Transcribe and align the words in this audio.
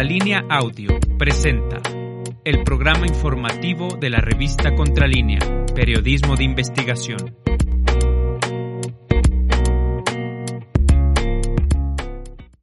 Contralínea 0.00 0.46
Audio 0.48 0.98
presenta 1.18 1.82
el 2.42 2.64
programa 2.64 3.06
informativo 3.06 3.98
de 4.00 4.08
la 4.08 4.22
revista 4.22 4.74
Contralínea, 4.74 5.40
Periodismo 5.74 6.36
de 6.36 6.44
Investigación. 6.44 7.36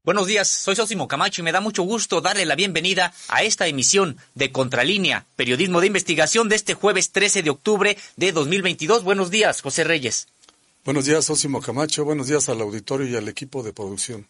Buenos 0.04 0.26
días, 0.26 0.48
soy 0.48 0.76
Sosimo 0.76 1.08
Camacho 1.08 1.42
y 1.42 1.44
me 1.44 1.52
da 1.52 1.62
mucho 1.62 1.84
gusto 1.84 2.22
darle 2.22 2.44
la 2.48 2.56
bienvenida 2.56 3.14
a 3.28 3.44
esta 3.44 3.68
emisión 3.68 4.18
de 4.34 4.52
Contralínea, 4.52 5.28
Periodismo 5.36 5.80
de 5.80 5.86
Investigación 5.86 6.50
de 6.50 6.56
este 6.56 6.74
jueves 6.74 7.12
13 7.12 7.44
de 7.44 7.52
octubre 7.52 7.98
de 8.16 8.32
2022. 8.32 9.04
Buenos 9.04 9.30
días, 9.30 9.62
José 9.62 9.84
Reyes. 9.84 10.28
Buenos 10.84 11.06
días, 11.06 11.26
Sosimo 11.26 11.62
Camacho. 11.62 12.04
Buenos 12.04 12.30
días 12.30 12.50
al 12.50 12.62
auditorio 12.62 13.08
y 13.08 13.16
al 13.16 13.28
equipo 13.28 13.62
de 13.62 13.74
producción 13.74 14.28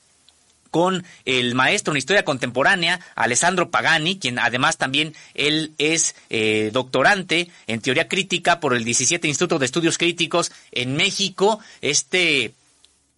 con 0.73 1.05
el 1.27 1.55
maestro 1.55 1.93
en 1.93 1.99
historia 1.99 2.25
contemporánea, 2.25 2.99
Alessandro 3.15 3.71
Pagani, 3.71 4.19
quien 4.19 4.39
además 4.39 4.79
también 4.79 5.15
él 5.35 5.75
es 5.77 6.17
eh, 6.31 6.71
doctorante 6.73 7.51
en 7.67 7.83
teoría 7.83 8.09
crítica 8.09 8.59
por 8.59 8.75
el 8.75 8.83
17 8.83 9.29
Instituto 9.29 9.59
de 9.59 9.67
Estudios 9.67 9.99
Críticos 9.99 10.51
en 10.73 10.97
México. 10.97 11.61
Este 11.83 12.55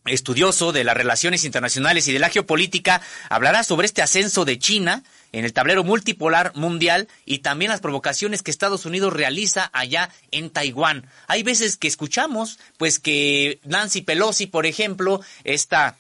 estudioso 0.07 0.73
de 0.73 0.85
las 0.85 0.97
relaciones 0.97 1.45
internacionales 1.45 2.07
y 2.09 2.13
de 2.13 2.19
la 2.19 2.29
geopolítica, 2.29 3.01
hablará 3.29 3.63
sobre 3.65 3.87
este 3.87 4.03
ascenso 4.03 4.45
de 4.45 4.59
China 4.59 5.03
en 5.33 5.45
el 5.45 5.53
tablero 5.53 5.83
multipolar 5.83 6.53
mundial 6.55 7.09
y 7.25 7.39
también 7.39 7.71
las 7.71 7.81
provocaciones 7.81 8.43
que 8.43 8.51
Estados 8.51 8.87
Unidos 8.87 9.13
realiza 9.13 9.71
allá 9.73 10.11
en 10.31 10.51
Taiwán. 10.51 11.07
Hay 11.27 11.43
veces 11.43 11.77
que 11.77 11.89
escuchamos, 11.89 12.59
pues 12.77 12.99
que 12.99 13.59
Nancy 13.65 14.03
Pelosi, 14.03 14.47
por 14.47 14.67
ejemplo, 14.67 15.21
esta 15.43 15.97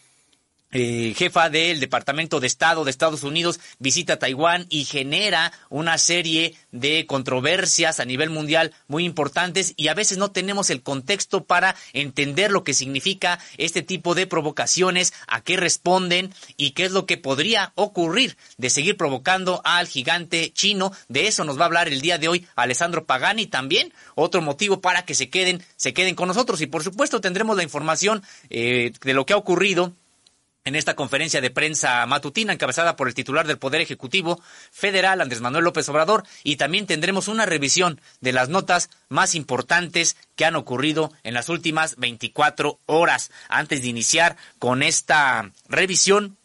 eh, 0.74 1.14
jefa 1.16 1.50
del 1.50 1.78
Departamento 1.78 2.40
de 2.40 2.48
Estado 2.48 2.84
de 2.84 2.90
Estados 2.90 3.22
Unidos 3.22 3.60
visita 3.78 4.18
Taiwán 4.18 4.66
y 4.68 4.84
genera 4.84 5.52
una 5.70 5.98
serie 5.98 6.56
de 6.72 7.06
controversias 7.06 8.00
a 8.00 8.04
nivel 8.04 8.28
mundial 8.28 8.74
muy 8.88 9.04
importantes 9.04 9.72
y 9.76 9.86
a 9.86 9.94
veces 9.94 10.18
no 10.18 10.32
tenemos 10.32 10.70
el 10.70 10.82
contexto 10.82 11.44
para 11.44 11.76
entender 11.92 12.50
lo 12.50 12.64
que 12.64 12.74
significa 12.74 13.38
este 13.56 13.82
tipo 13.82 14.16
de 14.16 14.26
provocaciones, 14.26 15.12
a 15.28 15.42
qué 15.42 15.56
responden 15.56 16.34
y 16.56 16.72
qué 16.72 16.86
es 16.86 16.92
lo 16.92 17.06
que 17.06 17.18
podría 17.18 17.72
ocurrir 17.76 18.36
de 18.58 18.68
seguir 18.68 18.96
provocando 18.96 19.62
al 19.64 19.86
gigante 19.86 20.52
chino. 20.52 20.90
De 21.08 21.28
eso 21.28 21.44
nos 21.44 21.56
va 21.56 21.62
a 21.62 21.66
hablar 21.66 21.86
el 21.86 22.00
día 22.00 22.18
de 22.18 22.26
hoy 22.26 22.48
Alessandro 22.56 23.06
Pagani 23.06 23.46
también, 23.46 23.92
otro 24.16 24.42
motivo 24.42 24.80
para 24.80 25.04
que 25.04 25.14
se 25.14 25.30
queden, 25.30 25.62
se 25.76 25.94
queden 25.94 26.16
con 26.16 26.26
nosotros 26.26 26.60
y 26.60 26.66
por 26.66 26.82
supuesto 26.82 27.20
tendremos 27.20 27.56
la 27.56 27.62
información 27.62 28.24
eh, 28.50 28.92
de 29.00 29.14
lo 29.14 29.24
que 29.24 29.34
ha 29.34 29.36
ocurrido 29.36 29.94
en 30.64 30.76
esta 30.76 30.96
conferencia 30.96 31.40
de 31.42 31.50
prensa 31.50 32.04
matutina 32.06 32.52
encabezada 32.52 32.96
por 32.96 33.06
el 33.06 33.14
titular 33.14 33.46
del 33.46 33.58
Poder 33.58 33.82
Ejecutivo 33.82 34.40
Federal, 34.70 35.20
Andrés 35.20 35.42
Manuel 35.42 35.64
López 35.64 35.88
Obrador, 35.90 36.24
y 36.42 36.56
también 36.56 36.86
tendremos 36.86 37.28
una 37.28 37.44
revisión 37.44 38.00
de 38.20 38.32
las 38.32 38.48
notas 38.48 38.88
más 39.08 39.34
importantes 39.34 40.16
que 40.36 40.46
han 40.46 40.56
ocurrido 40.56 41.12
en 41.22 41.34
las 41.34 41.50
últimas 41.50 41.96
24 41.96 42.80
horas. 42.86 43.30
Antes 43.48 43.82
de 43.82 43.88
iniciar 43.88 44.36
con 44.58 44.82
esta 44.82 45.50
revisión, 45.68 46.38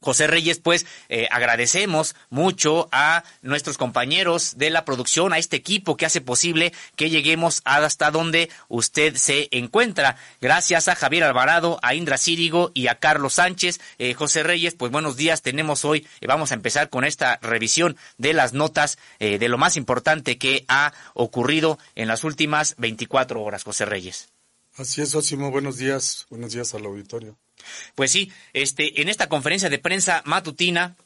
José 0.00 0.26
Reyes, 0.28 0.60
pues 0.60 0.86
eh, 1.08 1.26
agradecemos 1.30 2.14
mucho 2.30 2.88
a 2.92 3.24
nuestros 3.42 3.76
compañeros 3.78 4.56
de 4.56 4.70
la 4.70 4.84
producción, 4.84 5.32
a 5.32 5.38
este 5.38 5.56
equipo 5.56 5.96
que 5.96 6.06
hace 6.06 6.20
posible 6.20 6.72
que 6.94 7.10
lleguemos 7.10 7.62
hasta 7.64 8.10
donde 8.10 8.48
usted 8.68 9.16
se 9.16 9.48
encuentra. 9.50 10.16
Gracias 10.40 10.88
a 10.88 10.94
Javier 10.94 11.24
Alvarado, 11.24 11.80
a 11.82 11.94
Indra 11.94 12.16
Círigo 12.16 12.70
y 12.74 12.86
a 12.86 12.96
Carlos 12.96 13.34
Sánchez. 13.34 13.80
Eh, 13.98 14.14
José 14.14 14.42
Reyes, 14.42 14.74
pues 14.74 14.92
buenos 14.92 15.16
días. 15.16 15.42
Tenemos 15.42 15.84
hoy, 15.84 16.06
eh, 16.20 16.26
vamos 16.26 16.52
a 16.52 16.54
empezar 16.54 16.90
con 16.90 17.04
esta 17.04 17.38
revisión 17.42 17.96
de 18.18 18.32
las 18.34 18.52
notas 18.52 18.98
de 19.18 19.48
lo 19.48 19.58
más 19.58 19.76
importante 19.76 20.38
que 20.38 20.64
ha 20.68 20.92
ocurrido 21.14 21.78
en 21.94 22.08
las 22.08 22.24
últimas 22.24 22.74
24 22.78 23.42
horas, 23.42 23.64
José 23.64 23.84
Reyes. 23.84 24.28
Así 24.76 25.02
es, 25.02 25.14
Osimo. 25.14 25.50
Buenos 25.50 25.76
días. 25.76 26.26
Buenos 26.30 26.52
días 26.52 26.72
al 26.74 26.84
auditorio. 26.84 27.36
Pues 27.94 28.10
sí, 28.10 28.32
este, 28.52 29.00
en 29.00 29.08
esta 29.08 29.28
conferencia 29.28 29.68
de 29.68 29.78
prensa 29.78 30.22
matutina, 30.24 30.96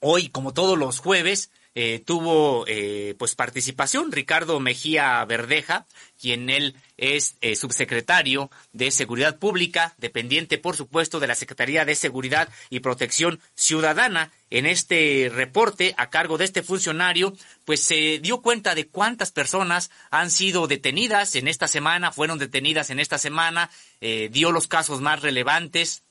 hoy, 0.00 0.28
como 0.28 0.52
todos 0.52 0.78
los 0.78 0.98
jueves, 0.98 1.50
eh, 1.76 2.00
tuvo 2.04 2.64
eh, 2.68 3.16
pues 3.18 3.34
participación 3.34 4.12
Ricardo 4.12 4.60
Mejía 4.60 5.24
Verdeja, 5.24 5.86
quien 6.20 6.48
él 6.48 6.76
es 6.98 7.34
eh, 7.40 7.56
subsecretario 7.56 8.48
de 8.72 8.92
Seguridad 8.92 9.40
Pública, 9.40 9.94
dependiente 9.98 10.58
por 10.58 10.76
supuesto 10.76 11.18
de 11.18 11.26
la 11.26 11.34
Secretaría 11.34 11.84
de 11.84 11.96
Seguridad 11.96 12.48
y 12.70 12.78
Protección 12.78 13.40
Ciudadana. 13.56 14.30
En 14.50 14.66
este 14.66 15.32
reporte 15.34 15.94
a 15.96 16.10
cargo 16.10 16.38
de 16.38 16.44
este 16.44 16.62
funcionario, 16.62 17.34
pues 17.64 17.82
se 17.82 18.20
dio 18.20 18.40
cuenta 18.40 18.76
de 18.76 18.86
cuántas 18.86 19.32
personas 19.32 19.90
han 20.12 20.30
sido 20.30 20.68
detenidas 20.68 21.34
en 21.34 21.48
esta 21.48 21.66
semana, 21.66 22.12
fueron 22.12 22.38
detenidas 22.38 22.90
en 22.90 23.00
esta 23.00 23.18
semana, 23.18 23.68
dio 24.00 24.52
los 24.52 24.68
casos 24.68 25.00
más 25.00 25.22
relevantes, 25.22 26.04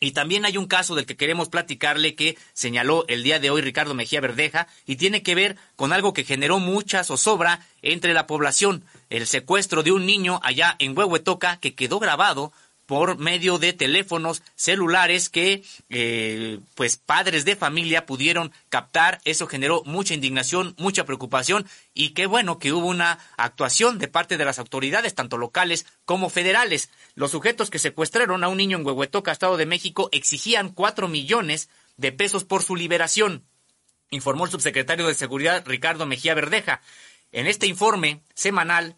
y 0.00 0.12
también 0.12 0.46
hay 0.46 0.56
un 0.56 0.66
caso 0.66 0.94
del 0.94 1.04
que 1.04 1.16
queremos 1.16 1.50
platicarle 1.50 2.14
que 2.14 2.38
señaló 2.54 3.04
el 3.06 3.22
día 3.22 3.38
de 3.38 3.50
hoy 3.50 3.60
Ricardo 3.60 3.94
Mejía 3.94 4.22
Verdeja 4.22 4.66
y 4.86 4.96
tiene 4.96 5.22
que 5.22 5.34
ver 5.34 5.56
con 5.76 5.92
algo 5.92 6.14
que 6.14 6.24
generó 6.24 6.58
mucha 6.58 7.04
zozobra 7.04 7.66
entre 7.82 8.14
la 8.14 8.26
población, 8.26 8.82
el 9.10 9.26
secuestro 9.26 9.82
de 9.82 9.92
un 9.92 10.06
niño 10.06 10.40
allá 10.42 10.74
en 10.78 10.96
Huehuetoca 10.96 11.58
que 11.58 11.74
quedó 11.74 11.98
grabado 11.98 12.50
por 12.90 13.18
medio 13.18 13.58
de 13.58 13.72
teléfonos 13.72 14.42
celulares 14.56 15.28
que 15.28 15.62
eh, 15.90 16.58
pues 16.74 16.96
padres 16.96 17.44
de 17.44 17.54
familia 17.54 18.04
pudieron 18.04 18.50
captar. 18.68 19.20
Eso 19.24 19.46
generó 19.46 19.84
mucha 19.84 20.12
indignación, 20.12 20.74
mucha 20.76 21.04
preocupación 21.04 21.68
y 21.94 22.14
qué 22.14 22.26
bueno 22.26 22.58
que 22.58 22.72
hubo 22.72 22.88
una 22.88 23.20
actuación 23.36 24.00
de 24.00 24.08
parte 24.08 24.36
de 24.36 24.44
las 24.44 24.58
autoridades, 24.58 25.14
tanto 25.14 25.38
locales 25.38 25.86
como 26.04 26.30
federales. 26.30 26.90
Los 27.14 27.30
sujetos 27.30 27.70
que 27.70 27.78
secuestraron 27.78 28.42
a 28.42 28.48
un 28.48 28.56
niño 28.56 28.78
en 28.78 28.84
Huehuetoca, 28.84 29.30
Estado 29.30 29.56
de 29.56 29.66
México, 29.66 30.08
exigían 30.10 30.70
cuatro 30.70 31.06
millones 31.06 31.68
de 31.96 32.10
pesos 32.10 32.42
por 32.42 32.64
su 32.64 32.74
liberación, 32.74 33.44
informó 34.10 34.46
el 34.46 34.50
subsecretario 34.50 35.06
de 35.06 35.14
Seguridad 35.14 35.62
Ricardo 35.64 36.06
Mejía 36.06 36.34
Verdeja. 36.34 36.82
En 37.30 37.46
este 37.46 37.68
informe 37.68 38.22
semanal 38.34 38.96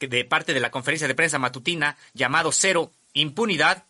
de 0.00 0.24
parte 0.26 0.52
de 0.52 0.60
la 0.60 0.70
conferencia 0.70 1.08
de 1.08 1.14
prensa 1.14 1.38
matutina 1.38 1.96
llamado 2.12 2.52
Cero 2.52 2.92
impunidad 3.16 3.84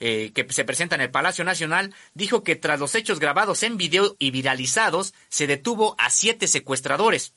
eh, 0.00 0.32
que 0.34 0.46
se 0.52 0.64
presenta 0.64 0.96
en 0.96 1.00
el 1.00 1.10
Palacio 1.10 1.44
Nacional, 1.44 1.94
dijo 2.12 2.42
que 2.42 2.56
tras 2.56 2.80
los 2.80 2.94
hechos 2.94 3.20
grabados 3.20 3.62
en 3.62 3.76
video 3.76 4.16
y 4.18 4.32
viralizados, 4.32 5.14
se 5.28 5.46
detuvo 5.46 5.94
a 5.98 6.10
siete 6.10 6.48
secuestradores. 6.48 7.34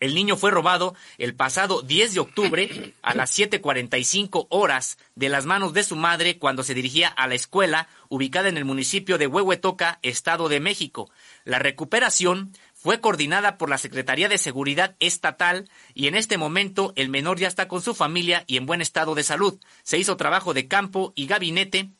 El 0.00 0.14
niño 0.14 0.38
fue 0.38 0.50
robado 0.50 0.94
el 1.18 1.34
pasado 1.34 1.82
10 1.82 2.14
de 2.14 2.20
octubre 2.20 2.94
a 3.02 3.14
las 3.14 3.38
7.45 3.38 4.46
horas 4.48 4.96
de 5.14 5.28
las 5.28 5.44
manos 5.44 5.74
de 5.74 5.84
su 5.84 5.94
madre 5.94 6.38
cuando 6.38 6.62
se 6.62 6.72
dirigía 6.72 7.08
a 7.08 7.26
la 7.26 7.34
escuela 7.34 7.86
ubicada 8.08 8.48
en 8.48 8.56
el 8.56 8.64
municipio 8.64 9.18
de 9.18 9.26
Huehuetoca, 9.26 9.98
Estado 10.02 10.48
de 10.48 10.58
México. 10.58 11.10
La 11.44 11.58
recuperación 11.58 12.52
fue 12.82 13.00
coordinada 13.00 13.58
por 13.58 13.68
la 13.68 13.76
Secretaría 13.76 14.30
de 14.30 14.38
Seguridad 14.38 14.96
Estatal 15.00 15.68
y 15.92 16.06
en 16.06 16.14
este 16.14 16.38
momento 16.38 16.94
el 16.96 17.10
menor 17.10 17.38
ya 17.38 17.46
está 17.46 17.68
con 17.68 17.82
su 17.82 17.94
familia 17.94 18.44
y 18.46 18.56
en 18.56 18.64
buen 18.64 18.80
estado 18.80 19.14
de 19.14 19.22
salud. 19.22 19.60
Se 19.82 19.98
hizo 19.98 20.16
trabajo 20.16 20.54
de 20.54 20.66
campo 20.66 21.12
y 21.14 21.26
gabinete 21.26 21.90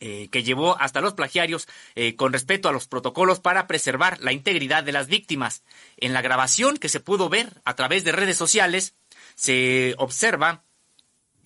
eh, 0.00 0.28
que 0.32 0.42
llevó 0.42 0.80
hasta 0.80 1.02
los 1.02 1.12
plagiarios 1.12 1.68
eh, 1.96 2.16
con 2.16 2.32
respecto 2.32 2.70
a 2.70 2.72
los 2.72 2.88
protocolos 2.88 3.40
para 3.40 3.66
preservar 3.66 4.18
la 4.20 4.32
integridad 4.32 4.82
de 4.82 4.92
las 4.92 5.08
víctimas. 5.08 5.64
En 5.98 6.14
la 6.14 6.22
grabación 6.22 6.78
que 6.78 6.88
se 6.88 7.00
pudo 7.00 7.28
ver 7.28 7.60
a 7.66 7.76
través 7.76 8.02
de 8.02 8.12
redes 8.12 8.38
sociales, 8.38 8.94
se 9.34 9.94
observa 9.98 10.64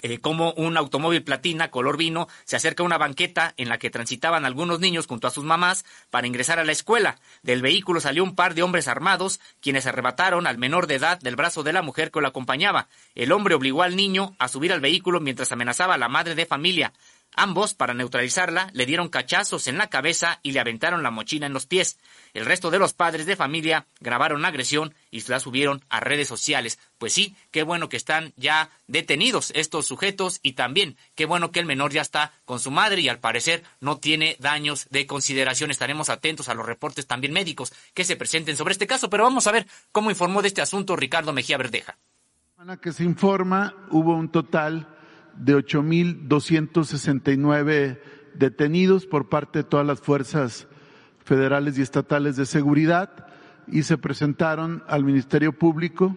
eh, 0.07 0.19
como 0.19 0.53
un 0.53 0.77
automóvil 0.77 1.25
platina 1.25 1.71
color 1.71 1.97
vino 1.97 2.29
se 2.45 2.57
acerca 2.57 2.83
a 2.83 2.87
una 2.87 2.99
banqueta 2.99 3.55
en 3.57 3.71
la 3.71 3.79
que 3.79 3.89
transitaban 3.89 4.45
algunos 4.45 4.79
niños 4.79 5.07
junto 5.07 5.27
a 5.27 5.31
sus 5.31 5.45
mamás 5.45 5.87
para 6.11 6.27
ingresar 6.27 6.59
a 6.59 6.65
la 6.65 6.73
escuela. 6.73 7.17
Del 7.43 7.63
vehículo 7.63 8.03
salió 8.03 8.23
un 8.23 8.35
par 8.35 8.55
de 8.55 8.63
hombres 8.63 8.87
armados, 8.87 9.41
quienes 9.63 9.87
arrebataron 9.87 10.47
al 10.47 10.59
menor 10.59 10.89
de 10.89 10.97
edad 10.97 11.19
del 11.21 11.37
brazo 11.37 11.63
de 11.63 11.73
la 11.73 11.81
mujer 11.81 12.11
que 12.11 12.21
lo 12.21 12.29
acompañaba. 12.29 12.89
El 13.15 13.33
hombre 13.33 13.55
obligó 13.55 13.83
al 13.83 13.97
niño 13.97 14.37
a 14.39 14.49
subir 14.49 14.75
al 14.75 14.83
vehículo 14.83 15.21
mientras 15.21 15.53
amenazaba 15.53 15.95
a 15.95 15.99
la 15.99 16.11
madre 16.11 16.35
de 16.35 16.45
familia. 16.45 16.93
Ambos, 17.37 17.75
para 17.75 17.95
neutralizarla, 17.95 18.71
le 18.73 18.87
dieron 18.87 19.09
cachazos 19.09 19.67
en 19.67 19.77
la 19.77 19.89
cabeza 19.89 20.39
y 20.43 20.53
le 20.53 20.61
aventaron 20.61 21.03
la 21.03 21.11
mochila 21.11 21.47
en 21.47 21.53
los 21.53 21.67
pies. 21.67 21.99
El 22.33 22.45
resto 22.45 22.71
de 22.71 22.79
los 22.79 22.93
padres 22.93 23.27
de 23.27 23.35
familia 23.37 23.87
grabaron 24.01 24.43
la 24.43 24.49
agresión 24.49 24.95
y 25.11 25.21
la 25.29 25.41
subieron 25.41 25.85
a 25.89 26.01
redes 26.01 26.29
sociales. 26.29 26.79
Pues 26.99 27.13
sí, 27.13 27.37
qué 27.51 27.65
bueno 27.65 27.89
que 27.89 27.97
están 27.97 28.33
ya 28.37 28.71
detenidos 28.87 29.51
estos 29.57 29.87
sujetos 29.87 30.39
y 30.43 30.53
también 30.53 30.97
qué 31.17 31.27
bueno 31.27 31.51
que 31.51 31.61
el 31.61 31.67
menor 31.67 31.93
ya 31.93 32.03
está 32.03 32.33
con 32.45 32.61
su 32.61 32.71
madre 32.71 33.01
y 33.01 33.09
al 33.09 33.19
parecer 33.19 33.65
no 33.81 33.99
tiene 33.99 34.37
daños 34.39 34.87
de 34.91 35.07
consideración. 35.07 35.71
Estaremos 35.71 36.11
atentos 36.11 36.49
a 36.49 36.55
los 36.55 36.67
reportes 36.67 37.07
también 37.07 37.33
médicos 37.33 37.73
que 37.95 38.05
se 38.05 38.17
presenten 38.17 38.57
sobre 38.57 38.73
este 38.73 38.87
caso, 38.87 39.11
pero 39.11 39.25
vamos 39.25 39.47
a 39.47 39.53
ver 39.53 39.67
cómo 39.91 40.11
informó 40.11 40.41
de 40.41 40.49
este 40.49 40.63
asunto 40.63 40.95
Ricardo 40.95 41.33
Mejía 41.33 41.59
Verdeja. 41.59 41.99
Que 42.81 42.93
se 42.93 43.05
informa, 43.05 43.75
hubo 43.91 44.15
un 44.15 44.31
total 44.31 44.94
de 45.37 45.57
8.269 45.57 47.99
detenidos 48.35 49.07
por 49.07 49.29
parte 49.29 49.61
de 49.61 49.65
todas 49.65 49.87
las 49.87 50.01
fuerzas 50.01 50.67
federales 51.25 51.79
y 51.79 51.83
estatales 51.83 52.35
de 52.37 52.47
seguridad 52.47 53.29
y 53.67 53.83
se 53.85 53.99
presentaron 53.99 54.83
al 54.87 55.05
Ministerio 55.05 55.53
Público, 55.53 56.17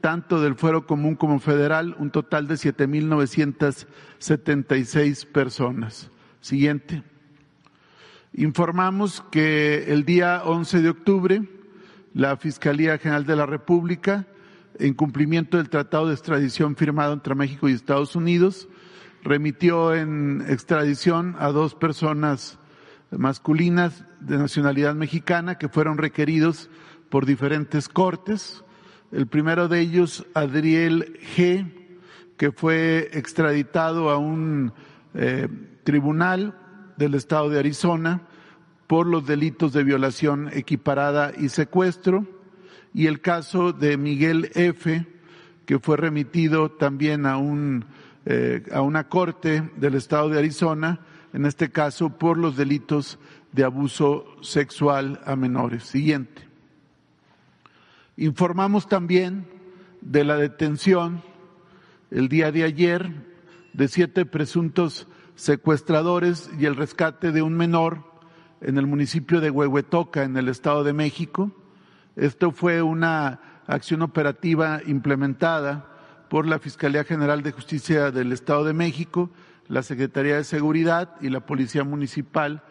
tanto 0.00 0.40
del 0.40 0.56
Fuero 0.56 0.86
Común 0.86 1.14
como 1.14 1.38
federal, 1.38 1.94
un 1.98 2.10
total 2.10 2.48
de 2.48 2.54
7.976 2.54 5.26
personas. 5.26 6.10
Siguiente. 6.40 7.04
Informamos 8.32 9.22
que 9.30 9.92
el 9.92 10.04
día 10.04 10.42
11 10.44 10.82
de 10.82 10.88
octubre 10.88 11.42
la 12.14 12.36
Fiscalía 12.36 12.98
General 12.98 13.26
de 13.26 13.36
la 13.36 13.46
República 13.46 14.26
en 14.80 14.94
cumplimiento 14.94 15.56
del 15.58 15.68
tratado 15.68 16.08
de 16.08 16.14
extradición 16.14 16.74
firmado 16.74 17.12
entre 17.12 17.34
México 17.34 17.68
y 17.68 17.72
Estados 17.72 18.16
Unidos, 18.16 18.68
remitió 19.22 19.94
en 19.94 20.44
extradición 20.48 21.36
a 21.38 21.48
dos 21.48 21.74
personas 21.74 22.58
masculinas 23.10 24.04
de 24.20 24.38
nacionalidad 24.38 24.94
mexicana 24.94 25.58
que 25.58 25.68
fueron 25.68 25.98
requeridos 25.98 26.70
por 27.10 27.26
diferentes 27.26 27.88
cortes. 27.88 28.64
El 29.12 29.26
primero 29.26 29.68
de 29.68 29.80
ellos, 29.80 30.26
Adriel 30.34 31.18
G., 31.36 31.72
que 32.36 32.52
fue 32.52 33.10
extraditado 33.12 34.08
a 34.08 34.16
un 34.16 34.72
eh, 35.14 35.48
tribunal 35.84 36.56
del 36.96 37.14
estado 37.14 37.50
de 37.50 37.58
Arizona 37.58 38.22
por 38.86 39.06
los 39.06 39.26
delitos 39.26 39.72
de 39.72 39.84
violación 39.84 40.48
equiparada 40.52 41.32
y 41.36 41.50
secuestro 41.50 42.39
y 42.92 43.06
el 43.06 43.20
caso 43.20 43.72
de 43.72 43.96
Miguel 43.96 44.50
F., 44.54 45.06
que 45.66 45.78
fue 45.78 45.96
remitido 45.96 46.70
también 46.70 47.26
a, 47.26 47.36
un, 47.36 47.84
eh, 48.26 48.64
a 48.72 48.80
una 48.80 49.08
corte 49.08 49.70
del 49.76 49.94
estado 49.94 50.28
de 50.28 50.38
Arizona, 50.38 51.00
en 51.32 51.46
este 51.46 51.70
caso 51.70 52.10
por 52.10 52.36
los 52.36 52.56
delitos 52.56 53.18
de 53.52 53.64
abuso 53.64 54.24
sexual 54.42 55.20
a 55.24 55.36
menores. 55.36 55.84
Siguiente. 55.84 56.48
Informamos 58.16 58.88
también 58.88 59.46
de 60.00 60.24
la 60.24 60.36
detención 60.36 61.22
el 62.10 62.28
día 62.28 62.50
de 62.50 62.64
ayer 62.64 63.12
de 63.72 63.88
siete 63.88 64.26
presuntos 64.26 65.06
secuestradores 65.36 66.50
y 66.58 66.66
el 66.66 66.76
rescate 66.76 67.32
de 67.32 67.42
un 67.42 67.54
menor 67.54 68.04
en 68.60 68.76
el 68.76 68.86
municipio 68.86 69.40
de 69.40 69.50
Huehuetoca, 69.50 70.24
en 70.24 70.36
el 70.36 70.48
Estado 70.48 70.84
de 70.84 70.92
México. 70.92 71.52
Esto 72.16 72.50
fue 72.50 72.82
una 72.82 73.40
acción 73.66 74.02
operativa 74.02 74.80
implementada 74.84 75.86
por 76.28 76.46
la 76.46 76.58
Fiscalía 76.58 77.04
General 77.04 77.42
de 77.42 77.52
Justicia 77.52 78.10
del 78.10 78.32
Estado 78.32 78.64
de 78.64 78.72
México, 78.72 79.30
la 79.68 79.82
Secretaría 79.82 80.36
de 80.36 80.44
Seguridad 80.44 81.14
y 81.20 81.28
la 81.28 81.46
Policía 81.46 81.84
Municipal 81.84 82.62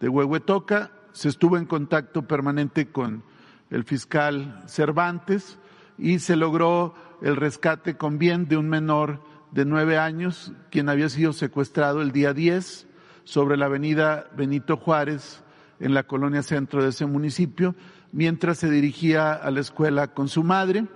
de 0.00 0.08
Huehuetoca. 0.08 0.92
Se 1.12 1.28
estuvo 1.28 1.58
en 1.58 1.66
contacto 1.66 2.26
permanente 2.26 2.90
con 2.90 3.22
el 3.70 3.84
fiscal 3.84 4.62
Cervantes 4.66 5.58
y 5.98 6.18
se 6.18 6.36
logró 6.36 6.94
el 7.22 7.36
rescate 7.36 7.96
con 7.96 8.18
bien 8.18 8.48
de 8.48 8.56
un 8.56 8.68
menor 8.68 9.22
de 9.50 9.64
nueve 9.64 9.98
años, 9.98 10.52
quien 10.70 10.88
había 10.88 11.08
sido 11.08 11.32
secuestrado 11.32 12.00
el 12.02 12.12
día 12.12 12.32
10 12.32 12.86
sobre 13.24 13.56
la 13.56 13.66
avenida 13.66 14.28
Benito 14.36 14.76
Juárez 14.76 15.42
en 15.80 15.94
la 15.94 16.04
colonia 16.04 16.42
centro 16.42 16.82
de 16.82 16.90
ese 16.90 17.06
municipio 17.06 17.74
mientras 18.16 18.56
se 18.56 18.70
dirigía 18.70 19.34
a 19.34 19.50
la 19.50 19.60
escuela 19.60 20.14
con 20.14 20.28
su 20.28 20.42
madre. 20.42 20.86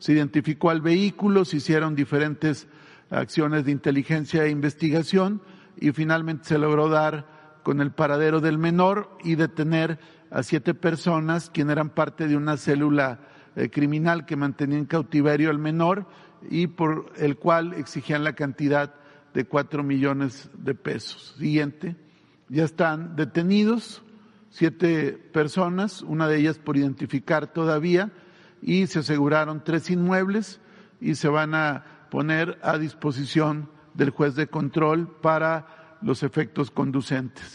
Se 0.00 0.12
identificó 0.12 0.70
al 0.70 0.80
vehículo, 0.80 1.44
se 1.44 1.58
hicieron 1.58 1.94
diferentes 1.94 2.66
acciones 3.08 3.64
de 3.64 3.70
inteligencia 3.70 4.44
e 4.44 4.50
investigación 4.50 5.40
y 5.80 5.92
finalmente 5.92 6.46
se 6.46 6.58
logró 6.58 6.88
dar 6.88 7.60
con 7.62 7.80
el 7.80 7.92
paradero 7.92 8.40
del 8.40 8.58
menor 8.58 9.16
y 9.22 9.36
detener 9.36 10.00
a 10.32 10.42
siete 10.42 10.74
personas 10.74 11.50
quienes 11.50 11.74
eran 11.74 11.90
parte 11.90 12.26
de 12.26 12.36
una 12.36 12.56
célula 12.56 13.20
eh, 13.54 13.70
criminal 13.70 14.26
que 14.26 14.34
mantenía 14.34 14.78
en 14.78 14.86
cautiverio 14.86 15.50
al 15.50 15.60
menor 15.60 16.08
y 16.50 16.66
por 16.66 17.12
el 17.16 17.36
cual 17.36 17.74
exigían 17.74 18.24
la 18.24 18.32
cantidad 18.32 18.92
de 19.34 19.44
cuatro 19.44 19.84
millones 19.84 20.50
de 20.58 20.74
pesos. 20.74 21.36
Siguiente. 21.38 21.94
Ya 22.48 22.64
están 22.64 23.14
detenidos 23.14 24.02
siete 24.56 25.12
personas, 25.12 26.00
una 26.00 26.26
de 26.28 26.38
ellas 26.38 26.56
por 26.56 26.78
identificar 26.78 27.52
todavía, 27.52 28.10
y 28.62 28.86
se 28.86 29.00
aseguraron 29.00 29.62
tres 29.62 29.90
inmuebles 29.90 30.60
y 30.98 31.16
se 31.16 31.28
van 31.28 31.54
a 31.54 32.08
poner 32.10 32.58
a 32.62 32.78
disposición 32.78 33.68
del 33.92 34.08
juez 34.08 34.34
de 34.34 34.46
control 34.46 35.14
para 35.20 35.98
los 36.00 36.22
efectos 36.22 36.70
conducentes. 36.70 37.54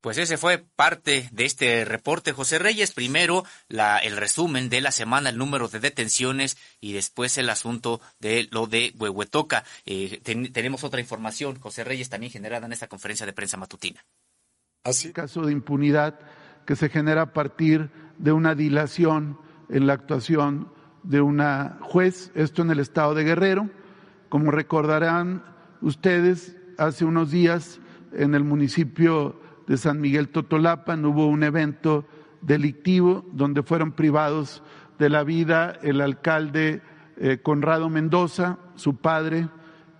Pues 0.00 0.16
ese 0.16 0.38
fue 0.38 0.64
parte 0.76 1.28
de 1.30 1.44
este 1.44 1.84
reporte, 1.84 2.32
José 2.32 2.58
Reyes. 2.58 2.92
Primero, 2.92 3.44
el 3.68 4.16
resumen 4.16 4.70
de 4.70 4.80
la 4.80 4.92
semana, 4.92 5.28
el 5.28 5.36
número 5.36 5.68
de 5.68 5.78
detenciones 5.78 6.56
y 6.80 6.94
después 6.94 7.36
el 7.36 7.50
asunto 7.50 8.00
de 8.18 8.48
lo 8.50 8.66
de 8.66 8.94
Huehuetoca. 8.98 9.62
Eh, 9.84 10.20
tenemos 10.24 10.84
otra 10.84 11.00
información, 11.00 11.60
José 11.60 11.84
Reyes, 11.84 12.08
también 12.08 12.32
generada 12.32 12.64
en 12.64 12.72
esta 12.72 12.88
conferencia 12.88 13.26
de 13.26 13.34
prensa 13.34 13.58
matutina. 13.58 14.02
Así. 14.84 15.12
Caso 15.12 15.42
de 15.42 15.52
impunidad 15.52 16.18
que 16.64 16.76
se 16.76 16.88
genera 16.88 17.22
a 17.22 17.32
partir 17.34 17.90
de 18.16 18.32
una 18.32 18.54
dilación 18.54 19.38
en 19.68 19.86
la 19.86 19.92
actuación 19.92 20.72
de 21.02 21.20
una 21.20 21.78
juez, 21.82 22.30
esto 22.34 22.62
en 22.62 22.70
el 22.70 22.80
estado 22.80 23.14
de 23.14 23.24
Guerrero. 23.24 23.68
Como 24.30 24.50
recordarán 24.50 25.44
ustedes, 25.82 26.56
hace 26.78 27.04
unos 27.04 27.30
días 27.30 27.80
en 28.12 28.34
el 28.34 28.44
municipio 28.44 29.39
de 29.70 29.76
San 29.76 30.00
Miguel 30.00 30.30
Totolapan 30.30 31.04
hubo 31.04 31.28
un 31.28 31.44
evento 31.44 32.04
delictivo 32.40 33.24
donde 33.30 33.62
fueron 33.62 33.92
privados 33.92 34.64
de 34.98 35.08
la 35.08 35.22
vida 35.22 35.78
el 35.82 36.00
alcalde 36.00 36.82
eh, 37.16 37.38
Conrado 37.40 37.88
Mendoza, 37.88 38.58
su 38.74 38.96
padre 38.96 39.48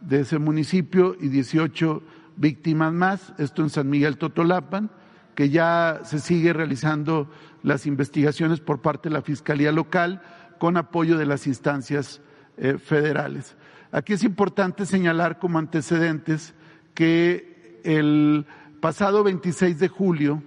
de 0.01 0.23
ese 0.23 0.41
municipio 0.41 1.17
y 1.21 1.29
18 1.29 2.03
víctimas 2.35 2.93
más, 2.93 3.33
esto 3.39 3.63
en 3.63 3.71
San 3.71 3.89
Miguel 3.89 4.19
Totolapan, 4.19 4.91
que 5.37 5.51
ya 5.51 6.01
se 6.03 6.19
sigue 6.19 6.53
realizando 6.53 7.31
las 7.63 7.87
investigaciones 7.87 8.59
por 8.59 8.81
parte 8.81 9.09
de 9.09 9.13
la 9.13 9.23
Fiscalía 9.23 9.71
Local 9.71 10.21
con 10.59 10.79
apoyo 10.79 11.17
de 11.17 11.27
las 11.27 11.47
instancias 11.47 12.21
eh, 12.57 12.77
federales. 12.77 13.57
Aquí 13.93 14.15
es 14.15 14.25
importante 14.25 14.85
señalar 14.85 15.39
como 15.39 15.61
antecedentes 15.61 16.55
que 16.93 17.81
el 17.85 18.47
pasado 18.81 19.23
26 19.23 19.79
de 19.79 19.89
julio, 19.89 20.43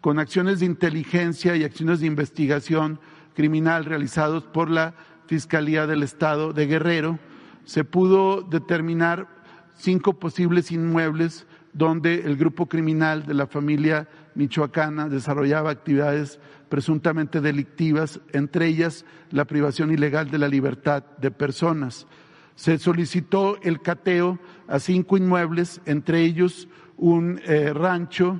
con 0.00 0.18
acciones 0.18 0.60
de 0.60 0.66
inteligencia 0.66 1.54
y 1.54 1.64
acciones 1.64 2.00
de 2.00 2.06
investigación 2.06 2.98
criminal 3.34 3.84
realizados 3.84 4.44
por 4.44 4.70
la 4.70 4.94
Fiscalía 5.26 5.86
del 5.86 6.02
Estado 6.02 6.52
de 6.52 6.66
Guerrero, 6.66 7.18
se 7.64 7.84
pudo 7.84 8.40
determinar 8.40 9.28
cinco 9.76 10.14
posibles 10.14 10.72
inmuebles 10.72 11.46
donde 11.72 12.22
el 12.24 12.36
grupo 12.36 12.66
criminal 12.66 13.26
de 13.26 13.34
la 13.34 13.46
familia 13.46 14.08
michoacana 14.34 15.08
desarrollaba 15.08 15.70
actividades 15.70 16.40
presuntamente 16.68 17.40
delictivas, 17.40 18.20
entre 18.32 18.66
ellas 18.66 19.04
la 19.30 19.44
privación 19.44 19.92
ilegal 19.92 20.30
de 20.30 20.38
la 20.38 20.48
libertad 20.48 21.04
de 21.18 21.30
personas. 21.30 22.06
Se 22.54 22.78
solicitó 22.78 23.60
el 23.62 23.80
cateo 23.80 24.38
a 24.68 24.78
cinco 24.78 25.16
inmuebles, 25.16 25.80
entre 25.84 26.22
ellos 26.22 26.68
un 27.00 27.40
eh, 27.44 27.72
rancho 27.72 28.38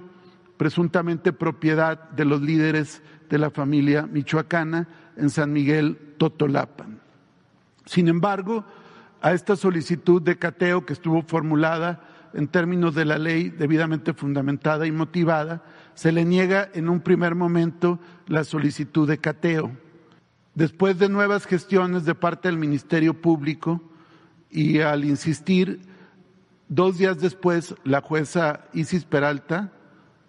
presuntamente 0.59 1.33
propiedad 1.33 2.11
de 2.11 2.27
los 2.27 2.43
líderes 2.43 3.03
de 3.31 3.39
la 3.39 3.51
familia 3.51 4.07
michoacana 4.07 4.87
en 5.17 5.31
San 5.31 5.53
Miguel 5.53 6.15
Totolapan. 6.19 7.01
Sin 7.87 8.09
embargo, 8.09 8.65
a 9.23 9.33
esta 9.33 9.57
solicitud 9.57 10.21
de 10.21 10.39
cateo 10.39 10.85
que 10.85 10.93
estuvo 10.93 11.23
formulada 11.23 12.03
en 12.35 12.49
términos 12.49 12.95
de 12.95 13.07
la 13.07 13.19
ley 13.19 13.49
debidamente 13.49 14.13
fundamentada 14.13 14.87
y 14.87 14.93
motivada, 14.93 15.65
se 15.95 16.13
le 16.13 16.27
niega 16.27 16.69
en 16.75 16.91
un 16.91 17.01
primer 17.01 17.35
momento 17.35 17.99
la 18.27 18.45
solicitud 18.45 19.09
de 19.09 19.19
cateo. 19.19 19.73
Después 20.55 20.99
de 20.99 21.09
nuevas 21.09 21.47
gestiones 21.47 22.05
de 22.05 22.15
parte 22.15 22.49
del 22.49 22.59
Ministerio 22.59 23.15
Público 23.15 23.81
y 24.51 24.81
al 24.81 25.05
insistir, 25.05 25.81
dos 26.71 26.97
días 26.97 27.21
después, 27.21 27.75
la 27.85 28.01
jueza 28.01 28.65
Isis 28.73 29.05
Peralta 29.05 29.73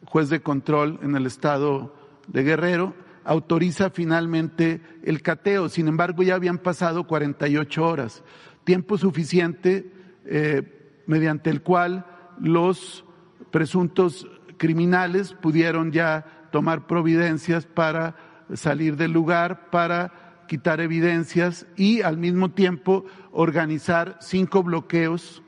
juez 0.06 0.30
de 0.30 0.42
control 0.42 1.00
en 1.04 1.16
el 1.16 1.26
estado 1.26 1.96
de 2.28 2.44
Guerrero, 2.44 2.94
autoriza 3.24 3.90
finalmente 3.90 4.82
el 5.04 5.22
cateo. 5.22 5.70
Sin 5.70 5.88
embargo, 5.88 6.24
ya 6.24 6.36
habían 6.36 6.58
pasado 6.58 7.06
48 7.06 7.86
horas, 7.86 8.24
tiempo 8.64 8.98
suficiente 8.98 9.92
eh, 10.26 11.04
mediante 11.08 11.50
el 11.50 11.62
cual 11.62 12.06
los 12.40 13.06
presuntos 13.52 14.28
criminales 14.58 15.34
pudieron 15.34 15.92
ya 15.92 16.48
tomar 16.52 16.88
providencias 16.88 17.66
para 17.66 18.16
salir 18.54 18.98
del 18.98 19.12
lugar, 19.12 19.70
para 19.70 20.44
quitar 20.48 20.82
evidencias 20.82 21.66
y 21.78 22.02
al 22.02 22.18
mismo 22.18 22.52
tiempo 22.52 23.06
organizar 23.32 24.18
cinco 24.20 24.64
bloqueos 24.64 25.42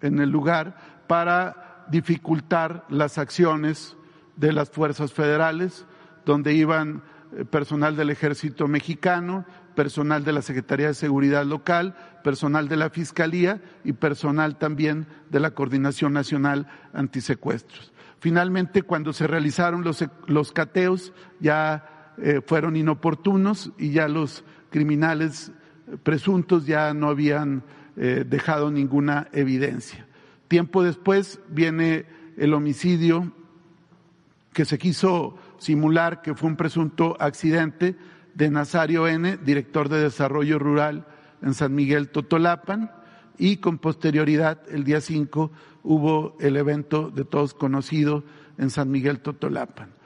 en 0.00 0.20
el 0.20 0.30
lugar 0.30 1.04
para 1.06 1.86
dificultar 1.90 2.84
las 2.88 3.18
acciones 3.18 3.96
de 4.36 4.52
las 4.52 4.70
fuerzas 4.70 5.12
federales, 5.12 5.86
donde 6.24 6.54
iban 6.54 7.02
eh, 7.36 7.44
personal 7.44 7.96
del 7.96 8.10
ejército 8.10 8.68
mexicano, 8.68 9.44
personal 9.74 10.24
de 10.24 10.32
la 10.32 10.42
Secretaría 10.42 10.88
de 10.88 10.94
Seguridad 10.94 11.44
Local, 11.44 11.94
personal 12.24 12.68
de 12.68 12.76
la 12.76 12.90
Fiscalía 12.90 13.60
y 13.84 13.92
personal 13.92 14.58
también 14.58 15.06
de 15.30 15.40
la 15.40 15.52
Coordinación 15.52 16.12
Nacional 16.12 16.66
Antisecuestros. 16.92 17.92
Finalmente, 18.18 18.82
cuando 18.82 19.12
se 19.12 19.26
realizaron 19.26 19.82
los, 19.82 20.04
los 20.26 20.52
cateos, 20.52 21.12
ya 21.40 22.14
eh, 22.18 22.42
fueron 22.44 22.76
inoportunos 22.76 23.72
y 23.78 23.92
ya 23.92 24.08
los 24.08 24.44
criminales 24.70 25.52
presuntos 26.02 26.66
ya 26.66 26.92
no 26.94 27.08
habían 27.08 27.62
eh, 27.96 28.24
dejado 28.26 28.70
ninguna 28.70 29.28
evidencia. 29.32 30.06
Tiempo 30.48 30.82
después 30.82 31.40
viene 31.48 32.06
el 32.36 32.54
homicidio 32.54 33.32
que 34.52 34.64
se 34.64 34.78
quiso 34.78 35.36
simular 35.58 36.22
que 36.22 36.34
fue 36.34 36.48
un 36.48 36.56
presunto 36.56 37.16
accidente 37.20 37.96
de 38.34 38.50
Nazario 38.50 39.06
N., 39.06 39.36
director 39.38 39.88
de 39.88 40.00
Desarrollo 40.00 40.58
Rural 40.58 41.06
en 41.42 41.54
San 41.54 41.74
Miguel 41.74 42.08
Totolapan, 42.08 42.90
y 43.38 43.56
con 43.56 43.78
posterioridad, 43.78 44.60
el 44.70 44.84
día 44.84 45.00
5, 45.00 45.50
hubo 45.82 46.36
el 46.40 46.56
evento 46.56 47.10
de 47.10 47.24
todos 47.24 47.54
conocido 47.54 48.22
en 48.58 48.68
San 48.68 48.90
Miguel 48.90 49.20
Totolapan. 49.20 49.99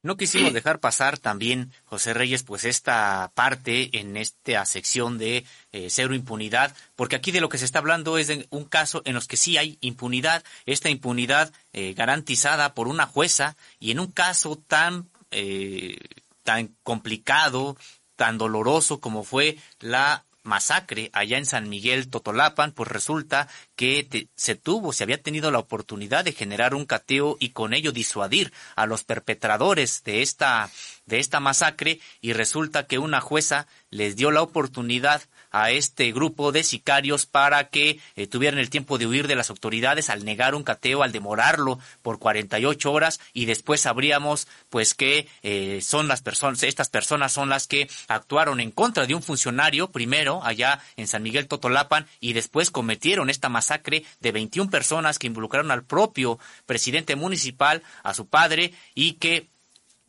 No 0.00 0.16
quisimos 0.16 0.52
dejar 0.52 0.78
pasar 0.78 1.18
también, 1.18 1.72
José 1.84 2.14
Reyes, 2.14 2.44
pues 2.44 2.64
esta 2.64 3.32
parte 3.34 3.98
en 3.98 4.16
esta 4.16 4.64
sección 4.64 5.18
de 5.18 5.44
eh, 5.72 5.88
cero 5.90 6.14
impunidad, 6.14 6.72
porque 6.94 7.16
aquí 7.16 7.32
de 7.32 7.40
lo 7.40 7.48
que 7.48 7.58
se 7.58 7.64
está 7.64 7.80
hablando 7.80 8.16
es 8.16 8.28
de 8.28 8.46
un 8.50 8.64
caso 8.64 9.02
en 9.04 9.14
los 9.14 9.26
que 9.26 9.36
sí 9.36 9.56
hay 9.56 9.76
impunidad, 9.80 10.44
esta 10.66 10.88
impunidad 10.88 11.52
eh, 11.72 11.94
garantizada 11.94 12.74
por 12.74 12.86
una 12.86 13.06
jueza 13.06 13.56
y 13.80 13.90
en 13.90 13.98
un 13.98 14.12
caso 14.12 14.56
tan, 14.56 15.08
eh, 15.32 15.98
tan 16.44 16.76
complicado, 16.84 17.76
tan 18.14 18.38
doloroso 18.38 19.00
como 19.00 19.24
fue 19.24 19.58
la 19.80 20.24
masacre 20.48 21.10
allá 21.12 21.38
en 21.38 21.46
San 21.46 21.68
Miguel 21.68 22.08
Totolapan, 22.08 22.72
pues 22.72 22.88
resulta 22.90 23.46
que 23.76 24.28
se 24.34 24.56
tuvo, 24.56 24.92
se 24.92 25.04
había 25.04 25.22
tenido 25.22 25.52
la 25.52 25.60
oportunidad 25.60 26.24
de 26.24 26.32
generar 26.32 26.74
un 26.74 26.86
cateo 26.86 27.36
y 27.38 27.50
con 27.50 27.74
ello 27.74 27.92
disuadir 27.92 28.52
a 28.74 28.86
los 28.86 29.04
perpetradores 29.04 30.02
de 30.02 30.22
esta, 30.22 30.68
de 31.06 31.20
esta 31.20 31.38
masacre 31.38 32.00
y 32.20 32.32
resulta 32.32 32.86
que 32.86 32.98
una 32.98 33.20
jueza 33.20 33.68
les 33.90 34.16
dio 34.16 34.32
la 34.32 34.42
oportunidad 34.42 35.22
a 35.50 35.70
este 35.70 36.12
grupo 36.12 36.52
de 36.52 36.62
sicarios 36.62 37.26
para 37.26 37.68
que 37.68 38.00
eh, 38.16 38.26
tuvieran 38.26 38.58
el 38.58 38.70
tiempo 38.70 38.98
de 38.98 39.06
huir 39.06 39.26
de 39.26 39.36
las 39.36 39.50
autoridades 39.50 40.10
al 40.10 40.24
negar 40.24 40.54
un 40.54 40.62
cateo, 40.62 41.02
al 41.02 41.12
demorarlo 41.12 41.78
por 42.02 42.18
48 42.18 42.92
horas 42.92 43.20
y 43.32 43.46
después 43.46 43.80
sabríamos 43.80 44.48
pues 44.70 44.94
que 44.94 45.28
eh, 45.42 45.80
son 45.82 46.08
las 46.08 46.22
personas, 46.22 46.62
estas 46.62 46.88
personas 46.88 47.32
son 47.32 47.48
las 47.48 47.66
que 47.66 47.88
actuaron 48.08 48.60
en 48.60 48.70
contra 48.70 49.06
de 49.06 49.14
un 49.14 49.22
funcionario 49.22 49.90
primero 49.90 50.42
allá 50.44 50.80
en 50.96 51.06
San 51.06 51.22
Miguel 51.22 51.48
Totolapan 51.48 52.06
y 52.20 52.32
después 52.32 52.70
cometieron 52.70 53.30
esta 53.30 53.48
masacre 53.48 54.04
de 54.20 54.32
21 54.32 54.70
personas 54.70 55.18
que 55.18 55.26
involucraron 55.26 55.70
al 55.70 55.84
propio 55.84 56.38
presidente 56.66 57.16
municipal, 57.16 57.82
a 58.02 58.14
su 58.14 58.26
padre 58.26 58.72
y 58.94 59.14
que 59.14 59.48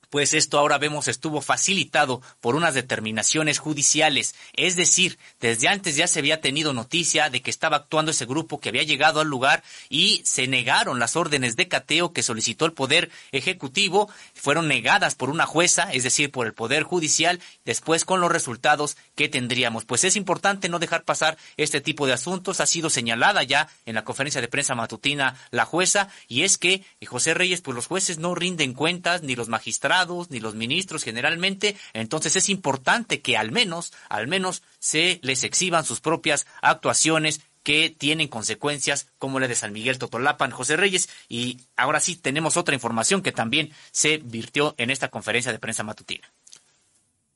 pues 0.10 0.34
esto 0.34 0.58
ahora 0.58 0.78
vemos 0.78 1.08
estuvo 1.08 1.42
facilitado 1.42 2.22
por 2.42 2.56
unas 2.56 2.74
determinaciones 2.74 3.60
judiciales. 3.60 4.36
Es 4.54 4.76
decir, 4.76 5.20
desde 5.40 5.68
antes 5.68 5.96
ya 5.96 6.08
se 6.08 6.20
había 6.20 6.42
tenido 6.42 6.74
noticia 6.74 7.30
de 7.30 7.42
que 7.42 7.50
estaba 7.50 7.78
actuando 7.78 8.12
ese 8.12 8.26
grupo 8.26 8.60
que 8.60 8.70
había 8.70 8.84
llegado 8.84 9.20
al 9.20 9.28
lugar 9.28 9.64
y 9.90 10.22
se 10.26 10.48
negaron 10.48 11.00
las 11.00 11.16
órdenes 11.16 11.56
de 11.56 11.68
cateo 11.68 12.12
que 12.12 12.24
solicitó 12.24 12.66
el 12.66 12.74
Poder 12.74 13.12
Ejecutivo, 13.32 14.10
fueron 14.34 14.68
negadas 14.68 15.16
por 15.16 15.30
una 15.30 15.46
jueza, 15.46 15.92
es 15.92 16.04
decir, 16.04 16.32
por 16.32 16.48
el 16.48 16.54
Poder 16.54 16.84
Judicial, 16.84 17.40
después 17.66 18.06
con 18.06 18.22
los 18.22 18.32
resultados 18.32 18.98
que 19.16 19.30
tendríamos. 19.30 19.86
Pues 19.86 20.04
es 20.04 20.16
importante 20.16 20.70
no 20.70 20.80
dejar 20.80 21.04
pasar 21.04 21.38
este 21.58 21.82
tipo 21.82 22.08
de 22.08 22.14
asuntos. 22.14 22.60
Ha 22.60 22.66
sido 22.66 22.90
señalada 22.90 23.44
ya 23.44 23.70
en 23.86 23.96
la 23.96 24.04
conferencia 24.04 24.42
de 24.42 24.48
prensa 24.48 24.76
matutina 24.76 25.36
la 25.52 25.66
jueza 25.66 26.10
y 26.28 26.44
es 26.44 26.58
que 26.58 26.84
José 27.06 27.34
Reyes, 27.34 27.62
pues 27.62 27.76
los 27.76 27.88
jueces 27.88 28.18
no 28.18 28.36
rinden 28.36 28.74
cuentas 28.74 29.22
ni 29.22 29.36
los 29.36 29.50
magistrados 29.50 29.99
ni 30.30 30.40
los 30.40 30.56
ministros 30.56 31.04
generalmente, 31.04 31.76
entonces 31.94 32.36
es 32.36 32.50
importante 32.50 33.22
que 33.22 33.38
al 33.38 33.52
menos, 33.52 33.94
al 34.10 34.28
menos 34.28 34.64
se 34.80 35.20
les 35.24 35.44
exhiban 35.44 35.86
sus 35.86 36.00
propias 36.00 36.46
actuaciones 36.62 37.42
que 37.64 37.94
tienen 37.96 38.28
consecuencias 38.28 39.08
como 39.18 39.40
la 39.40 39.48
de 39.48 39.56
San 39.56 39.74
Miguel 39.74 40.00
Totolapan, 40.00 40.52
José 40.52 40.78
Reyes. 40.78 41.10
Y 41.28 41.60
ahora 41.76 42.00
sí 42.00 42.16
tenemos 42.16 42.58
otra 42.58 42.74
información 42.74 43.22
que 43.22 43.32
también 43.32 43.72
se 43.92 44.18
virtió 44.18 44.76
en 44.78 44.90
esta 44.90 45.10
conferencia 45.10 45.52
de 45.52 45.60
prensa 45.60 45.84
matutina. 45.84 46.28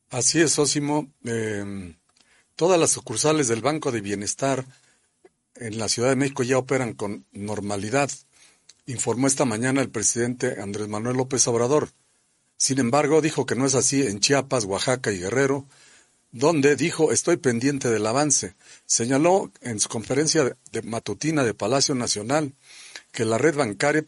Así 0.10 0.42
es, 0.42 0.58
Ósimo. 0.60 1.08
Em, 1.24 1.96
todas 2.56 2.80
las 2.80 2.92
sucursales 2.92 3.48
del 3.48 3.62
Banco 3.62 3.92
de 3.92 4.02
Bienestar 4.02 4.66
en 5.56 5.78
la 5.78 5.90
Ciudad 5.90 6.10
de 6.10 6.16
México 6.16 6.44
ya 6.44 6.58
operan 6.58 6.94
con 6.94 7.26
normalidad, 7.32 8.10
informó 8.86 9.28
esta 9.28 9.46
mañana 9.46 9.82
el 9.82 9.90
presidente 9.90 10.62
Andrés 10.62 10.88
Manuel 10.88 11.18
López 11.18 11.48
Obrador. 11.48 11.90
Sin 12.58 12.80
embargo, 12.80 13.22
dijo 13.22 13.46
que 13.46 13.56
no 13.56 13.66
es 13.66 13.76
así 13.76 14.06
en 14.06 14.20
Chiapas, 14.20 14.66
Oaxaca 14.66 15.12
y 15.12 15.20
Guerrero, 15.20 15.68
donde 16.32 16.76
dijo 16.76 17.12
estoy 17.12 17.38
pendiente 17.38 17.90
del 17.90 18.06
avance. 18.08 18.56
Señaló 18.86 19.52
en 19.62 19.80
su 19.80 19.88
conferencia 19.88 20.58
de 20.72 20.82
matutina 20.82 21.44
de 21.44 21.54
Palacio 21.54 21.96
Nacional 21.96 22.54
que 23.12 23.26
la 23.26 23.38
red 23.38 23.56
bancaria 23.56 24.06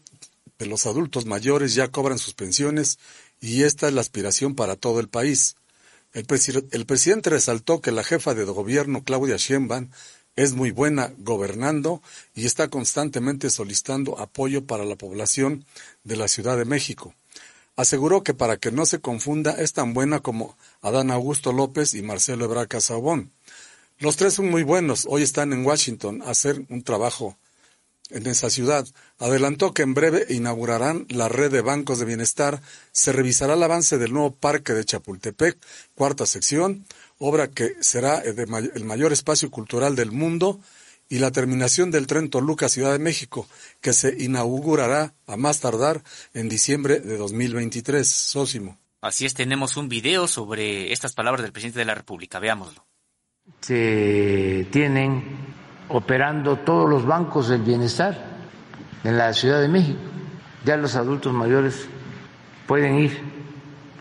de 0.58 0.66
los 0.66 0.86
adultos 0.86 1.26
mayores 1.26 1.74
ya 1.74 1.88
cobran 1.88 2.18
sus 2.18 2.34
pensiones 2.34 2.98
y 3.40 3.62
esta 3.62 3.88
es 3.88 3.94
la 3.94 4.00
aspiración 4.00 4.54
para 4.54 4.76
todo 4.76 5.00
el 5.00 5.08
país. 5.08 5.56
El, 6.12 6.24
presidente 6.86 7.30
resaltó 7.30 7.80
que 7.80 7.92
la 7.92 8.02
jefa 8.02 8.34
de 8.34 8.44
gobierno, 8.44 9.04
Claudia 9.04 9.36
Sheinbaum, 9.36 9.90
es 10.34 10.54
muy 10.54 10.70
buena 10.70 11.12
gobernando 11.18 12.02
y 12.34 12.46
está 12.46 12.68
constantemente 12.68 13.50
solicitando 13.50 14.18
apoyo 14.18 14.66
para 14.66 14.84
la 14.84 14.96
población 14.96 15.64
de 16.04 16.16
la 16.16 16.28
Ciudad 16.28 16.56
de 16.56 16.64
México. 16.64 17.14
Aseguró 17.76 18.22
que 18.22 18.34
para 18.34 18.56
que 18.56 18.72
no 18.72 18.86
se 18.86 19.00
confunda 19.00 19.52
es 19.52 19.74
tan 19.74 19.92
buena 19.92 20.20
como 20.20 20.56
Adán 20.80 21.10
Augusto 21.10 21.52
López 21.52 21.92
y 21.94 22.02
Marcelo 22.02 22.46
Ebraca 22.46 22.80
Sabón. 22.80 23.32
Los 23.98 24.16
tres 24.16 24.34
son 24.34 24.50
muy 24.50 24.62
buenos, 24.62 25.06
hoy 25.08 25.22
están 25.22 25.52
en 25.52 25.64
Washington 25.64 26.22
a 26.22 26.30
hacer 26.30 26.64
un 26.70 26.82
trabajo 26.82 27.36
en 28.10 28.26
esa 28.26 28.50
ciudad. 28.50 28.86
Adelantó 29.18 29.74
que 29.74 29.82
en 29.82 29.94
breve 29.94 30.26
inaugurarán 30.28 31.06
la 31.08 31.28
red 31.28 31.50
de 31.50 31.60
bancos 31.60 31.98
de 31.98 32.04
bienestar. 32.04 32.62
Se 32.92 33.12
revisará 33.12 33.54
el 33.54 33.62
avance 33.62 33.98
del 33.98 34.12
nuevo 34.12 34.34
parque 34.34 34.72
de 34.72 34.84
Chapultepec, 34.84 35.58
cuarta 35.94 36.26
sección, 36.26 36.86
obra 37.18 37.48
que 37.48 37.74
será 37.80 38.18
el 38.18 38.84
mayor 38.84 39.12
espacio 39.12 39.50
cultural 39.50 39.96
del 39.96 40.12
mundo, 40.12 40.60
y 41.08 41.18
la 41.18 41.30
terminación 41.30 41.90
del 41.90 42.06
tren 42.06 42.30
Toluca 42.30 42.68
Ciudad 42.68 42.92
de 42.92 42.98
México, 42.98 43.46
que 43.80 43.92
se 43.92 44.16
inaugurará 44.22 45.14
a 45.26 45.36
más 45.36 45.60
tardar 45.60 46.02
en 46.34 46.48
diciembre 46.48 47.00
de 47.00 47.16
2023. 47.16 48.06
Sósimo. 48.08 48.78
Así 49.00 49.24
es, 49.24 49.34
tenemos 49.34 49.76
un 49.76 49.88
video 49.88 50.26
sobre 50.26 50.92
estas 50.92 51.14
palabras 51.14 51.42
del 51.42 51.52
presidente 51.52 51.78
de 51.78 51.84
la 51.84 51.94
República. 51.94 52.38
Veámoslo. 52.38 52.84
Se 53.60 54.66
tienen 54.72 55.22
operando 55.88 56.58
todos 56.58 56.90
los 56.90 57.06
bancos 57.06 57.48
del 57.48 57.62
bienestar 57.62 58.36
en 59.04 59.16
la 59.16 59.32
Ciudad 59.32 59.60
de 59.60 59.68
México. 59.68 60.00
Ya 60.64 60.76
los 60.76 60.96
adultos 60.96 61.32
mayores 61.32 61.86
pueden 62.66 62.98
ir 62.98 63.20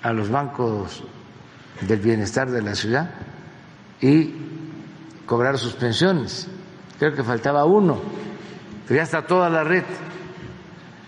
a 0.01 0.11
los 0.13 0.29
bancos 0.29 1.03
del 1.81 1.99
bienestar 1.99 2.49
de 2.49 2.61
la 2.61 2.73
ciudad 2.73 3.11
y 4.01 4.33
cobrar 5.25 5.57
sus 5.57 5.73
pensiones. 5.73 6.47
Creo 6.99 7.13
que 7.13 7.23
faltaba 7.23 7.65
uno, 7.65 7.99
pero 8.87 8.97
ya 8.97 9.03
está 9.03 9.25
toda 9.25 9.49
la 9.49 9.63
red. 9.63 9.83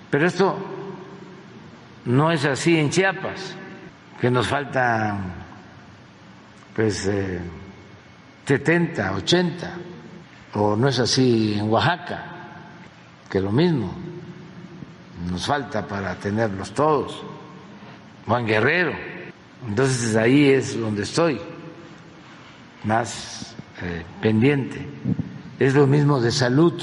Pero 0.09 0.27
esto 0.27 0.57
no 2.05 2.31
es 2.31 2.45
así 2.45 2.77
en 2.77 2.89
Chiapas, 2.89 3.55
que 4.19 4.31
nos 4.31 4.47
faltan 4.47 5.33
pues 6.75 7.07
eh, 7.07 7.39
70, 8.45 9.13
80 9.13 9.73
o 10.53 10.75
no 10.75 10.87
es 10.87 10.99
así 10.99 11.55
en 11.57 11.69
Oaxaca, 11.69 12.23
que 13.29 13.41
lo 13.41 13.51
mismo, 13.51 13.93
nos 15.29 15.45
falta 15.45 15.85
para 15.85 16.15
tenerlos 16.15 16.71
todos, 16.71 17.23
Juan 18.25 18.45
Guerrero. 18.45 18.93
Entonces 19.67 20.15
ahí 20.15 20.49
es 20.49 20.79
donde 20.79 21.03
estoy, 21.03 21.39
más 22.83 23.55
eh, 23.81 24.03
pendiente. 24.21 24.85
Es 25.59 25.73
lo 25.73 25.87
mismo 25.87 26.21
de 26.21 26.31
salud. 26.31 26.73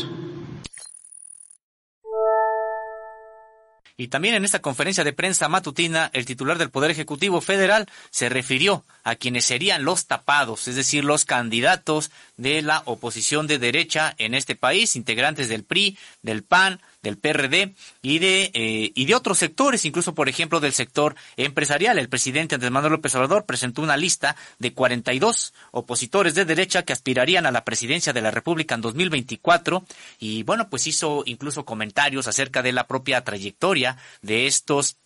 Y 3.97 4.09
también 4.09 4.35
en 4.35 4.45
esta 4.45 4.59
conferencia 4.59 5.05
de 5.05 5.13
prensa 5.13 5.49
matutina, 5.49 6.11
el 6.13 6.27
titular 6.27 6.59
del 6.59 6.71
Poder 6.71 6.91
Ejecutivo 6.91 7.41
Federal 7.41 7.87
se 8.11 8.29
refirió 8.29 8.85
a 9.05 9.15
quienes 9.15 9.45
serían 9.45 9.85
los 9.85 10.07
tapados, 10.07 10.67
es 10.67 10.75
decir, 10.75 11.05
los 11.05 11.25
candidatos 11.25 12.11
de 12.37 12.63
la 12.63 12.83
oposición 12.87 13.47
de 13.47 13.61
derecha 13.61 14.13
en 14.19 14.35
este 14.35 14.57
país, 14.57 14.97
integrantes 14.97 15.49
del 15.49 15.63
PRI, 15.63 15.97
del 16.23 16.43
PAN, 16.43 16.81
del 17.05 17.19
PRD 17.19 17.75
y 18.03 18.19
de, 18.19 18.51
eh, 18.55 18.91
y 18.93 19.05
de 19.05 19.15
otros 19.15 19.39
sectores, 19.39 19.85
incluso 19.85 20.15
por 20.15 20.29
ejemplo 20.29 20.59
del 20.59 20.73
sector 20.73 21.15
empresarial. 21.37 22.01
El 22.01 22.09
presidente 22.09 22.57
Andrés 22.57 22.73
Manuel 22.73 22.95
López 22.95 23.15
Obrador 23.15 23.47
presentó 23.47 23.83
una 23.83 23.97
lista 23.97 24.35
de 24.59 24.73
42 24.73 25.55
opositores 25.71 26.35
de 26.35 26.45
derecha 26.45 26.83
que 26.83 26.93
aspirarían 26.93 27.47
a 27.47 27.53
la 27.53 27.65
presidencia 27.65 28.13
de 28.13 28.23
la 28.23 28.33
República 28.33 28.75
en 28.75 28.81
2024 28.81 29.85
y 30.19 30.43
bueno, 30.43 30.69
pues 30.69 30.89
hizo 30.89 31.23
incluso 31.27 31.65
comentarios 31.65 32.27
acerca 32.27 32.63
de 32.63 32.73
la 32.73 32.89
propia 32.89 33.23
trayectoria 33.23 33.97
de 34.23 34.47
estos 34.47 34.97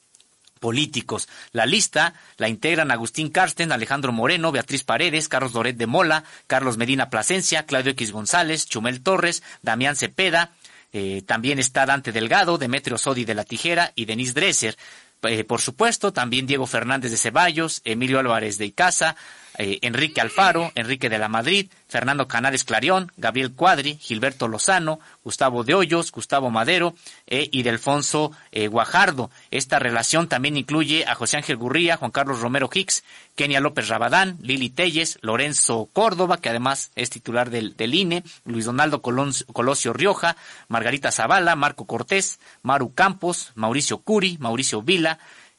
políticos. 0.58 1.28
La 1.52 1.66
lista 1.66 2.14
la 2.36 2.48
integran 2.48 2.90
Agustín 2.90 3.30
Carsten, 3.30 3.72
Alejandro 3.72 4.12
Moreno, 4.12 4.52
Beatriz 4.52 4.84
Paredes, 4.84 5.28
Carlos 5.28 5.52
Doret 5.52 5.76
de 5.76 5.86
Mola, 5.86 6.24
Carlos 6.46 6.76
Medina 6.76 7.10
Plasencia, 7.10 7.64
Claudio 7.64 7.92
X 7.92 8.12
González, 8.12 8.66
Chumel 8.66 9.02
Torres, 9.02 9.42
Damián 9.62 9.96
Cepeda, 9.96 10.52
eh, 10.92 11.22
también 11.26 11.58
está 11.58 11.86
Dante 11.86 12.12
Delgado, 12.12 12.58
Demetrio 12.58 12.98
Sodi 12.98 13.24
de 13.24 13.34
la 13.34 13.44
Tijera 13.44 13.92
y 13.94 14.04
Denise 14.04 14.32
Dresser. 14.32 14.76
Eh, 15.22 15.44
por 15.44 15.60
supuesto, 15.60 16.12
también 16.12 16.46
Diego 16.46 16.66
Fernández 16.66 17.10
de 17.10 17.16
Ceballos, 17.16 17.80
Emilio 17.84 18.18
Álvarez 18.18 18.56
de 18.56 18.66
Icaza, 18.66 19.16
eh, 19.58 19.80
Enrique 19.82 20.20
Alfaro, 20.20 20.72
Enrique 20.74 21.08
de 21.08 21.18
la 21.18 21.28
Madrid, 21.28 21.68
Fernando 21.88 22.28
Canales 22.28 22.64
Clarión, 22.64 23.10
Gabriel 23.16 23.52
Cuadri, 23.52 23.96
Gilberto 23.96 24.46
Lozano, 24.46 25.00
Gustavo 25.24 25.64
de 25.64 25.74
Hoyos, 25.74 26.12
Gustavo 26.12 26.48
Madero 26.50 26.94
eh, 27.26 27.48
y 27.50 27.64
Delfonso 27.64 28.30
eh, 28.52 28.68
Guajardo. 28.68 29.30
Esta 29.50 29.78
relación 29.78 30.28
también 30.28 30.56
incluye 30.56 31.04
a 31.06 31.14
José 31.14 31.38
Ángel 31.38 31.56
Gurría, 31.56 31.96
Juan 31.96 32.12
Carlos 32.12 32.40
Romero 32.40 32.70
Hicks, 32.72 33.02
Kenia 33.34 33.60
López 33.60 33.88
Rabadán, 33.88 34.38
Lili 34.40 34.70
Telles, 34.70 35.18
Lorenzo 35.22 35.88
Córdoba, 35.92 36.40
que 36.40 36.48
además 36.48 36.90
es 36.94 37.10
titular 37.10 37.50
del, 37.50 37.76
del 37.76 37.94
INE, 37.94 38.22
Luis 38.44 38.64
Donaldo 38.64 39.02
Colosio 39.02 39.92
Rioja, 39.92 40.36
Margarita 40.68 41.10
Zavala, 41.10 41.56
Marco 41.56 41.86
Cortés, 41.86 42.38
Maru 42.62 42.94
Campos, 42.94 43.52
Mauricio 43.54 43.98
Curi, 43.98 44.38
Mauricio 44.38 44.82
Vila, 44.82 45.18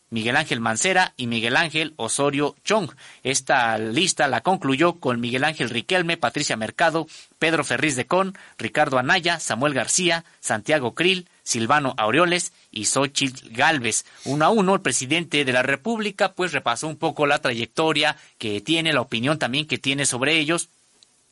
Miguel 0.09 0.35
Ángel 0.37 0.59
Mancera 0.59 1.13
y 1.17 1.27
Miguel 1.27 1.55
Ángel 1.55 1.93
Osorio 1.97 2.55
Chong. 2.63 2.91
Esta 3.23 3.77
lista 3.77 4.27
la 4.27 4.41
concluyó 4.41 4.99
con 4.99 5.19
Miguel 5.19 5.43
Ángel 5.43 5.69
Riquelme, 5.69 6.17
Patricia 6.17 6.57
Mercado, 6.57 7.07
Pedro 7.37 7.63
Ferriz 7.63 7.95
de 7.95 8.07
Con, 8.07 8.37
Ricardo 8.57 8.97
Anaya, 8.97 9.39
Samuel 9.39 9.73
García, 9.73 10.25
Santiago 10.39 10.95
Krill, 10.95 11.27
Silvano 11.43 11.93
Aureoles 11.97 12.53
y 12.71 12.85
Xochitl 12.85 13.49
Galvez. 13.51 14.05
Uno 14.25 14.45
a 14.45 14.49
uno, 14.49 14.75
el 14.75 14.81
presidente 14.81 15.45
de 15.45 15.53
la 15.53 15.63
República 15.63 16.33
pues 16.33 16.51
repasó 16.51 16.87
un 16.87 16.97
poco 16.97 17.25
la 17.25 17.39
trayectoria 17.39 18.17
que 18.37 18.61
tiene, 18.61 18.93
la 18.93 19.01
opinión 19.01 19.39
también 19.39 19.67
que 19.67 19.77
tiene 19.77 20.05
sobre 20.05 20.37
ellos 20.37 20.69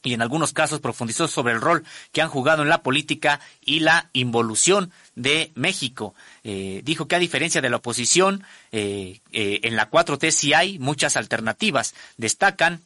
y 0.03 0.13
en 0.13 0.21
algunos 0.21 0.53
casos 0.53 0.79
profundizó 0.79 1.27
sobre 1.27 1.53
el 1.53 1.61
rol 1.61 1.83
que 2.11 2.21
han 2.21 2.29
jugado 2.29 2.63
en 2.63 2.69
la 2.69 2.81
política 2.81 3.39
y 3.61 3.79
la 3.79 4.09
involución 4.13 4.91
de 5.15 5.51
México. 5.55 6.15
Eh, 6.49 6.79
dijo 6.85 7.09
que 7.09 7.15
a 7.17 7.19
diferencia 7.19 7.59
de 7.59 7.69
la 7.69 7.75
oposición, 7.75 8.41
eh, 8.71 9.19
eh, 9.33 9.59
en 9.63 9.75
la 9.75 9.89
4T 9.89 10.31
sí 10.31 10.53
hay 10.53 10.79
muchas 10.79 11.17
alternativas. 11.17 11.93
Destacan 12.15 12.83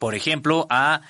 por 0.00 0.14
ejemplo, 0.14 0.66
a 0.68 1.00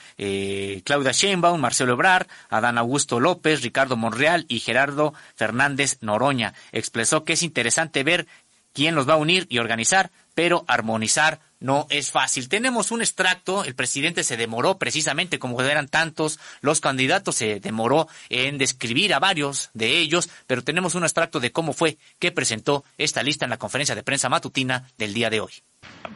Claudia 0.84 1.10
Sheinbaum, 1.10 1.60
Marcelo 1.60 1.94
Ebrard, 1.94 2.28
Adán 2.48 2.78
Augusto 2.78 3.18
López, 3.18 3.62
Ricardo 3.62 3.96
Monreal 3.96 4.44
y 4.46 4.60
Gerardo 4.60 5.14
Fernández 5.34 5.98
Noroña. 6.00 6.54
Expresó 6.70 7.24
que 7.24 7.32
es 7.32 7.42
interesante 7.42 8.04
ver 8.04 8.28
quién 8.74 8.94
los 8.94 9.08
va 9.08 9.14
a 9.14 9.18
unir 9.18 9.46
y 9.48 9.58
organizar, 9.58 10.10
pero 10.34 10.64
armonizar 10.68 11.40
no 11.60 11.86
es 11.88 12.10
fácil. 12.10 12.50
Tenemos 12.50 12.90
un 12.90 13.00
extracto, 13.00 13.64
el 13.64 13.74
presidente 13.74 14.22
se 14.22 14.36
demoró 14.36 14.76
precisamente, 14.76 15.38
como 15.38 15.62
eran 15.62 15.88
tantos 15.88 16.38
los 16.60 16.80
candidatos, 16.80 17.36
se 17.36 17.60
demoró 17.60 18.06
en 18.28 18.58
describir 18.58 19.14
a 19.14 19.18
varios 19.18 19.70
de 19.72 19.98
ellos, 19.98 20.28
pero 20.46 20.62
tenemos 20.62 20.94
un 20.94 21.04
extracto 21.04 21.40
de 21.40 21.52
cómo 21.52 21.72
fue 21.72 21.96
que 22.18 22.32
presentó 22.32 22.84
esta 22.98 23.22
lista 23.22 23.46
en 23.46 23.50
la 23.50 23.56
conferencia 23.56 23.94
de 23.94 24.02
prensa 24.02 24.28
matutina 24.28 24.90
del 24.98 25.14
día 25.14 25.30
de 25.30 25.40
hoy. 25.40 25.52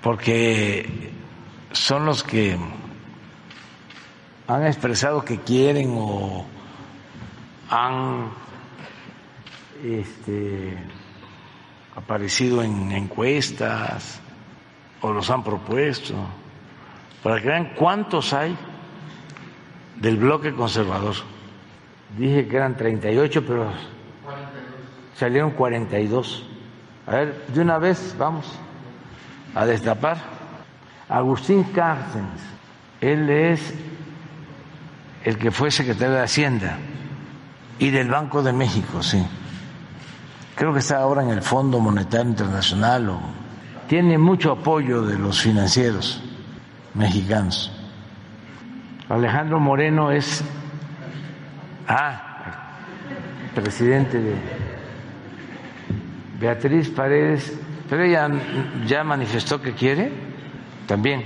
Porque 0.03 1.13
son 1.73 2.05
los 2.05 2.23
que 2.23 2.59
han 4.47 4.67
expresado 4.67 5.25
que 5.25 5.41
quieren 5.41 5.95
o 5.97 6.47
han 7.71 8.33
este, 9.83 10.77
aparecido 11.99 12.63
en 12.63 12.93
encuestas 12.93 14.21
o 15.01 15.13
los 15.13 15.29
han 15.31 15.43
propuesto, 15.43 16.15
para 17.23 17.41
que 17.41 17.49
vean 17.49 17.73
cuántos 17.75 18.33
hay 18.33 18.57
del 19.97 20.17
bloque 20.17 20.55
conservador. 20.55 21.15
Dije 22.17 22.47
que 22.47 22.57
eran 22.57 22.77
38, 22.77 23.45
pero 23.47 23.71
salieron 25.15 25.51
42. 25.51 26.45
A 27.07 27.11
ver, 27.11 27.47
de 27.49 27.61
una 27.61 27.79
vez 27.79 28.15
vamos 28.19 28.47
a 29.55 29.67
destapar. 29.67 30.19
Agustín 31.09 31.65
Cárcenes, 31.65 32.41
él 33.01 33.29
es 33.31 33.75
el 35.25 35.39
que 35.39 35.51
fue 35.51 35.71
secretario 35.71 36.15
de 36.15 36.23
Hacienda 36.23 36.79
y 37.79 37.91
del 37.91 38.09
Banco 38.09 38.43
de 38.43 38.53
México, 38.53 39.03
sí. 39.03 39.25
Creo 40.59 40.73
que 40.73 40.81
está 40.81 40.99
ahora 40.99 41.23
en 41.23 41.31
el 41.31 41.41
Fondo 41.41 41.79
Monetario 41.79 42.31
Internacional 42.31 43.11
o 43.11 43.21
tiene 43.87 44.19
mucho 44.19 44.51
apoyo 44.51 45.03
de 45.03 45.17
los 45.17 45.41
financieros 45.41 46.21
mexicanos. 46.95 47.71
Alejandro 49.09 49.61
Moreno 49.61 50.11
es 50.11 50.43
ah, 51.87 52.75
presidente 53.55 54.19
de 54.19 54.35
Beatriz 56.41 56.89
Paredes, 56.89 57.57
pero 57.89 58.03
ella 58.03 58.29
ya 58.85 59.05
manifestó 59.05 59.63
que 59.63 59.75
quiere 59.75 60.11
también. 60.89 61.23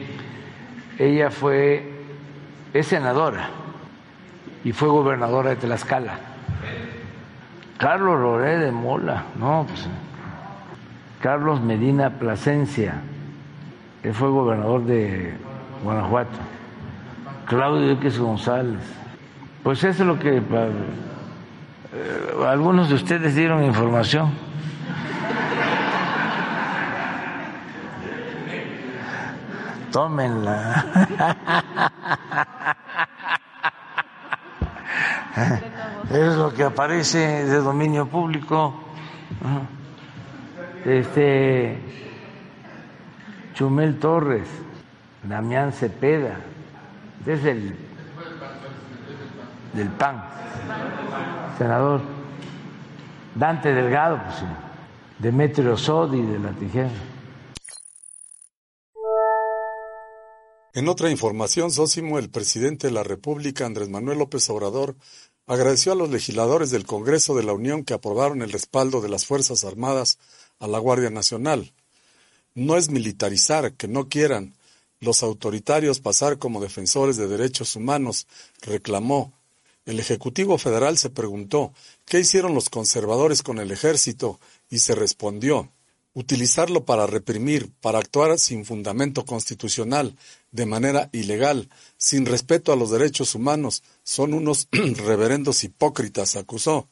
Ella 0.99 1.31
fue 1.31 2.05
es 2.75 2.87
senadora 2.87 3.49
y 4.62 4.73
fue 4.73 4.88
gobernadora 4.88 5.51
de 5.51 5.57
Tlaxcala. 5.57 6.32
Carlos 7.83 8.21
Loré 8.21 8.59
de 8.59 8.71
Mola, 8.71 9.25
no, 9.37 9.66
pues 9.66 9.88
Carlos 11.21 11.61
Medina 11.61 12.11
Plasencia, 12.11 12.95
él 14.05 14.14
fue 14.14 14.29
gobernador 14.29 14.85
de 14.85 15.35
Guanajuato. 15.83 16.38
Claudio 17.45 17.90
X 17.95 18.21
González. 18.21 18.79
Pues 19.64 19.83
eso 19.83 20.05
es 20.05 20.07
lo 20.07 20.16
que 20.16 20.37
Eh, 21.95 22.47
algunos 22.47 22.88
de 22.88 22.95
ustedes 22.95 23.35
dieron 23.35 23.64
información. 23.64 24.31
Tómenla. 29.90 30.87
Es 36.12 36.37
lo 36.37 36.53
que 36.53 36.62
aparece 36.62 37.18
de 37.46 37.57
dominio 37.57 38.07
público. 38.07 38.75
Este 40.85 41.79
Chumel 43.55 43.98
Torres, 43.98 44.46
Damián 45.22 45.72
Cepeda, 45.72 46.37
es 47.25 47.44
el 47.46 47.75
del 49.72 49.88
PAN, 49.92 50.22
senador 51.57 52.03
Dante 53.35 53.72
Delgado, 53.72 54.20
pues 54.22 54.44
Demetrio 55.18 55.79
Sodi 55.79 56.20
de 56.20 56.38
la 56.38 56.51
Tijera. 56.51 56.90
En 60.75 60.88
otra 60.88 61.11
información, 61.11 61.70
Sósimo, 61.70 62.18
el 62.18 62.31
presidente 62.31 62.87
de 62.87 62.94
la 62.94 63.03
República, 63.03 63.66
Andrés 63.66 63.90
Manuel 63.90 64.18
López 64.18 64.48
Obrador, 64.48 64.96
agradeció 65.53 65.93
a 65.93 65.97
los 65.97 66.11
legisladores 66.11 66.71
del 66.71 66.87
Congreso 66.87 67.35
de 67.35 67.43
la 67.43 67.53
Unión 67.53 67.85
que 67.85 67.95
aprobaron 67.95 68.41
el 68.43 68.53
respaldo 68.53 69.01
de 69.01 69.11
las 69.11 69.27
Fuerzas 69.27 69.65
Armadas 69.65 70.19
a 70.59 70.67
la 70.67 70.79
Guardia 70.79 71.11
Nacional. 71.11 71.73
No 72.55 72.77
es 72.77 72.88
militarizar 72.88 73.75
que 73.75 73.87
no 73.87 74.09
quieran 74.09 74.55
los 75.01 75.23
autoritarios 75.23 76.01
pasar 76.01 76.38
como 76.38 76.61
defensores 76.61 77.17
de 77.17 77.29
derechos 77.29 77.77
humanos, 77.77 78.27
reclamó. 78.62 79.33
El 79.85 80.01
Ejecutivo 80.01 80.59
Federal 80.59 80.97
se 80.97 81.11
preguntó 81.11 81.75
qué 82.07 82.21
hicieron 82.21 82.55
los 82.55 82.71
conservadores 82.71 83.43
con 83.43 83.59
el 83.59 83.73
ejército 83.73 84.41
y 84.71 84.79
se 84.79 84.95
respondió 84.95 85.71
utilizarlo 86.14 86.85
para 86.85 87.07
reprimir, 87.07 87.70
para 87.81 87.98
actuar 87.98 88.38
sin 88.38 88.64
fundamento 88.64 89.25
constitucional, 89.25 90.16
de 90.51 90.66
manera 90.66 91.09
ilegal, 91.12 91.68
sin 91.96 92.27
respeto 92.27 92.72
a 92.72 92.77
los 92.77 92.90
derechos 92.90 93.35
humanos, 93.35 93.83
son 94.03 94.35
unos 94.35 94.68
reverendos 94.72 95.64
hipócritas, 95.64 96.37
acusó. 96.37 96.88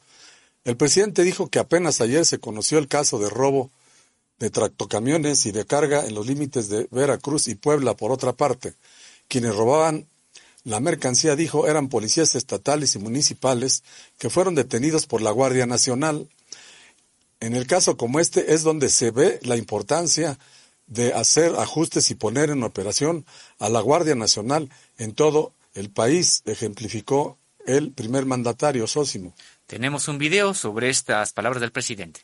El 0.63 0.77
presidente 0.77 1.23
dijo 1.23 1.47
que 1.47 1.59
apenas 1.59 2.01
ayer 2.01 2.25
se 2.25 2.39
conoció 2.39 2.77
el 2.77 2.87
caso 2.87 3.19
de 3.19 3.29
robo 3.29 3.71
de 4.39 4.49
tractocamiones 4.49 5.45
y 5.45 5.51
de 5.51 5.65
carga 5.65 6.05
en 6.05 6.15
los 6.15 6.25
límites 6.25 6.67
de 6.67 6.87
Veracruz 6.89 7.47
y 7.47 7.55
Puebla, 7.55 7.95
por 7.95 8.11
otra 8.11 8.33
parte. 8.33 8.73
Quienes 9.27 9.55
robaban 9.55 10.07
la 10.63 10.79
mercancía, 10.79 11.35
dijo, 11.35 11.67
eran 11.67 11.89
policías 11.89 12.35
estatales 12.35 12.95
y 12.95 12.99
municipales 12.99 13.83
que 14.17 14.29
fueron 14.29 14.55
detenidos 14.55 15.05
por 15.05 15.21
la 15.21 15.31
Guardia 15.31 15.65
Nacional 15.65 16.27
en 17.41 17.55
el 17.55 17.67
caso 17.67 17.97
como 17.97 18.21
este 18.21 18.53
es 18.53 18.63
donde 18.63 18.87
se 18.89 19.11
ve 19.11 19.39
la 19.43 19.57
importancia 19.57 20.39
de 20.87 21.13
hacer 21.13 21.53
ajustes 21.57 22.09
y 22.11 22.15
poner 22.15 22.49
en 22.49 22.63
operación 22.63 23.25
a 23.59 23.67
la 23.69 23.81
Guardia 23.81 24.15
Nacional 24.15 24.69
en 24.97 25.13
todo 25.13 25.53
el 25.73 25.89
país, 25.89 26.43
ejemplificó 26.45 27.37
el 27.65 27.91
primer 27.91 28.25
mandatario 28.25 28.87
Sósimo. 28.87 29.33
Tenemos 29.67 30.07
un 30.07 30.17
video 30.17 30.53
sobre 30.53 30.89
estas 30.89 31.33
palabras 31.33 31.59
del 31.61 31.71
presidente. 31.71 32.21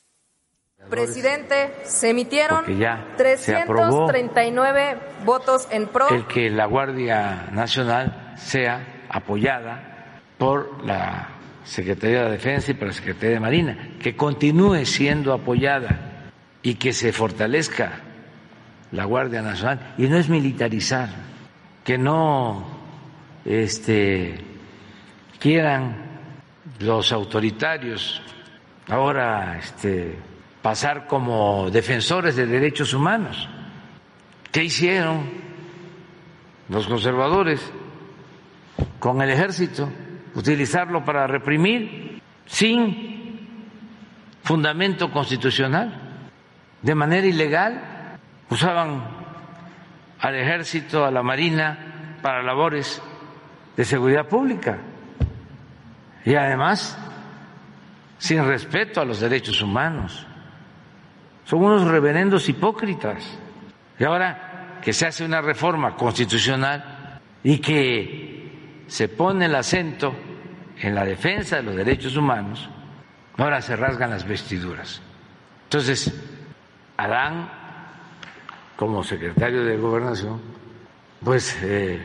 Presidente, 0.90 1.74
se 1.86 2.12
emitieron 2.12 2.64
339 2.66 5.00
votos 5.26 5.68
en 5.72 5.88
pro. 5.88 6.08
El 6.10 6.28
que 6.28 6.50
la 6.50 6.66
Guardia 6.66 7.50
Nacional 7.52 8.36
sea 8.38 9.06
apoyada 9.10 10.22
por 10.38 10.86
la 10.86 11.37
Secretaría 11.68 12.24
de 12.24 12.32
Defensa 12.32 12.72
y 12.72 12.76
para 12.76 12.88
la 12.88 12.94
Secretaría 12.94 13.36
de 13.36 13.40
Marina, 13.42 13.90
que 14.00 14.16
continúe 14.16 14.86
siendo 14.86 15.34
apoyada 15.34 16.32
y 16.64 16.76
que 16.76 16.94
se 16.94 17.12
fortalezca 17.12 18.00
la 18.94 19.04
Guardia 19.04 19.42
Nacional. 19.42 19.96
Y 19.98 20.08
no 20.08 20.18
es 20.18 20.30
militarizar, 20.30 21.10
que 21.84 21.98
no 21.98 22.66
este, 23.44 24.40
quieran 25.40 26.06
los 26.80 27.12
autoritarios 27.12 28.22
ahora 28.88 29.60
este, 29.60 30.18
pasar 30.62 31.06
como 31.06 31.70
defensores 31.70 32.38
de 32.38 32.46
derechos 32.46 32.94
humanos. 32.94 33.50
¿Qué 34.54 34.64
hicieron 34.64 35.30
los 36.70 36.88
conservadores 36.88 37.60
con 39.00 39.22
el 39.22 39.32
ejército? 39.32 39.90
Utilizarlo 40.38 41.04
para 41.04 41.26
reprimir 41.26 42.22
sin 42.46 43.50
fundamento 44.44 45.12
constitucional, 45.12 45.92
de 46.82 46.96
manera 46.96 47.26
ilegal. 47.26 48.18
Usaban 48.50 49.04
al 50.20 50.36
ejército, 50.36 51.04
a 51.04 51.12
la 51.12 51.24
marina, 51.24 52.18
para 52.22 52.44
labores 52.44 53.02
de 53.76 53.84
seguridad 53.84 54.28
pública 54.28 54.78
y 56.24 56.36
además 56.36 56.98
sin 58.20 58.46
respeto 58.46 59.02
a 59.02 59.06
los 59.06 59.20
derechos 59.20 59.62
humanos. 59.62 60.26
Son 61.46 61.64
unos 61.64 61.84
reverendos 61.84 62.48
hipócritas. 62.48 63.38
Y 64.00 64.04
ahora 64.04 64.80
que 64.82 64.94
se 64.94 65.08
hace 65.08 65.26
una 65.26 65.42
reforma 65.42 65.96
constitucional 65.96 67.20
y 67.44 67.58
que 67.58 68.84
se 68.88 69.10
pone 69.10 69.46
el 69.46 69.56
acento 69.56 70.16
en 70.82 70.96
la 70.96 71.04
defensa 71.06 71.58
de 71.58 71.64
los 71.64 71.76
derechos 71.76 72.16
humanos, 72.16 72.70
ahora 73.38 73.62
se 73.62 73.76
rasgan 73.76 74.10
las 74.10 74.28
vestiduras. 74.28 75.02
Entonces, 75.64 76.14
Adán, 76.98 77.50
como 78.76 79.04
secretario 79.04 79.64
de 79.64 79.78
Gobernación, 79.78 80.42
pues 81.24 81.58
eh, 81.64 82.00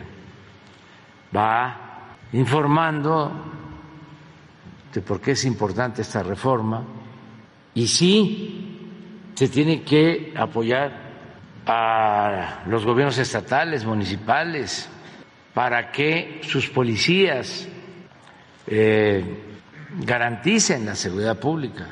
va 1.34 2.16
informando 2.32 3.32
de 4.92 5.00
por 5.00 5.20
qué 5.20 5.32
es 5.32 5.44
importante 5.44 6.02
esta 6.02 6.22
reforma 6.22 6.82
y 7.74 7.86
sí 7.86 8.90
se 9.34 9.48
tiene 9.48 9.82
que 9.82 10.32
apoyar 10.36 11.12
a 11.66 12.62
los 12.66 12.84
gobiernos 12.84 13.18
estatales, 13.18 13.84
municipales, 13.84 14.90
para 15.54 15.90
que 15.90 16.40
sus 16.42 16.68
policías 16.68 17.68
eh, 18.66 19.24
garanticen 20.00 20.86
la 20.86 20.94
seguridad 20.94 21.38
pública. 21.38 21.88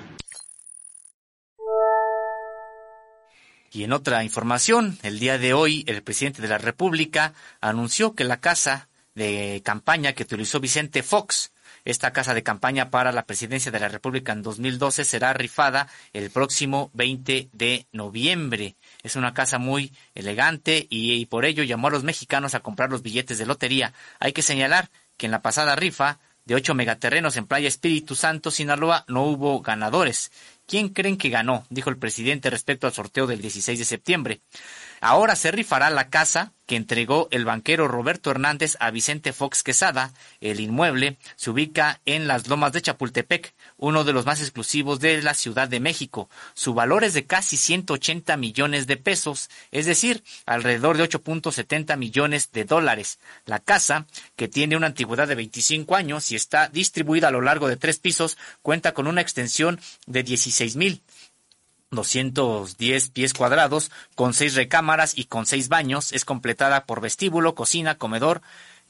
Y 3.72 3.84
en 3.84 3.92
otra 3.92 4.24
información, 4.24 4.98
el 5.02 5.20
día 5.20 5.38
de 5.38 5.54
hoy 5.54 5.84
el 5.86 6.02
presidente 6.02 6.42
de 6.42 6.48
la 6.48 6.58
República 6.58 7.34
anunció 7.60 8.14
que 8.14 8.24
la 8.24 8.40
casa 8.40 8.88
de 9.14 9.62
campaña 9.64 10.12
que 10.12 10.24
utilizó 10.24 10.58
Vicente 10.58 11.02
Fox, 11.04 11.52
esta 11.84 12.12
casa 12.12 12.34
de 12.34 12.42
campaña 12.42 12.90
para 12.90 13.12
la 13.12 13.26
presidencia 13.26 13.70
de 13.70 13.80
la 13.80 13.88
República 13.88 14.32
en 14.32 14.42
2012 14.42 15.04
será 15.04 15.32
rifada 15.32 15.88
el 16.12 16.30
próximo 16.30 16.90
20 16.94 17.48
de 17.52 17.86
noviembre. 17.92 18.74
Es 19.02 19.14
una 19.16 19.34
casa 19.34 19.58
muy 19.58 19.92
elegante 20.14 20.86
y, 20.90 21.12
y 21.12 21.26
por 21.26 21.44
ello 21.44 21.62
llamó 21.62 21.88
a 21.88 21.92
los 21.92 22.04
mexicanos 22.04 22.54
a 22.54 22.60
comprar 22.60 22.90
los 22.90 23.02
billetes 23.02 23.38
de 23.38 23.46
lotería. 23.46 23.92
Hay 24.18 24.32
que 24.32 24.42
señalar 24.42 24.90
que 25.16 25.26
en 25.26 25.32
la 25.32 25.42
pasada 25.42 25.76
rifa 25.76 26.18
de 26.44 26.54
ocho 26.54 26.74
megaterrenos 26.74 27.36
en 27.36 27.46
Playa 27.46 27.68
Espíritu 27.68 28.14
Santo, 28.14 28.50
Sinaloa, 28.50 29.04
no 29.08 29.24
hubo 29.24 29.60
ganadores. 29.60 30.30
¿Quién 30.66 30.88
creen 30.88 31.16
que 31.16 31.30
ganó? 31.30 31.66
dijo 31.68 31.90
el 31.90 31.98
presidente 31.98 32.48
respecto 32.48 32.86
al 32.86 32.92
sorteo 32.92 33.26
del 33.26 33.40
16 33.40 33.78
de 33.78 33.84
septiembre. 33.84 34.40
Ahora 35.00 35.34
se 35.34 35.50
rifará 35.50 35.90
la 35.90 36.10
casa 36.10 36.52
que 36.66 36.76
entregó 36.76 37.26
el 37.32 37.44
banquero 37.44 37.88
Roberto 37.88 38.30
Hernández 38.30 38.76
a 38.78 38.92
Vicente 38.92 39.32
Fox 39.32 39.64
Quesada. 39.64 40.12
El 40.40 40.60
inmueble 40.60 41.18
se 41.34 41.50
ubica 41.50 42.00
en 42.04 42.28
las 42.28 42.46
lomas 42.46 42.72
de 42.72 42.82
Chapultepec, 42.82 43.52
uno 43.80 44.04
de 44.04 44.12
los 44.12 44.26
más 44.26 44.40
exclusivos 44.40 45.00
de 45.00 45.22
la 45.22 45.34
Ciudad 45.34 45.66
de 45.66 45.80
México. 45.80 46.28
Su 46.54 46.74
valor 46.74 47.02
es 47.02 47.14
de 47.14 47.24
casi 47.24 47.56
180 47.56 48.36
millones 48.36 48.86
de 48.86 48.98
pesos, 48.98 49.48
es 49.72 49.86
decir, 49.86 50.22
alrededor 50.46 50.98
de 50.98 51.08
8.70 51.08 51.96
millones 51.96 52.52
de 52.52 52.64
dólares. 52.64 53.18
La 53.46 53.58
casa, 53.58 54.06
que 54.36 54.48
tiene 54.48 54.76
una 54.76 54.88
antigüedad 54.88 55.26
de 55.26 55.34
25 55.34 55.96
años 55.96 56.30
y 56.30 56.36
está 56.36 56.68
distribuida 56.68 57.28
a 57.28 57.32
lo 57.32 57.40
largo 57.40 57.68
de 57.68 57.78
tres 57.78 57.98
pisos, 57.98 58.36
cuenta 58.62 58.92
con 58.92 59.06
una 59.06 59.22
extensión 59.22 59.80
de 60.06 60.22
16 60.22 60.76
mil 60.76 61.02
210 61.90 63.10
pies 63.10 63.34
cuadrados, 63.34 63.90
con 64.14 64.32
seis 64.32 64.54
recámaras 64.54 65.16
y 65.16 65.24
con 65.24 65.46
seis 65.46 65.68
baños. 65.68 66.12
Es 66.12 66.24
completada 66.24 66.84
por 66.84 67.00
vestíbulo, 67.00 67.54
cocina, 67.54 67.96
comedor, 67.96 68.42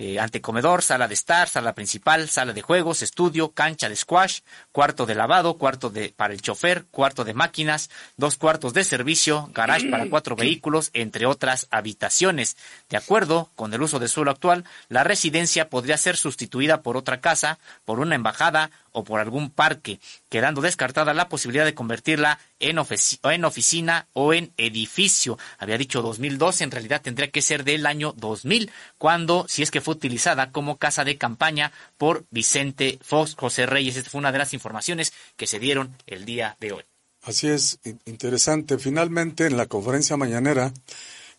eh, 0.02 0.18
antecomedor, 0.18 0.80
sala 0.80 1.08
de 1.08 1.12
estar, 1.12 1.46
sala 1.46 1.74
principal, 1.74 2.30
sala 2.30 2.54
de 2.54 2.62
juegos, 2.62 3.02
estudio, 3.02 3.52
cancha 3.52 3.86
de 3.86 3.96
squash, 3.96 4.40
cuarto 4.72 5.04
de 5.04 5.14
lavado, 5.14 5.58
cuarto 5.58 5.90
de, 5.90 6.14
para 6.16 6.32
el 6.32 6.40
chofer, 6.40 6.86
cuarto 6.90 7.22
de 7.22 7.34
máquinas, 7.34 7.90
dos 8.16 8.38
cuartos 8.38 8.72
de 8.72 8.84
servicio, 8.84 9.50
garage 9.52 9.90
para 9.90 10.06
cuatro 10.10 10.36
vehículos, 10.36 10.88
entre 10.94 11.26
otras 11.26 11.66
habitaciones. 11.70 12.56
De 12.88 12.96
acuerdo 12.96 13.50
con 13.56 13.74
el 13.74 13.82
uso 13.82 13.98
de 13.98 14.08
suelo 14.08 14.30
actual, 14.30 14.64
la 14.88 15.04
residencia 15.04 15.68
podría 15.68 15.98
ser 15.98 16.16
sustituida 16.16 16.80
por 16.80 16.96
otra 16.96 17.20
casa, 17.20 17.58
por 17.84 18.00
una 18.00 18.14
embajada 18.14 18.70
o 18.92 19.04
por 19.04 19.20
algún 19.20 19.50
parque, 19.50 20.00
quedando 20.28 20.60
descartada 20.60 21.14
la 21.14 21.28
posibilidad 21.28 21.64
de 21.64 21.74
convertirla 21.74 22.38
en, 22.58 22.78
oficina 22.78 24.06
o 24.12 24.32
en 24.32 24.52
edificio. 24.56 25.38
Había 25.58 25.78
dicho 25.78 26.02
2012, 26.02 26.64
en 26.64 26.70
realidad 26.70 27.02
tendría 27.02 27.30
que 27.30 27.42
ser 27.42 27.64
del 27.64 27.86
año 27.86 28.12
2000, 28.16 28.70
cuando, 28.98 29.46
si 29.48 29.62
es 29.62 29.70
que 29.70 29.80
fue 29.80 29.94
utilizada 29.94 30.52
como 30.52 30.78
casa 30.78 31.04
de 31.04 31.18
campaña 31.18 31.72
por 31.98 32.24
Vicente 32.30 32.98
Fox 33.02 33.34
José 33.36 33.66
Reyes. 33.66 33.96
Esta 33.96 34.10
fue 34.10 34.18
una 34.20 34.32
de 34.32 34.38
las 34.38 34.54
informaciones 34.54 35.12
que 35.36 35.46
se 35.46 35.58
dieron 35.58 35.96
el 36.06 36.24
día 36.24 36.56
de 36.60 36.72
hoy. 36.72 36.84
Así 37.22 37.48
es, 37.48 37.78
interesante. 38.06 38.78
Finalmente, 38.78 39.46
en 39.46 39.56
la 39.56 39.66
conferencia 39.66 40.16
mañanera, 40.16 40.72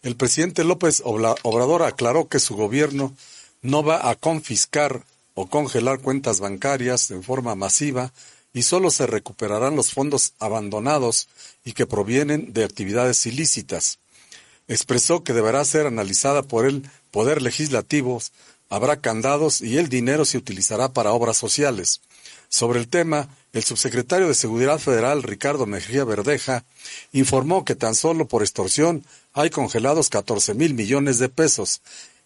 el 0.04 0.16
presidente 0.16 0.64
López 0.64 1.02
Obrador 1.04 1.84
aclaró 1.84 2.28
que 2.28 2.40
su 2.40 2.56
gobierno 2.56 3.16
no 3.62 3.84
va 3.84 4.10
a 4.10 4.16
confiscar 4.16 5.04
congelar 5.48 6.00
cuentas 6.00 6.40
bancarias 6.40 7.12
en 7.12 7.24
forma 7.24 7.56
masiva 7.56 8.12
y 8.54 8.64
solo 8.64 8.92
se 8.92 9.08
recuperarán 9.08 9.76
los 9.76 9.94
fondos 9.94 10.34
abandonados 10.40 11.28
y 11.64 11.74
que 11.74 11.88
provienen 11.88 12.54
de 12.54 12.64
actividades 12.64 13.26
ilícitas. 13.26 14.00
Expresó 14.68 15.24
que 15.24 15.34
deberá 15.34 15.64
ser 15.66 15.88
analizada 15.88 16.44
por 16.44 16.66
el 16.66 16.90
Poder 17.12 17.42
Legislativo, 17.42 18.22
habrá 18.70 19.02
candados 19.02 19.62
y 19.62 19.78
el 19.78 19.90
dinero 19.90 20.26
se 20.26 20.38
utilizará 20.38 20.94
para 20.94 21.12
obras 21.12 21.38
sociales. 21.38 22.02
Sobre 22.48 22.80
el 22.80 22.88
tema, 22.88 23.30
el 23.54 23.64
subsecretario 23.64 24.28
de 24.28 24.34
Seguridad 24.34 24.80
Federal, 24.80 25.24
Ricardo 25.24 25.66
Mejía 25.66 26.04
Verdeja, 26.04 26.64
informó 27.12 27.66
que 27.66 27.76
tan 27.76 27.96
solo 27.96 28.28
por 28.28 28.42
extorsión 28.42 29.06
hay 29.34 29.50
congelados 29.50 30.10
14 30.10 30.54
mil 30.54 30.74
millones 30.74 31.20
de 31.20 31.30
pesos. 31.30 31.82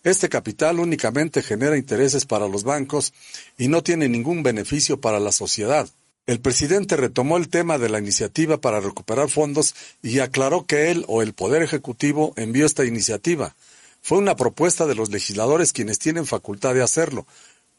Este 0.06 0.30
capital 0.30 0.80
únicamente 0.80 1.42
genera 1.42 1.78
intereses 1.78 2.26
para 2.26 2.48
los 2.48 2.64
bancos 2.64 3.12
y 3.58 3.70
no 3.70 3.82
tiene 3.82 4.08
ningún 4.08 4.44
beneficio 4.44 5.02
para 5.02 5.20
la 5.20 5.32
sociedad. 5.32 5.90
El 6.28 6.40
presidente 6.40 6.96
retomó 6.96 7.38
el 7.38 7.50
tema 7.50 7.80
de 7.80 7.90
la 7.90 7.98
iniciativa 7.98 8.62
para 8.62 8.80
recuperar 8.80 9.32
fondos 9.32 9.74
y 10.04 10.20
aclaró 10.20 10.68
que 10.68 10.92
él 10.92 11.06
o 11.08 11.24
el 11.24 11.34
Poder 11.34 11.64
Ejecutivo 11.64 12.34
envió 12.36 12.68
esta 12.68 12.86
iniciativa. 12.86 13.56
Fue 14.04 14.20
una 14.20 14.36
propuesta 14.36 14.86
de 14.86 14.94
los 14.94 15.10
legisladores 15.10 15.74
quienes 15.74 15.98
tienen 15.98 16.28
facultad 16.28 16.76
de 16.76 16.84
hacerlo, 16.84 17.26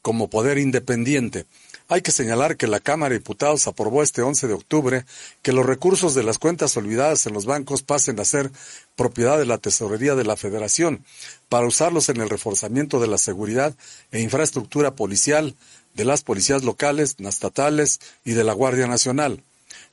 como 0.06 0.30
poder 0.30 0.58
independiente. 0.58 1.46
Hay 1.88 2.00
que 2.00 2.12
señalar 2.12 2.56
que 2.56 2.68
la 2.68 2.78
Cámara 2.78 3.12
de 3.12 3.18
Diputados 3.18 3.66
aprobó 3.66 4.04
este 4.04 4.22
11 4.22 4.46
de 4.46 4.54
octubre 4.54 5.04
que 5.42 5.50
los 5.50 5.66
recursos 5.66 6.14
de 6.14 6.22
las 6.22 6.38
cuentas 6.38 6.76
olvidadas 6.76 7.26
en 7.26 7.32
los 7.32 7.44
bancos 7.44 7.82
pasen 7.82 8.20
a 8.20 8.24
ser 8.24 8.52
propiedad 8.94 9.36
de 9.36 9.46
la 9.46 9.58
Tesorería 9.58 10.14
de 10.14 10.22
la 10.22 10.36
Federación 10.36 11.04
para 11.48 11.66
usarlos 11.66 12.08
en 12.08 12.20
el 12.20 12.30
reforzamiento 12.30 13.00
de 13.00 13.08
la 13.08 13.18
seguridad 13.18 13.74
e 14.12 14.20
infraestructura 14.20 14.94
policial 14.94 15.56
de 15.94 16.04
las 16.04 16.22
policías 16.22 16.62
locales, 16.62 17.16
estatales 17.18 17.98
y 18.24 18.34
de 18.34 18.44
la 18.44 18.52
Guardia 18.52 18.86
Nacional. 18.86 19.42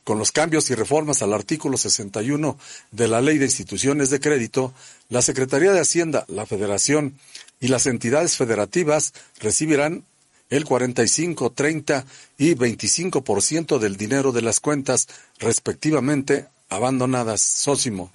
Con 0.04 0.20
los 0.20 0.32
cambios 0.32 0.70
y 0.70 0.76
reformas 0.76 1.24
al 1.24 1.34
artículo 1.34 1.78
61 1.78 2.56
de 2.92 3.08
la 3.08 3.20
Ley 3.20 3.40
de 3.40 3.46
Instituciones 3.46 4.12
de 4.12 4.20
Crédito, 4.20 4.76
la 5.10 5.24
Secretaría 5.24 5.72
de 5.72 5.80
Hacienda, 5.80 6.26
la 6.28 6.46
Federación 6.46 7.18
y 7.60 7.68
las 7.68 7.86
entidades 7.86 8.38
federativas 8.38 9.14
recibirán 9.40 10.04
el 10.50 10.66
45, 10.66 11.52
30 11.52 12.06
y 12.38 12.56
25% 12.56 13.80
del 13.80 13.98
dinero 13.98 14.32
de 14.32 14.42
las 14.42 14.60
cuentas, 14.60 15.08
respectivamente, 15.40 16.48
abandonadas. 16.70 17.42
Sósimo. 17.42 18.12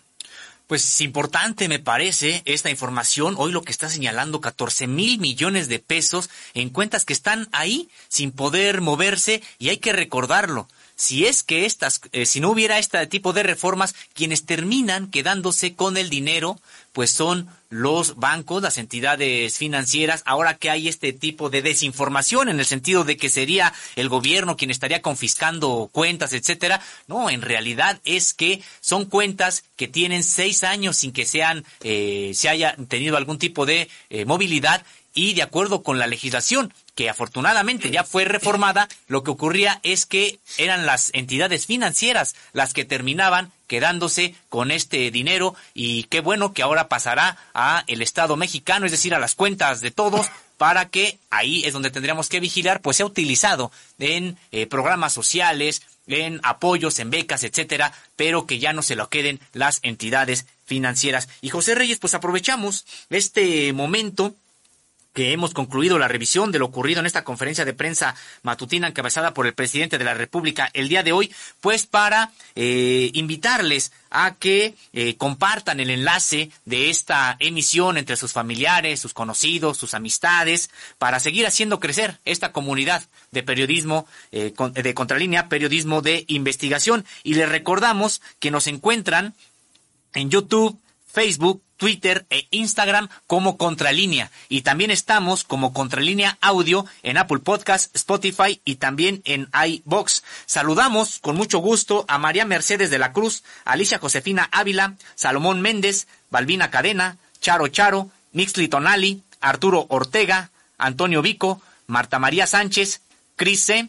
Pues 0.68 1.00
importante 1.00 1.66
me 1.66 1.78
parece 1.78 2.42
esta 2.44 2.68
información. 2.68 3.34
Hoy 3.38 3.52
lo 3.52 3.62
que 3.62 3.72
está 3.72 3.88
señalando 3.88 4.42
14 4.42 4.86
mil 4.86 5.18
millones 5.18 5.68
de 5.68 5.78
pesos 5.78 6.28
en 6.52 6.68
cuentas 6.68 7.06
que 7.06 7.14
están 7.14 7.48
ahí 7.52 7.88
sin 8.08 8.32
poder 8.32 8.82
moverse 8.82 9.42
y 9.58 9.70
hay 9.70 9.78
que 9.78 9.94
recordarlo 9.94 10.68
si 10.98 11.26
es 11.26 11.44
que 11.44 11.64
estas, 11.64 12.00
eh, 12.10 12.26
si 12.26 12.40
no 12.40 12.50
hubiera 12.50 12.76
este 12.80 13.06
tipo 13.06 13.32
de 13.32 13.44
reformas, 13.44 13.94
quienes 14.14 14.44
terminan 14.44 15.12
quedándose 15.12 15.76
con 15.76 15.96
el 15.96 16.10
dinero, 16.10 16.60
pues 16.92 17.12
son 17.12 17.48
los 17.70 18.16
bancos, 18.16 18.62
las 18.62 18.78
entidades 18.78 19.56
financieras, 19.56 20.22
ahora 20.26 20.56
que 20.56 20.70
hay 20.70 20.88
este 20.88 21.12
tipo 21.12 21.50
de 21.50 21.62
desinformación 21.62 22.48
en 22.48 22.58
el 22.58 22.66
sentido 22.66 23.04
de 23.04 23.16
que 23.16 23.28
sería 23.28 23.72
el 23.94 24.08
gobierno 24.08 24.56
quien 24.56 24.72
estaría 24.72 25.00
confiscando 25.00 25.88
cuentas, 25.92 26.32
etcétera. 26.32 26.80
No, 27.06 27.30
en 27.30 27.42
realidad 27.42 28.00
es 28.04 28.34
que 28.34 28.60
son 28.80 29.04
cuentas 29.04 29.62
que 29.76 29.86
tienen 29.86 30.24
seis 30.24 30.64
años 30.64 30.96
sin 30.96 31.12
que 31.12 31.26
sean, 31.26 31.64
eh, 31.84 32.32
se 32.34 32.48
haya 32.48 32.74
tenido 32.88 33.16
algún 33.16 33.38
tipo 33.38 33.66
de 33.66 33.88
eh, 34.10 34.24
movilidad 34.24 34.82
y 35.14 35.34
de 35.34 35.42
acuerdo 35.42 35.82
con 35.82 35.98
la 35.98 36.06
legislación 36.06 36.72
que 36.94 37.08
afortunadamente 37.08 37.90
ya 37.90 38.04
fue 38.04 38.24
reformada, 38.24 38.88
lo 39.06 39.22
que 39.22 39.30
ocurría 39.30 39.80
es 39.82 40.06
que 40.06 40.38
eran 40.56 40.86
las 40.86 41.10
entidades 41.14 41.66
financieras 41.66 42.34
las 42.52 42.74
que 42.74 42.84
terminaban 42.84 43.52
quedándose 43.68 44.34
con 44.48 44.70
este 44.70 45.10
dinero 45.10 45.54
y 45.74 46.04
qué 46.04 46.20
bueno 46.20 46.52
que 46.52 46.62
ahora 46.62 46.88
pasará 46.88 47.36
a 47.54 47.84
el 47.86 48.02
Estado 48.02 48.36
mexicano, 48.36 48.86
es 48.86 48.92
decir, 48.92 49.14
a 49.14 49.20
las 49.20 49.34
cuentas 49.34 49.80
de 49.80 49.90
todos 49.90 50.26
para 50.56 50.88
que 50.88 51.18
ahí 51.30 51.62
es 51.64 51.72
donde 51.72 51.90
tendríamos 51.90 52.28
que 52.28 52.40
vigilar, 52.40 52.80
pues 52.80 52.96
sea 52.96 53.06
utilizado 53.06 53.70
en 53.98 54.36
eh, 54.50 54.66
programas 54.66 55.12
sociales, 55.12 55.82
en 56.08 56.40
apoyos, 56.42 56.98
en 56.98 57.10
becas, 57.10 57.44
etcétera, 57.44 57.92
pero 58.16 58.46
que 58.46 58.58
ya 58.58 58.72
no 58.72 58.82
se 58.82 58.96
lo 58.96 59.08
queden 59.08 59.40
las 59.52 59.78
entidades 59.82 60.46
financieras. 60.66 61.28
Y 61.40 61.50
José 61.50 61.74
Reyes, 61.74 61.98
pues 61.98 62.14
aprovechamos 62.14 62.86
este 63.08 63.72
momento 63.72 64.34
que 65.18 65.32
hemos 65.32 65.52
concluido 65.52 65.98
la 65.98 66.06
revisión 66.06 66.52
de 66.52 66.60
lo 66.60 66.66
ocurrido 66.66 67.00
en 67.00 67.06
esta 67.06 67.24
conferencia 67.24 67.64
de 67.64 67.74
prensa 67.74 68.14
matutina 68.44 68.86
encabezada 68.86 69.34
por 69.34 69.48
el 69.48 69.52
presidente 69.52 69.98
de 69.98 70.04
la 70.04 70.14
República 70.14 70.70
el 70.74 70.88
día 70.88 71.02
de 71.02 71.10
hoy, 71.10 71.34
pues 71.60 71.86
para 71.86 72.30
eh, 72.54 73.10
invitarles 73.14 73.90
a 74.10 74.36
que 74.36 74.76
eh, 74.92 75.16
compartan 75.16 75.80
el 75.80 75.90
enlace 75.90 76.52
de 76.66 76.88
esta 76.88 77.36
emisión 77.40 77.98
entre 77.98 78.14
sus 78.14 78.32
familiares, 78.32 79.00
sus 79.00 79.12
conocidos, 79.12 79.76
sus 79.76 79.92
amistades, 79.92 80.70
para 80.98 81.18
seguir 81.18 81.48
haciendo 81.48 81.80
crecer 81.80 82.20
esta 82.24 82.52
comunidad 82.52 83.02
de 83.32 83.42
periodismo 83.42 84.06
eh, 84.30 84.52
de 84.72 84.94
contralínea, 84.94 85.48
periodismo 85.48 86.00
de 86.00 86.26
investigación. 86.28 87.04
Y 87.24 87.34
les 87.34 87.48
recordamos 87.48 88.22
que 88.38 88.52
nos 88.52 88.68
encuentran 88.68 89.34
en 90.14 90.30
YouTube, 90.30 90.78
Facebook, 91.12 91.60
Twitter 91.78 92.26
e 92.28 92.46
Instagram 92.50 93.08
como 93.26 93.56
Contralínea. 93.56 94.30
Y 94.50 94.60
también 94.60 94.90
estamos 94.90 95.44
como 95.44 95.72
Contralínea 95.72 96.36
Audio 96.42 96.84
en 97.02 97.16
Apple 97.16 97.38
Podcast, 97.38 97.94
Spotify 97.96 98.60
y 98.66 98.74
también 98.74 99.22
en 99.24 99.48
iBox. 99.66 100.22
Saludamos 100.44 101.20
con 101.20 101.36
mucho 101.36 101.60
gusto 101.60 102.04
a 102.08 102.18
María 102.18 102.44
Mercedes 102.44 102.90
de 102.90 102.98
la 102.98 103.14
Cruz, 103.14 103.42
Alicia 103.64 103.98
Josefina 103.98 104.48
Ávila, 104.52 104.96
Salomón 105.14 105.62
Méndez, 105.62 106.06
Balbina 106.30 106.70
Cadena, 106.70 107.16
Charo 107.40 107.68
Charo, 107.68 108.10
Mixli 108.32 108.68
Tonali, 108.68 109.22
Arturo 109.40 109.86
Ortega, 109.88 110.50
Antonio 110.76 111.22
Vico, 111.22 111.62
Marta 111.86 112.18
María 112.18 112.46
Sánchez, 112.46 113.00
Cris 113.36 113.64
C., 113.64 113.88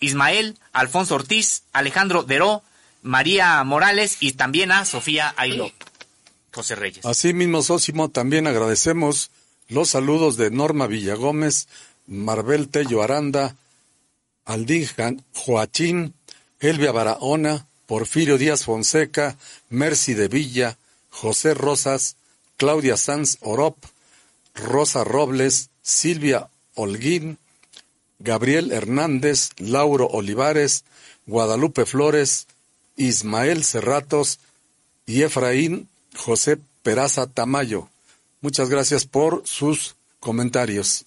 Ismael, 0.00 0.58
Alfonso 0.72 1.14
Ortiz, 1.14 1.62
Alejandro 1.72 2.22
Deró, 2.22 2.62
María 3.02 3.62
Morales 3.64 4.18
y 4.20 4.32
también 4.32 4.70
a 4.70 4.84
Sofía 4.84 5.34
Ailo. 5.36 5.72
José 6.52 6.74
Reyes. 6.74 7.04
Asimismo, 7.04 7.62
Sósimo, 7.62 8.10
también 8.10 8.46
agradecemos 8.46 9.30
los 9.68 9.90
saludos 9.90 10.36
de 10.36 10.50
Norma 10.50 10.86
Villagómez, 10.86 11.68
Marbel 12.06 12.68
Tello 12.68 13.02
Aranda, 13.02 13.56
Aldín 14.44 14.86
Joachín, 15.32 16.14
Elvia 16.60 16.92
Barahona, 16.92 17.66
Porfirio 17.86 18.38
Díaz 18.38 18.64
Fonseca, 18.64 19.36
Mercy 19.70 20.14
de 20.14 20.28
Villa, 20.28 20.78
José 21.10 21.54
Rosas, 21.54 22.16
Claudia 22.56 22.96
Sanz 22.96 23.38
Orop, 23.40 23.76
Rosa 24.54 25.04
Robles, 25.04 25.70
Silvia 25.82 26.48
Holguín, 26.74 27.38
Gabriel 28.18 28.72
Hernández, 28.72 29.50
Lauro 29.58 30.06
Olivares, 30.06 30.84
Guadalupe 31.26 31.86
Flores, 31.86 32.46
Ismael 32.96 33.64
Cerratos 33.64 34.38
y 35.06 35.22
Efraín 35.22 35.88
José 36.16 36.58
Peraza 36.82 37.26
Tamayo. 37.26 37.88
Muchas 38.40 38.68
gracias 38.68 39.06
por 39.06 39.42
sus 39.46 39.96
comentarios. 40.20 41.04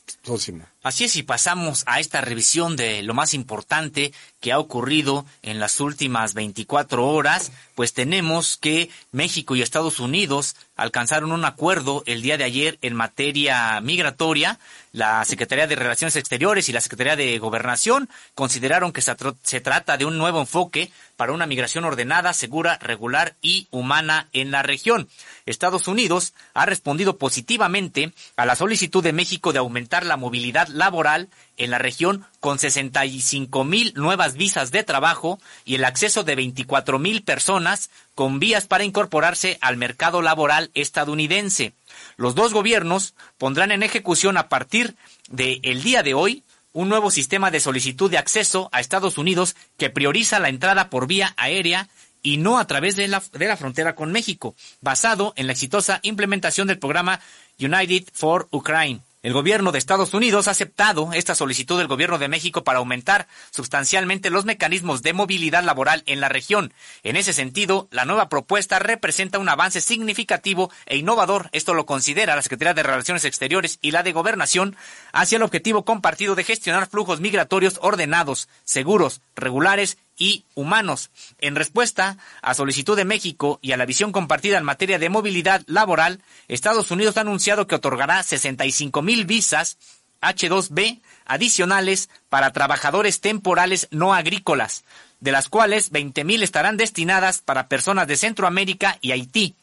Así 0.83 1.03
es, 1.05 1.15
y 1.15 1.23
pasamos 1.23 1.83
a 1.85 1.99
esta 1.99 2.21
revisión 2.21 2.75
de 2.75 3.03
lo 3.03 3.13
más 3.13 3.33
importante 3.33 4.11
que 4.41 4.51
ha 4.51 4.59
ocurrido 4.59 5.25
en 5.41 5.59
las 5.59 5.79
últimas 5.79 6.33
24 6.33 7.07
horas, 7.07 7.51
pues 7.75 7.93
tenemos 7.93 8.57
que 8.57 8.89
México 9.11 9.55
y 9.55 9.61
Estados 9.61 9.99
Unidos 9.99 10.55
alcanzaron 10.75 11.31
un 11.31 11.45
acuerdo 11.45 12.03
el 12.05 12.21
día 12.21 12.37
de 12.37 12.43
ayer 12.43 12.77
en 12.81 12.95
materia 12.95 13.79
migratoria. 13.81 14.59
la 14.91 15.25
Secretaría 15.25 15.67
de 15.67 15.75
Relaciones 15.75 16.15
Exteriores 16.15 16.69
y 16.69 16.73
la 16.73 16.81
Secretaría 16.81 17.15
de 17.15 17.37
Gobernación 17.37 18.09
consideraron 18.33 18.93
que 18.93 19.01
se, 19.01 19.61
trata 19.61 19.97
de 19.97 20.05
un 20.05 20.17
nuevo 20.17 20.39
enfoque 20.39 20.91
para 21.17 21.33
una 21.33 21.47
migración 21.47 21.83
ordenada, 21.83 22.33
segura, 22.33 22.77
regular 22.79 23.35
y 23.41 23.67
humana 23.71 24.29
en 24.31 24.51
la 24.51 24.63
región. 24.63 25.09
Estados 25.45 25.87
Unidos 25.87 26.33
ha 26.53 26.65
respondido 26.65 27.17
positivamente 27.17 28.13
a 28.37 28.45
la 28.45 28.55
solicitud 28.55 29.03
de 29.03 29.13
México 29.13 29.53
de 29.53 29.59
aumentar 29.59 30.05
la 30.05 30.17
movilidad 30.17 30.67
laboral 30.69 31.29
en 31.57 31.71
la 31.71 31.77
región 31.77 32.25
con 32.39 32.59
65 32.59 33.63
mil 33.63 33.93
nuevas 33.95 34.35
visas 34.35 34.71
de 34.71 34.83
trabajo 34.83 35.39
y 35.63 35.75
el 35.75 35.85
acceso 35.85 36.23
de 36.23 36.35
24 36.35 36.99
mil 36.99 37.23
personas 37.23 37.89
con 38.13 38.39
vías 38.39 38.67
para 38.67 38.83
incorporarse 38.83 39.57
al 39.61 39.77
mercado 39.77 40.21
laboral 40.21 40.71
estadounidense. 40.73 41.73
Los 42.17 42.35
dos 42.35 42.53
gobiernos 42.53 43.13
pondrán 43.37 43.71
en 43.71 43.83
ejecución 43.83 44.37
a 44.37 44.49
partir 44.49 44.95
del 45.29 45.83
día 45.83 46.03
de 46.03 46.13
hoy 46.13 46.43
un 46.73 46.89
nuevo 46.89 47.09
sistema 47.09 47.51
de 47.51 47.61
solicitud 47.61 48.11
de 48.11 48.17
acceso 48.17 48.69
a 48.73 48.81
Estados 48.81 49.17
Unidos 49.17 49.55
que 49.77 49.89
prioriza 49.89 50.39
la 50.39 50.49
entrada 50.49 50.89
por 50.89 51.07
vía 51.07 51.33
aérea 51.37 51.87
y 52.21 52.37
no 52.37 52.57
a 52.57 52.67
través 52.67 52.95
de 52.95 53.07
la, 53.07 53.23
de 53.33 53.47
la 53.47 53.55
frontera 53.55 53.95
con 53.95 54.11
México, 54.11 54.55
basado 54.81 55.33
en 55.37 55.47
la 55.47 55.53
exitosa 55.53 55.99
implementación 56.01 56.67
del 56.67 56.79
programa 56.79 57.21
United 57.59 58.03
for 58.13 58.47
Ukraine. 58.51 58.99
El 59.25 59.33
gobierno 59.33 59.71
de 59.71 59.79
Estados 59.79 60.13
Unidos 60.13 60.47
ha 60.47 60.51
aceptado 60.51 61.09
esta 61.11 61.33
solicitud 61.33 61.79
del 61.79 61.87
gobierno 61.87 62.19
de 62.19 62.27
México 62.27 62.63
para 62.63 62.77
aumentar 62.77 63.27
sustancialmente 63.49 64.29
los 64.29 64.45
mecanismos 64.45 65.01
de 65.01 65.13
movilidad 65.13 65.63
laboral 65.63 66.03
en 66.05 66.21
la 66.21 66.29
región. 66.29 66.71
En 67.01 67.15
ese 67.15 67.33
sentido, 67.33 67.87
la 67.89 68.05
nueva 68.05 68.29
propuesta 68.29 68.77
representa 68.77 69.39
un 69.39 69.49
avance 69.49 69.81
significativo 69.81 70.69
e 70.85 70.97
innovador. 70.97 71.49
Esto 71.53 71.73
lo 71.73 71.87
considera 71.87 72.35
la 72.35 72.43
Secretaría 72.43 72.75
de 72.75 72.83
Relaciones 72.83 73.25
Exteriores 73.25 73.79
y 73.81 73.89
la 73.89 74.03
de 74.03 74.11
Gobernación 74.11 74.75
hacia 75.11 75.37
el 75.37 75.41
objetivo 75.41 75.85
compartido 75.85 76.35
de 76.35 76.43
gestionar 76.43 76.87
flujos 76.87 77.19
migratorios 77.19 77.79
ordenados, 77.81 78.47
seguros, 78.63 79.21
regulares 79.35 79.97
y 80.17 80.45
humanos. 80.55 81.11
En 81.39 81.55
respuesta 81.55 82.17
a 82.41 82.53
solicitud 82.53 82.95
de 82.95 83.05
México 83.05 83.59
y 83.61 83.71
a 83.71 83.77
la 83.77 83.85
visión 83.85 84.11
compartida 84.11 84.57
en 84.57 84.63
materia 84.63 84.99
de 84.99 85.09
movilidad 85.09 85.63
laboral, 85.67 86.21
Estados 86.47 86.91
Unidos 86.91 87.17
ha 87.17 87.21
anunciado 87.21 87.67
que 87.67 87.75
otorgará 87.75 88.23
65 88.23 89.01
mil 89.01 89.25
visas 89.25 89.77
H2B 90.21 91.01
adicionales 91.25 92.09
para 92.29 92.51
trabajadores 92.51 93.21
temporales 93.21 93.87
no 93.91 94.13
agrícolas, 94.13 94.83
de 95.19 95.31
las 95.31 95.49
cuales 95.49 95.91
20 95.91 96.23
mil 96.23 96.43
estarán 96.43 96.77
destinadas 96.77 97.41
para 97.41 97.67
personas 97.67 98.07
de 98.07 98.17
Centroamérica 98.17 98.97
y 99.01 99.11
Haití. 99.11 99.55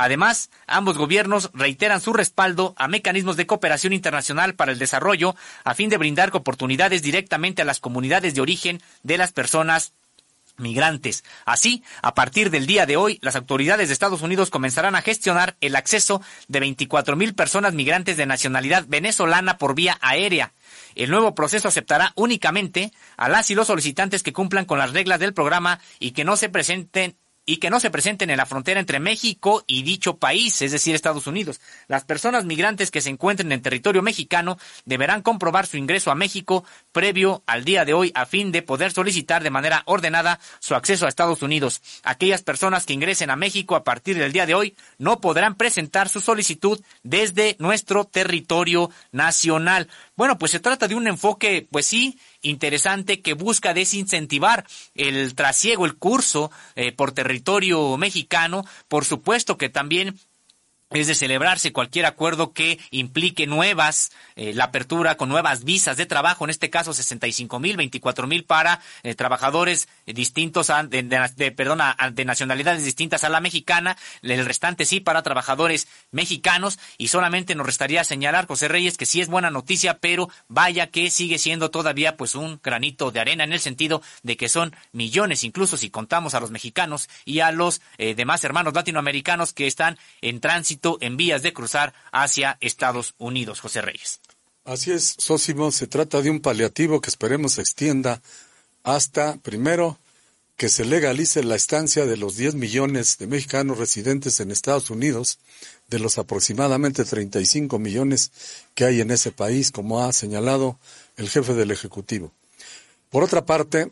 Además, 0.00 0.48
ambos 0.66 0.96
gobiernos 0.96 1.50
reiteran 1.52 2.00
su 2.00 2.14
respaldo 2.14 2.72
a 2.78 2.88
mecanismos 2.88 3.36
de 3.36 3.46
cooperación 3.46 3.92
internacional 3.92 4.54
para 4.54 4.72
el 4.72 4.78
desarrollo 4.78 5.36
a 5.62 5.74
fin 5.74 5.90
de 5.90 5.98
brindar 5.98 6.34
oportunidades 6.34 7.02
directamente 7.02 7.60
a 7.60 7.66
las 7.66 7.80
comunidades 7.80 8.32
de 8.32 8.40
origen 8.40 8.80
de 9.02 9.18
las 9.18 9.32
personas 9.32 9.92
migrantes. 10.56 11.22
Así, 11.44 11.82
a 12.00 12.14
partir 12.14 12.48
del 12.48 12.66
día 12.66 12.86
de 12.86 12.96
hoy, 12.96 13.18
las 13.20 13.36
autoridades 13.36 13.88
de 13.88 13.92
Estados 13.92 14.22
Unidos 14.22 14.48
comenzarán 14.48 14.94
a 14.94 15.02
gestionar 15.02 15.58
el 15.60 15.76
acceso 15.76 16.22
de 16.48 16.60
24 16.60 17.14
mil 17.14 17.34
personas 17.34 17.74
migrantes 17.74 18.16
de 18.16 18.24
nacionalidad 18.24 18.86
venezolana 18.88 19.58
por 19.58 19.74
vía 19.74 19.98
aérea. 20.00 20.54
El 20.94 21.10
nuevo 21.10 21.34
proceso 21.34 21.68
aceptará 21.68 22.12
únicamente 22.14 22.90
a 23.18 23.28
las 23.28 23.50
y 23.50 23.54
los 23.54 23.66
solicitantes 23.66 24.22
que 24.22 24.32
cumplan 24.32 24.64
con 24.64 24.78
las 24.78 24.92
reglas 24.92 25.20
del 25.20 25.34
programa 25.34 25.78
y 25.98 26.12
que 26.12 26.24
no 26.24 26.38
se 26.38 26.48
presenten 26.48 27.16
y 27.46 27.56
que 27.56 27.70
no 27.70 27.80
se 27.80 27.90
presenten 27.90 28.30
en 28.30 28.36
la 28.36 28.46
frontera 28.46 28.80
entre 28.80 29.00
México 29.00 29.64
y 29.66 29.82
dicho 29.82 30.18
país, 30.18 30.62
es 30.62 30.72
decir, 30.72 30.94
Estados 30.94 31.26
Unidos. 31.26 31.60
Las 31.88 32.04
personas 32.04 32.44
migrantes 32.44 32.90
que 32.90 33.00
se 33.00 33.10
encuentren 33.10 33.50
en 33.52 33.62
territorio 33.62 34.02
mexicano 34.02 34.58
deberán 34.84 35.22
comprobar 35.22 35.66
su 35.66 35.76
ingreso 35.76 36.10
a 36.10 36.14
México 36.14 36.64
previo 36.92 37.42
al 37.46 37.64
día 37.64 37.84
de 37.84 37.94
hoy 37.94 38.12
a 38.14 38.26
fin 38.26 38.52
de 38.52 38.62
poder 38.62 38.92
solicitar 38.92 39.42
de 39.42 39.50
manera 39.50 39.82
ordenada 39.86 40.40
su 40.60 40.74
acceso 40.74 41.06
a 41.06 41.08
Estados 41.08 41.42
Unidos. 41.42 41.82
Aquellas 42.02 42.42
personas 42.42 42.86
que 42.86 42.92
ingresen 42.92 43.30
a 43.30 43.36
México 43.36 43.74
a 43.74 43.84
partir 43.84 44.18
del 44.18 44.32
día 44.32 44.46
de 44.46 44.54
hoy 44.54 44.76
no 44.98 45.20
podrán 45.20 45.54
presentar 45.54 46.08
su 46.08 46.20
solicitud 46.20 46.80
desde 47.02 47.56
nuestro 47.58 48.04
territorio 48.04 48.90
nacional. 49.12 49.88
Bueno, 50.20 50.36
pues 50.36 50.52
se 50.52 50.60
trata 50.60 50.86
de 50.86 50.94
un 50.94 51.08
enfoque, 51.08 51.66
pues 51.70 51.86
sí, 51.86 52.18
interesante 52.42 53.22
que 53.22 53.32
busca 53.32 53.72
desincentivar 53.72 54.66
el 54.94 55.34
trasiego, 55.34 55.86
el 55.86 55.96
curso 55.96 56.50
eh, 56.76 56.92
por 56.92 57.12
territorio 57.12 57.96
mexicano. 57.96 58.66
Por 58.86 59.06
supuesto 59.06 59.56
que 59.56 59.70
también 59.70 60.20
es 60.90 61.06
de 61.06 61.14
celebrarse 61.14 61.72
cualquier 61.72 62.04
acuerdo 62.06 62.52
que 62.52 62.80
implique 62.90 63.46
nuevas, 63.46 64.10
eh, 64.34 64.52
la 64.54 64.64
apertura 64.64 65.16
con 65.16 65.28
nuevas 65.28 65.62
visas 65.62 65.96
de 65.96 66.06
trabajo, 66.06 66.44
en 66.44 66.50
este 66.50 66.68
caso 66.68 66.92
65 66.92 67.60
mil, 67.60 67.76
24 67.76 68.26
mil 68.26 68.44
para 68.44 68.80
eh, 69.04 69.14
trabajadores 69.14 69.88
distintos, 70.04 70.72
de, 70.88 71.30
de, 71.36 71.52
perdona, 71.52 71.96
de 72.12 72.24
nacionalidades 72.24 72.84
distintas 72.84 73.22
a 73.22 73.28
la 73.28 73.40
mexicana, 73.40 73.96
el 74.22 74.44
restante 74.44 74.84
sí 74.84 74.98
para 74.98 75.22
trabajadores 75.22 75.86
mexicanos. 76.10 76.78
Y 76.98 77.08
solamente 77.08 77.54
nos 77.54 77.66
restaría 77.66 78.02
señalar, 78.02 78.46
José 78.46 78.66
Reyes, 78.66 78.96
que 78.96 79.06
sí 79.06 79.20
es 79.20 79.28
buena 79.28 79.50
noticia, 79.50 79.98
pero 79.98 80.28
vaya 80.48 80.88
que 80.88 81.10
sigue 81.10 81.38
siendo 81.38 81.70
todavía 81.70 82.16
pues 82.16 82.34
un 82.34 82.60
granito 82.62 83.12
de 83.12 83.20
arena 83.20 83.44
en 83.44 83.52
el 83.52 83.60
sentido 83.60 84.02
de 84.24 84.36
que 84.36 84.48
son 84.48 84.74
millones, 84.92 85.44
incluso 85.44 85.76
si 85.76 85.90
contamos 85.90 86.34
a 86.34 86.40
los 86.40 86.50
mexicanos 86.50 87.08
y 87.24 87.40
a 87.40 87.52
los 87.52 87.80
eh, 87.98 88.16
demás 88.16 88.42
hermanos 88.42 88.74
latinoamericanos 88.74 89.52
que 89.52 89.68
están 89.68 89.96
en 90.20 90.40
tránsito 90.40 90.79
en 91.00 91.16
vías 91.16 91.42
de 91.42 91.52
cruzar 91.52 91.94
hacia 92.12 92.58
Estados 92.60 93.14
Unidos. 93.18 93.60
José 93.60 93.82
Reyes. 93.82 94.20
Así 94.64 94.92
es, 94.92 95.14
Sósimo, 95.18 95.72
se 95.72 95.86
trata 95.86 96.20
de 96.22 96.30
un 96.30 96.40
paliativo 96.40 97.00
que 97.00 97.08
esperemos 97.08 97.52
se 97.52 97.62
extienda 97.62 98.22
hasta, 98.82 99.36
primero, 99.38 99.98
que 100.56 100.68
se 100.68 100.84
legalice 100.84 101.42
la 101.42 101.56
estancia 101.56 102.04
de 102.04 102.18
los 102.18 102.36
10 102.36 102.54
millones 102.54 103.16
de 103.16 103.26
mexicanos 103.26 103.78
residentes 103.78 104.40
en 104.40 104.50
Estados 104.50 104.90
Unidos, 104.90 105.38
de 105.88 105.98
los 105.98 106.18
aproximadamente 106.18 107.04
35 107.04 107.78
millones 107.78 108.30
que 108.74 108.84
hay 108.84 109.00
en 109.00 109.10
ese 109.10 109.32
país, 109.32 109.70
como 109.70 110.04
ha 110.04 110.12
señalado 110.12 110.78
el 111.16 111.30
jefe 111.30 111.54
del 111.54 111.70
Ejecutivo. 111.70 112.32
Por 113.08 113.24
otra 113.24 113.46
parte, 113.46 113.90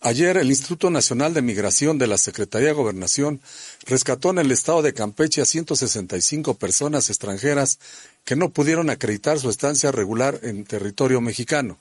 Ayer 0.00 0.36
el 0.36 0.48
Instituto 0.48 0.90
Nacional 0.90 1.34
de 1.34 1.42
Migración 1.42 1.98
de 1.98 2.06
la 2.06 2.18
Secretaría 2.18 2.68
de 2.68 2.74
Gobernación 2.74 3.40
rescató 3.84 4.30
en 4.30 4.38
el 4.38 4.52
estado 4.52 4.80
de 4.80 4.94
Campeche 4.94 5.42
a 5.42 5.44
165 5.44 6.54
personas 6.54 7.10
extranjeras 7.10 7.80
que 8.24 8.36
no 8.36 8.50
pudieron 8.50 8.90
acreditar 8.90 9.40
su 9.40 9.50
estancia 9.50 9.90
regular 9.90 10.38
en 10.42 10.64
territorio 10.64 11.20
mexicano. 11.20 11.78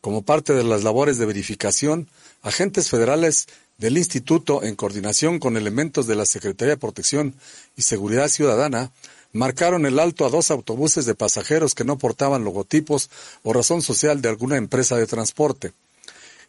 Como 0.00 0.22
parte 0.22 0.52
de 0.52 0.62
las 0.62 0.84
labores 0.84 1.18
de 1.18 1.26
verificación, 1.26 2.08
agentes 2.42 2.88
federales 2.88 3.48
del 3.78 3.98
instituto, 3.98 4.62
en 4.62 4.76
coordinación 4.76 5.40
con 5.40 5.56
elementos 5.56 6.06
de 6.06 6.14
la 6.14 6.26
Secretaría 6.26 6.74
de 6.74 6.80
Protección 6.80 7.34
y 7.76 7.82
Seguridad 7.82 8.28
Ciudadana, 8.28 8.92
marcaron 9.32 9.86
el 9.86 9.98
alto 9.98 10.24
a 10.24 10.30
dos 10.30 10.52
autobuses 10.52 11.04
de 11.04 11.16
pasajeros 11.16 11.74
que 11.74 11.82
no 11.82 11.98
portaban 11.98 12.44
logotipos 12.44 13.10
o 13.42 13.52
razón 13.52 13.82
social 13.82 14.22
de 14.22 14.28
alguna 14.28 14.56
empresa 14.56 14.96
de 14.96 15.08
transporte. 15.08 15.72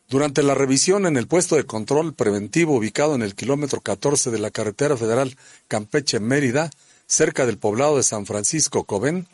Durante 0.08 0.44
la 0.44 0.54
revisión 0.54 1.08
en 1.08 1.18
el 1.18 1.28
puesto 1.28 1.56
de 1.56 1.65
control 1.65 2.13
preventivo 2.13 2.76
ubicado 2.76 3.15
en 3.15 3.24
el 3.24 3.34
kilómetro 3.34 3.82
14 3.82 4.30
de 4.30 4.38
la 4.38 4.52
carretera 4.52 4.96
federal 4.96 5.36
Campeche-Mérida, 5.68 6.70
cerca 7.08 7.48
del 7.48 7.58
poblado 7.58 7.98
de 7.98 8.04
San 8.04 8.28
Francisco 8.28 8.84
Cobén, 8.84 9.28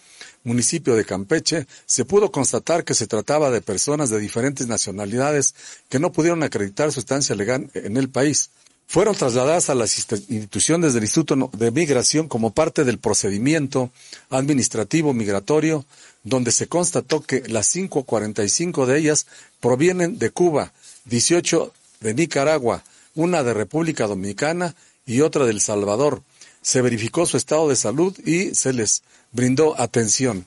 municipio 0.46 0.96
de 0.96 1.04
Campeche, 1.04 1.68
se 1.86 2.06
pudo 2.06 2.32
constatar 2.32 2.86
que 2.86 2.94
se 2.94 3.08
trataba 3.08 3.52
de 3.52 3.62
personas 3.62 4.10
de 4.10 4.20
diferentes 4.20 4.68
nacionalidades 4.68 5.56
que 5.90 6.00
no 6.00 6.14
pudieron 6.14 6.42
acreditar 6.42 6.92
su 6.94 7.02
estancia 7.02 7.36
legal 7.36 7.70
en 7.74 7.98
el 7.98 8.10
país. 8.10 8.50
Fueron 8.92 9.16
trasladadas 9.16 9.70
a 9.70 9.74
las 9.74 9.98
instituciones 9.98 10.94
del 10.94 11.04
Instituto 11.04 11.50
de 11.56 11.72
Migración 11.72 12.28
como 12.28 12.52
parte 12.52 12.84
del 12.84 13.00
procedimiento 13.00 13.90
administrativo 14.30 15.14
migratorio 15.14 15.86
donde 16.26 16.52
se 16.52 16.68
constató 16.68 17.22
que 17.22 17.42
las 17.48 17.70
545 17.70 18.86
de 18.86 19.00
ellas 19.00 19.28
provienen 19.62 20.20
de 20.20 20.32
Cuba, 20.32 20.74
18 21.06 21.72
de 22.02 22.14
Nicaragua, 22.14 22.84
una 23.16 23.44
de 23.44 23.54
República 23.54 24.08
Dominicana 24.08 24.76
y 25.06 25.22
otra 25.22 25.46
del 25.46 25.62
Salvador. 25.62 26.22
Se 26.62 26.82
verificó 26.82 27.26
su 27.26 27.38
estado 27.38 27.70
de 27.70 27.78
salud 27.78 28.14
y 28.26 28.56
se 28.56 28.74
les 28.74 29.04
brindó 29.32 29.80
atención. 29.80 30.46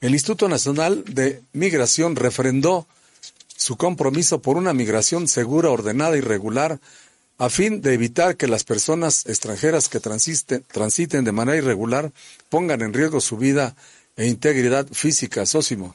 El 0.00 0.14
Instituto 0.14 0.48
Nacional 0.48 1.04
de 1.04 1.40
Migración 1.52 2.16
refrendó 2.16 2.88
su 3.56 3.76
compromiso 3.76 4.42
por 4.42 4.56
una 4.56 4.74
migración 4.74 5.28
segura, 5.28 5.70
ordenada 5.70 6.16
y 6.16 6.20
regular, 6.20 6.80
a 7.38 7.50
fin 7.50 7.82
de 7.82 7.94
evitar 7.94 8.36
que 8.36 8.46
las 8.46 8.64
personas 8.64 9.26
extranjeras 9.26 9.88
que 9.88 10.00
transiten, 10.00 11.24
de 11.24 11.32
manera 11.32 11.58
irregular 11.58 12.12
pongan 12.48 12.82
en 12.82 12.94
riesgo 12.94 13.20
su 13.20 13.36
vida 13.36 13.76
e 14.16 14.26
integridad 14.26 14.86
física, 14.86 15.44
Sósimo. 15.44 15.94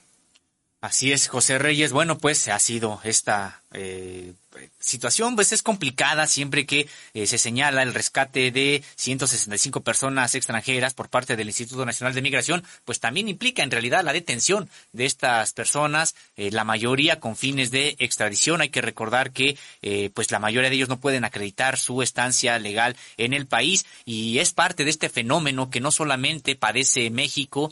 Así 0.81 1.11
es, 1.11 1.27
José 1.27 1.59
Reyes. 1.59 1.91
Bueno, 1.91 2.17
pues 2.17 2.47
ha 2.47 2.57
sido 2.59 2.99
esta, 3.03 3.61
eh, 3.71 4.33
situación 4.81 5.35
pues 5.35 5.51
es 5.53 5.63
complicada 5.63 6.27
siempre 6.27 6.65
que 6.65 6.89
eh, 7.13 7.27
se 7.27 7.37
señala 7.37 7.83
el 7.83 7.93
rescate 7.93 8.51
de 8.51 8.83
165 8.95 9.81
personas 9.81 10.35
extranjeras 10.35 10.93
por 10.93 11.09
parte 11.09 11.35
del 11.35 11.47
Instituto 11.47 11.85
Nacional 11.85 12.13
de 12.13 12.21
Migración, 12.21 12.63
pues 12.83 12.99
también 12.99 13.29
implica 13.29 13.63
en 13.63 13.71
realidad 13.71 14.03
la 14.03 14.13
detención 14.13 14.69
de 14.91 15.05
estas 15.05 15.53
personas, 15.53 16.15
eh, 16.35 16.51
la 16.51 16.63
mayoría 16.63 17.19
con 17.19 17.35
fines 17.35 17.71
de 17.71 17.95
extradición. 17.99 18.61
Hay 18.61 18.69
que 18.69 18.81
recordar 18.81 19.31
que 19.31 19.57
eh, 19.81 20.09
pues 20.13 20.31
la 20.31 20.39
mayoría 20.39 20.69
de 20.69 20.75
ellos 20.75 20.89
no 20.89 20.99
pueden 20.99 21.23
acreditar 21.23 21.77
su 21.77 22.01
estancia 22.01 22.59
legal 22.59 22.95
en 23.17 23.33
el 23.33 23.45
país 23.45 23.85
y 24.05 24.39
es 24.39 24.51
parte 24.51 24.83
de 24.83 24.89
este 24.89 25.09
fenómeno 25.09 25.69
que 25.69 25.79
no 25.79 25.91
solamente 25.91 26.55
padece 26.55 27.09
México, 27.09 27.71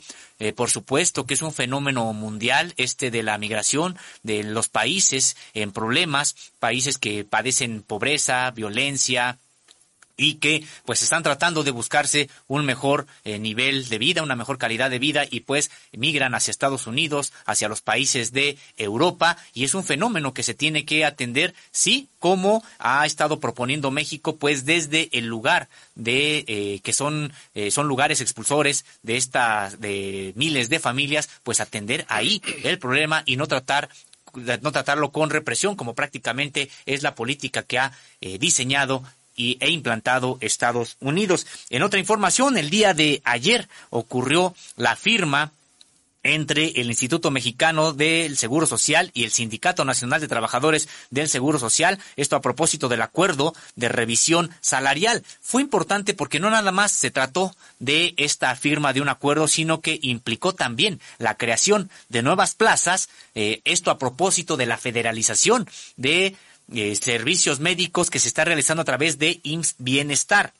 por 0.56 0.70
supuesto 0.70 1.26
que 1.26 1.34
es 1.34 1.42
un 1.42 1.52
fenómeno 1.52 2.10
mundial 2.14 2.72
este 2.78 3.10
de 3.10 3.22
la 3.22 3.36
migración 3.36 3.98
de 4.22 4.42
los 4.42 4.68
países 4.68 5.36
en 5.52 5.72
problemas, 5.72 6.34
países 6.58 6.98
que 7.00 7.24
padecen 7.24 7.82
pobreza, 7.82 8.50
violencia, 8.50 9.38
y 10.20 10.34
que 10.34 10.64
pues 10.84 11.02
están 11.02 11.22
tratando 11.22 11.62
de 11.64 11.70
buscarse 11.70 12.28
un 12.46 12.66
mejor 12.66 13.06
eh, 13.24 13.38
nivel 13.38 13.88
de 13.88 13.98
vida, 13.98 14.22
una 14.22 14.36
mejor 14.36 14.58
calidad 14.58 14.90
de 14.90 14.98
vida 14.98 15.24
y 15.28 15.40
pues 15.40 15.70
migran 15.92 16.34
hacia 16.34 16.50
Estados 16.50 16.86
Unidos, 16.86 17.32
hacia 17.46 17.68
los 17.68 17.80
países 17.80 18.32
de 18.32 18.58
Europa 18.76 19.38
y 19.54 19.64
es 19.64 19.74
un 19.74 19.82
fenómeno 19.82 20.34
que 20.34 20.42
se 20.42 20.54
tiene 20.54 20.84
que 20.84 21.06
atender, 21.06 21.54
sí, 21.70 22.08
como 22.18 22.62
ha 22.78 23.06
estado 23.06 23.40
proponiendo 23.40 23.90
México, 23.90 24.36
pues 24.36 24.66
desde 24.66 25.08
el 25.12 25.26
lugar 25.26 25.68
de 25.94 26.44
eh, 26.46 26.80
que 26.82 26.92
son 26.92 27.32
eh, 27.54 27.70
son 27.70 27.88
lugares 27.88 28.20
expulsores 28.20 28.84
de 29.02 29.16
estas 29.16 29.80
de 29.80 30.34
miles 30.36 30.68
de 30.68 30.80
familias, 30.80 31.30
pues 31.42 31.60
atender 31.60 32.04
ahí 32.08 32.42
el 32.62 32.78
problema 32.78 33.22
y 33.24 33.36
no 33.36 33.46
tratar 33.46 33.88
no 34.34 34.72
tratarlo 34.72 35.10
con 35.10 35.30
represión, 35.30 35.76
como 35.76 35.94
prácticamente 35.94 36.70
es 36.86 37.02
la 37.02 37.14
política 37.14 37.62
que 37.62 37.78
ha 37.78 37.92
eh, 38.20 38.38
diseñado 38.38 39.02
y, 39.36 39.56
e 39.60 39.70
implantado 39.70 40.38
Estados 40.40 40.96
Unidos. 41.00 41.46
En 41.70 41.82
otra 41.82 42.00
información, 42.00 42.56
el 42.58 42.70
día 42.70 42.94
de 42.94 43.22
ayer 43.24 43.68
ocurrió 43.90 44.54
la 44.76 44.96
firma 44.96 45.52
entre 46.22 46.80
el 46.80 46.88
Instituto 46.88 47.30
Mexicano 47.30 47.92
del 47.92 48.36
Seguro 48.36 48.66
Social 48.66 49.10
y 49.14 49.24
el 49.24 49.30
Sindicato 49.30 49.84
Nacional 49.84 50.20
de 50.20 50.28
Trabajadores 50.28 50.88
del 51.10 51.28
Seguro 51.28 51.58
Social. 51.58 51.98
Esto 52.16 52.36
a 52.36 52.40
propósito 52.40 52.88
del 52.88 53.02
acuerdo 53.02 53.54
de 53.76 53.88
revisión 53.88 54.50
salarial. 54.60 55.22
Fue 55.40 55.62
importante 55.62 56.14
porque 56.14 56.40
no 56.40 56.50
nada 56.50 56.72
más 56.72 56.92
se 56.92 57.10
trató 57.10 57.54
de 57.78 58.14
esta 58.16 58.54
firma 58.56 58.92
de 58.92 59.00
un 59.00 59.08
acuerdo, 59.08 59.48
sino 59.48 59.80
que 59.80 59.98
implicó 60.02 60.54
también 60.54 61.00
la 61.18 61.36
creación 61.36 61.90
de 62.08 62.22
nuevas 62.22 62.54
plazas. 62.54 63.08
Eh, 63.34 63.60
esto 63.64 63.90
a 63.90 63.98
propósito 63.98 64.56
de 64.56 64.66
la 64.66 64.78
federalización 64.78 65.68
de 65.96 66.36
eh, 66.72 66.94
servicios 66.96 67.58
médicos 67.58 68.10
que 68.10 68.20
se 68.20 68.28
está 68.28 68.44
realizando 68.44 68.82
a 68.82 68.84
través 68.84 69.18
de 69.18 69.40
IMSS 69.42 69.74
Bienestar. 69.78 70.52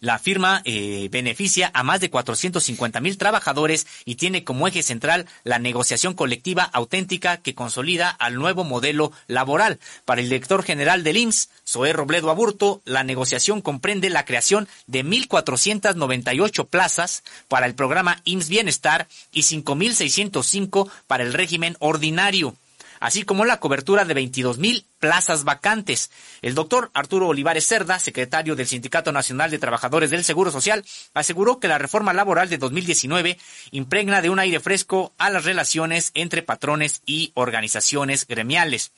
La 0.00 0.18
firma 0.18 0.62
eh, 0.64 1.08
beneficia 1.10 1.70
a 1.74 1.82
más 1.82 2.00
de 2.00 2.08
450 2.08 3.00
mil 3.00 3.18
trabajadores 3.18 3.86
y 4.06 4.14
tiene 4.14 4.44
como 4.44 4.66
eje 4.66 4.82
central 4.82 5.26
la 5.44 5.58
negociación 5.58 6.14
colectiva 6.14 6.62
auténtica 6.62 7.36
que 7.36 7.54
consolida 7.54 8.08
al 8.08 8.36
nuevo 8.36 8.64
modelo 8.64 9.12
laboral. 9.26 9.78
Para 10.06 10.22
el 10.22 10.30
director 10.30 10.62
general 10.62 11.04
del 11.04 11.18
IMSS, 11.18 11.50
Zoé 11.68 11.92
Robledo 11.92 12.30
Aburto, 12.30 12.80
la 12.86 13.04
negociación 13.04 13.60
comprende 13.60 14.08
la 14.08 14.24
creación 14.24 14.68
de 14.86 15.04
1.498 15.04 16.66
plazas 16.66 17.22
para 17.48 17.66
el 17.66 17.74
programa 17.74 18.22
IMSS 18.24 18.48
Bienestar 18.48 19.06
y 19.32 19.42
5.605 19.42 20.90
para 21.06 21.24
el 21.24 21.34
régimen 21.34 21.76
ordinario 21.78 22.56
así 23.00 23.24
como 23.24 23.44
la 23.44 23.58
cobertura 23.58 24.04
de 24.04 24.14
22 24.14 24.58
mil 24.58 24.86
plazas 25.00 25.44
vacantes. 25.44 26.10
El 26.42 26.54
doctor 26.54 26.90
Arturo 26.94 27.28
Olivares 27.28 27.66
Cerda, 27.66 27.98
secretario 27.98 28.54
del 28.54 28.68
Sindicato 28.68 29.10
Nacional 29.10 29.50
de 29.50 29.58
Trabajadores 29.58 30.10
del 30.10 30.22
Seguro 30.22 30.50
Social, 30.52 30.84
aseguró 31.14 31.58
que 31.58 31.68
la 31.68 31.78
reforma 31.78 32.12
laboral 32.12 32.48
de 32.48 32.58
2019 32.58 33.38
impregna 33.72 34.22
de 34.22 34.30
un 34.30 34.38
aire 34.38 34.60
fresco 34.60 35.12
a 35.18 35.30
las 35.30 35.44
relaciones 35.44 36.12
entre 36.14 36.42
patrones 36.42 37.02
y 37.06 37.32
organizaciones 37.34 38.26
gremiales. 38.28 38.92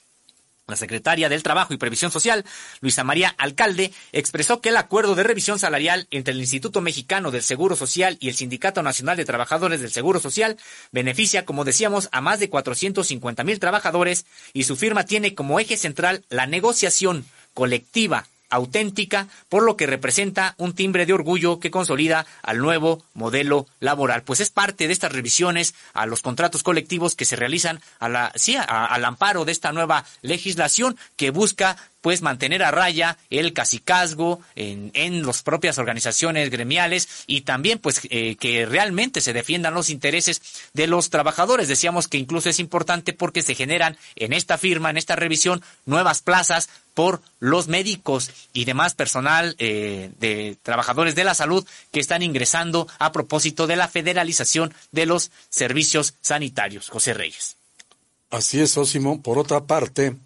La 0.69 0.77
secretaria 0.77 1.29
del 1.29 1.43
Trabajo 1.43 1.75
y 1.75 1.77
Previsión 1.77 2.13
Social, 2.13 2.45
Luisa 2.81 3.03
María 3.03 3.35
Alcalde, 3.37 3.93
expresó 4.13 4.61
que 4.61 4.69
el 4.69 4.77
acuerdo 4.77 5.17
de 5.17 5.25
revisión 5.25 5.59
salarial 5.59 6.07
entre 6.13 6.35
el 6.35 6.41
Instituto 6.41 6.81
Mexicano 6.81 7.33
del 7.33 7.43
Seguro 7.43 7.75
Social 7.75 8.17
y 8.21 8.29
el 8.29 8.37
Sindicato 8.37 8.81
Nacional 8.81 9.17
de 9.17 9.25
Trabajadores 9.25 9.81
del 9.81 9.91
Seguro 9.91 10.21
Social 10.21 10.57
beneficia, 10.93 11.45
como 11.45 11.65
decíamos, 11.65 12.09
a 12.13 12.21
más 12.21 12.39
de 12.39 12.49
450 12.49 13.43
mil 13.43 13.59
trabajadores 13.59 14.25
y 14.53 14.63
su 14.63 14.77
firma 14.77 15.05
tiene 15.05 15.35
como 15.35 15.59
eje 15.59 15.77
central 15.77 16.25
la 16.29 16.47
negociación 16.47 17.27
colectiva 17.55 18.29
auténtica, 18.53 19.29
por 19.49 19.65
lo 19.65 19.77
que 19.77 19.87
representa 19.87 20.55
un 20.59 20.75
timbre 20.75 21.07
de 21.07 21.15
orgullo 21.15 21.59
que 21.59 21.71
consolida 21.71 22.27
al 22.43 22.59
nuevo 22.59 23.03
modelo 23.15 23.67
laboral. 23.81 24.23
Pues 24.23 24.41
es 24.41 24.51
parte 24.51 24.87
de 24.87 24.93
estas 24.93 25.13
revisiones 25.13 25.75
a 25.95 26.07
los 26.07 26.21
contratos 26.21 26.63
colectivos 26.63 27.17
que 27.17 27.25
se 27.25 27.37
realizan 27.37 27.81
a 27.99 28.09
la, 28.09 28.33
sí, 28.37 28.57
al 28.57 29.05
amparo 29.05 29.45
de 29.45 29.53
esta 29.53 29.73
nueva 29.73 30.05
legislación 30.21 30.97
que 31.17 31.31
busca 31.31 31.77
pues 32.03 32.21
mantener 32.21 32.63
a 32.65 32.71
raya 32.71 33.17
el 33.31 33.53
cacicazgo 33.55 34.41
en, 34.57 35.25
las 35.25 35.43
propias 35.43 35.79
organizaciones 35.79 36.51
gremiales 36.51 37.09
y 37.27 37.43
también 37.43 37.79
pues 37.79 38.01
eh, 38.11 38.37
que 38.37 38.67
realmente 38.67 39.21
se 39.21 39.33
defiendan 39.33 39.73
los 39.73 39.89
intereses 39.89 40.43
de 40.75 40.89
los 40.89 41.11
trabajadores. 41.11 41.69
Decíamos 41.69 42.09
que 42.09 42.19
incluso 42.19 42.51
es 42.51 42.59
importante 42.59 43.13
porque 43.13 43.43
se 43.43 43.55
generan 43.55 43.97
en 44.17 44.33
esta 44.33 44.59
firma, 44.59 44.91
en 44.91 44.97
esta 44.97 45.17
revisión, 45.17 45.63
nuevas 45.87 46.23
plazas 46.23 46.69
por 46.95 47.23
los 47.41 47.69
médicos 47.69 48.31
y 48.53 48.65
demás 48.65 48.95
personal 48.95 49.55
eh, 49.59 50.11
de 50.19 50.57
trabajadores 50.63 51.15
de 51.15 51.25
la 51.25 51.35
salud 51.35 51.67
que 51.91 52.01
están 52.01 52.23
ingresando 52.23 52.89
a 52.99 53.13
propósito 53.13 53.67
de 53.67 53.77
la 53.77 53.89
federalización 53.89 54.75
de 54.91 55.07
los 55.07 55.31
servicios 55.51 56.15
sanitarios. 56.21 56.89
José 56.89 57.15
Reyes. 57.15 57.57
Así 58.31 58.61
es, 58.61 58.77
Osimo. 58.77 59.21
Por 59.21 59.39
otra 59.39 59.67
parte, 59.67 60.17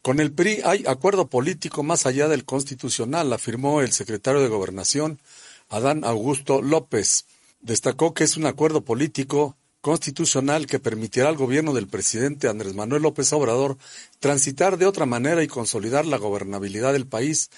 con 0.00 0.20
el 0.20 0.32
PRI 0.32 0.62
hay 0.64 0.84
acuerdo 0.86 1.26
político 1.26 1.82
más 1.82 2.06
allá 2.06 2.28
del 2.28 2.44
constitucional, 2.44 3.32
afirmó 3.32 3.82
el 3.82 3.92
secretario 3.92 4.40
de 4.40 4.48
Gobernación, 4.48 5.20
Adán 5.68 6.04
Augusto 6.04 6.62
López. 6.62 7.26
Destacó 7.60 8.14
que 8.14 8.24
es 8.24 8.36
un 8.36 8.46
acuerdo 8.46 8.80
político 8.80 9.56
constitucional 9.82 10.66
que 10.66 10.78
permitirá 10.78 11.28
al 11.28 11.36
gobierno 11.36 11.74
del 11.74 11.88
presidente 11.88 12.48
Andrés 12.48 12.74
Manuel 12.74 13.02
López 13.02 13.30
Obrador 13.32 13.76
transitar 14.20 14.78
de 14.78 14.86
otra 14.86 15.06
manera 15.06 15.42
y 15.42 15.48
consolidar 15.48 16.06
la 16.06 16.16
gobernabilidad 16.16 16.92
del 16.92 17.06
país 17.06 17.50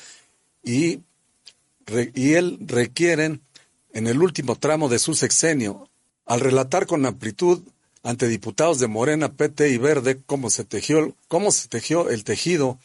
y, 0.64 1.00
y 2.14 2.32
él 2.32 2.58
requieren 2.62 3.42
en 3.92 4.06
el 4.06 4.22
último 4.22 4.56
tramo 4.56 4.88
de 4.88 4.98
su 4.98 5.14
sexenio. 5.14 5.88
Al 6.24 6.40
relatar 6.40 6.86
con 6.86 7.04
amplitud 7.04 7.62
ante 8.02 8.26
diputados 8.26 8.78
de 8.78 8.88
Morena, 8.88 9.34
PT 9.34 9.68
y 9.68 9.76
Verde 9.76 10.20
cómo 10.24 10.48
se 10.48 10.64
tejió, 10.64 11.14
cómo 11.28 11.52
se 11.52 11.68
tejió 11.68 12.08
el 12.08 12.24
tejido, 12.24 12.78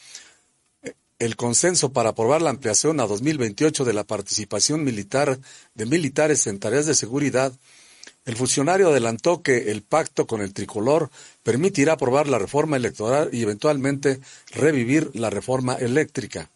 el 1.18 1.38
consenso 1.38 1.94
para 1.94 2.10
aprobar 2.10 2.42
la 2.42 2.50
ampliación 2.50 3.00
a 3.00 3.08
2028 3.08 3.86
de 3.86 3.94
la 3.94 4.04
participación 4.04 4.84
militar 4.84 5.40
de 5.76 5.86
militares 5.86 6.46
en 6.48 6.60
tareas 6.60 6.86
de 6.86 6.96
seguridad, 6.96 7.54
el 8.26 8.36
funcionario 8.36 8.90
adelantó 8.90 9.42
que 9.42 9.72
el 9.72 9.82
pacto 9.82 10.28
con 10.28 10.42
el 10.42 10.54
tricolor 10.54 11.10
permitirá 11.44 11.94
aprobar 11.94 12.28
la 12.28 12.38
reforma 12.38 12.78
electoral 12.78 13.30
y 13.32 13.42
eventualmente 13.42 14.20
revivir 14.52 15.10
la 15.14 15.30
reforma 15.30 15.76
eléctrica. 15.76 16.50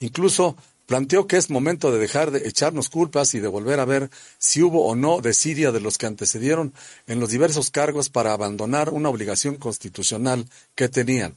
Incluso 0.00 0.56
planteó 0.86 1.26
que 1.26 1.36
es 1.36 1.48
momento 1.48 1.92
de 1.92 1.98
dejar 1.98 2.32
de 2.32 2.46
echarnos 2.48 2.90
culpas 2.90 3.34
y 3.34 3.40
de 3.40 3.48
volver 3.48 3.80
a 3.80 3.84
ver 3.84 4.10
si 4.38 4.62
hubo 4.62 4.86
o 4.86 4.96
no 4.96 5.20
desidia 5.20 5.70
de 5.70 5.80
los 5.80 5.96
que 5.96 6.06
antecedieron 6.06 6.74
en 7.06 7.20
los 7.20 7.30
diversos 7.30 7.70
cargos 7.70 8.08
para 8.08 8.32
abandonar 8.32 8.90
una 8.90 9.08
obligación 9.08 9.56
constitucional 9.56 10.46
que 10.74 10.88
tenían. 10.88 11.36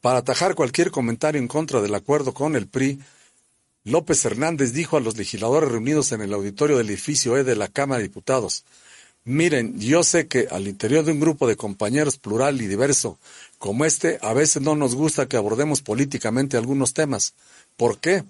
Para 0.00 0.18
atajar 0.18 0.54
cualquier 0.54 0.90
comentario 0.90 1.40
en 1.40 1.48
contra 1.48 1.80
del 1.80 1.94
acuerdo 1.94 2.34
con 2.34 2.54
el 2.54 2.68
PRI, 2.68 3.00
López 3.84 4.24
Hernández 4.24 4.72
dijo 4.72 4.96
a 4.96 5.00
los 5.00 5.16
legisladores 5.16 5.70
reunidos 5.70 6.12
en 6.12 6.20
el 6.20 6.34
auditorio 6.34 6.76
del 6.76 6.90
edificio 6.90 7.36
E 7.36 7.44
de 7.44 7.56
la 7.56 7.68
Cámara 7.68 7.98
de 7.98 8.04
Diputados, 8.04 8.64
Miren, 9.28 9.78
yo 9.78 10.04
sé 10.04 10.26
que 10.26 10.48
al 10.50 10.68
interior 10.68 11.04
de 11.04 11.12
un 11.12 11.20
grupo 11.20 11.46
de 11.46 11.54
compañeros 11.54 12.16
plural 12.16 12.62
y 12.62 12.66
diverso 12.66 13.18
como 13.58 13.84
este, 13.84 14.18
a 14.22 14.32
veces 14.32 14.62
no 14.62 14.74
nos 14.74 14.94
gusta 14.94 15.26
que 15.26 15.36
abordemos 15.36 15.82
políticamente 15.82 16.56
algunos 16.56 16.94
temas. 16.94 17.34
¿Por 17.76 17.98
qué? 17.98 18.24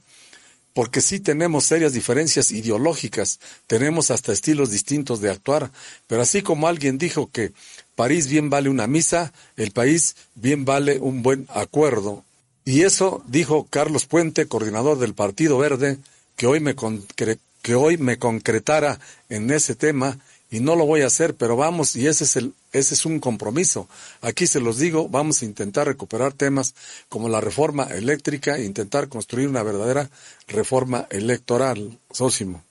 porque 0.75 1.01
sí 1.01 1.21
tenemos 1.21 1.65
serias 1.65 1.93
diferencias 1.93 2.53
ideológicas, 2.53 3.41
tenemos 3.67 4.11
hasta 4.13 4.33
estilos 4.33 4.71
distintos 4.71 5.21
de 5.21 5.31
actuar, 5.31 5.73
pero 6.07 6.23
así 6.23 6.43
como 6.43 6.69
alguien 6.69 6.99
dijo 6.99 7.31
que 7.33 7.53
París 7.97 8.29
bien 8.29 8.49
vale 8.49 8.69
una 8.69 8.87
misa, 8.87 9.33
el 9.57 9.71
país 9.73 10.15
bien 10.37 10.65
vale 10.65 10.99
un 11.01 11.23
buen 11.23 11.47
acuerdo. 11.49 12.25
Y 12.65 12.83
eso 12.83 13.25
dijo 13.27 13.67
Carlos 13.71 14.07
Puente, 14.07 14.47
coordinador 14.47 14.99
del 14.99 15.15
Partido 15.15 15.59
Verde, 15.59 15.99
que 16.37 16.47
hoy 16.47 16.61
me, 16.61 16.77
que 17.63 17.75
hoy 17.75 17.99
me 17.99 18.19
concretara 18.19 19.01
en 19.29 19.51
ese 19.51 19.75
tema 19.75 20.21
y 20.51 20.61
no 20.61 20.77
lo 20.77 20.87
voy 20.87 21.03
a 21.03 21.07
hacer, 21.07 21.35
pero 21.35 21.57
vamos, 21.57 21.95
y 21.97 22.07
ese 22.07 22.25
es 22.25 22.37
el, 22.37 22.55
ese 22.73 22.95
es 22.95 23.05
un 23.05 23.21
compromiso. 23.21 23.89
Aquí 24.21 24.47
se 24.47 24.61
los 24.61 24.79
digo, 24.79 25.09
vamos 25.09 25.43
a 25.43 25.45
intentar 25.45 25.87
recuperar 25.87 26.33
temas 26.33 26.75
como 27.09 27.29
la 27.29 27.41
reforma 27.41 27.85
eléctrica 27.85 28.57
e 28.57 28.65
intentar 28.65 29.09
construir 29.09 29.49
una 29.49 29.63
verdadera 29.63 30.11
reforma 30.47 31.07
electoral, 31.11 31.99
Sósimo. 32.11 32.65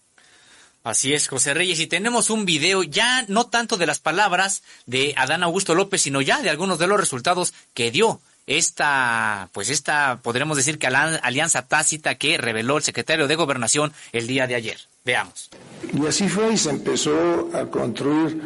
Así 0.84 1.13
es, 1.13 1.28
José 1.28 1.53
Reyes, 1.53 1.82
y 1.82 1.88
tenemos 1.88 2.30
un 2.30 2.45
video 2.45 2.82
ya 2.82 3.25
no 3.28 3.47
tanto 3.47 3.75
de 3.75 3.86
las 3.86 3.99
palabras 3.99 4.63
de 4.86 5.13
Adán 5.17 5.43
Augusto 5.43 5.75
López, 5.75 6.01
sino 6.01 6.21
ya 6.21 6.41
de 6.41 6.49
algunos 6.49 6.80
de 6.80 6.88
los 6.88 6.97
resultados 6.97 7.53
que 7.73 7.91
dio 7.91 8.21
esta, 8.47 9.49
pues 9.51 9.69
esta, 9.69 10.19
podremos 10.23 10.55
decir 10.57 10.79
que 10.79 10.87
alianza 10.87 11.67
tácita 11.67 12.15
que 12.15 12.37
reveló 12.37 12.77
el 12.77 12.83
secretario 12.83 13.27
de 13.27 13.35
Gobernación 13.35 13.91
el 14.13 14.25
día 14.25 14.47
de 14.47 14.55
ayer. 14.55 14.77
Veamos. 15.05 15.49
Y 15.93 16.05
así 16.05 16.27
fue 16.27 16.53
y 16.53 16.57
se 16.57 16.69
empezó 16.69 17.49
a 17.53 17.65
construir 17.65 18.41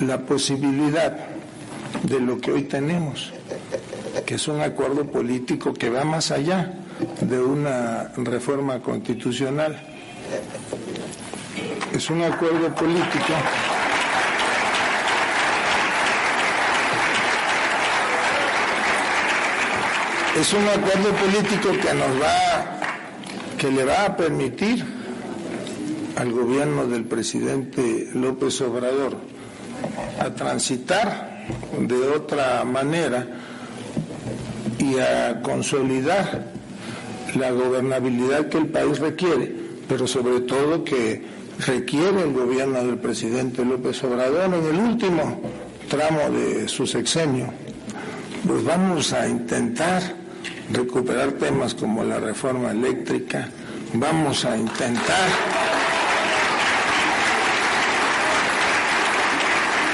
la 0.00 0.20
posibilidad 0.20 1.16
de 2.04 2.20
lo 2.20 2.40
que 2.40 2.52
hoy 2.52 2.62
tenemos, 2.62 3.32
que 4.24 4.36
es 4.36 4.48
un 4.48 4.60
acuerdo 4.60 5.10
político 5.10 5.74
que 5.74 5.90
va 5.90 6.04
más 6.04 6.30
allá 6.30 6.74
de 7.20 7.38
una 7.40 8.12
reforma 8.16 8.80
constitucional. 8.80 9.80
Es 11.92 12.08
un 12.10 12.22
acuerdo 12.22 12.74
político 12.74 13.34
es 20.38 20.52
un 20.54 20.66
acuerdo 20.66 21.10
político 21.12 21.70
que 21.72 21.94
nos 21.94 22.22
va 22.22 22.78
que 23.58 23.70
le 23.70 23.84
va 23.84 24.06
a 24.06 24.16
permitir 24.16 24.84
al 26.16 26.32
gobierno 26.32 26.86
del 26.86 27.04
presidente 27.04 28.08
López 28.14 28.60
Obrador 28.62 29.16
a 30.18 30.30
transitar 30.30 31.46
de 31.78 32.08
otra 32.08 32.64
manera 32.64 33.26
y 34.78 34.98
a 34.98 35.42
consolidar 35.42 36.52
la 37.34 37.50
gobernabilidad 37.50 38.48
que 38.48 38.58
el 38.58 38.66
país 38.66 38.98
requiere, 38.98 39.54
pero 39.88 40.06
sobre 40.06 40.40
todo 40.40 40.82
que 40.82 41.22
requiere 41.66 42.22
el 42.22 42.32
gobierno 42.32 42.82
del 42.84 42.98
presidente 42.98 43.64
López 43.64 44.02
Obrador 44.02 44.54
en 44.54 44.64
el 44.64 44.76
último 44.76 45.40
tramo 45.88 46.30
de 46.30 46.68
su 46.68 46.86
sexenio. 46.86 47.52
Pues 48.46 48.64
vamos 48.64 49.12
a 49.12 49.28
intentar 49.28 50.21
recuperar 50.72 51.32
temas 51.32 51.74
como 51.74 52.02
la 52.02 52.18
reforma 52.18 52.70
eléctrica, 52.70 53.48
vamos 53.94 54.44
a 54.44 54.56
intentar 54.56 55.28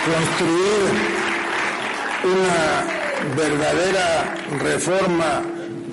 construir 0.05 0.91
una 2.25 3.35
verdadera 3.37 4.35
reforma 4.63 5.43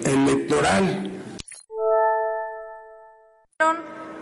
electoral. 0.06 1.12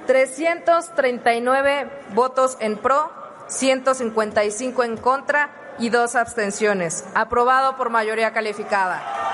339 0.06 1.90
votos 2.14 2.58
en 2.60 2.78
pro, 2.78 3.12
155 3.48 4.84
en 4.84 4.98
contra 4.98 5.76
y 5.80 5.90
dos 5.90 6.16
abstenciones. 6.16 7.06
Aprobado 7.16 7.78
por 7.78 7.90
mayoría 7.90 8.34
calificada. 8.34 9.33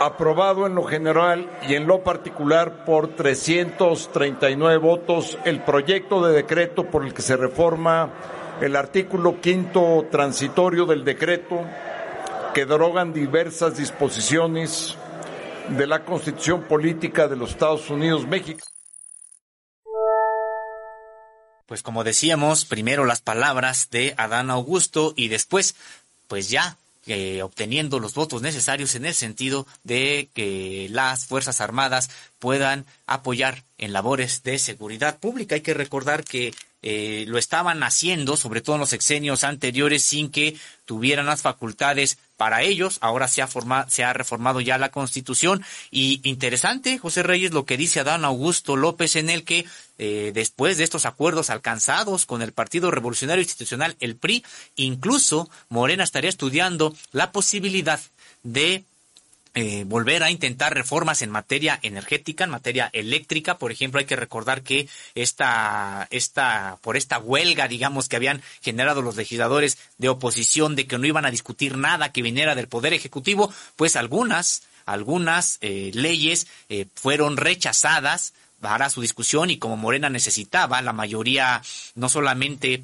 Aprobado 0.00 0.66
en 0.66 0.74
lo 0.74 0.84
general 0.84 1.50
y 1.68 1.74
en 1.74 1.86
lo 1.86 2.02
particular 2.02 2.86
por 2.86 3.14
339 3.14 4.78
votos 4.78 5.36
el 5.44 5.62
proyecto 5.62 6.26
de 6.26 6.32
decreto 6.32 6.84
por 6.84 7.04
el 7.04 7.12
que 7.12 7.20
se 7.20 7.36
reforma 7.36 8.10
el 8.62 8.76
artículo 8.76 9.42
quinto 9.42 10.06
transitorio 10.10 10.86
del 10.86 11.04
decreto 11.04 11.66
que 12.54 12.64
derogan 12.64 13.12
diversas 13.12 13.76
disposiciones 13.76 14.96
de 15.68 15.86
la 15.86 16.02
Constitución 16.02 16.62
Política 16.62 17.28
de 17.28 17.36
los 17.36 17.50
Estados 17.50 17.90
Unidos 17.90 18.26
México. 18.26 18.66
Pues 21.66 21.82
como 21.82 22.04
decíamos, 22.04 22.64
primero 22.64 23.04
las 23.04 23.20
palabras 23.20 23.90
de 23.90 24.14
Adán 24.16 24.50
Augusto 24.50 25.12
y 25.14 25.28
después, 25.28 25.76
pues 26.26 26.48
ya 26.48 26.78
eh, 27.10 27.42
obteniendo 27.42 27.98
los 27.98 28.14
votos 28.14 28.40
necesarios 28.40 28.94
en 28.94 29.04
el 29.04 29.14
sentido 29.14 29.66
de 29.82 30.28
que 30.32 30.86
las 30.90 31.26
Fuerzas 31.26 31.60
Armadas 31.60 32.08
puedan 32.38 32.86
apoyar 33.06 33.64
en 33.78 33.92
labores 33.92 34.44
de 34.44 34.60
seguridad 34.60 35.18
pública. 35.18 35.56
Hay 35.56 35.60
que 35.60 35.74
recordar 35.74 36.22
que 36.22 36.54
eh, 36.82 37.24
lo 37.26 37.36
estaban 37.36 37.82
haciendo, 37.82 38.36
sobre 38.36 38.60
todo 38.60 38.76
en 38.76 38.80
los 38.80 38.90
sexenios 38.90 39.42
anteriores, 39.42 40.04
sin 40.04 40.30
que 40.30 40.56
tuvieran 40.84 41.26
las 41.26 41.42
facultades 41.42 42.16
para 42.40 42.62
ellos. 42.62 42.96
Ahora 43.02 43.28
se 43.28 43.42
ha, 43.42 43.48
se 43.88 44.02
ha 44.02 44.14
reformado 44.14 44.62
ya 44.62 44.78
la 44.78 44.90
Constitución. 44.90 45.62
Y 45.90 46.22
interesante, 46.22 46.96
José 46.96 47.22
Reyes, 47.22 47.52
lo 47.52 47.66
que 47.66 47.76
dice 47.76 48.00
Adán 48.00 48.24
Augusto 48.24 48.76
López 48.76 49.16
en 49.16 49.28
el 49.28 49.44
que 49.44 49.66
eh, 49.98 50.30
después 50.32 50.78
de 50.78 50.84
estos 50.84 51.04
acuerdos 51.04 51.50
alcanzados 51.50 52.24
con 52.24 52.40
el 52.40 52.52
Partido 52.52 52.90
Revolucionario 52.90 53.42
Institucional, 53.42 53.94
el 54.00 54.16
PRI, 54.16 54.42
incluso 54.76 55.50
Morena 55.68 56.02
estaría 56.02 56.30
estudiando 56.30 56.96
la 57.12 57.30
posibilidad 57.30 58.00
de 58.42 58.84
eh, 59.54 59.84
volver 59.84 60.22
a 60.22 60.30
intentar 60.30 60.74
reformas 60.74 61.22
en 61.22 61.30
materia 61.30 61.78
energética, 61.82 62.44
en 62.44 62.50
materia 62.50 62.88
eléctrica. 62.92 63.58
Por 63.58 63.72
ejemplo, 63.72 63.98
hay 63.98 64.06
que 64.06 64.16
recordar 64.16 64.62
que 64.62 64.88
esta, 65.14 66.06
esta, 66.10 66.78
por 66.82 66.96
esta 66.96 67.18
huelga, 67.18 67.66
digamos, 67.66 68.08
que 68.08 68.16
habían 68.16 68.42
generado 68.60 69.02
los 69.02 69.16
legisladores 69.16 69.78
de 69.98 70.08
oposición 70.08 70.76
de 70.76 70.86
que 70.86 70.98
no 70.98 71.06
iban 71.06 71.26
a 71.26 71.30
discutir 71.30 71.76
nada 71.76 72.12
que 72.12 72.22
viniera 72.22 72.54
del 72.54 72.68
Poder 72.68 72.92
Ejecutivo, 72.92 73.52
pues 73.74 73.96
algunas, 73.96 74.62
algunas 74.86 75.58
eh, 75.62 75.90
leyes 75.94 76.46
eh, 76.68 76.86
fueron 76.94 77.36
rechazadas 77.36 78.34
para 78.60 78.90
su 78.90 79.00
discusión 79.00 79.50
y 79.50 79.58
como 79.58 79.76
Morena 79.76 80.10
necesitaba 80.10 80.82
la 80.82 80.92
mayoría 80.92 81.62
no 81.94 82.08
solamente 82.08 82.82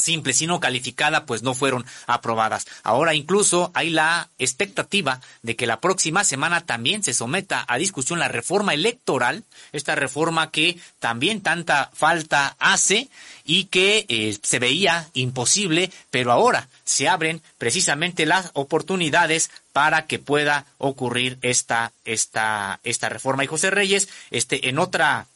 simple, 0.00 0.32
sino 0.32 0.60
calificada, 0.60 1.26
pues 1.26 1.42
no 1.42 1.54
fueron 1.54 1.84
aprobadas. 2.06 2.66
Ahora 2.82 3.14
incluso 3.14 3.70
hay 3.74 3.90
la 3.90 4.28
expectativa 4.38 5.20
de 5.42 5.56
que 5.56 5.66
la 5.66 5.80
próxima 5.80 6.24
semana 6.24 6.66
también 6.66 7.02
se 7.02 7.14
someta 7.14 7.64
a 7.68 7.78
discusión 7.78 8.18
la 8.18 8.28
reforma 8.28 8.74
electoral, 8.74 9.44
esta 9.72 9.94
reforma 9.94 10.50
que 10.50 10.78
también 10.98 11.40
tanta 11.40 11.90
falta 11.94 12.56
hace 12.58 13.08
y 13.44 13.64
que 13.64 14.06
eh, 14.08 14.38
se 14.42 14.58
veía 14.58 15.08
imposible, 15.14 15.90
pero 16.10 16.32
ahora 16.32 16.68
se 16.84 17.08
abren 17.08 17.42
precisamente 17.58 18.26
las 18.26 18.50
oportunidades 18.54 19.50
para 19.72 20.06
que 20.06 20.18
pueda 20.18 20.66
ocurrir 20.78 21.38
esta, 21.42 21.92
esta, 22.04 22.80
esta 22.84 23.08
reforma. 23.08 23.44
Y 23.44 23.48
José 23.48 23.70
Reyes, 23.70 24.08
este, 24.30 24.68
en 24.68 24.78
otra 24.78 25.26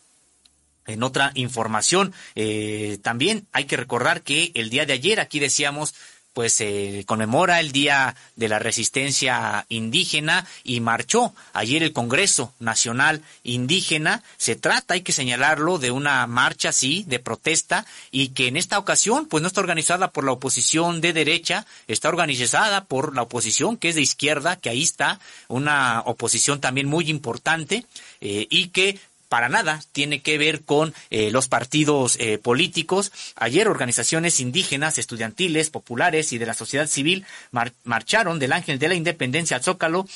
en 0.87 1.03
otra 1.03 1.32
información, 1.35 2.12
eh, 2.35 2.99
también 3.03 3.47
hay 3.53 3.64
que 3.64 3.76
recordar 3.76 4.22
que 4.22 4.53
el 4.55 4.70
día 4.70 4.87
de 4.87 4.93
ayer, 4.93 5.20
aquí 5.20 5.39
decíamos, 5.39 5.95
pues 6.35 6.53
se 6.53 7.05
conmemora 7.07 7.61
el 7.61 7.70
Día 7.72 8.16
de 8.35 8.49
la 8.49 8.59
Resistencia 8.59 9.64
Indígena 9.68 10.47
y 10.64 10.80
marchó 10.80 11.32
ayer 11.53 11.82
el 11.85 11.93
Congreso 11.93 12.53
Nacional 12.59 13.22
Indígena. 13.45 14.22
Se 14.37 14.57
trata, 14.57 14.95
hay 14.95 15.03
que 15.03 15.12
señalarlo, 15.12 15.78
de 15.78 15.93
una 15.93 16.26
marcha, 16.26 16.72
sí, 16.72 17.05
de 17.07 17.20
protesta 17.20 17.87
y 18.11 18.28
que 18.28 18.49
en 18.49 18.57
esta 18.57 18.78
ocasión, 18.78 19.26
pues 19.26 19.43
no 19.43 19.47
está 19.47 19.61
organizada 19.61 20.11
por 20.11 20.24
la 20.24 20.32
oposición 20.32 21.01
de 21.01 21.12
derecha, 21.12 21.66
está 21.87 22.09
organizada 22.09 22.85
por 22.85 23.14
la 23.14 23.22
oposición 23.22 23.76
que 23.76 23.91
es 23.91 23.95
de 23.95 24.03
izquierda, 24.03 24.57
que 24.57 24.70
ahí 24.70 24.82
está, 24.82 25.20
una 25.47 26.03
oposición 26.05 26.61
también 26.61 26.89
muy 26.89 27.11
importante 27.11 27.87
eh, 28.20 28.49
y 28.51 28.68
que 28.68 28.99
para 29.35 29.49
nada 29.49 29.82
tiene 29.91 30.22
que 30.22 30.39
ver 30.39 30.62
con 30.62 30.95
eh, 31.11 31.32
los 31.32 31.49
partidos 31.49 32.16
eh, 32.20 32.39
políticos. 32.39 33.11
Ayer 33.35 33.66
organizaciones 33.66 34.39
indígenas, 34.39 34.97
estudiantiles, 34.97 35.70
populares 35.70 36.32
y 36.32 36.39
de 36.39 36.47
la 36.47 36.55
sociedad 36.55 36.87
civil 36.87 37.26
marcharon 37.82 38.39
del 38.39 38.53
Ángel 38.53 38.78
de 38.78 38.87
la 38.87 38.95
Independencia 38.95 39.57
al 39.57 39.64
Zócalo 39.64 40.07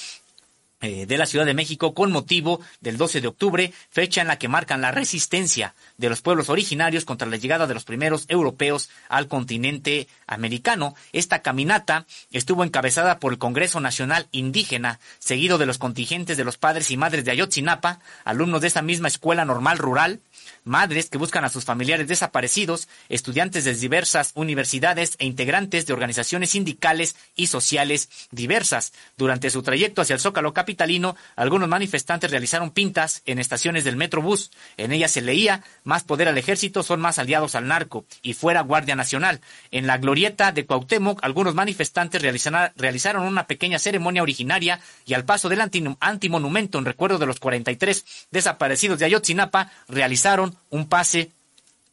de 0.80 1.18
la 1.18 1.26
Ciudad 1.26 1.44
de 1.44 1.54
México 1.54 1.92
con 1.92 2.12
motivo 2.12 2.60
del 2.80 2.96
12 2.96 3.20
de 3.20 3.28
octubre, 3.28 3.72
fecha 3.90 4.20
en 4.20 4.28
la 4.28 4.38
que 4.38 4.48
marcan 4.48 4.80
la 4.80 4.92
resistencia 4.92 5.74
de 5.96 6.08
los 6.08 6.22
pueblos 6.22 6.48
originarios 6.48 7.04
contra 7.04 7.28
la 7.28 7.36
llegada 7.36 7.66
de 7.66 7.74
los 7.74 7.84
primeros 7.84 8.26
europeos 8.28 8.88
al 9.08 9.26
continente 9.26 10.06
americano. 10.26 10.94
Esta 11.12 11.42
caminata 11.42 12.06
estuvo 12.30 12.62
encabezada 12.62 13.18
por 13.18 13.32
el 13.32 13.38
Congreso 13.38 13.80
Nacional 13.80 14.28
Indígena, 14.30 15.00
seguido 15.18 15.58
de 15.58 15.66
los 15.66 15.78
contingentes 15.78 16.36
de 16.36 16.44
los 16.44 16.58
padres 16.58 16.90
y 16.90 16.96
madres 16.96 17.24
de 17.24 17.32
Ayotzinapa, 17.32 18.00
alumnos 18.24 18.60
de 18.60 18.68
esta 18.68 18.82
misma 18.82 19.08
escuela 19.08 19.44
normal 19.44 19.78
rural, 19.78 20.20
madres 20.64 21.11
que 21.11 21.18
buscan 21.18 21.44
a 21.44 21.49
sus 21.49 21.64
familiares 21.64 22.09
desaparecidos, 22.09 22.88
estudiantes 23.09 23.64
de 23.64 23.74
diversas 23.74 24.32
universidades 24.34 25.16
e 25.18 25.26
integrantes 25.26 25.86
de 25.86 25.92
organizaciones 25.92 26.51
sindicales 26.51 27.16
y 27.34 27.49
sociales 27.49 28.09
diversas. 28.30 28.92
Durante 29.16 29.51
su 29.51 29.62
trayecto 29.62 30.03
hacia 30.03 30.14
el 30.14 30.20
Zócalo 30.20 30.53
capitalino, 30.53 31.16
algunos 31.36 31.68
manifestantes 31.68 32.30
realizaron 32.30 32.70
pintas 32.70 33.22
en 33.26 33.38
estaciones 33.38 33.84
del 33.84 33.96
Metrobús. 33.96 34.51
En 34.76 34.92
ellas 34.92 35.12
se 35.12 35.20
leía 35.20 35.62
más 35.84 36.05
poder 36.05 36.28
al 36.28 36.38
ejército 36.38 36.82
son 36.82 37.01
más 37.01 37.18
aliados 37.18 37.55
al 37.55 37.68
narco 37.68 38.05
y 38.22 38.34
fuera 38.34 38.62
Guardia 38.62 38.96
Nacional. 38.96 39.40
En 39.70 39.86
la 39.86 39.99
glorieta 39.99 40.53
de 40.53 40.66
Cuauhtémoc, 40.66 41.20
algunos 41.22 41.55
manifestantes 41.55 42.22
realizaron 42.22 43.24
una 43.24 43.46
pequeña 43.46 43.78
ceremonia 43.78 44.22
originaria 44.22 44.80
y 45.07 45.14
al 45.14 45.24
paso 45.24 45.49
del 45.49 45.61
antimonumento 45.61 46.78
en 46.78 46.84
recuerdo 46.84 47.18
de 47.18 47.26
los 47.26 47.40
43 47.40 48.05
desaparecidos 48.30 48.99
de 48.99 49.07
Ayotzinapa, 49.07 49.70
realizaron 49.88 50.38
un 50.70 50.84
pase 50.89 51.30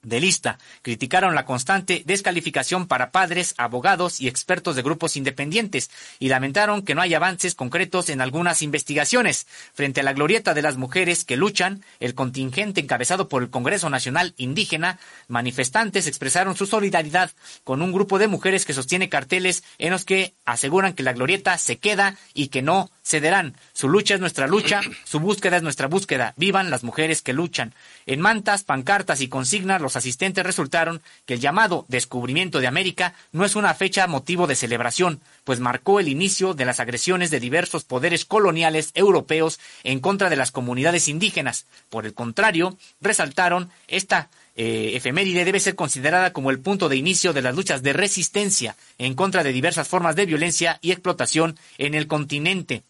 de 0.05 0.19
lista. 0.19 0.57
Criticaron 0.81 1.35
la 1.35 1.45
constante 1.45 2.03
descalificación 2.05 2.87
para 2.87 3.11
padres, 3.11 3.53
abogados 3.57 4.21
y 4.21 4.27
expertos 4.27 4.75
de 4.75 4.83
grupos 4.83 5.17
independientes 5.17 5.89
y 6.19 6.29
lamentaron 6.29 6.83
que 6.83 6.95
no 6.95 7.01
hay 7.01 7.13
avances 7.13 7.55
concretos 7.55 8.09
en 8.09 8.21
algunas 8.21 8.61
investigaciones. 8.61 9.47
Frente 9.73 10.01
a 10.01 10.03
la 10.03 10.13
glorieta 10.13 10.53
de 10.53 10.61
las 10.61 10.77
mujeres 10.77 11.25
que 11.25 11.37
luchan, 11.37 11.83
el 11.99 12.15
contingente 12.15 12.81
encabezado 12.81 13.27
por 13.27 13.43
el 13.43 13.49
Congreso 13.49 13.89
Nacional 13.89 14.33
Indígena, 14.37 14.99
manifestantes 15.27 16.07
expresaron 16.07 16.55
su 16.55 16.65
solidaridad 16.65 17.31
con 17.63 17.81
un 17.81 17.91
grupo 17.91 18.19
de 18.19 18.27
mujeres 18.27 18.65
que 18.65 18.73
sostiene 18.73 19.09
carteles 19.09 19.63
en 19.77 19.91
los 19.91 20.05
que 20.05 20.33
aseguran 20.45 20.93
que 20.93 21.03
la 21.03 21.13
glorieta 21.13 21.57
se 21.57 21.77
queda 21.77 22.15
y 22.33 22.47
que 22.47 22.61
no 22.61 22.91
cederán. 23.03 23.55
Su 23.73 23.87
lucha 23.87 24.15
es 24.15 24.19
nuestra 24.19 24.47
lucha, 24.47 24.81
su 25.03 25.19
búsqueda 25.19 25.57
es 25.57 25.63
nuestra 25.63 25.87
búsqueda. 25.87 26.33
Vivan 26.37 26.69
las 26.69 26.83
mujeres 26.83 27.21
que 27.21 27.33
luchan. 27.33 27.73
En 28.05 28.19
mantas, 28.19 28.63
pancartas 28.63 29.21
y 29.21 29.27
consignas, 29.27 29.81
los 29.81 29.94
asistentes 29.95 30.45
resultaron 30.45 31.01
que 31.25 31.35
el 31.35 31.39
llamado 31.39 31.85
descubrimiento 31.87 32.59
de 32.59 32.67
América 32.67 33.13
no 33.31 33.45
es 33.45 33.55
una 33.55 33.73
fecha 33.73 34.07
motivo 34.07 34.47
de 34.47 34.55
celebración, 34.55 35.21
pues 35.43 35.59
marcó 35.59 35.99
el 35.99 36.07
inicio 36.07 36.53
de 36.53 36.65
las 36.65 36.79
agresiones 36.79 37.31
de 37.31 37.39
diversos 37.39 37.83
poderes 37.83 38.25
coloniales 38.25 38.91
europeos 38.93 39.59
en 39.83 39.99
contra 39.99 40.29
de 40.29 40.35
las 40.35 40.51
comunidades 40.51 41.07
indígenas. 41.07 41.65
Por 41.89 42.05
el 42.05 42.13
contrario, 42.13 42.77
resaltaron 43.01 43.69
esta 43.87 44.29
eh, 44.57 44.91
efeméride 44.95 45.43
debe 45.43 45.59
ser 45.59 45.75
considerada 45.75 46.31
como 46.31 46.49
el 46.49 46.59
punto 46.59 46.87
de 46.87 46.95
inicio 46.95 47.33
de 47.33 47.41
las 47.41 47.55
luchas 47.55 47.83
de 47.83 47.91
resistencia 47.91 48.77
en 48.97 49.13
contra 49.13 49.43
de 49.43 49.51
diversas 49.51 49.87
formas 49.87 50.15
de 50.15 50.25
violencia 50.25 50.79
y 50.81 50.91
explotación 50.91 51.57
en 51.77 51.93
el 51.93 52.07
continente 52.07 52.83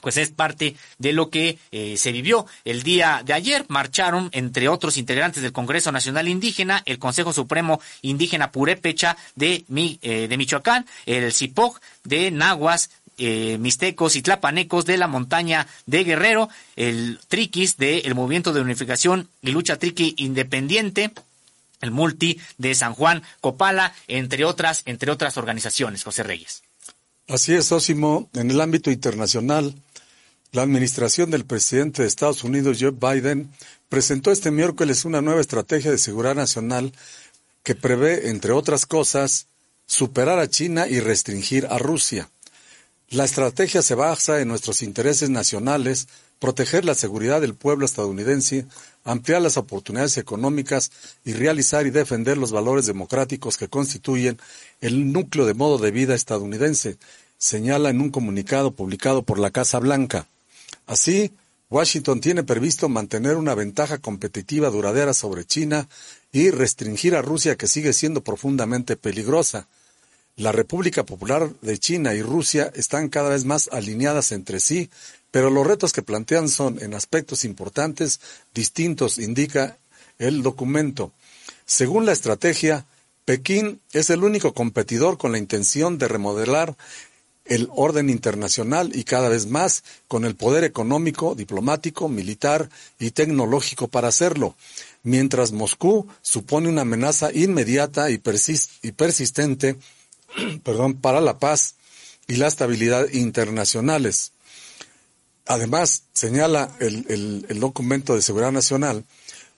pues 0.00 0.16
es 0.16 0.30
parte 0.30 0.76
de 0.98 1.12
lo 1.12 1.30
que 1.30 1.58
eh, 1.72 1.96
se 1.96 2.12
vivió 2.12 2.46
el 2.64 2.82
día 2.82 3.22
de 3.24 3.32
ayer. 3.32 3.64
Marcharon, 3.68 4.28
entre 4.32 4.68
otros 4.68 4.96
integrantes 4.96 5.42
del 5.42 5.52
Congreso 5.52 5.90
Nacional 5.90 6.28
Indígena, 6.28 6.82
el 6.86 6.98
Consejo 6.98 7.32
Supremo 7.32 7.80
Indígena 8.02 8.52
Purépecha 8.52 9.16
de, 9.34 9.64
eh, 10.02 10.26
de 10.28 10.36
Michoacán, 10.36 10.86
el 11.06 11.32
CIPOG 11.32 11.80
de 12.04 12.30
Nahuas, 12.30 12.90
eh, 13.18 13.56
mixtecos 13.58 14.14
y 14.16 14.22
tlapanecos 14.22 14.84
de 14.84 14.98
la 14.98 15.08
montaña 15.08 15.66
de 15.86 16.04
Guerrero, 16.04 16.50
el 16.76 17.18
Triquis 17.28 17.78
del 17.78 18.14
Movimiento 18.14 18.52
de 18.52 18.60
Unificación 18.60 19.30
y 19.40 19.52
Lucha 19.52 19.78
Triqui 19.78 20.14
Independiente, 20.18 21.12
el 21.80 21.90
Multi 21.90 22.38
de 22.58 22.74
San 22.74 22.92
Juan 22.92 23.22
Copala, 23.40 23.94
entre 24.08 24.44
otras, 24.44 24.82
entre 24.84 25.10
otras 25.10 25.38
organizaciones, 25.38 26.04
José 26.04 26.22
Reyes. 26.22 26.62
Así 27.28 27.54
es, 27.54 27.72
Osimo. 27.72 28.28
En 28.34 28.50
el 28.50 28.60
ámbito 28.60 28.90
internacional, 28.90 29.74
la 30.52 30.62
administración 30.62 31.30
del 31.30 31.44
presidente 31.44 32.02
de 32.02 32.08
Estados 32.08 32.44
Unidos, 32.44 32.78
Joe 32.80 32.92
Biden, 32.92 33.50
presentó 33.88 34.30
este 34.30 34.50
miércoles 34.50 35.04
una 35.04 35.22
nueva 35.22 35.40
estrategia 35.40 35.90
de 35.90 35.98
seguridad 35.98 36.34
nacional 36.34 36.92
que 37.62 37.74
prevé, 37.74 38.28
entre 38.28 38.52
otras 38.52 38.86
cosas, 38.86 39.48
superar 39.86 40.38
a 40.38 40.48
China 40.48 40.86
y 40.88 41.00
restringir 41.00 41.66
a 41.66 41.78
Rusia. 41.78 42.30
La 43.08 43.24
estrategia 43.24 43.82
se 43.82 43.94
basa 43.94 44.40
en 44.40 44.48
nuestros 44.48 44.82
intereses 44.82 45.30
nacionales, 45.30 46.08
proteger 46.38 46.84
la 46.84 46.94
seguridad 46.94 47.40
del 47.40 47.54
pueblo 47.54 47.86
estadounidense, 47.86 48.66
ampliar 49.04 49.42
las 49.42 49.56
oportunidades 49.56 50.16
económicas 50.18 50.90
y 51.24 51.32
realizar 51.32 51.86
y 51.86 51.90
defender 51.90 52.36
los 52.36 52.50
valores 52.50 52.86
democráticos 52.86 53.56
que 53.56 53.68
constituyen 53.68 54.38
el 54.80 55.12
núcleo 55.12 55.46
de 55.46 55.54
modo 55.54 55.78
de 55.78 55.92
vida 55.92 56.14
estadounidense, 56.14 56.98
señala 57.38 57.90
en 57.90 58.00
un 58.00 58.10
comunicado 58.10 58.72
publicado 58.72 59.22
por 59.22 59.38
la 59.38 59.50
Casa 59.50 59.78
Blanca. 59.78 60.26
Así, 60.86 61.32
Washington 61.68 62.20
tiene 62.20 62.44
previsto 62.44 62.88
mantener 62.88 63.36
una 63.36 63.54
ventaja 63.54 63.98
competitiva 63.98 64.70
duradera 64.70 65.12
sobre 65.12 65.44
China 65.44 65.88
y 66.32 66.50
restringir 66.50 67.16
a 67.16 67.22
Rusia 67.22 67.56
que 67.56 67.66
sigue 67.66 67.92
siendo 67.92 68.22
profundamente 68.22 68.96
peligrosa. 68.96 69.66
La 70.36 70.52
República 70.52 71.04
Popular 71.04 71.50
de 71.62 71.78
China 71.78 72.14
y 72.14 72.22
Rusia 72.22 72.70
están 72.74 73.08
cada 73.08 73.30
vez 73.30 73.44
más 73.44 73.68
alineadas 73.72 74.30
entre 74.32 74.60
sí, 74.60 74.90
pero 75.32 75.50
los 75.50 75.66
retos 75.66 75.92
que 75.92 76.02
plantean 76.02 76.48
son, 76.48 76.80
en 76.80 76.94
aspectos 76.94 77.44
importantes, 77.44 78.20
distintos, 78.54 79.18
indica 79.18 79.78
el 80.18 80.42
documento. 80.42 81.10
Según 81.64 82.06
la 82.06 82.12
estrategia, 82.12 82.86
Pekín 83.24 83.80
es 83.92 84.10
el 84.10 84.22
único 84.22 84.54
competidor 84.54 85.18
con 85.18 85.32
la 85.32 85.38
intención 85.38 85.98
de 85.98 86.06
remodelar 86.06 86.76
el 87.48 87.68
orden 87.74 88.10
internacional 88.10 88.90
y 88.94 89.04
cada 89.04 89.28
vez 89.28 89.46
más 89.46 89.84
con 90.08 90.24
el 90.24 90.34
poder 90.34 90.64
económico, 90.64 91.34
diplomático, 91.34 92.08
militar 92.08 92.68
y 92.98 93.10
tecnológico 93.10 93.88
para 93.88 94.08
hacerlo, 94.08 94.56
mientras 95.02 95.52
Moscú 95.52 96.06
supone 96.22 96.68
una 96.68 96.82
amenaza 96.82 97.32
inmediata 97.32 98.10
y, 98.10 98.18
persistente 98.18 99.76
para 101.00 101.20
la 101.20 101.38
paz 101.38 101.74
y 102.26 102.36
la 102.36 102.48
estabilidad 102.48 103.08
internacionales. 103.12 104.32
Además, 105.46 106.02
señala 106.12 106.74
el, 106.80 107.44
el 107.48 107.60
documento 107.60 108.16
de 108.16 108.22
seguridad 108.22 108.50
nacional, 108.50 109.04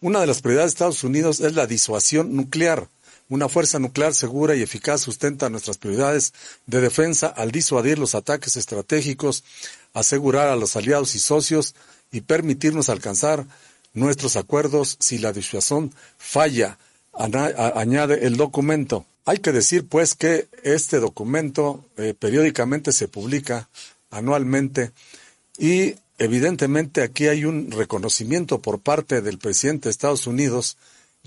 una 0.00 0.20
de 0.20 0.28
las 0.28 0.42
prioridades 0.42 0.70
de 0.70 0.74
Estados 0.74 1.02
Unidos 1.02 1.40
es 1.40 1.54
la 1.54 1.66
disuasión 1.66 2.36
nuclear, 2.36 2.88
una 3.28 3.48
fuerza 3.48 3.78
nuclear 3.78 4.14
segura 4.14 4.54
y 4.54 4.62
eficaz 4.62 5.02
sustenta 5.02 5.50
nuestras 5.50 5.78
prioridades 5.78 6.32
de 6.66 6.80
defensa 6.80 7.26
al 7.28 7.50
disuadir 7.50 7.98
los 7.98 8.14
ataques 8.14 8.56
estratégicos, 8.56 9.44
asegurar 9.92 10.48
a 10.48 10.56
los 10.56 10.76
aliados 10.76 11.14
y 11.14 11.18
socios 11.18 11.74
y 12.10 12.22
permitirnos 12.22 12.88
alcanzar 12.88 13.46
nuestros 13.92 14.36
acuerdos 14.36 14.96
si 15.00 15.18
la 15.18 15.32
disuasión 15.32 15.92
falla, 16.16 16.78
añade 17.12 18.26
el 18.26 18.36
documento. 18.36 19.04
Hay 19.24 19.38
que 19.38 19.52
decir, 19.52 19.86
pues, 19.86 20.14
que 20.14 20.48
este 20.62 21.00
documento 21.00 21.84
eh, 21.96 22.14
periódicamente 22.18 22.92
se 22.92 23.08
publica 23.08 23.68
anualmente 24.10 24.92
y 25.58 25.96
evidentemente 26.16 27.02
aquí 27.02 27.26
hay 27.26 27.44
un 27.44 27.70
reconocimiento 27.70 28.60
por 28.60 28.80
parte 28.80 29.20
del 29.20 29.38
presidente 29.38 29.88
de 29.88 29.90
Estados 29.90 30.26
Unidos 30.26 30.78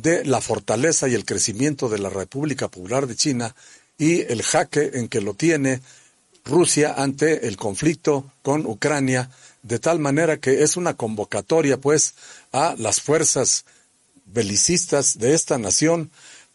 de 0.01 0.25
la 0.25 0.41
fortaleza 0.41 1.07
y 1.07 1.13
el 1.13 1.25
crecimiento 1.25 1.89
de 1.89 1.99
la 1.99 2.09
República 2.09 2.67
Popular 2.67 3.07
de 3.07 3.15
China 3.15 3.55
y 3.97 4.21
el 4.21 4.41
jaque 4.41 4.91
en 4.95 5.07
que 5.07 5.21
lo 5.21 5.33
tiene 5.33 5.81
Rusia 6.43 6.95
ante 6.97 7.47
el 7.47 7.55
conflicto 7.55 8.31
con 8.41 8.65
Ucrania, 8.65 9.29
de 9.61 9.77
tal 9.77 9.99
manera 9.99 10.37
que 10.37 10.63
es 10.63 10.75
una 10.75 10.95
convocatoria 10.95 11.77
pues 11.77 12.15
a 12.51 12.75
las 12.77 13.01
fuerzas 13.01 13.65
belicistas 14.25 15.19
de 15.19 15.33
esta 15.33 15.57
nación 15.57 16.09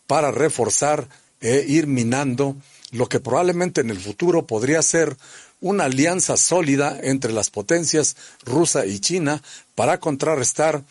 para 0.06 0.32
reforzar 0.32 1.08
e 1.40 1.64
ir 1.68 1.86
minando 1.86 2.56
lo 2.90 3.08
que 3.08 3.20
probablemente 3.20 3.80
en 3.80 3.90
el 3.90 4.00
futuro 4.00 4.46
podría 4.46 4.82
ser 4.82 5.16
una 5.60 5.84
alianza 5.84 6.36
sólida 6.36 6.98
entre 7.02 7.32
las 7.32 7.50
potencias 7.50 8.16
rusa 8.44 8.86
y 8.86 8.98
China 8.98 9.42
para 9.74 10.00
contrarrestar 10.00 10.82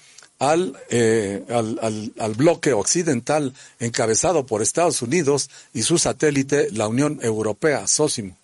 eh, 0.89 1.43
al, 1.49 1.79
al, 1.81 2.13
al, 2.19 2.33
bloque 2.33 2.73
occidental 2.73 3.53
encabezado 3.79 4.45
por 4.45 4.61
Estados 4.61 5.01
Unidos 5.01 5.49
y 5.73 5.83
su 5.83 5.97
satélite, 5.97 6.69
la 6.71 6.87
Unión 6.87 7.19
Europea, 7.21 7.87
Sósimo. 7.87 8.37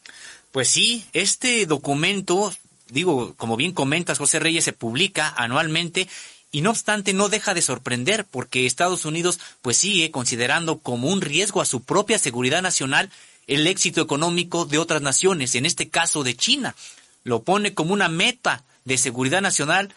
Pues 0.52 0.68
sí, 0.68 1.06
este 1.14 1.66
documento, 1.66 2.54
digo, 2.89 3.34
como 3.38 3.56
bien 3.56 3.72
comentas, 3.72 4.18
José 4.18 4.39
Reyes, 4.39 4.64
se 4.64 4.74
publica 4.74 5.34
anualmente 5.38 6.08
y 6.52 6.62
no 6.62 6.72
obstante 6.72 7.14
no 7.14 7.30
deja 7.30 7.54
de 7.54 7.62
sorprender 7.62 8.26
porque 8.26 8.66
Estados 8.66 9.06
Unidos 9.06 9.39
pues 9.62 9.78
sigue 9.78 10.12
considerando 10.12 10.80
como 10.80 11.08
un 11.08 11.22
riesgo 11.22 11.62
a 11.62 11.66
su 11.66 11.82
propia 11.82 12.20
seguridad 12.20 12.62
nacional 12.62 13.10
el 13.47 13.68
éxito 13.68 14.02
económico 14.02 14.66
de 14.66 14.78
otras 14.78 15.02
naciones, 15.02 15.56
en 15.56 15.66
este 15.66 15.89
caso 15.89 16.24
de 16.24 16.36
China. 16.36 16.76
Lo 17.24 17.43
pone 17.43 17.74
como 17.74 17.93
una 17.93 18.10
meta 18.10 18.64
de 18.86 18.97
seguridad 18.97 19.41
nacional 19.41 19.93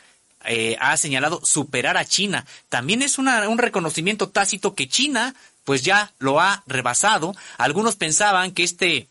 eh, 0.47 0.77
ha 0.81 0.97
señalado 0.97 1.41
superar 1.45 1.97
a 1.97 2.05
China. 2.05 2.47
También 2.69 3.03
es 3.03 3.19
una, 3.19 3.49
un 3.49 3.59
reconocimiento 3.59 4.29
tácito 4.29 4.75
que 4.75 4.89
China 4.89 5.35
pues 5.65 5.83
ya 5.83 6.13
lo 6.19 6.41
ha 6.41 6.63
rebasado. 6.67 7.35
Algunos 7.59 7.97
pensaban 7.97 8.53
que 8.53 8.65
este 8.65 9.09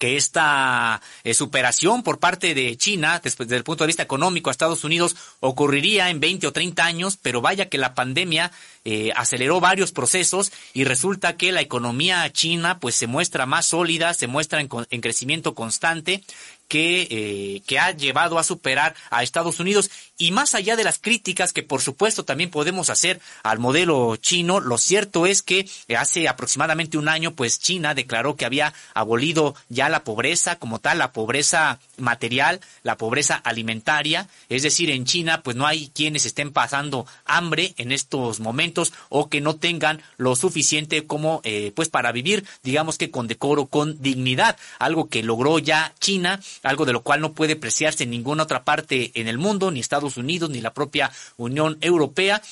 que 0.00 0.16
esta 0.16 1.02
eh, 1.24 1.34
superación 1.34 2.02
por 2.02 2.18
parte 2.18 2.54
de 2.54 2.74
China, 2.78 3.20
desde 3.22 3.54
el 3.54 3.64
punto 3.64 3.84
de 3.84 3.88
vista 3.88 4.02
económico 4.02 4.48
a 4.48 4.50
Estados 4.50 4.82
Unidos, 4.82 5.14
ocurriría 5.40 6.08
en 6.08 6.20
20 6.20 6.46
o 6.46 6.52
30 6.54 6.82
años, 6.82 7.18
pero 7.20 7.42
vaya 7.42 7.68
que 7.68 7.76
la 7.76 7.94
pandemia 7.94 8.50
eh, 8.86 9.10
aceleró 9.14 9.60
varios 9.60 9.92
procesos 9.92 10.52
y 10.72 10.84
resulta 10.84 11.36
que 11.36 11.52
la 11.52 11.60
economía 11.60 12.32
china 12.32 12.78
pues 12.80 12.94
se 12.94 13.08
muestra 13.08 13.44
más 13.44 13.66
sólida, 13.66 14.14
se 14.14 14.26
muestra 14.26 14.62
en, 14.62 14.70
en 14.88 15.00
crecimiento 15.02 15.54
constante 15.54 16.24
que, 16.70 17.08
eh, 17.10 17.62
que 17.66 17.80
ha 17.80 17.90
llevado 17.90 18.38
a 18.38 18.44
superar 18.44 18.94
a 19.10 19.24
Estados 19.24 19.58
Unidos. 19.58 19.90
Y 20.16 20.30
más 20.30 20.54
allá 20.54 20.76
de 20.76 20.84
las 20.84 21.00
críticas 21.00 21.52
que 21.52 21.64
por 21.64 21.82
supuesto 21.82 22.24
también 22.24 22.50
podemos 22.50 22.90
hacer 22.90 23.20
al 23.42 23.58
modelo 23.58 24.14
chino, 24.16 24.60
lo 24.60 24.78
cierto 24.78 25.26
es 25.26 25.42
que 25.42 25.68
hace 25.98 26.28
aproximadamente 26.28 26.96
un 26.96 27.08
año 27.08 27.32
pues 27.32 27.58
China 27.58 27.94
declaró 27.94 28.36
que 28.36 28.44
había 28.44 28.72
abolido 28.94 29.56
ya 29.68 29.88
la 29.88 30.04
pobreza 30.04 30.60
como 30.60 30.78
tal, 30.78 30.98
la 30.98 31.12
pobreza 31.12 31.80
material, 32.00 32.60
la 32.82 32.96
pobreza 32.96 33.36
alimentaria. 33.36 34.28
Es 34.48 34.62
decir, 34.62 34.90
en 34.90 35.04
China 35.04 35.42
pues 35.42 35.56
no 35.56 35.66
hay 35.66 35.90
quienes 35.94 36.26
estén 36.26 36.52
pasando 36.52 37.06
hambre 37.24 37.74
en 37.76 37.92
estos 37.92 38.40
momentos 38.40 38.92
o 39.08 39.28
que 39.28 39.40
no 39.40 39.56
tengan 39.56 40.02
lo 40.16 40.36
suficiente 40.36 41.06
como 41.06 41.40
eh, 41.44 41.72
pues 41.74 41.88
para 41.88 42.12
vivir 42.12 42.44
digamos 42.62 42.98
que 42.98 43.10
con 43.10 43.26
decoro, 43.26 43.66
con 43.66 44.00
dignidad. 44.00 44.56
Algo 44.78 45.08
que 45.08 45.22
logró 45.22 45.58
ya 45.58 45.94
China 46.00 46.40
algo 46.62 46.84
de 46.84 46.92
lo 46.92 47.02
cual 47.02 47.20
no 47.20 47.32
puede 47.32 47.56
preciarse 47.56 48.04
en 48.04 48.10
ninguna 48.10 48.44
otra 48.44 48.64
parte 48.64 49.10
en 49.14 49.28
el 49.28 49.38
mundo, 49.38 49.70
ni 49.70 49.80
Estados 49.80 50.16
Unidos, 50.16 50.50
ni 50.50 50.60
la 50.60 50.74
propia 50.74 51.10
Unión 51.36 51.78
Europea. 51.80 52.42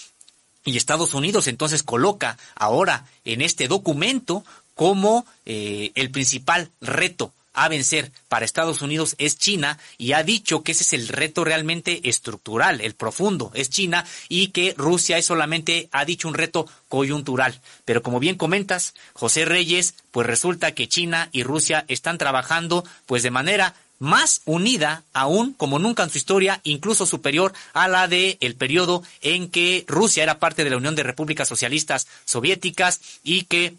Y 0.64 0.76
Estados 0.76 1.14
Unidos 1.14 1.46
entonces 1.46 1.82
coloca 1.82 2.36
ahora 2.54 3.06
en 3.24 3.40
este 3.40 3.68
documento 3.68 4.44
como 4.74 5.24
eh, 5.46 5.92
el 5.94 6.10
principal 6.10 6.70
reto 6.80 7.32
a 7.64 7.68
vencer 7.68 8.12
para 8.28 8.44
Estados 8.44 8.82
Unidos 8.82 9.14
es 9.18 9.38
China 9.38 9.78
y 9.96 10.12
ha 10.12 10.22
dicho 10.22 10.62
que 10.62 10.72
ese 10.72 10.84
es 10.84 10.92
el 10.92 11.08
reto 11.08 11.44
realmente 11.44 12.08
estructural, 12.08 12.80
el 12.80 12.94
profundo, 12.94 13.50
es 13.54 13.70
China 13.70 14.04
y 14.28 14.48
que 14.48 14.74
Rusia 14.76 15.18
es 15.18 15.26
solamente, 15.26 15.88
ha 15.92 16.04
dicho 16.04 16.28
un 16.28 16.34
reto 16.34 16.66
coyuntural. 16.88 17.60
Pero 17.84 18.02
como 18.02 18.20
bien 18.20 18.36
comentas, 18.36 18.94
José 19.12 19.44
Reyes, 19.44 19.94
pues 20.10 20.26
resulta 20.26 20.72
que 20.72 20.88
China 20.88 21.28
y 21.32 21.42
Rusia 21.42 21.84
están 21.88 22.18
trabajando 22.18 22.84
pues 23.06 23.22
de 23.22 23.30
manera 23.30 23.74
más 23.98 24.42
unida 24.44 25.02
aún 25.12 25.52
como 25.54 25.78
nunca 25.78 26.04
en 26.04 26.10
su 26.10 26.18
historia, 26.18 26.60
incluso 26.62 27.06
superior 27.06 27.52
a 27.72 27.88
la 27.88 28.06
de 28.08 28.38
el 28.40 28.54
periodo 28.54 29.02
en 29.22 29.48
que 29.48 29.84
Rusia 29.88 30.22
era 30.22 30.38
parte 30.38 30.64
de 30.64 30.70
la 30.70 30.76
Unión 30.76 30.94
de 30.94 31.02
Repúblicas 31.02 31.48
Socialistas 31.48 32.06
Soviéticas 32.24 33.00
y 33.24 33.42
que 33.44 33.74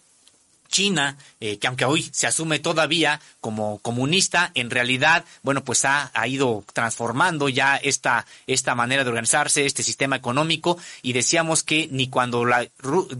China, 0.69 1.17
eh, 1.39 1.57
que 1.57 1.67
aunque 1.67 1.85
hoy 1.85 2.07
se 2.11 2.27
asume 2.27 2.59
todavía 2.59 3.19
como 3.41 3.79
comunista, 3.79 4.51
en 4.53 4.69
realidad, 4.69 5.25
bueno, 5.43 5.63
pues 5.63 5.83
ha, 5.85 6.11
ido 6.27 6.63
transformando 6.73 7.49
ya 7.49 7.77
esta, 7.77 8.25
esta 8.45 8.75
manera 8.75 9.03
de 9.03 9.09
organizarse, 9.09 9.65
este 9.65 9.83
sistema 9.83 10.15
económico, 10.15 10.77
y 11.01 11.13
decíamos 11.13 11.63
que 11.63 11.87
ni 11.91 12.07
cuando, 12.07 12.45
la, 12.45 12.67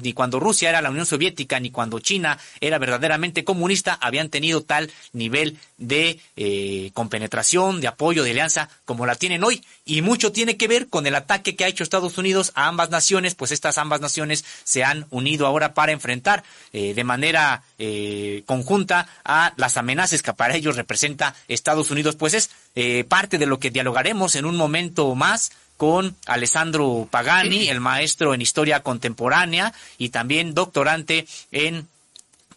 ni 0.01 0.13
cuando 0.13 0.39
Rusia 0.39 0.69
era 0.69 0.81
la 0.81 0.91
Unión 0.91 1.05
Soviética, 1.05 1.59
ni 1.59 1.71
cuando 1.71 1.99
China 1.99 2.37
era 2.61 2.77
verdaderamente 2.77 3.43
comunista, 3.43 3.97
habían 3.99 4.29
tenido 4.29 4.61
tal 4.61 4.91
nivel 5.13 5.57
de 5.77 6.19
eh, 6.35 6.91
compenetración, 6.93 7.81
de 7.81 7.87
apoyo, 7.87 8.23
de 8.23 8.31
alianza, 8.31 8.69
como 8.85 9.05
la 9.05 9.15
tienen 9.15 9.43
hoy. 9.43 9.63
Y 9.85 10.01
mucho 10.01 10.31
tiene 10.31 10.57
que 10.57 10.67
ver 10.67 10.87
con 10.87 11.07
el 11.07 11.15
ataque 11.15 11.55
que 11.55 11.63
ha 11.63 11.67
hecho 11.67 11.83
Estados 11.83 12.17
Unidos 12.17 12.51
a 12.55 12.67
ambas 12.67 12.89
naciones, 12.89 13.33
pues 13.33 13.51
estas 13.51 13.77
ambas 13.77 14.01
naciones 14.01 14.45
se 14.63 14.83
han 14.83 15.07
unido 15.09 15.47
ahora 15.47 15.73
para 15.73 15.91
enfrentar 15.91 16.43
eh, 16.73 16.93
de 16.93 17.03
manera 17.03 17.38
eh, 17.77 18.43
conjunta 18.45 19.07
a 19.23 19.53
las 19.57 19.77
amenazas 19.77 20.21
que 20.21 20.33
para 20.33 20.55
ellos 20.55 20.75
representa 20.75 21.35
Estados 21.47 21.91
Unidos. 21.91 22.15
Pues 22.15 22.33
es 22.33 22.49
eh, 22.75 23.03
parte 23.03 23.37
de 23.37 23.45
lo 23.45 23.59
que 23.59 23.71
dialogaremos 23.71 24.35
en 24.35 24.45
un 24.45 24.55
momento 24.55 25.15
más 25.15 25.51
con 25.77 26.15
Alessandro 26.25 27.07
Pagani, 27.09 27.69
el 27.69 27.79
maestro 27.79 28.33
en 28.33 28.41
historia 28.41 28.81
contemporánea 28.81 29.73
y 29.97 30.09
también 30.09 30.53
doctorante 30.53 31.27
en 31.51 31.87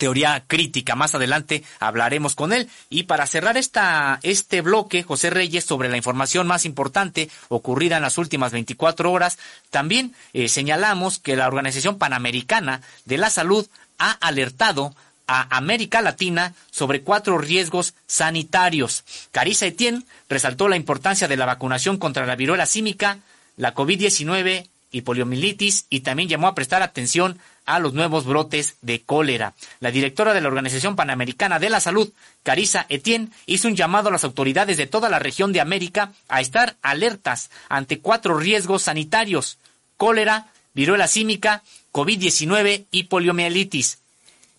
teoría 0.03 0.43
crítica. 0.49 0.97
Más 0.97 1.14
adelante 1.14 1.62
hablaremos 1.78 2.35
con 2.35 2.53
él. 2.53 2.68
Y 2.91 3.05
para 3.05 3.24
cerrar 3.28 3.57
esta, 3.57 4.18
este 4.24 4.61
bloque, 4.61 5.05
José 5.05 5.30
Reyes, 5.30 5.64
sobre 5.64 5.89
la 5.89 5.97
información 5.97 6.49
más 6.49 6.64
importante 6.64 7.30
ocurrida 7.49 7.99
en 7.99 8.03
las 8.03 8.18
últimas 8.18 8.51
24 8.51 9.12
horas, 9.12 9.39
también 9.70 10.12
eh, 10.33 10.49
señalamos 10.49 11.20
que 11.20 11.37
la 11.37 11.47
Organización 11.47 11.99
Panamericana 11.99 12.80
de 13.05 13.16
la 13.16 13.30
Salud 13.30 13.68
ha 14.03 14.11
alertado 14.20 14.94
a 15.28 15.57
América 15.57 16.03
Latina 16.03 16.55
sobre 16.70 17.03
cuatro 17.03 17.38
riesgos 17.38 17.94
sanitarios. 18.07 19.05
Carissa 19.30 19.66
Etienne 19.66 20.05
resaltó 20.28 20.68
la 20.68 20.76
importancia 20.76 21.28
de 21.28 21.36
la 21.36 21.46
vacunación 21.46 21.98
contra 21.98 22.26
la 22.26 22.34
viruela 22.34 22.66
símica, 22.66 23.18
la 23.57 23.74
COVID-19 23.74 24.68
y 24.90 25.03
poliomielitis 25.03 25.86
y 25.88 26.00
también 26.00 26.28
llamó 26.28 26.48
a 26.48 26.55
prestar 26.55 26.82
atención 26.82 27.38
a 27.64 27.78
los 27.78 27.94
nuevos 27.94 28.26
brotes 28.26 28.74
de 28.82 29.03
cólera. 29.03 29.55
La 29.78 29.92
directora 29.92 30.34
de 30.34 30.40
la 30.40 30.48
Organización 30.48 30.96
Panamericana 30.96 31.61
de 31.61 31.70
la 31.70 31.78
Salud, 31.78 32.12
Carissa 32.42 32.86
Etienne, 32.88 33.30
hizo 33.46 33.68
un 33.68 33.76
llamado 33.76 34.09
a 34.09 34.12
las 34.12 34.24
autoridades 34.24 34.76
de 34.76 34.88
toda 34.88 35.09
la 35.09 35.20
región 35.20 35.53
de 35.53 35.61
América 35.61 36.12
a 36.28 36.40
estar 36.40 36.76
alertas 36.82 37.50
ante 37.68 38.00
cuatro 38.00 38.36
riesgos 38.36 38.82
sanitarios: 38.82 39.59
cólera, 39.96 40.48
viruela 40.74 41.07
símica, 41.07 41.62
COVID-19 41.93 42.86
y 42.90 43.05
poliomielitis. 43.05 43.99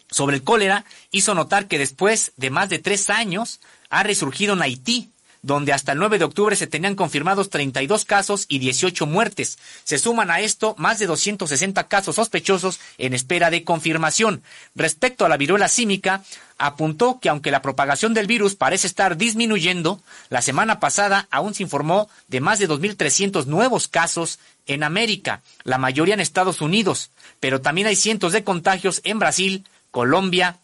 Sobre 0.09 0.37
el 0.37 0.43
cólera, 0.43 0.85
hizo 1.11 1.33
notar 1.33 1.67
que 1.67 1.79
después 1.79 2.33
de 2.37 2.51
más 2.51 2.69
de 2.69 2.79
tres 2.79 3.09
años 3.09 3.59
ha 3.89 4.03
resurgido 4.03 4.53
en 4.53 4.61
Haití, 4.61 5.09
donde 5.43 5.73
hasta 5.73 5.91
el 5.91 5.99
9 5.99 6.19
de 6.19 6.25
octubre 6.25 6.55
se 6.55 6.67
tenían 6.67 6.95
confirmados 6.95 7.49
32 7.49 8.05
casos 8.05 8.45
y 8.47 8.59
18 8.59 9.05
muertes. 9.05 9.59
Se 9.83 9.97
suman 9.97 10.31
a 10.31 10.39
esto 10.39 10.73
más 10.77 10.99
de 10.99 11.05
260 11.05 11.87
casos 11.87 12.15
sospechosos 12.15 12.79
en 12.97 13.13
espera 13.13 13.49
de 13.49 13.63
confirmación. 13.63 14.41
Respecto 14.73 15.25
a 15.25 15.29
la 15.29 15.37
viruela 15.37 15.67
símica, 15.67 16.23
apuntó 16.65 17.19
que 17.19 17.27
aunque 17.27 17.51
la 17.51 17.61
propagación 17.61 18.13
del 18.13 18.25
virus 18.25 18.55
parece 18.55 18.87
estar 18.87 19.17
disminuyendo, 19.17 20.01
la 20.29 20.41
semana 20.41 20.79
pasada 20.79 21.27
aún 21.29 21.53
se 21.53 21.63
informó 21.63 22.09
de 22.29 22.39
más 22.39 22.57
de 22.59 22.69
2.300 22.69 23.45
nuevos 23.47 23.89
casos 23.89 24.39
en 24.65 24.83
América, 24.83 25.41
la 25.63 25.77
mayoría 25.77 26.13
en 26.13 26.21
Estados 26.21 26.61
Unidos, 26.61 27.11
pero 27.41 27.59
también 27.59 27.87
hay 27.87 27.97
cientos 27.97 28.31
de 28.31 28.45
contagios 28.45 29.01
en 29.03 29.19
Brasil, 29.19 29.65
Colombia 29.91 30.57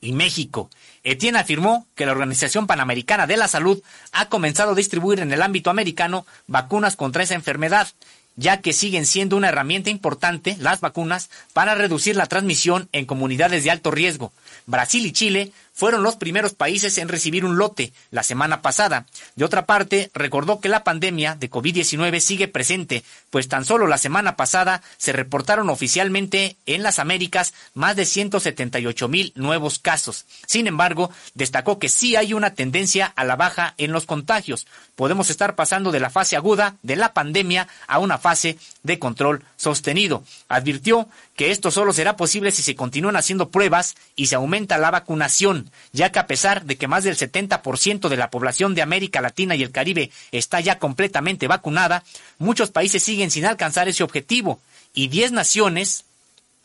y 0.00 0.12
México. 0.12 0.70
Etienne 1.04 1.38
afirmó 1.38 1.86
que 1.94 2.04
la 2.04 2.12
Organización 2.12 2.66
Panamericana 2.66 3.28
de 3.28 3.36
la 3.36 3.46
Salud 3.46 3.80
ha 4.10 4.28
comenzado 4.28 4.72
a 4.72 4.74
distribuir 4.74 5.20
en 5.20 5.32
el 5.32 5.42
ámbito 5.42 5.70
americano 5.70 6.26
vacunas 6.48 6.96
contra 6.96 7.22
esa 7.22 7.34
enfermedad, 7.34 7.88
ya 8.36 8.60
que 8.60 8.72
siguen 8.72 9.06
siendo 9.06 9.36
una 9.36 9.48
herramienta 9.48 9.90
importante 9.90 10.56
las 10.58 10.80
vacunas 10.80 11.30
para 11.52 11.74
reducir 11.74 12.16
la 12.16 12.26
transmisión 12.26 12.88
en 12.92 13.06
comunidades 13.06 13.64
de 13.64 13.70
alto 13.70 13.90
riesgo. 13.90 14.32
Brasil 14.66 15.04
y 15.06 15.12
Chile 15.12 15.52
fueron 15.72 16.02
los 16.02 16.16
primeros 16.16 16.54
países 16.54 16.98
en 16.98 17.08
recibir 17.08 17.44
un 17.44 17.56
lote 17.56 17.92
la 18.10 18.22
semana 18.22 18.62
pasada. 18.62 19.06
De 19.36 19.44
otra 19.44 19.66
parte, 19.66 20.10
recordó 20.14 20.60
que 20.60 20.68
la 20.68 20.84
pandemia 20.84 21.34
de 21.34 21.50
COVID-19 21.50 22.20
sigue 22.20 22.48
presente, 22.48 23.04
pues 23.30 23.48
tan 23.48 23.64
solo 23.64 23.86
la 23.86 23.98
semana 23.98 24.36
pasada 24.36 24.82
se 24.98 25.12
reportaron 25.12 25.70
oficialmente 25.70 26.56
en 26.66 26.82
las 26.82 26.98
Américas 26.98 27.54
más 27.74 27.96
de 27.96 28.04
178 28.04 29.08
mil 29.08 29.32
nuevos 29.34 29.78
casos. 29.78 30.26
Sin 30.46 30.66
embargo, 30.66 31.10
destacó 31.34 31.78
que 31.78 31.88
sí 31.88 32.16
hay 32.16 32.34
una 32.34 32.54
tendencia 32.54 33.06
a 33.06 33.24
la 33.24 33.36
baja 33.36 33.74
en 33.78 33.92
los 33.92 34.06
contagios. 34.06 34.66
Podemos 34.96 35.30
estar 35.30 35.54
pasando 35.54 35.90
de 35.90 36.00
la 36.00 36.10
fase 36.10 36.36
aguda 36.36 36.76
de 36.82 36.96
la 36.96 37.12
pandemia 37.12 37.68
a 37.86 37.98
una 37.98 38.18
fase 38.18 38.58
de 38.82 38.98
control 38.98 39.42
sostenido. 39.56 40.22
Advirtió 40.48 41.08
que 41.36 41.50
esto 41.50 41.70
solo 41.70 41.92
será 41.92 42.16
posible 42.16 42.52
si 42.52 42.62
se 42.62 42.76
continúan 42.76 43.16
haciendo 43.16 43.50
pruebas 43.50 43.94
y 44.16 44.26
se 44.26 44.34
aumenta 44.34 44.78
la 44.78 44.90
vacunación, 44.90 45.70
ya 45.92 46.12
que 46.12 46.18
a 46.18 46.26
pesar 46.26 46.64
de 46.64 46.76
que 46.76 46.88
más 46.88 47.04
del 47.04 47.16
70% 47.16 48.08
de 48.08 48.16
la 48.16 48.30
población 48.30 48.74
de 48.74 48.82
América 48.82 49.20
Latina 49.20 49.54
y 49.54 49.62
el 49.62 49.70
Caribe 49.70 50.10
está 50.30 50.60
ya 50.60 50.78
completamente 50.78 51.48
vacunada, 51.48 52.04
muchos 52.38 52.70
países 52.70 53.02
siguen 53.02 53.30
sin 53.30 53.46
alcanzar 53.46 53.88
ese 53.88 54.02
objetivo 54.02 54.60
y 54.94 55.08
10 55.08 55.32
naciones 55.32 56.04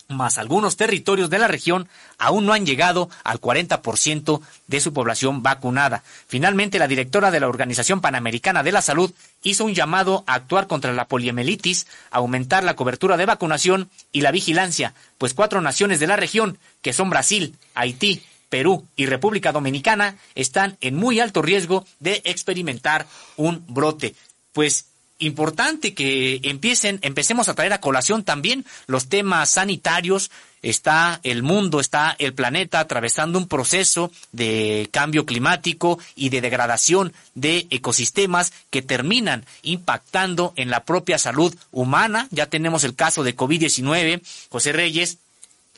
más 0.10 0.38
algunos 0.38 0.78
territorios 0.78 1.30
de 1.30 1.40
la 1.40 1.48
región 1.48 1.90
aún 2.18 2.46
no 2.46 2.54
han 2.54 2.66
llegado 2.66 3.10
al 3.24 3.42
40% 3.42 4.42
de 4.68 4.80
su 4.80 4.94
población 4.94 5.44
vacunada. 5.44 6.04
Finalmente, 6.28 6.80
la 6.80 6.88
directora 6.88 7.30
de 7.30 7.40
la 7.40 7.48
Organización 7.48 8.00
Panamericana 8.00 8.64
de 8.64 8.72
la 8.72 8.82
Salud 8.82 9.12
hizo 9.48 9.66
un 9.66 9.74
llamado 9.74 10.24
a 10.28 10.36
actuar 10.36 10.68
contra 10.68 10.94
la 10.94 11.08
poliomelitis, 11.08 11.88
aumentar 12.12 12.64
la 12.64 12.76
cobertura 12.76 13.18
de 13.18 13.26
vacunación 13.26 13.90
y 14.12 14.22
la 14.22 14.32
vigilancia, 14.32 14.94
pues 15.18 15.34
cuatro 15.34 15.62
naciones 15.62 16.00
de 16.00 16.08
la 16.08 16.16
región, 16.16 16.58
que 16.82 16.94
son 16.94 17.10
Brasil, 17.10 17.56
Haití, 17.74 18.24
Perú 18.50 18.86
y 18.96 19.06
República 19.06 19.52
Dominicana, 19.52 20.16
están 20.36 20.78
en 20.82 20.96
muy 20.96 21.20
alto 21.20 21.42
riesgo 21.42 21.86
de 22.00 22.22
experimentar 22.26 23.06
un 23.36 23.64
brote. 23.68 24.16
Pues 24.54 24.86
importante 25.20 25.94
que 25.94 26.40
empiecen, 26.44 27.00
empecemos 27.02 27.50
a 27.50 27.54
traer 27.54 27.74
a 27.74 27.82
colación 27.82 28.24
también 28.24 28.66
los 28.88 29.08
temas 29.08 29.50
sanitarios. 29.50 30.32
Está 30.64 31.20
el 31.24 31.44
mundo, 31.44 31.80
está 31.80 32.16
el 32.18 32.34
planeta 32.34 32.80
atravesando 32.80 33.38
un 33.38 33.48
proceso 33.48 34.12
de 34.32 34.90
cambio 34.92 35.26
climático 35.26 36.00
y 36.16 36.30
de 36.30 36.42
degradación 36.42 37.14
de 37.36 37.68
ecosistemas 37.70 38.52
que 38.72 38.82
terminan 38.82 39.46
impactando 39.62 40.54
en 40.56 40.70
la 40.72 40.84
propia 40.84 41.20
salud 41.20 41.56
humana. 41.72 42.28
Ya 42.32 42.48
tenemos 42.48 42.84
el 42.84 42.96
caso 42.96 43.24
de 43.24 43.36
COVID-19, 43.36 44.22
José 44.50 44.72
Reyes, 44.74 45.20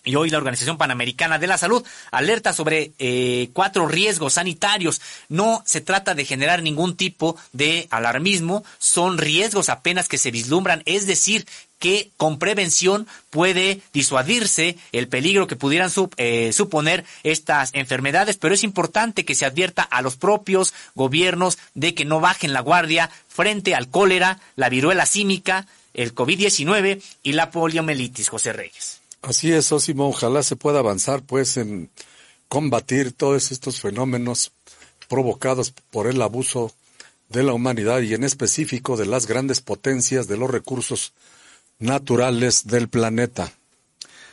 y 0.03 0.15
hoy 0.15 0.29
la 0.29 0.37
Organización 0.37 0.77
Panamericana 0.77 1.39
de 1.39 1.47
la 1.47 1.57
Salud 1.57 1.85
alerta 2.11 2.53
sobre 2.53 2.91
eh, 2.99 3.49
cuatro 3.53 3.87
riesgos 3.87 4.33
sanitarios. 4.33 5.01
No 5.27 5.63
se 5.65 5.81
trata 5.81 6.15
de 6.15 6.25
generar 6.25 6.61
ningún 6.61 6.95
tipo 6.95 7.35
de 7.53 7.87
alarmismo, 7.89 8.63
son 8.77 9.17
riesgos 9.17 9.69
apenas 9.69 10.07
que 10.07 10.17
se 10.17 10.31
vislumbran, 10.31 10.83
es 10.85 11.07
decir, 11.07 11.45
que 11.79 12.11
con 12.17 12.37
prevención 12.37 13.07
puede 13.29 13.81
disuadirse 13.93 14.77
el 14.91 15.07
peligro 15.07 15.47
que 15.47 15.55
pudieran 15.55 15.89
eh, 16.17 16.51
suponer 16.53 17.05
estas 17.23 17.71
enfermedades, 17.73 18.37
pero 18.37 18.53
es 18.53 18.63
importante 18.63 19.25
que 19.25 19.35
se 19.35 19.45
advierta 19.45 19.81
a 19.83 20.01
los 20.01 20.17
propios 20.17 20.73
gobiernos 20.93 21.57
de 21.73 21.95
que 21.95 22.05
no 22.05 22.19
bajen 22.19 22.53
la 22.53 22.59
guardia 22.59 23.09
frente 23.29 23.75
al 23.75 23.89
cólera, 23.89 24.39
la 24.57 24.69
viruela 24.69 25.05
símica, 25.05 25.67
el 25.93 26.13
COVID-19 26.13 27.01
y 27.23 27.31
la 27.31 27.49
poliomielitis, 27.49 28.29
José 28.29 28.53
Reyes. 28.53 28.98
Así 29.21 29.51
es, 29.51 29.71
Osimo. 29.71 30.07
Ojalá 30.07 30.43
se 30.43 30.55
pueda 30.55 30.79
avanzar, 30.79 31.21
pues, 31.23 31.57
en 31.57 31.89
combatir 32.47 33.11
todos 33.11 33.51
estos 33.51 33.81
fenómenos 33.81 34.51
provocados 35.07 35.71
por 35.91 36.07
el 36.07 36.21
abuso 36.21 36.73
de 37.29 37.43
la 37.43 37.53
humanidad 37.53 38.01
y 38.01 38.13
en 38.13 38.23
específico 38.23 38.97
de 38.97 39.05
las 39.05 39.27
grandes 39.27 39.61
potencias 39.61 40.27
de 40.27 40.37
los 40.37 40.49
recursos 40.49 41.13
naturales 41.77 42.65
del 42.67 42.89
planeta. 42.89 43.51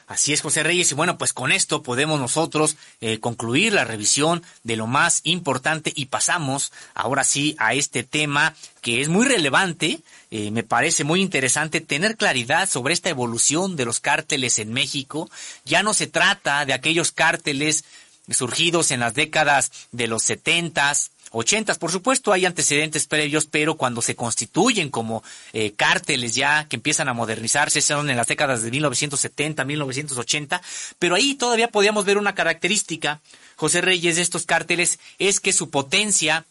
Así 0.06 0.32
es, 0.32 0.40
José 0.40 0.62
Reyes. 0.62 0.92
Y 0.92 0.94
bueno, 0.94 1.18
pues 1.18 1.32
con 1.32 1.50
esto 1.50 1.82
podemos 1.82 2.20
nosotros 2.20 2.76
eh, 3.00 3.18
concluir 3.18 3.72
la 3.72 3.84
revisión 3.84 4.42
de 4.62 4.76
lo 4.76 4.86
más 4.86 5.20
importante 5.24 5.92
y 5.94 6.06
pasamos 6.06 6.72
ahora 6.94 7.24
sí 7.24 7.56
a 7.58 7.74
este 7.74 8.04
tema 8.04 8.54
que 8.82 9.00
es 9.00 9.08
muy 9.08 9.26
relevante. 9.26 10.00
Eh, 10.30 10.50
me 10.50 10.62
parece 10.64 11.04
muy 11.04 11.22
interesante 11.22 11.80
tener 11.80 12.16
claridad 12.16 12.68
sobre 12.68 12.94
esta 12.94 13.10
evolución 13.10 13.76
de 13.76 13.84
los 13.84 14.00
cárteles 14.00 14.58
en 14.58 14.72
México. 14.72 15.30
Ya 15.64 15.82
no 15.82 15.94
se 15.94 16.06
trata 16.06 16.64
de 16.64 16.72
aquellos 16.72 17.12
cárteles 17.12 17.84
surgidos 18.30 18.90
en 18.90 19.00
las 19.00 19.14
décadas 19.14 19.70
de 19.92 20.08
los 20.08 20.24
setentas, 20.24 21.12
ochentas. 21.30 21.78
Por 21.78 21.92
supuesto, 21.92 22.32
hay 22.32 22.44
antecedentes 22.44 23.06
previos, 23.06 23.46
pero 23.46 23.76
cuando 23.76 24.02
se 24.02 24.16
constituyen 24.16 24.90
como 24.90 25.22
eh, 25.52 25.72
cárteles 25.76 26.34
ya 26.34 26.66
que 26.68 26.76
empiezan 26.76 27.08
a 27.08 27.14
modernizarse, 27.14 27.80
son 27.80 28.10
en 28.10 28.16
las 28.16 28.26
décadas 28.26 28.62
de 28.62 28.70
1970, 28.70 29.64
1980, 29.64 30.62
pero 30.98 31.14
ahí 31.14 31.34
todavía 31.34 31.68
podíamos 31.68 32.04
ver 32.04 32.18
una 32.18 32.34
característica, 32.34 33.20
José 33.54 33.80
Reyes, 33.80 34.16
de 34.16 34.22
estos 34.22 34.44
cárteles, 34.44 34.98
es 35.18 35.40
que 35.40 35.52
su 35.52 35.70
potencia 35.70 36.44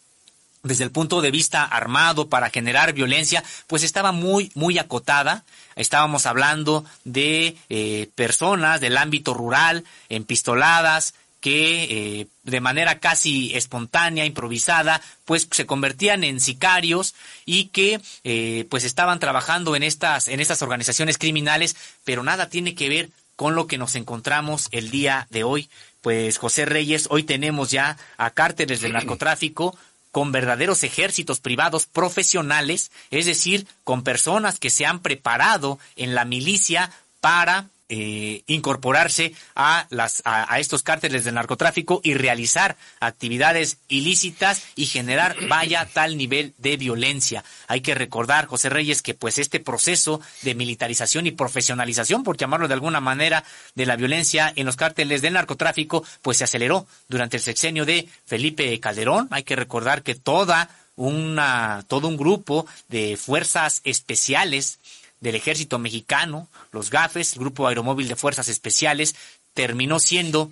desde 0.66 0.84
el 0.84 0.92
punto 0.92 1.22
de 1.22 1.32
vista 1.32 1.64
armado 1.64 2.28
para 2.28 2.50
generar 2.50 2.94
violencia, 2.94 3.44
pues 3.68 3.84
estaba 3.84 4.12
muy, 4.12 4.52
muy 4.56 4.80
acotada. 4.80 5.44
Estábamos 5.76 6.26
hablando 6.26 6.84
de 7.04 7.56
eh, 7.70 8.10
personas 8.16 8.82
del 8.82 8.98
ámbito 8.98 9.34
rural, 9.34 9.84
empistoladas, 10.10 11.14
que 11.40 11.84
eh, 12.22 12.28
de 12.44 12.60
manera 12.60 12.98
casi 12.98 13.56
espontánea, 13.56 14.26
improvisada, 14.26 15.00
pues 15.26 15.48
se 15.52 15.68
convertían 15.68 16.24
en 16.24 16.40
sicarios 16.40 17.14
y 17.46 17.66
que 17.66 18.02
eh, 18.24 18.66
pues 18.72 18.84
estaban 18.84 19.20
trabajando 19.20 19.76
en 19.76 19.84
estas, 19.84 20.28
en 20.28 20.40
estas 20.40 20.64
organizaciones 20.64 21.20
criminales, 21.20 21.76
pero 22.04 22.24
nada 22.24 22.50
tiene 22.50 22.74
que 22.74 22.90
ver 22.90 23.10
con 23.36 23.54
lo 23.54 23.68
que 23.68 23.78
nos 23.78 23.94
encontramos 23.94 24.70
el 24.72 24.90
día 24.90 25.28
de 25.30 25.44
hoy. 25.44 25.70
Pues 26.02 26.40
José 26.40 26.66
Reyes, 26.66 27.08
hoy 27.12 27.22
tenemos 27.22 27.70
ya 27.70 27.98
a 28.18 28.32
cárteles 28.32 28.82
del 28.82 28.94
narcotráfico 28.94 29.78
con 30.16 30.32
verdaderos 30.32 30.86
ejércitos 30.86 31.42
privados 31.42 31.88
profesionales, 31.88 32.90
es 33.12 33.26
decir, 33.26 33.68
con 33.84 34.02
personas 34.02 34.60
que 34.60 34.70
se 34.70 34.86
han 34.86 35.02
preparado 35.02 35.78
en 35.98 36.16
la 36.16 36.24
milicia 36.24 36.90
para 37.20 37.68
eh, 37.88 38.44
incorporarse 38.48 39.34
a, 39.56 39.86
las, 39.92 40.24
a, 40.26 40.60
estos 40.60 40.82
cárteles 40.82 41.24
del 41.24 41.36
narcotráfico 41.36 42.02
y 42.04 42.16
realizar 42.16 42.78
actividades 43.00 43.78
ilícitas 43.88 44.64
y 44.76 44.88
generar, 44.88 45.36
vaya, 45.48 45.88
tal 45.94 46.18
nivel 46.18 46.54
de 46.58 46.78
violencia. 46.78 47.44
Hay 47.68 47.82
que 47.82 47.94
recordar, 47.94 48.48
José 48.48 48.70
Reyes, 48.70 49.02
que 49.02 49.14
pues 49.14 49.38
este 49.38 49.60
proceso 49.60 50.20
de 50.42 50.56
militarización 50.56 51.28
y 51.28 51.32
profesionalización, 51.32 52.24
por 52.24 52.38
llamarlo 52.38 52.68
de 52.68 52.74
alguna 52.74 53.02
manera, 53.02 53.44
de 53.76 53.86
la 53.86 53.96
violencia 53.96 54.52
en 54.56 54.66
los 54.66 54.76
cárteles 54.76 55.22
del 55.22 55.34
narcotráfico, 55.34 56.04
pues 56.22 56.38
se 56.38 56.46
aceleró 56.46 56.88
durante 57.08 57.38
el 57.38 57.44
sexenio 57.44 57.86
de 57.86 58.10
Felipe 58.26 58.80
Calderón. 58.80 59.28
Hay 59.30 59.44
que 59.44 59.56
recordar 59.56 60.02
que 60.02 60.16
toda 60.16 60.70
una, 60.96 61.84
todo 61.88 62.08
un 62.08 62.18
grupo 62.18 62.66
de 62.88 63.18
fuerzas 63.18 63.82
especiales 63.84 64.80
del 65.26 65.36
ejército 65.36 65.80
mexicano, 65.80 66.48
los 66.72 66.92
GAFES, 66.92 67.34
el 67.34 67.40
Grupo 67.40 67.68
Aeromóvil 67.68 68.08
de 68.08 68.16
Fuerzas 68.16 68.48
Especiales, 68.48 69.16
terminó 69.56 70.00
siendo 70.00 70.52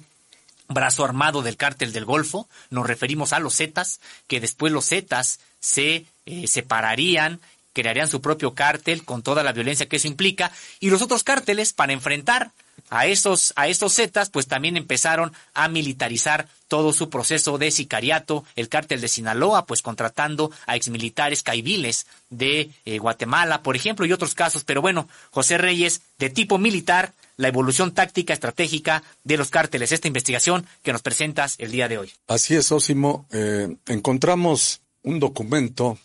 brazo 0.68 1.06
armado 1.06 1.44
del 1.44 1.58
cártel 1.58 1.94
del 1.94 2.06
Golfo. 2.06 2.50
Nos 2.72 2.88
referimos 2.88 3.34
a 3.34 3.40
los 3.40 3.56
Zetas, 3.56 4.00
que 4.28 4.40
después 4.40 4.74
los 4.74 4.88
Zetas 4.88 5.40
se 5.60 6.06
eh, 6.26 6.48
separarían, 6.48 7.40
crearían 7.74 8.08
su 8.08 8.20
propio 8.20 8.56
cártel 8.56 9.06
con 9.06 9.22
toda 9.22 9.44
la 9.44 9.54
violencia 9.54 9.88
que 9.88 9.98
eso 9.98 10.08
implica, 10.08 10.52
y 10.80 10.90
los 10.90 11.04
otros 11.04 11.24
cárteles, 11.24 11.72
para 11.72 11.94
enfrentar 11.94 12.52
a 12.90 13.06
estos, 13.06 13.54
a 13.56 13.68
estos 13.68 13.94
Zetas, 13.94 14.32
pues 14.32 14.48
también 14.48 14.76
empezaron 14.76 15.34
a 15.54 15.68
militarizar 15.68 16.48
todo 16.74 16.92
su 16.92 17.12
proceso 17.12 17.60
de 17.60 17.70
sicariato, 17.70 18.46
el 18.56 18.68
cártel 18.68 19.00
de 19.00 19.08
Sinaloa, 19.08 19.68
pues 19.68 19.84
contratando 19.84 20.50
a 20.66 20.76
exmilitares 20.76 21.44
caiviles 21.44 22.08
de 22.32 22.72
eh, 22.86 22.98
Guatemala, 22.98 23.62
por 23.62 23.76
ejemplo, 23.76 24.08
y 24.08 24.12
otros 24.12 24.34
casos. 24.34 24.64
Pero 24.64 24.82
bueno, 24.82 25.08
José 25.30 25.60
Reyes, 25.60 26.02
de 26.18 26.32
tipo 26.32 26.58
militar, 26.58 27.14
la 27.38 27.50
evolución 27.50 27.94
táctica 27.94 28.34
estratégica 28.34 29.04
de 29.24 29.38
los 29.38 29.52
cárteles, 29.52 29.92
esta 29.92 30.08
investigación 30.08 30.66
que 30.82 30.94
nos 30.94 31.04
presentas 31.04 31.58
el 31.60 31.70
día 31.70 31.88
de 31.88 32.00
hoy. 32.00 32.12
Así 32.26 32.56
es, 32.56 32.72
Osimo. 32.72 33.28
Eh, 33.32 33.76
encontramos 33.86 34.82
un 35.04 35.20
documento 35.20 36.00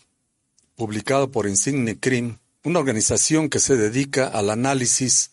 publicado 0.75 1.31
por 1.31 1.47
Insigne 1.47 1.99
Crim, 1.99 2.37
una 2.63 2.77
organización 2.77 3.49
que 3.49 3.57
se 3.57 3.75
dedica 3.75 4.27
al 4.27 4.51
análisis 4.51 5.31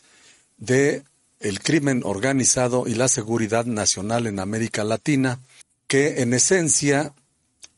de 0.57 1.03
el 1.49 1.61
crimen 1.61 2.03
organizado 2.05 2.87
y 2.87 2.95
la 2.95 3.09
seguridad 3.09 3.67
nacional 3.67 4.27
en 4.27 4.41
América 4.41 4.85
Latina, 4.85 5.41
que 5.87 6.23
en 6.23 6.35
esencia 6.35 7.15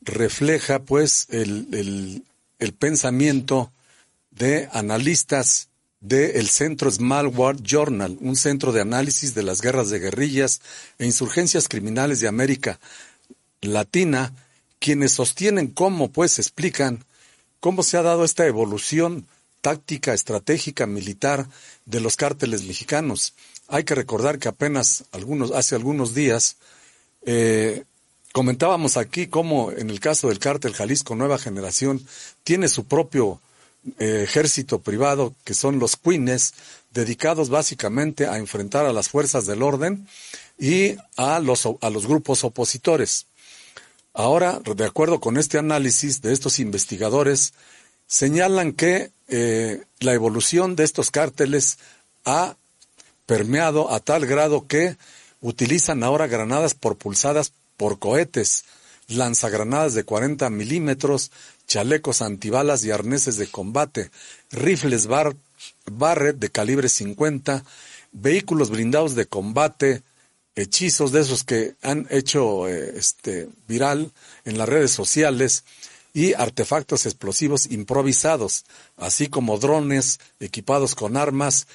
refleja 0.01 0.79
pues 0.79 1.27
el, 1.29 2.23
el, 2.59 2.73
pensamiento 2.73 3.71
de 4.31 4.69
analistas 4.71 5.69
del 5.99 6.47
Centro 6.47 6.89
Small 6.89 7.27
World 7.27 7.63
Journal, 7.63 8.17
un 8.21 8.35
centro 8.35 8.71
de 8.71 8.81
análisis 8.81 9.35
de 9.35 9.43
las 9.43 9.61
guerras 9.61 9.89
de 9.89 9.99
guerrillas 9.99 10.61
e 10.97 11.05
insurgencias 11.05 11.67
criminales 11.67 12.21
de 12.21 12.27
América 12.27 12.79
Latina, 13.61 14.33
quienes 14.79 15.11
sostienen 15.11 15.67
cómo, 15.67 16.09
pues 16.09 16.39
explican 16.39 17.03
cómo 17.59 17.83
se 17.83 17.97
ha 17.97 18.01
dado 18.01 18.23
esta 18.23 18.47
evolución 18.47 19.27
táctica 19.61 20.13
estratégica 20.13 20.87
militar 20.87 21.47
de 21.85 21.99
los 21.99 22.15
cárteles 22.15 22.63
mexicanos. 22.63 23.33
Hay 23.69 23.83
que 23.83 23.95
recordar 23.95 24.39
que 24.39 24.49
apenas 24.49 25.05
algunos, 25.11 25.51
hace 25.51 25.75
algunos 25.75 26.15
días 26.15 26.57
eh, 27.21 27.83
comentábamos 28.33 28.97
aquí 28.97 29.27
cómo 29.27 29.71
en 29.71 29.91
el 29.91 29.99
caso 29.99 30.27
del 30.27 30.39
cártel 30.39 30.73
Jalisco 30.73 31.15
Nueva 31.15 31.37
Generación 31.37 32.03
tiene 32.43 32.67
su 32.67 32.85
propio 32.85 33.39
eh, 33.99 34.21
ejército 34.23 34.79
privado 34.79 35.35
que 35.43 35.53
son 35.53 35.77
los 35.77 35.97
Queens, 35.97 36.55
dedicados 36.91 37.49
básicamente 37.49 38.25
a 38.25 38.37
enfrentar 38.37 38.87
a 38.87 38.93
las 38.93 39.09
fuerzas 39.09 39.45
del 39.45 39.61
orden 39.61 40.07
y 40.57 40.95
a 41.15 41.39
los, 41.39 41.67
a 41.79 41.89
los 41.91 42.07
grupos 42.07 42.43
opositores. 42.43 43.27
Ahora, 44.13 44.59
de 44.59 44.85
acuerdo 44.85 45.19
con 45.19 45.37
este 45.37 45.59
análisis 45.59 46.23
de 46.23 46.33
estos 46.33 46.57
investigadores, 46.57 47.53
señalan 48.07 48.73
que 48.73 49.11
eh, 49.27 49.83
la 49.99 50.13
evolución 50.13 50.75
de 50.75 50.83
estos 50.83 51.11
cárteles 51.11 51.77
ha 52.25 52.55
permeado 53.29 53.91
a 53.93 53.99
tal 53.99 54.25
grado 54.25 54.65
que 54.65 54.97
utilizan 55.39 56.01
ahora 56.01 56.25
granadas 56.25 56.73
propulsadas 56.73 57.53
por 57.77 57.99
cohetes, 57.99 58.65
lanzagranadas 59.07 59.93
de 59.93 60.03
40 60.03 60.49
milímetros, 60.49 61.29
chalecos 61.67 62.23
antibalas 62.23 62.83
y 62.83 62.89
arneses 62.89 63.37
de 63.37 63.45
combate, 63.45 64.09
rifles 64.49 65.05
bar 65.05 65.35
Barrett 65.85 66.39
de 66.39 66.49
calibre 66.49 66.89
50, 66.89 67.63
vehículos 68.13 68.71
blindados 68.71 69.13
de 69.13 69.27
combate, 69.27 70.01
hechizos 70.55 71.11
de 71.11 71.21
esos 71.21 71.43
que 71.43 71.75
han 71.83 72.07
hecho 72.09 72.67
eh, 72.67 72.93
este 72.95 73.47
viral 73.67 74.11
en 74.43 74.57
las 74.57 74.67
redes 74.67 74.89
sociales, 74.89 75.65
y 76.13 76.33
artefactos 76.33 77.05
explosivos 77.05 77.67
improvisados, 77.67 78.65
así 78.97 79.27
como 79.27 79.59
drones 79.59 80.19
equipados 80.39 80.95
con 80.95 81.17
armas 81.17 81.67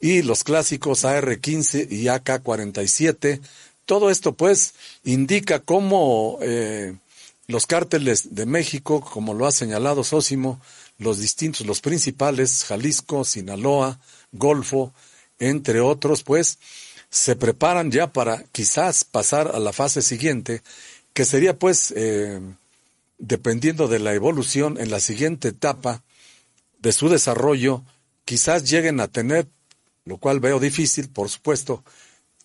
y 0.00 0.22
los 0.22 0.44
clásicos 0.44 1.04
AR-15 1.04 1.90
y 1.90 2.08
AK-47. 2.08 3.40
Todo 3.84 4.10
esto 4.10 4.34
pues 4.34 4.74
indica 5.04 5.60
cómo 5.60 6.38
eh, 6.42 6.96
los 7.46 7.66
cárteles 7.66 8.34
de 8.34 8.46
México, 8.46 9.00
como 9.00 9.34
lo 9.34 9.46
ha 9.46 9.52
señalado 9.52 10.04
Sósimo, 10.04 10.60
los 10.98 11.18
distintos, 11.18 11.66
los 11.66 11.80
principales, 11.80 12.64
Jalisco, 12.64 13.24
Sinaloa, 13.24 14.00
Golfo, 14.32 14.92
entre 15.38 15.80
otros, 15.80 16.22
pues 16.22 16.58
se 17.10 17.36
preparan 17.36 17.90
ya 17.90 18.12
para 18.12 18.44
quizás 18.52 19.04
pasar 19.04 19.52
a 19.54 19.58
la 19.58 19.72
fase 19.72 20.02
siguiente, 20.02 20.62
que 21.12 21.24
sería 21.24 21.58
pues, 21.58 21.92
eh, 21.96 22.40
dependiendo 23.18 23.88
de 23.88 23.98
la 23.98 24.14
evolución 24.14 24.78
en 24.78 24.90
la 24.90 25.00
siguiente 25.00 25.48
etapa 25.48 26.02
de 26.78 26.92
su 26.92 27.08
desarrollo, 27.08 27.82
quizás 28.24 28.68
lleguen 28.68 29.00
a 29.00 29.08
tener, 29.08 29.46
lo 30.06 30.16
cual 30.16 30.40
veo 30.40 30.58
difícil, 30.58 31.10
por 31.10 31.28
supuesto, 31.28 31.84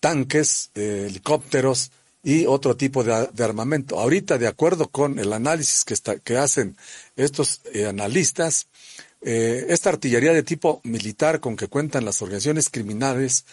tanques, 0.00 0.70
eh, 0.74 1.06
helicópteros 1.08 1.90
y 2.22 2.44
otro 2.44 2.76
tipo 2.76 3.02
de, 3.02 3.42
armamento. 3.42 3.98
Ahorita, 3.98 4.36
de 4.36 4.46
acuerdo 4.46 4.88
con 4.88 5.18
el 5.18 5.32
análisis 5.32 5.84
que, 5.84 5.94
está, 5.94 6.18
que 6.18 6.36
hacen 6.36 6.76
estos 7.16 7.62
eh, 7.72 7.86
analistas, 7.86 8.68
esta 9.24 9.88
artillería 9.88 10.32
de 10.32 10.42
tipo 10.42 10.80
militar 10.82 11.38
con 11.38 11.56
que 11.56 11.68
cuentan 11.68 12.04
las 12.04 12.20
organizaciones 12.22 12.68
criminales 12.68 13.44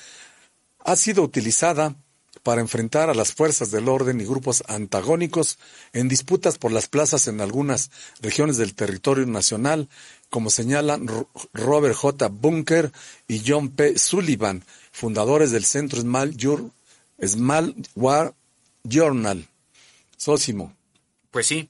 ha 0.79 0.95
sido 0.95 1.21
utilizada 1.21 1.95
para 2.43 2.61
enfrentar 2.61 3.09
a 3.09 3.13
las 3.13 3.33
fuerzas 3.33 3.71
del 3.71 3.89
orden 3.89 4.21
y 4.21 4.25
grupos 4.25 4.63
antagónicos 4.67 5.57
en 5.93 6.07
disputas 6.07 6.57
por 6.57 6.71
las 6.71 6.87
plazas 6.87 7.27
en 7.27 7.41
algunas 7.41 7.91
regiones 8.21 8.57
del 8.57 8.75
territorio 8.75 9.25
nacional, 9.25 9.89
como 10.29 10.49
señalan 10.49 11.07
Robert 11.53 11.95
J. 11.95 12.27
Bunker 12.29 12.91
y 13.27 13.41
John 13.45 13.69
P. 13.69 13.97
Sullivan, 13.97 14.63
fundadores 14.91 15.51
del 15.51 15.65
Centro 15.65 16.01
Small, 16.01 16.35
War 17.95 18.33
Journal. 18.83 19.47
Sósimo. 20.17 20.73
Pues 21.31 21.47
sí, 21.47 21.69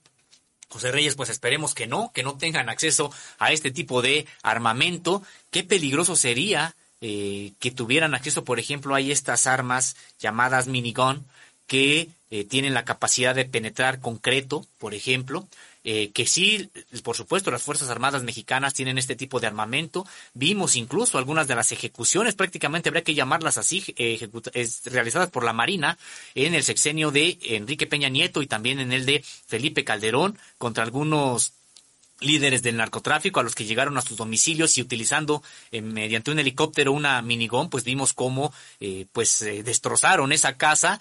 José 0.70 0.92
Reyes, 0.92 1.16
pues 1.16 1.30
esperemos 1.30 1.74
que 1.74 1.88
no, 1.88 2.12
que 2.14 2.24
no 2.24 2.38
tengan 2.38 2.70
acceso 2.70 3.12
a 3.40 3.52
este 3.52 3.72
tipo 3.72 4.02
de 4.02 4.28
armamento. 4.44 5.24
Qué 5.52 5.64
peligroso 5.64 6.16
sería 6.16 6.76
eh, 7.02 7.54
que 7.60 7.72
tuvieran 7.72 8.14
acceso, 8.14 8.44
por 8.44 8.60
ejemplo, 8.60 8.94
hay 8.94 9.12
estas 9.12 9.48
armas 9.48 9.96
llamadas 10.20 10.68
minigun 10.68 11.26
que 11.66 12.10
eh, 12.30 12.44
tienen 12.44 12.74
la 12.74 12.86
capacidad 12.86 13.34
de 13.34 13.46
penetrar 13.46 14.00
concreto, 14.00 14.66
por 14.78 14.94
ejemplo, 14.94 15.48
eh, 15.84 16.12
que 16.12 16.26
sí, 16.26 16.70
por 17.04 17.16
supuesto, 17.16 17.52
las 17.52 17.62
Fuerzas 17.62 17.90
Armadas 17.90 18.24
mexicanas 18.24 18.74
tienen 18.74 18.98
este 18.98 19.16
tipo 19.16 19.40
de 19.40 19.48
armamento. 19.48 20.06
Vimos 20.34 20.76
incluso 20.76 21.18
algunas 21.18 21.48
de 21.48 21.56
las 21.56 21.72
ejecuciones, 21.72 22.36
prácticamente 22.36 22.90
habría 22.90 23.04
que 23.04 23.16
llamarlas 23.16 23.58
así, 23.58 23.84
realizadas 24.86 25.30
por 25.30 25.44
la 25.44 25.54
Marina 25.54 25.98
en 26.36 26.54
el 26.54 26.64
sexenio 26.64 27.12
de 27.12 27.38
Enrique 27.42 27.88
Peña 27.88 28.10
Nieto 28.10 28.42
y 28.42 28.48
también 28.48 28.80
en 28.80 28.92
el 28.92 29.06
de 29.06 29.24
Felipe 29.48 29.84
Calderón 29.84 30.38
contra 30.58 30.84
algunos 30.84 31.54
líderes 32.22 32.62
del 32.62 32.78
narcotráfico 32.78 33.40
a 33.40 33.44
los 33.44 33.56
que 33.56 33.66
llegaron 33.66 33.98
a 33.98 34.02
sus 34.02 34.18
domicilios 34.18 34.78
y 34.78 34.82
utilizando 34.82 35.42
eh, 35.72 35.82
mediante 35.82 36.32
un 36.32 36.40
helicóptero 36.40 36.92
una 36.92 37.22
minigón, 37.22 37.70
pues 37.70 37.84
vimos 37.84 38.14
cómo 38.14 38.54
eh, 38.80 39.06
pues 39.12 39.42
eh, 39.42 39.64
destrozaron 39.64 40.32
esa 40.32 40.58
casa 40.58 41.00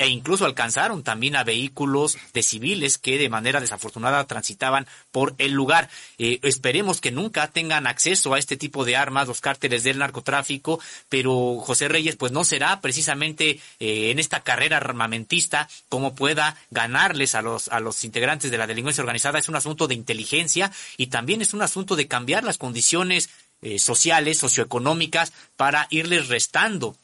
e 0.00 0.08
incluso 0.08 0.46
alcanzaron 0.46 1.02
también 1.02 1.36
a 1.36 1.44
vehículos 1.44 2.16
de 2.32 2.42
civiles 2.42 2.96
que 2.96 3.18
de 3.18 3.28
manera 3.28 3.60
desafortunada 3.60 4.24
transitaban 4.24 4.86
por 5.12 5.34
el 5.36 5.52
lugar. 5.52 5.90
Eh, 6.16 6.40
esperemos 6.42 7.02
que 7.02 7.10
nunca 7.10 7.48
tengan 7.48 7.86
acceso 7.86 8.32
a 8.32 8.38
este 8.38 8.56
tipo 8.56 8.86
de 8.86 8.96
armas 8.96 9.28
los 9.28 9.42
cárteles 9.42 9.82
del 9.84 9.98
narcotráfico, 9.98 10.80
pero 11.10 11.58
José 11.58 11.88
Reyes 11.88 12.16
pues 12.16 12.32
no 12.32 12.44
será 12.44 12.80
precisamente 12.80 13.60
eh, 13.78 14.10
en 14.10 14.18
esta 14.18 14.40
carrera 14.40 14.78
armamentista 14.78 15.68
como 15.90 16.14
pueda 16.14 16.56
ganarles 16.70 17.34
a 17.34 17.42
los, 17.42 17.68
a 17.68 17.78
los 17.78 18.02
integrantes 18.02 18.50
de 18.50 18.56
la 18.56 18.66
delincuencia 18.66 19.02
organizada. 19.02 19.38
Es 19.38 19.50
un 19.50 19.56
asunto 19.56 19.86
de 19.86 19.96
inteligencia 19.96 20.72
y 20.96 21.08
también 21.08 21.42
es 21.42 21.52
un 21.52 21.60
asunto 21.60 21.94
de 21.94 22.08
cambiar 22.08 22.42
las 22.42 22.56
condiciones 22.56 23.28
eh, 23.60 23.78
sociales, 23.78 24.38
socioeconómicas, 24.38 25.34
para 25.58 25.88
irles 25.90 26.28
restando 26.28 26.96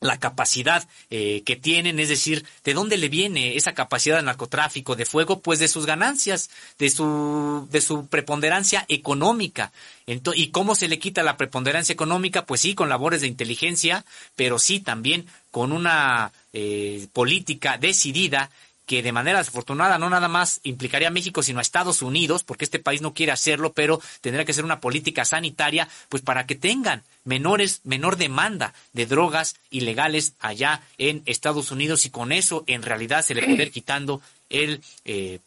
la 0.00 0.18
capacidad 0.18 0.86
eh, 1.10 1.42
que 1.44 1.56
tienen, 1.56 1.98
es 2.00 2.08
decir, 2.08 2.44
¿de 2.64 2.74
dónde 2.74 2.96
le 2.96 3.08
viene 3.08 3.56
esa 3.56 3.72
capacidad 3.72 4.16
de 4.16 4.22
narcotráfico 4.22 4.94
de 4.94 5.06
fuego? 5.06 5.40
Pues 5.40 5.58
de 5.58 5.68
sus 5.68 5.86
ganancias, 5.86 6.50
de 6.78 6.90
su, 6.90 7.66
de 7.70 7.80
su 7.80 8.06
preponderancia 8.06 8.84
económica. 8.88 9.72
¿Y 10.06 10.48
cómo 10.48 10.74
se 10.74 10.88
le 10.88 10.98
quita 10.98 11.22
la 11.22 11.36
preponderancia 11.36 11.92
económica? 11.92 12.46
Pues 12.46 12.60
sí, 12.60 12.74
con 12.74 12.88
labores 12.88 13.22
de 13.22 13.26
inteligencia, 13.26 14.04
pero 14.36 14.58
sí 14.58 14.80
también 14.80 15.26
con 15.50 15.72
una 15.72 16.32
eh, 16.52 17.08
política 17.12 17.78
decidida 17.78 18.50
que 18.86 19.02
de 19.02 19.12
manera 19.12 19.38
desafortunada 19.38 19.98
no 19.98 20.08
nada 20.08 20.28
más 20.28 20.60
implicaría 20.62 21.08
a 21.08 21.10
México, 21.10 21.42
sino 21.42 21.58
a 21.58 21.62
Estados 21.62 22.02
Unidos, 22.02 22.44
porque 22.44 22.64
este 22.64 22.78
país 22.78 23.02
no 23.02 23.12
quiere 23.12 23.32
hacerlo, 23.32 23.72
pero 23.72 24.00
tendrá 24.20 24.44
que 24.44 24.52
ser 24.52 24.64
una 24.64 24.80
política 24.80 25.24
sanitaria, 25.24 25.88
pues 26.08 26.22
para 26.22 26.46
que 26.46 26.54
tengan 26.54 27.02
menores, 27.24 27.80
menor 27.84 28.16
demanda 28.16 28.72
de 28.92 29.06
drogas 29.06 29.56
ilegales 29.70 30.34
allá 30.38 30.82
en 30.98 31.22
Estados 31.26 31.70
Unidos 31.72 32.06
y 32.06 32.10
con 32.10 32.32
eso 32.32 32.64
en 32.68 32.82
realidad 32.82 33.24
se 33.24 33.34
le 33.34 33.42
puede 33.42 33.64
ir 33.64 33.72
quitando 33.72 34.22
el 34.48 34.80
eh, 35.04 35.40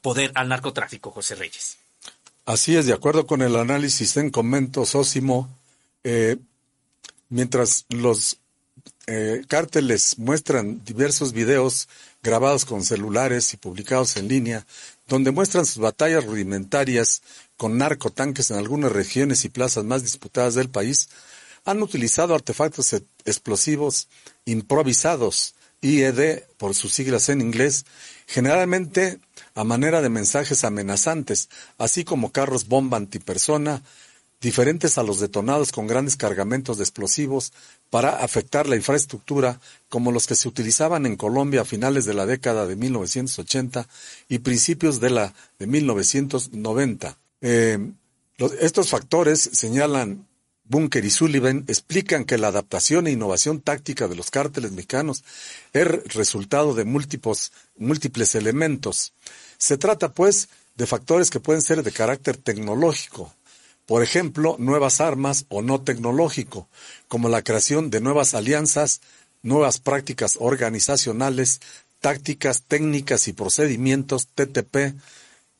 poder 0.00 0.32
al 0.34 0.48
narcotráfico, 0.48 1.10
José 1.10 1.34
Reyes. 1.34 1.76
Así 2.46 2.74
es, 2.74 2.86
de 2.86 2.92
acuerdo 2.92 3.26
con 3.26 3.42
el 3.42 3.54
análisis 3.54 4.16
en 4.16 4.30
comento 4.30 4.84
Sósimo, 4.84 5.48
eh, 6.02 6.38
mientras 7.28 7.84
los 7.88 8.38
eh, 9.06 9.42
cárteles 9.48 10.18
muestran 10.18 10.84
diversos 10.84 11.32
videos 11.32 11.88
grabados 12.22 12.64
con 12.64 12.84
celulares 12.84 13.52
y 13.52 13.56
publicados 13.56 14.16
en 14.16 14.28
línea, 14.28 14.64
donde 15.08 15.32
muestran 15.32 15.66
sus 15.66 15.78
batallas 15.78 16.24
rudimentarias 16.24 17.22
con 17.56 17.78
narcotanques 17.78 18.50
en 18.50 18.58
algunas 18.58 18.92
regiones 18.92 19.44
y 19.44 19.48
plazas 19.48 19.84
más 19.84 20.02
disputadas 20.02 20.54
del 20.54 20.70
país, 20.70 21.08
han 21.64 21.82
utilizado 21.82 22.34
artefactos 22.34 22.92
e-, 22.92 23.04
explosivos 23.24 24.08
improvisados, 24.44 25.54
IED 25.80 26.44
por 26.58 26.76
sus 26.76 26.92
siglas 26.92 27.28
en 27.28 27.40
inglés, 27.40 27.86
generalmente 28.26 29.18
a 29.54 29.64
manera 29.64 30.00
de 30.00 30.08
mensajes 30.08 30.62
amenazantes, 30.62 31.48
así 31.76 32.04
como 32.04 32.30
carros 32.30 32.68
bomba 32.68 32.98
antipersona, 32.98 33.82
diferentes 34.42 34.98
a 34.98 35.04
los 35.04 35.20
detonados 35.20 35.70
con 35.70 35.86
grandes 35.86 36.16
cargamentos 36.16 36.76
de 36.76 36.82
explosivos 36.82 37.52
para 37.90 38.16
afectar 38.16 38.66
la 38.66 38.76
infraestructura, 38.76 39.60
como 39.88 40.10
los 40.10 40.26
que 40.26 40.34
se 40.34 40.48
utilizaban 40.48 41.06
en 41.06 41.16
Colombia 41.16 41.62
a 41.62 41.64
finales 41.64 42.04
de 42.04 42.14
la 42.14 42.26
década 42.26 42.66
de 42.66 42.76
1980 42.76 43.88
y 44.28 44.40
principios 44.40 45.00
de 45.00 45.10
la 45.10 45.32
de 45.58 45.66
1990. 45.68 47.16
Eh, 47.40 47.78
estos 48.60 48.90
factores, 48.90 49.48
señalan 49.52 50.26
Bunker 50.64 51.04
y 51.04 51.10
Sullivan, 51.10 51.64
explican 51.68 52.24
que 52.24 52.38
la 52.38 52.48
adaptación 52.48 53.06
e 53.06 53.12
innovación 53.12 53.60
táctica 53.60 54.08
de 54.08 54.16
los 54.16 54.30
cárteles 54.30 54.72
mexicanos 54.72 55.22
es 55.72 55.86
resultado 56.14 56.74
de 56.74 56.84
múltiples, 56.84 57.52
múltiples 57.76 58.34
elementos. 58.34 59.12
Se 59.58 59.78
trata, 59.78 60.12
pues, 60.12 60.48
de 60.74 60.86
factores 60.86 61.30
que 61.30 61.38
pueden 61.38 61.62
ser 61.62 61.82
de 61.84 61.92
carácter 61.92 62.36
tecnológico, 62.36 63.32
por 63.92 64.02
ejemplo, 64.02 64.56
nuevas 64.58 65.02
armas 65.02 65.44
o 65.50 65.60
no 65.60 65.82
tecnológico, 65.82 66.66
como 67.08 67.28
la 67.28 67.42
creación 67.42 67.90
de 67.90 68.00
nuevas 68.00 68.32
alianzas, 68.32 69.02
nuevas 69.42 69.80
prácticas 69.80 70.38
organizacionales, 70.40 71.60
tácticas, 72.00 72.62
técnicas 72.62 73.28
y 73.28 73.34
procedimientos 73.34 74.28
TTP 74.28 74.94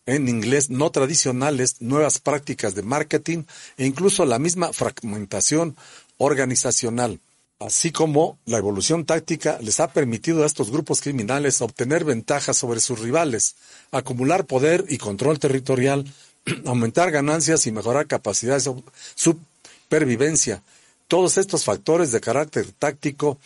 en 0.07 0.31
inglés 0.31 0.71
no 0.71 0.89
tradicionales, 0.89 1.83
nuevas 1.83 2.21
prácticas 2.21 2.75
de 2.75 2.81
marketing 2.81 3.45
e 3.77 3.85
incluso 3.85 4.25
la 4.25 4.39
misma 4.39 4.73
fragmentación 4.73 5.77
organizacional 6.17 7.21
así 7.67 7.93
como 7.93 8.39
la 8.45 8.59
evolución 8.59 9.05
táctica 9.05 9.59
les 9.61 9.81
ha 9.81 9.93
permitido 9.93 10.43
a 10.43 10.47
estos 10.47 10.71
grupos 10.71 11.01
criminales 11.01 11.63
obtener 11.63 12.05
ventajas 12.05 12.57
sobre 12.57 12.81
sus 12.81 12.99
rivales, 12.99 13.57
acumular 13.91 14.47
poder 14.47 14.85
y 14.89 14.99
control 14.99 15.39
territorial, 15.39 16.05
aumentar 16.67 17.11
ganancias 17.11 17.67
y 17.67 17.73
mejorar 17.73 18.07
capacidades 18.07 18.65
de 18.65 18.75
supervivencia. 19.15 20.63
Todos 21.09 21.39
estos 21.39 21.65
factores 21.65 22.13
de 22.13 22.21
carácter 22.21 22.67
táctico, 22.73 23.39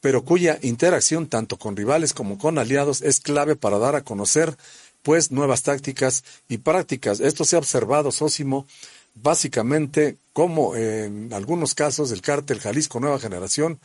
pero 0.00 0.24
cuya 0.24 0.58
interacción 0.62 1.28
tanto 1.28 1.56
con 1.56 1.76
rivales 1.76 2.12
como 2.12 2.38
con 2.38 2.58
aliados 2.58 3.02
es 3.02 3.20
clave 3.20 3.56
para 3.56 3.78
dar 3.78 3.94
a 3.94 4.02
conocer 4.02 4.56
pues 5.02 5.30
nuevas 5.30 5.62
tácticas 5.62 6.24
y 6.48 6.58
prácticas. 6.58 7.20
Esto 7.20 7.44
se 7.44 7.56
ha 7.56 7.58
observado, 7.58 8.10
Sósimo, 8.10 8.66
básicamente 9.14 10.16
como 10.32 10.74
en 10.76 11.32
algunos 11.32 11.74
casos 11.74 12.10
el 12.10 12.22
cártel 12.22 12.58
Jalisco 12.60 13.00
Nueva 13.00 13.20
Generación, 13.20 13.78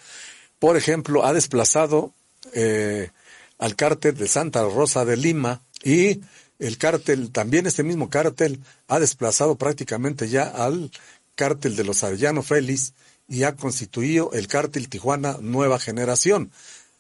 por 0.58 0.76
ejemplo, 0.76 1.26
ha 1.26 1.34
desplazado 1.34 2.14
eh, 2.54 3.12
al 3.60 3.76
cártel 3.76 4.16
de 4.16 4.28
Santa 4.28 4.64
Rosa 4.64 5.06
de 5.06 5.18
Lima 5.18 5.62
y 5.84 6.22
el 6.60 6.78
cártel, 6.78 7.32
también 7.32 7.66
este 7.66 7.84
mismo 7.84 8.10
cártel, 8.10 8.60
ha 8.88 9.00
desplazado 9.00 9.56
prácticamente 9.56 10.30
ya 10.30 10.44
al 10.44 10.92
cártel 11.36 11.76
de 11.76 11.86
los 11.86 12.04
Arellano 12.04 12.44
Félix 12.44 12.94
y 13.28 13.44
ha 13.44 13.56
constituido 13.56 14.32
el 14.34 14.48
cártel 14.48 14.90
Tijuana 14.90 15.38
Nueva 15.40 15.80
Generación, 15.80 16.52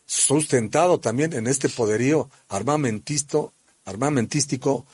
sustentado 0.05 0.99
también 0.99 1.33
en 1.33 1.47
este 1.47 1.69
poderío 1.69 2.29
armamentístico, 2.47 3.53
armamentístico 3.85 4.85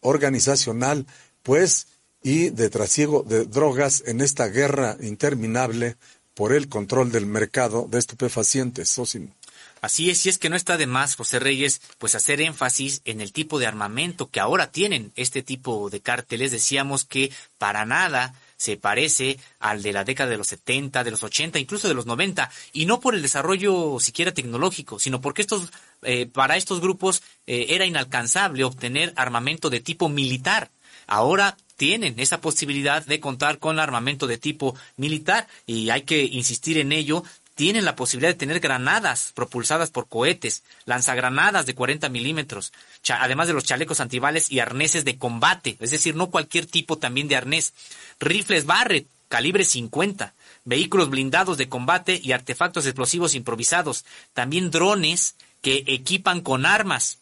organizacional, 0.00 1.06
pues, 1.42 1.88
y 2.22 2.50
de 2.50 2.70
trasiego 2.70 3.24
de 3.24 3.44
drogas 3.44 4.04
en 4.06 4.20
esta 4.20 4.46
guerra 4.46 4.96
interminable 5.00 5.96
por 6.34 6.52
el 6.52 6.68
control 6.68 7.10
del 7.10 7.26
mercado 7.26 7.88
de 7.90 7.98
estupefacientes. 7.98 8.88
Sósimo. 8.88 9.34
Así 9.82 10.10
es, 10.10 10.24
y 10.24 10.28
es 10.28 10.38
que 10.38 10.48
no 10.48 10.54
está 10.54 10.76
de 10.76 10.86
más, 10.86 11.16
José 11.16 11.40
Reyes, 11.40 11.82
pues 11.98 12.14
hacer 12.14 12.40
énfasis 12.40 13.02
en 13.04 13.20
el 13.20 13.32
tipo 13.32 13.58
de 13.58 13.66
armamento 13.66 14.30
que 14.30 14.38
ahora 14.38 14.70
tienen 14.70 15.12
este 15.16 15.42
tipo 15.42 15.90
de 15.90 16.00
cárteles. 16.00 16.52
Decíamos 16.52 17.04
que 17.04 17.32
para 17.58 17.84
nada 17.84 18.32
se 18.56 18.76
parece 18.76 19.40
al 19.58 19.82
de 19.82 19.92
la 19.92 20.04
década 20.04 20.30
de 20.30 20.36
los 20.36 20.46
70, 20.46 21.02
de 21.02 21.10
los 21.10 21.24
80, 21.24 21.58
incluso 21.58 21.88
de 21.88 21.94
los 21.94 22.06
90, 22.06 22.48
y 22.72 22.86
no 22.86 23.00
por 23.00 23.16
el 23.16 23.22
desarrollo 23.22 23.98
siquiera 23.98 24.30
tecnológico, 24.30 25.00
sino 25.00 25.20
porque 25.20 25.42
estos, 25.42 25.72
eh, 26.02 26.26
para 26.26 26.56
estos 26.56 26.80
grupos 26.80 27.24
eh, 27.48 27.66
era 27.70 27.84
inalcanzable 27.84 28.62
obtener 28.62 29.12
armamento 29.16 29.68
de 29.68 29.80
tipo 29.80 30.08
militar. 30.08 30.70
Ahora 31.08 31.56
tienen 31.74 32.20
esa 32.20 32.40
posibilidad 32.40 33.04
de 33.04 33.18
contar 33.18 33.58
con 33.58 33.80
armamento 33.80 34.28
de 34.28 34.38
tipo 34.38 34.76
militar 34.96 35.48
y 35.66 35.90
hay 35.90 36.02
que 36.02 36.22
insistir 36.22 36.78
en 36.78 36.92
ello 36.92 37.24
tienen 37.54 37.84
la 37.84 37.96
posibilidad 37.96 38.32
de 38.32 38.38
tener 38.38 38.60
granadas 38.60 39.32
propulsadas 39.34 39.90
por 39.90 40.08
cohetes, 40.08 40.62
lanzagranadas 40.84 41.66
de 41.66 41.74
40 41.74 42.08
milímetros, 42.08 42.72
además 43.08 43.48
de 43.48 43.54
los 43.54 43.64
chalecos 43.64 44.00
antibales 44.00 44.50
y 44.50 44.60
arneses 44.60 45.04
de 45.04 45.18
combate, 45.18 45.76
es 45.80 45.90
decir, 45.90 46.14
no 46.14 46.30
cualquier 46.30 46.66
tipo 46.66 46.98
también 46.98 47.28
de 47.28 47.36
arnés, 47.36 47.74
rifles 48.20 48.66
Barrett, 48.66 49.06
calibre 49.28 49.64
50, 49.64 50.34
vehículos 50.64 51.10
blindados 51.10 51.58
de 51.58 51.68
combate 51.68 52.20
y 52.22 52.32
artefactos 52.32 52.86
explosivos 52.86 53.34
improvisados, 53.34 54.04
también 54.34 54.70
drones 54.70 55.36
que 55.62 55.84
equipan 55.86 56.40
con 56.40 56.66
armas, 56.66 57.18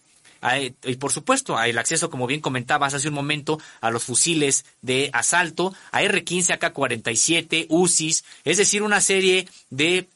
y 0.85 0.97
por 0.97 1.12
supuesto, 1.12 1.61
el 1.61 1.76
acceso, 1.78 2.09
como 2.09 2.26
bien 2.26 2.41
comentabas 2.41 2.95
hace 2.95 3.09
un 3.09 3.14
momento, 3.14 3.61
a 3.81 3.91
los 3.91 4.05
fusiles 4.05 4.64
de 4.81 5.11
asalto, 5.12 5.74
a 5.93 6.03
R-15, 6.03 6.55
AK-47, 6.55 7.66
UCIs, 7.68 8.24
es 8.45 8.57
decir, 8.57 8.83
una 8.83 9.01
serie 9.01 9.47
de 9.68 9.99
eh, 9.99 10.09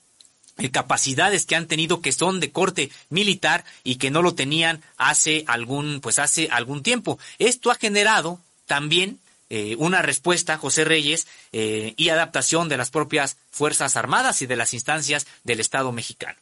capacidades 0.70 1.46
que 1.46 1.56
han 1.56 1.66
tenido 1.66 2.00
que 2.00 2.12
son 2.12 2.40
de 2.40 2.52
corte 2.52 2.90
militar 3.10 3.64
y 3.82 3.96
que 3.96 4.10
no 4.10 4.22
lo 4.22 4.34
tenían 4.34 4.82
hace 4.96 5.44
algún 5.46 6.00
pues 6.00 6.18
hace 6.18 6.48
algún 6.50 6.82
tiempo. 6.82 7.18
Esto 7.38 7.70
ha 7.70 7.74
generado 7.74 8.40
también 8.66 9.18
eh, 9.50 9.76
una 9.78 10.00
respuesta 10.02 10.56
José 10.56 10.84
Reyes 10.84 11.26
eh, 11.52 11.94
y 11.96 12.08
adaptación 12.08 12.68
de 12.68 12.76
las 12.76 12.90
propias 12.90 13.36
fuerzas 13.50 13.96
armadas 13.96 14.42
y 14.42 14.46
de 14.46 14.56
las 14.56 14.74
instancias 14.74 15.26
del 15.42 15.60
Estado 15.60 15.92
mexicano. 15.92 16.38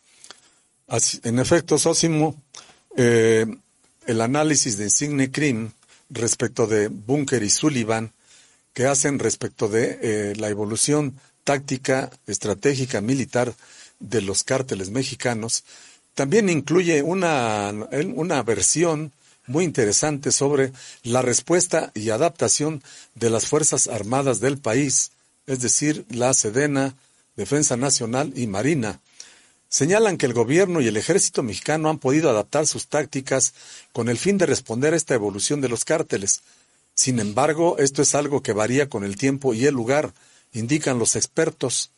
En 1.22 1.38
efecto 1.38 1.78
Sósimo 1.78 2.36
el 2.94 4.20
análisis 4.20 4.76
de 4.76 4.84
Insigne 4.84 5.30
Krim 5.30 5.70
respecto 6.10 6.66
de 6.66 6.88
Bunker 6.88 7.42
y 7.42 7.48
Sullivan 7.48 8.12
que 8.74 8.84
hacen 8.84 9.18
respecto 9.18 9.68
de 9.68 10.34
la 10.36 10.50
evolución 10.50 11.18
táctica 11.44 12.10
estratégica 12.26 13.00
militar 13.00 13.54
de 14.02 14.20
los 14.20 14.44
cárteles 14.44 14.90
mexicanos, 14.90 15.64
también 16.14 16.48
incluye 16.48 17.02
una, 17.02 17.72
una 18.14 18.42
versión 18.42 19.12
muy 19.46 19.64
interesante 19.64 20.30
sobre 20.30 20.72
la 21.02 21.22
respuesta 21.22 21.90
y 21.94 22.10
adaptación 22.10 22.82
de 23.14 23.30
las 23.30 23.46
Fuerzas 23.46 23.88
Armadas 23.88 24.40
del 24.40 24.58
país, 24.58 25.10
es 25.46 25.60
decir, 25.60 26.04
la 26.10 26.34
Sedena, 26.34 26.94
Defensa 27.36 27.76
Nacional 27.76 28.32
y 28.36 28.46
Marina. 28.46 29.00
Señalan 29.68 30.18
que 30.18 30.26
el 30.26 30.34
gobierno 30.34 30.80
y 30.82 30.88
el 30.88 30.98
ejército 30.98 31.42
mexicano 31.42 31.88
han 31.88 31.98
podido 31.98 32.28
adaptar 32.28 32.66
sus 32.66 32.88
tácticas 32.88 33.54
con 33.92 34.10
el 34.10 34.18
fin 34.18 34.36
de 34.36 34.46
responder 34.46 34.92
a 34.92 34.98
esta 34.98 35.14
evolución 35.14 35.62
de 35.62 35.70
los 35.70 35.86
cárteles. 35.86 36.42
Sin 36.94 37.18
embargo, 37.18 37.78
esto 37.78 38.02
es 38.02 38.14
algo 38.14 38.42
que 38.42 38.52
varía 38.52 38.90
con 38.90 39.02
el 39.02 39.16
tiempo 39.16 39.54
y 39.54 39.64
el 39.64 39.74
lugar, 39.74 40.12
indican 40.52 40.98
los 40.98 41.16
expertos. 41.16 41.90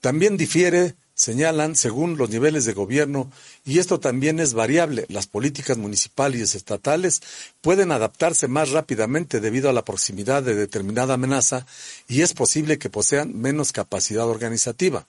También 0.00 0.38
difiere 0.38 0.94
señalan 1.14 1.76
según 1.76 2.16
los 2.16 2.30
niveles 2.30 2.64
de 2.64 2.72
gobierno 2.72 3.30
y 3.64 3.78
esto 3.78 4.00
también 4.00 4.40
es 4.40 4.54
variable. 4.54 5.06
Las 5.08 5.26
políticas 5.26 5.78
municipales 5.78 6.40
y 6.40 6.56
estatales 6.56 7.22
pueden 7.60 7.92
adaptarse 7.92 8.48
más 8.48 8.70
rápidamente 8.70 9.40
debido 9.40 9.68
a 9.68 9.72
la 9.72 9.84
proximidad 9.84 10.42
de 10.42 10.54
determinada 10.54 11.14
amenaza 11.14 11.66
y 12.08 12.22
es 12.22 12.34
posible 12.34 12.78
que 12.78 12.90
posean 12.90 13.38
menos 13.38 13.72
capacidad 13.72 14.26
organizativa. 14.26 15.06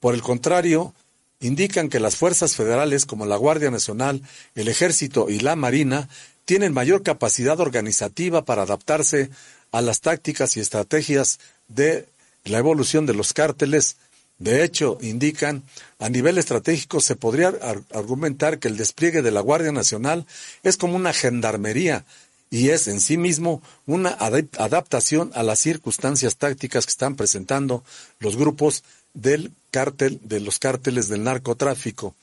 Por 0.00 0.14
el 0.14 0.22
contrario, 0.22 0.94
indican 1.40 1.88
que 1.88 2.00
las 2.00 2.16
fuerzas 2.16 2.54
federales 2.54 3.06
como 3.06 3.26
la 3.26 3.36
Guardia 3.36 3.70
Nacional, 3.70 4.22
el 4.54 4.68
Ejército 4.68 5.28
y 5.28 5.40
la 5.40 5.56
Marina 5.56 6.08
tienen 6.44 6.72
mayor 6.72 7.02
capacidad 7.02 7.60
organizativa 7.60 8.44
para 8.44 8.62
adaptarse 8.62 9.30
a 9.70 9.80
las 9.80 10.00
tácticas 10.00 10.56
y 10.56 10.60
estrategias 10.60 11.38
de 11.68 12.06
la 12.44 12.58
evolución 12.58 13.06
de 13.06 13.14
los 13.14 13.32
cárteles 13.32 13.96
de 14.42 14.64
hecho, 14.64 14.98
indican, 15.00 15.62
a 16.00 16.08
nivel 16.08 16.36
estratégico 16.36 17.00
se 17.00 17.14
podría 17.14 17.54
argumentar 17.94 18.58
que 18.58 18.66
el 18.66 18.76
despliegue 18.76 19.22
de 19.22 19.30
la 19.30 19.40
Guardia 19.40 19.70
Nacional 19.70 20.26
es 20.64 20.76
como 20.76 20.96
una 20.96 21.12
gendarmería 21.12 22.04
y 22.50 22.70
es 22.70 22.88
en 22.88 22.98
sí 22.98 23.16
mismo 23.16 23.62
una 23.86 24.10
adaptación 24.10 25.30
a 25.36 25.44
las 25.44 25.60
circunstancias 25.60 26.38
tácticas 26.38 26.86
que 26.86 26.90
están 26.90 27.14
presentando 27.14 27.84
los 28.18 28.36
grupos 28.36 28.82
del 29.14 29.52
cártel, 29.70 30.18
de 30.24 30.40
los 30.40 30.58
cárteles 30.58 31.06
del 31.08 31.22
narcotráfico. 31.22 32.16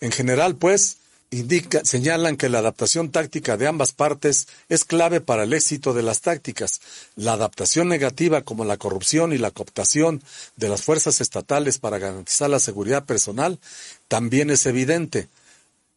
En 0.00 0.12
general, 0.12 0.54
pues, 0.54 0.98
indica, 1.36 1.84
señalan 1.84 2.36
que 2.36 2.48
la 2.48 2.58
adaptación 2.58 3.10
táctica 3.10 3.56
de 3.56 3.66
ambas 3.66 3.92
partes 3.92 4.48
es 4.68 4.84
clave 4.84 5.20
para 5.20 5.44
el 5.44 5.52
éxito 5.52 5.92
de 5.92 6.02
las 6.02 6.20
tácticas. 6.20 6.80
La 7.14 7.34
adaptación 7.34 7.88
negativa, 7.88 8.42
como 8.42 8.64
la 8.64 8.76
corrupción 8.76 9.32
y 9.32 9.38
la 9.38 9.50
cooptación 9.50 10.22
de 10.56 10.68
las 10.68 10.82
fuerzas 10.82 11.20
estatales 11.20 11.78
para 11.78 11.98
garantizar 11.98 12.50
la 12.50 12.60
seguridad 12.60 13.04
personal, 13.04 13.58
también 14.08 14.50
es 14.50 14.66
evidente. 14.66 15.28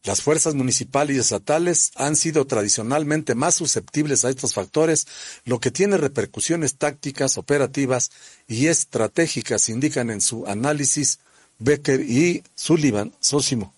Las 0.02 0.22
fuerzas 0.22 0.54
municipales 0.54 1.16
y 1.16 1.20
estatales 1.20 1.92
han 1.96 2.16
sido 2.16 2.46
tradicionalmente 2.46 3.34
más 3.34 3.54
susceptibles 3.54 4.24
a 4.24 4.30
estos 4.30 4.54
factores, 4.54 5.06
lo 5.44 5.60
que 5.60 5.70
tiene 5.70 5.98
repercusiones 5.98 6.76
tácticas, 6.76 7.36
operativas 7.36 8.10
y 8.48 8.68
estratégicas, 8.68 9.68
indican 9.68 10.10
en 10.10 10.22
su 10.22 10.46
análisis 10.46 11.18
Becker 11.58 12.00
y 12.00 12.42
Sullivan 12.54 13.12
Sósimo. 13.20 13.74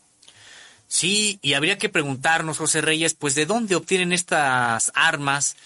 Sí, 0.92 1.38
y 1.40 1.54
habría 1.54 1.78
que 1.78 1.88
preguntarnos, 1.88 2.58
José 2.58 2.82
Reyes, 2.82 3.14
pues 3.14 3.34
de 3.34 3.46
dónde 3.46 3.76
obtienen 3.76 4.12
estas 4.12 4.92
armas, 4.94 5.56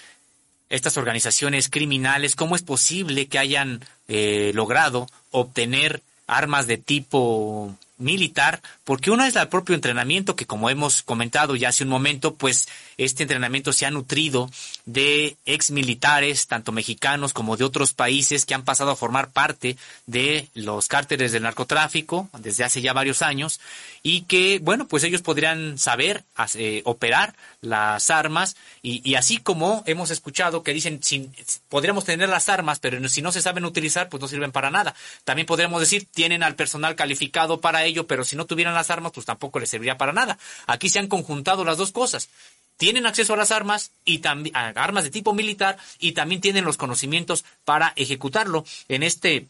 estas 0.70 0.96
organizaciones 0.96 1.68
criminales, 1.68 2.36
cómo 2.36 2.54
es 2.54 2.62
posible 2.62 3.26
que 3.26 3.40
hayan 3.40 3.84
eh, 4.06 4.52
logrado 4.54 5.08
obtener 5.32 6.00
armas 6.28 6.68
de 6.68 6.78
tipo 6.78 7.74
militar, 7.98 8.62
porque 8.84 9.10
uno 9.10 9.24
es 9.24 9.36
el 9.36 9.48
propio 9.48 9.74
entrenamiento 9.74 10.36
que 10.36 10.46
como 10.46 10.70
hemos 10.70 11.02
comentado 11.02 11.56
ya 11.56 11.68
hace 11.70 11.84
un 11.84 11.90
momento, 11.90 12.34
pues 12.34 12.68
este 12.96 13.22
entrenamiento 13.22 13.72
se 13.72 13.86
ha 13.86 13.90
nutrido 13.90 14.50
de 14.84 15.36
ex 15.44 15.70
militares, 15.70 16.46
tanto 16.46 16.72
mexicanos 16.72 17.32
como 17.32 17.56
de 17.56 17.64
otros 17.64 17.92
países 17.92 18.46
que 18.46 18.54
han 18.54 18.64
pasado 18.64 18.90
a 18.90 18.96
formar 18.96 19.30
parte 19.30 19.76
de 20.06 20.48
los 20.54 20.88
cárteles 20.88 21.32
del 21.32 21.42
narcotráfico 21.42 22.28
desde 22.38 22.64
hace 22.64 22.80
ya 22.80 22.92
varios 22.92 23.22
años 23.22 23.60
y 24.02 24.22
que, 24.22 24.60
bueno, 24.60 24.86
pues 24.86 25.02
ellos 25.04 25.22
podrían 25.22 25.78
saber 25.78 26.24
eh, 26.54 26.82
operar 26.84 27.34
las 27.60 28.10
armas 28.10 28.56
y, 28.82 29.14
así 29.16 29.38
como 29.38 29.82
hemos 29.86 30.10
escuchado 30.10 30.62
que 30.62 30.72
dicen, 30.72 31.02
si, 31.02 31.30
podríamos 31.68 32.04
tener 32.04 32.28
las 32.28 32.48
armas, 32.48 32.78
pero 32.78 33.06
si 33.08 33.22
no 33.22 33.32
se 33.32 33.42
saben 33.42 33.64
utilizar, 33.64 34.08
pues 34.08 34.20
no 34.20 34.28
sirven 34.28 34.52
para 34.52 34.70
nada. 34.70 34.94
También 35.24 35.46
podríamos 35.46 35.80
decir, 35.80 36.06
tienen 36.12 36.42
al 36.42 36.54
personal 36.54 36.94
calificado 36.94 37.60
para 37.60 37.85
ello, 37.86 38.06
pero 38.06 38.24
si 38.24 38.36
no 38.36 38.46
tuvieran 38.46 38.74
las 38.74 38.90
armas, 38.90 39.12
pues 39.12 39.26
tampoco 39.26 39.58
les 39.58 39.70
serviría 39.70 39.98
para 39.98 40.12
nada. 40.12 40.38
Aquí 40.66 40.88
se 40.88 40.98
han 40.98 41.08
conjuntado 41.08 41.64
las 41.64 41.78
dos 41.78 41.92
cosas. 41.92 42.28
Tienen 42.76 43.06
acceso 43.06 43.32
a 43.32 43.36
las 43.38 43.52
armas 43.52 43.92
y 44.04 44.18
también 44.18 44.54
armas 44.54 45.04
de 45.04 45.10
tipo 45.10 45.32
militar 45.32 45.78
y 45.98 46.12
también 46.12 46.42
tienen 46.42 46.64
los 46.64 46.76
conocimientos 46.76 47.44
para 47.64 47.94
ejecutarlo. 47.96 48.64
En 48.88 49.02
este 49.02 49.48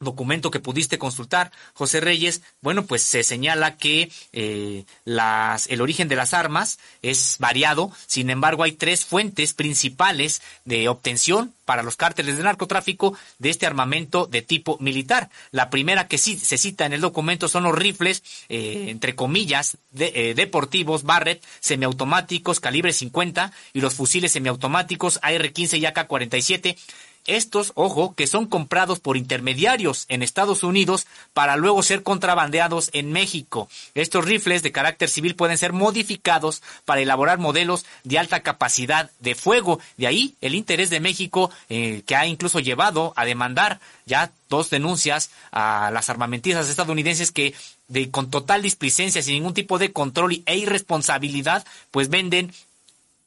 documento 0.00 0.50
que 0.50 0.60
pudiste 0.60 0.98
consultar, 0.98 1.52
José 1.74 2.00
Reyes, 2.00 2.40
bueno, 2.62 2.86
pues 2.86 3.02
se 3.02 3.22
señala 3.22 3.76
que 3.76 4.10
eh, 4.32 4.84
las, 5.04 5.68
el 5.68 5.82
origen 5.82 6.08
de 6.08 6.16
las 6.16 6.32
armas 6.32 6.78
es 7.02 7.36
variado, 7.38 7.92
sin 8.06 8.30
embargo 8.30 8.62
hay 8.62 8.72
tres 8.72 9.04
fuentes 9.04 9.52
principales 9.52 10.40
de 10.64 10.88
obtención 10.88 11.52
para 11.66 11.82
los 11.82 11.96
cárteles 11.96 12.38
de 12.38 12.42
narcotráfico 12.42 13.16
de 13.38 13.50
este 13.50 13.66
armamento 13.66 14.26
de 14.26 14.40
tipo 14.40 14.78
militar. 14.80 15.28
La 15.50 15.68
primera 15.68 16.08
que 16.08 16.18
sí 16.18 16.36
se 16.36 16.56
cita 16.56 16.86
en 16.86 16.94
el 16.94 17.02
documento 17.02 17.46
son 17.48 17.64
los 17.64 17.74
rifles, 17.74 18.24
eh, 18.48 18.86
entre 18.88 19.14
comillas, 19.14 19.76
de, 19.90 20.12
eh, 20.14 20.34
deportivos, 20.34 21.02
Barrett, 21.02 21.44
semiautomáticos, 21.60 22.58
calibre 22.58 22.94
50 22.94 23.52
y 23.74 23.82
los 23.82 23.94
fusiles 23.94 24.32
semiautomáticos 24.32 25.20
AR-15 25.22 25.78
y 25.78 25.84
AK-47 25.84 26.76
estos, 27.26 27.72
ojo, 27.74 28.14
que 28.14 28.26
son 28.26 28.46
comprados 28.46 29.00
por 29.00 29.16
intermediarios 29.16 30.06
en 30.08 30.22
Estados 30.22 30.62
Unidos 30.62 31.06
para 31.32 31.56
luego 31.56 31.82
ser 31.82 32.02
contrabandeados 32.02 32.90
en 32.92 33.12
México. 33.12 33.68
Estos 33.94 34.24
rifles 34.24 34.62
de 34.62 34.72
carácter 34.72 35.08
civil 35.08 35.34
pueden 35.36 35.58
ser 35.58 35.72
modificados 35.72 36.62
para 36.84 37.00
elaborar 37.00 37.38
modelos 37.38 37.84
de 38.04 38.18
alta 38.18 38.40
capacidad 38.40 39.10
de 39.20 39.34
fuego. 39.34 39.80
De 39.96 40.06
ahí 40.06 40.34
el 40.40 40.54
interés 40.54 40.90
de 40.90 41.00
México, 41.00 41.50
eh, 41.68 42.02
que 42.06 42.16
ha 42.16 42.26
incluso 42.26 42.60
llevado 42.60 43.12
a 43.16 43.24
demandar 43.24 43.80
ya 44.06 44.32
dos 44.48 44.70
denuncias 44.70 45.30
a 45.52 45.90
las 45.92 46.10
armamentizas 46.10 46.68
estadounidenses 46.68 47.30
que 47.30 47.54
de, 47.88 48.10
con 48.10 48.30
total 48.30 48.62
displicencia, 48.62 49.22
sin 49.22 49.34
ningún 49.34 49.54
tipo 49.54 49.78
de 49.78 49.92
control 49.92 50.42
e 50.46 50.56
irresponsabilidad, 50.56 51.64
pues 51.90 52.08
venden 52.08 52.52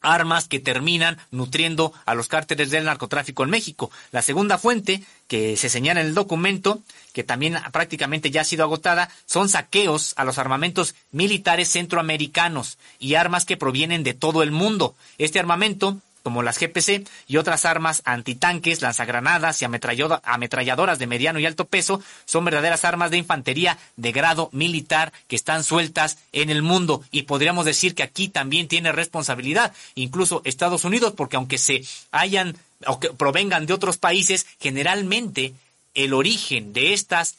armas 0.03 0.47
que 0.47 0.59
terminan 0.59 1.17
nutriendo 1.31 1.93
a 2.05 2.13
los 2.13 2.27
cárteles 2.27 2.69
del 2.69 2.85
narcotráfico 2.85 3.43
en 3.43 3.49
México. 3.49 3.89
La 4.11 4.21
segunda 4.21 4.59
fuente 4.59 5.01
que 5.27 5.57
se 5.57 5.69
señala 5.69 6.01
en 6.01 6.07
el 6.07 6.13
documento, 6.13 6.81
que 7.13 7.23
también 7.23 7.57
prácticamente 7.71 8.29
ya 8.29 8.41
ha 8.41 8.45
sido 8.45 8.63
agotada, 8.63 9.09
son 9.25 9.49
saqueos 9.49 10.13
a 10.17 10.25
los 10.25 10.37
armamentos 10.37 10.93
militares 11.11 11.69
centroamericanos 11.69 12.77
y 12.99 13.15
armas 13.15 13.45
que 13.45 13.57
provienen 13.57 14.03
de 14.03 14.13
todo 14.13 14.43
el 14.43 14.51
mundo. 14.51 14.95
Este 15.17 15.39
armamento 15.39 15.97
como 16.23 16.41
las 16.41 16.57
GPC 16.57 17.07
y 17.27 17.37
otras 17.37 17.65
armas 17.65 18.01
antitanques, 18.05 18.81
lanzagranadas 18.81 19.61
y 19.61 19.65
ametralladoras 19.65 20.97
de 20.97 21.07
mediano 21.07 21.39
y 21.39 21.45
alto 21.45 21.65
peso, 21.65 22.01
son 22.25 22.45
verdaderas 22.45 22.85
armas 22.85 23.11
de 23.11 23.17
infantería 23.17 23.77
de 23.97 24.11
grado 24.11 24.49
militar 24.53 25.11
que 25.27 25.35
están 25.35 25.63
sueltas 25.63 26.17
en 26.31 26.49
el 26.49 26.61
mundo. 26.61 27.03
Y 27.11 27.23
podríamos 27.23 27.65
decir 27.65 27.93
que 27.93 28.03
aquí 28.03 28.29
también 28.29 28.67
tiene 28.67 28.91
responsabilidad, 28.91 29.73
incluso 29.95 30.41
Estados 30.45 30.85
Unidos, 30.85 31.13
porque 31.15 31.35
aunque 31.35 31.57
se 31.57 31.83
hayan 32.11 32.55
o 32.87 32.99
que 32.99 33.09
provengan 33.09 33.65
de 33.65 33.73
otros 33.73 33.97
países, 33.97 34.47
generalmente 34.59 35.53
el 35.93 36.13
origen 36.13 36.73
de 36.73 36.93
estas 36.93 37.35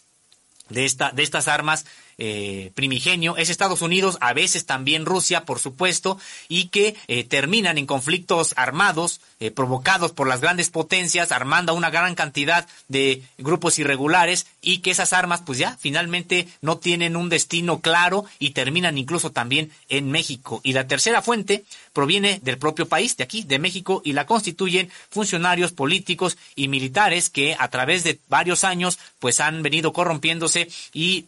de, 0.69 0.85
esta, 0.87 1.11
de 1.11 1.23
estas 1.23 1.49
armas 1.49 1.85
eh, 2.19 2.71
primigenio 2.75 3.37
es 3.37 3.51
Estados 3.51 3.83
Unidos, 3.83 4.19
a 4.21 4.33
veces 4.33 4.67
también 4.67 5.07
Rusia, 5.07 5.45
por 5.45 5.59
supuesto, 5.59 6.19
y 6.49 6.69
que 6.69 6.97
eh, 7.09 7.25
terminan 7.25 7.79
en 7.79 7.87
conflictos 7.87 8.55
armados 8.57 9.21
eh, 9.41 9.51
provocados 9.51 10.13
por 10.13 10.27
las 10.27 10.41
grandes 10.41 10.71
potencias, 10.71 11.33
armando 11.33 11.75
una 11.75 11.91
gran 11.91 12.15
cantidad 12.15 12.67
de 12.89 13.23
grupos 13.39 13.79
irregulares 13.79 14.47
y 14.63 14.79
que 14.79 14.91
esas 14.91 15.13
armas 15.13 15.43
pues 15.45 15.59
ya 15.59 15.77
finalmente 15.79 16.49
no 16.63 16.79
tienen 16.79 17.17
un 17.17 17.29
destino 17.29 17.81
claro 17.81 18.25
y 18.39 18.51
terminan 18.51 18.99
incluso 18.99 19.33
también 19.33 19.71
en 19.89 20.11
México. 20.11 20.61
Y 20.63 20.73
la 20.73 20.87
tercera 20.87 21.23
fuente 21.23 21.65
proviene 21.93 22.41
del 22.43 22.59
propio 22.59 22.87
país, 22.89 23.17
de 23.17 23.25
aquí, 23.25 23.43
de 23.43 23.59
México, 23.59 24.03
y 24.05 24.13
la 24.13 24.27
constituyen 24.27 24.91
funcionarios 25.11 25.73
políticos 25.73 26.37
y 26.55 26.69
militares 26.69 27.31
que 27.31 27.57
a 27.59 27.69
través 27.69 28.05
de 28.05 28.19
varios 28.29 28.65
años 28.65 28.99
pues 29.19 29.41
han 29.41 29.63
venido 29.63 29.93
corrompiéndose 29.93 30.69
y 30.93 31.27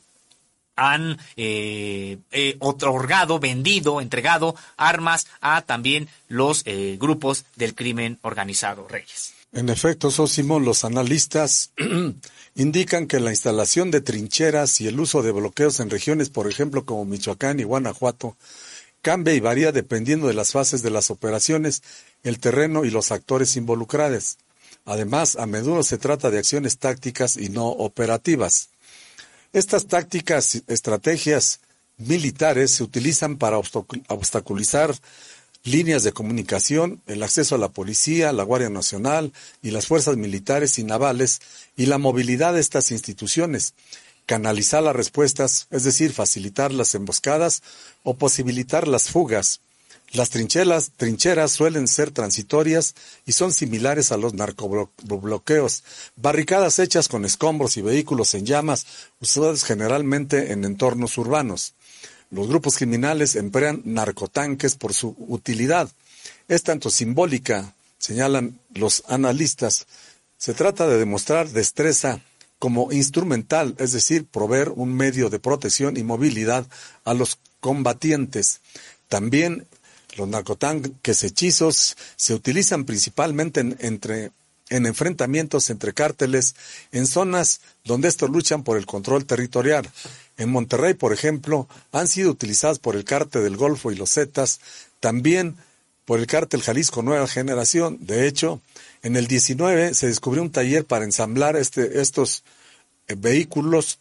han 0.77 1.19
eh, 1.37 2.19
eh, 2.31 2.57
otorgado, 2.61 3.39
vendido, 3.41 4.01
entregado 4.01 4.55
armas 4.77 5.27
a 5.41 5.63
también 5.63 6.09
los 6.29 6.63
eh, 6.67 6.97
grupos 7.01 7.45
del 7.57 7.75
crimen 7.75 8.19
organizado, 8.23 8.87
Reyes. 8.89 9.33
En 9.53 9.71
efecto, 9.71 10.11
Sosimo, 10.11 10.61
los 10.61 10.85
analistas 10.85 11.71
indican 12.55 13.07
que 13.07 13.21
la 13.21 13.31
instalación 13.31 13.91
de 13.91 14.03
trincheras 14.03 14.81
y 14.81 14.87
el 14.87 15.01
uso 15.01 15.23
de 15.23 15.33
bloqueos 15.33 15.81
en 15.81 15.89
regiones, 15.89 16.29
por 16.29 16.49
ejemplo, 16.49 16.85
como 16.85 17.05
Michoacán 17.05 17.59
y 17.59 17.65
Guanajuato, 17.65 18.37
cambia 19.01 19.35
y 19.35 19.41
varía 19.41 19.73
dependiendo 19.73 20.27
de 20.27 20.35
las 20.35 20.53
fases 20.53 20.83
de 20.83 20.91
las 20.91 21.11
operaciones, 21.11 21.83
el 22.23 22.39
terreno 22.39 22.85
y 22.85 22.91
los 22.91 23.13
actores 23.13 23.57
involucrados. 23.57 24.37
Además, 24.85 25.37
a 25.37 25.47
menudo 25.47 25.83
se 25.83 25.99
trata 25.99 26.31
de 26.31 26.39
acciones 26.39 26.79
tácticas 26.79 27.37
y 27.37 27.49
no 27.49 27.67
operativas. 27.67 28.69
Estas 29.57 29.87
tácticas, 29.87 30.65
estrategias 30.67 31.61
militares 31.97 32.73
se 32.73 32.83
utilizan 32.83 33.39
para 33.39 33.57
obstaculizar 33.57 34.95
líneas 35.65 36.03
de 36.03 36.13
comunicación, 36.13 37.01
el 37.07 37.23
acceso 37.23 37.55
a 37.55 37.59
la 37.59 37.71
policía, 37.71 38.35
la 38.35 38.43
Guardia 38.43 38.69
Nacional 38.69 39.33
y 39.63 39.71
las 39.71 39.87
fuerzas 39.87 40.19
militares 40.19 40.79
y 40.79 40.85
navales 40.85 41.41
y 41.75 41.87
la 41.87 41.97
movilidad 41.97 42.53
de 42.53 42.61
estas 42.61 42.91
instituciones, 42.91 43.73
canalizar 44.27 44.83
las 44.83 44.95
respuestas, 44.95 45.69
es 45.71 45.85
decir, 45.85 46.13
facilitar 46.13 46.71
las 46.71 46.95
emboscadas 46.95 47.63
o 48.03 48.13
posibilitar 48.13 48.87
las 48.87 49.05
fugas, 49.05 49.63
las 50.13 50.31
trincheras, 50.31 50.93
trincheras 50.97 51.53
suelen 51.53 51.89
ser 51.89 52.11
transitorias 52.11 52.95
y 53.27 53.33
son 53.33 53.53
similares 53.53 54.13
a 54.13 54.17
los 54.17 54.35
narcobloqueos, 54.35 55.85
barricadas 56.17 56.79
hechas 56.79 57.09
con 57.09 57.25
escombros 57.25 57.77
y 57.77 57.83
vehículos 57.83 58.35
en 58.35 58.47
llamas, 58.47 58.87
usadas 59.21 59.65
generalmente 59.65 60.53
en 60.53 60.65
entornos 60.65 61.19
urbanos. 61.19 61.75
Los 62.31 62.49
grupos 62.49 62.77
criminales 62.77 63.37
emplean 63.37 63.83
narcotanques 63.85 64.75
por 64.77 64.95
su 64.95 65.15
utilidad. 65.19 65.89
Es 66.49 66.63
tanto 66.63 66.91
simbólica, 66.91 67.75
señalan 67.99 68.59
los 68.75 69.03
analistas. 69.09 69.87
Se 70.39 70.55
trata 70.55 70.87
de 70.87 70.99
demostrar 70.99 71.49
destreza 71.49 72.21
como 72.59 72.93
instrumental, 72.93 73.75
es 73.79 73.93
decir, 73.93 74.25
proveer 74.25 74.71
un 74.71 74.95
medio 74.95 75.31
de 75.31 75.39
protección 75.39 75.97
y 75.97 76.03
movilidad 76.03 76.67
a 77.05 77.15
los 77.15 77.39
combatientes. 77.61 78.61
También 79.09 79.67
los 80.17 80.29
narcotanques 80.29 81.25
hechizos 81.25 81.97
se 82.17 82.35
utilizan 82.35 82.85
principalmente 82.85 83.61
en, 83.61 83.77
entre, 83.81 84.33
en 84.69 84.87
enfrentamientos 84.87 85.71
entre 85.71 85.95
cárteles 85.95 86.55
en 86.93 87.07
zonas 87.07 87.61
donde 87.85 88.09
estos 88.09 88.31
luchan 88.31 88.65
por 88.65 88.77
el 88.77 88.87
control 88.87 89.25
territorial. 89.25 89.89
En 90.37 90.51
Monterrey, 90.51 90.95
por 90.95 91.13
ejemplo, 91.13 91.69
han 91.93 92.09
sido 92.09 92.31
utilizados 92.31 92.79
por 92.79 92.97
el 92.97 93.05
cártel 93.05 93.45
del 93.45 93.57
Golfo 93.57 93.91
y 93.91 93.97
los 93.97 94.13
Zetas, 94.13 94.61
también 95.01 95.57
por 96.05 96.21
el 96.21 96.27
cártel 96.27 96.63
Jalisco 96.63 97.03
Nueva 97.03 97.27
Generación. 97.27 97.99
De 98.01 98.27
hecho, 98.27 98.61
en 99.03 99.17
el 99.17 99.27
19 99.27 99.95
se 99.95 100.07
descubrió 100.07 100.43
un 100.43 100.51
taller 100.51 100.85
para 100.85 101.05
ensamblar 101.05 101.57
este, 101.57 102.01
estos 102.01 102.45
eh, 103.09 103.15
vehículos 103.17 103.99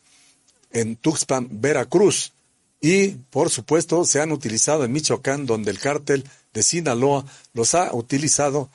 en 0.71 0.95
Tuxpan, 0.95 1.47
Veracruz. 1.51 2.33
Y, 2.81 3.09
por 3.29 3.49
supuesto, 3.49 4.03
se 4.05 4.21
han 4.21 4.31
utilizado 4.31 4.85
en 4.85 4.91
Michoacán, 4.91 5.45
donde 5.45 5.71
el 5.71 5.79
cártel 5.79 6.23
de 6.53 6.63
Sinaloa 6.63 7.25
los 7.53 7.75
ha 7.75 7.93
utilizado 7.93 8.69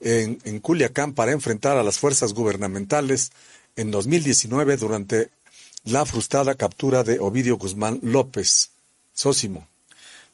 en, 0.00 0.60
Culiacán 0.60 1.12
para 1.14 1.32
enfrentar 1.32 1.76
a 1.76 1.82
las 1.82 1.98
fuerzas 1.98 2.34
gubernamentales 2.34 3.30
en 3.76 3.90
2019 3.90 4.76
durante 4.76 5.30
la 5.84 6.04
frustrada 6.04 6.54
captura 6.54 7.04
de 7.04 7.20
Ovidio 7.20 7.56
Guzmán 7.56 8.00
López. 8.02 8.70
Sósimo 9.14 9.71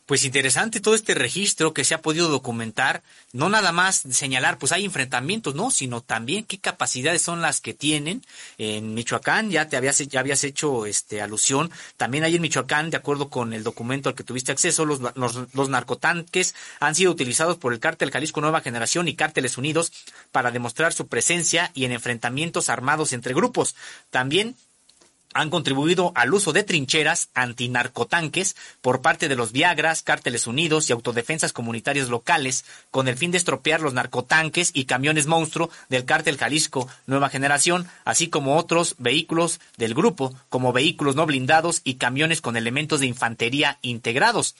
pues 0.09 0.25
interesante 0.25 0.81
todo 0.81 0.95
este 0.95 1.13
registro 1.13 1.75
que 1.75 1.85
se 1.85 1.93
ha 1.93 2.01
podido 2.01 2.29
documentar, 2.29 3.03
no 3.35 3.51
nada 3.51 3.73
más 3.73 4.05
señalar, 4.11 4.57
pues 4.57 4.73
hay 4.73 4.87
enfrentamientos, 4.87 5.55
no, 5.55 5.71
sino 5.71 6.01
también 6.01 6.45
qué 6.45 6.59
capacidades 6.59 7.21
son 7.21 7.43
las 7.43 7.61
que 7.61 7.75
tienen. 7.75 8.25
En 8.57 8.95
Michoacán 8.95 9.51
ya 9.51 9.69
te 9.69 9.77
habías, 9.77 9.99
ya 9.99 10.21
habías 10.21 10.45
hecho 10.45 10.87
este 10.87 11.21
alusión, 11.21 11.71
también 11.99 12.25
hay 12.25 12.37
en 12.37 12.41
Michoacán, 12.41 12.89
de 12.89 12.97
acuerdo 12.97 13.29
con 13.29 13.53
el 13.53 13.63
documento 13.63 14.09
al 14.09 14.15
que 14.15 14.25
tuviste 14.25 14.51
acceso, 14.51 14.87
los, 14.87 14.99
los, 15.15 15.55
los 15.55 15.69
narcotanques 15.69 16.55
han 16.81 16.95
sido 16.95 17.13
utilizados 17.13 17.59
por 17.59 17.75
el 17.75 17.79
cártel 17.79 18.11
Jalisco 18.11 18.41
Nueva 18.41 18.63
Generación 18.63 19.09
y 19.09 19.15
cárteles 19.15 19.59
unidos 19.59 19.93
para 20.33 20.51
demostrar 20.51 20.95
su 20.95 21.07
presencia 21.07 21.71
y 21.75 21.85
en 21.85 21.93
enfrentamientos 21.93 22.71
armados 22.71 23.13
entre 23.13 23.35
grupos. 23.35 23.77
También 24.09 24.57
han 25.39 25.51
contribuido 25.51 26.11
al 26.17 26.35
uso 26.35 26.53
de 26.53 26.65
trincheras 26.65 27.29
antinarcotanques 27.33 28.57
por 28.81 29.03
parte 29.03 29.29
de 29.29 29.37
los 29.37 29.53
Viagras, 29.53 30.03
Cárteles 30.03 30.49
Unidos 30.49 30.91
y 30.91 30.93
autodefensas 30.93 31.53
comunitarias 31.53 32.09
locales, 32.09 32.65
con 32.91 33.07
el 33.07 33.17
fin 33.17 33.31
de 33.31 33.39
estropear 33.39 33.81
los 33.81 33.95
narcotanques 33.95 34.73
y 34.75 34.87
camiones 34.87 35.29
monstruo 35.29 35.71
del 35.89 36.05
cártel 36.05 36.39
Jalisco 36.39 36.89
Nueva 37.07 37.29
Generación, 37.29 37.87
así 38.05 38.27
como 38.27 38.57
otros 38.57 38.97
vehículos 38.99 39.61
del 39.77 39.95
grupo, 39.95 40.35
como 40.49 40.73
vehículos 40.73 41.15
no 41.15 41.25
blindados 41.25 41.83
y 41.85 41.95
camiones 41.95 42.41
con 42.41 42.57
elementos 42.57 42.99
de 42.99 43.07
infantería 43.07 43.79
integrados. 43.83 44.57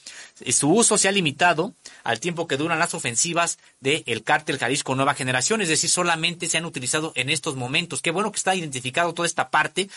Su 0.49 0.71
uso 0.71 0.97
se 0.97 1.09
ha 1.09 1.11
limitado 1.11 1.73
al 2.05 2.21
tiempo 2.21 2.47
que 2.47 2.55
duran 2.55 2.79
las 2.79 2.93
ofensivas 2.93 3.59
del 3.81 4.23
cártel 4.23 4.57
Jalisco 4.57 4.95
Nueva 4.95 5.13
Generación, 5.13 5.59
es 5.59 5.67
decir, 5.67 5.89
solamente 5.89 6.47
se 6.47 6.57
han 6.57 6.63
utilizado 6.63 7.11
en 7.15 7.29
estos 7.29 7.57
momentos. 7.57 8.01
Qué 8.01 8.11
bueno 8.11 8.31
que 8.31 8.37
está 8.37 8.55
identificado 8.55 9.13
toda 9.13 9.27
esta 9.27 9.49
parte, 9.49 9.89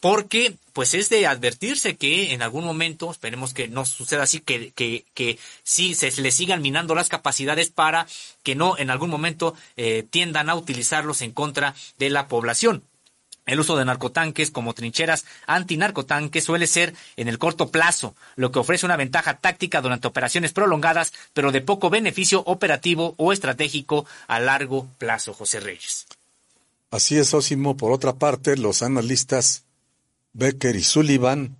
porque 0.00 0.56
pues 0.72 0.94
es 0.94 1.10
de 1.10 1.26
advertirse 1.26 1.96
que 1.96 2.32
en 2.32 2.42
algún 2.42 2.64
momento, 2.64 3.10
esperemos 3.10 3.52
que 3.52 3.68
no 3.68 3.84
suceda 3.84 4.22
así, 4.22 4.40
que, 4.40 4.72
que, 4.72 5.04
que 5.14 5.38
sí 5.62 5.94
se 5.94 6.10
le 6.22 6.30
sigan 6.30 6.62
minando 6.62 6.94
las 6.94 7.08
capacidades 7.08 7.70
para 7.70 8.06
que 8.42 8.54
no 8.54 8.78
en 8.78 8.90
algún 8.90 9.10
momento 9.10 9.54
eh, 9.76 10.06
tiendan 10.08 10.48
a 10.48 10.54
utilizarlos 10.54 11.20
en 11.22 11.32
contra 11.32 11.74
de 11.98 12.10
la 12.10 12.28
población. 12.28 12.82
El 13.46 13.58
uso 13.58 13.76
de 13.76 13.84
narcotanques 13.84 14.50
como 14.50 14.74
trincheras 14.74 15.24
antinarcotanques 15.46 16.44
suele 16.44 16.66
ser 16.66 16.94
en 17.16 17.28
el 17.28 17.38
corto 17.38 17.70
plazo, 17.70 18.14
lo 18.36 18.52
que 18.52 18.60
ofrece 18.60 18.86
una 18.86 18.96
ventaja 18.96 19.38
táctica 19.38 19.80
durante 19.80 20.06
operaciones 20.06 20.52
prolongadas, 20.52 21.12
pero 21.32 21.50
de 21.50 21.60
poco 21.60 21.90
beneficio 21.90 22.42
operativo 22.46 23.14
o 23.16 23.32
estratégico 23.32 24.06
a 24.28 24.40
largo 24.40 24.86
plazo, 24.98 25.34
José 25.34 25.60
Reyes. 25.60 26.06
Así 26.90 27.18
es, 27.18 27.34
Osimo. 27.34 27.76
Por 27.76 27.92
otra 27.92 28.14
parte, 28.14 28.56
los 28.56 28.82
analistas 28.82 29.64
Becker 30.32 30.76
y 30.76 30.82
Sullivan 30.82 31.56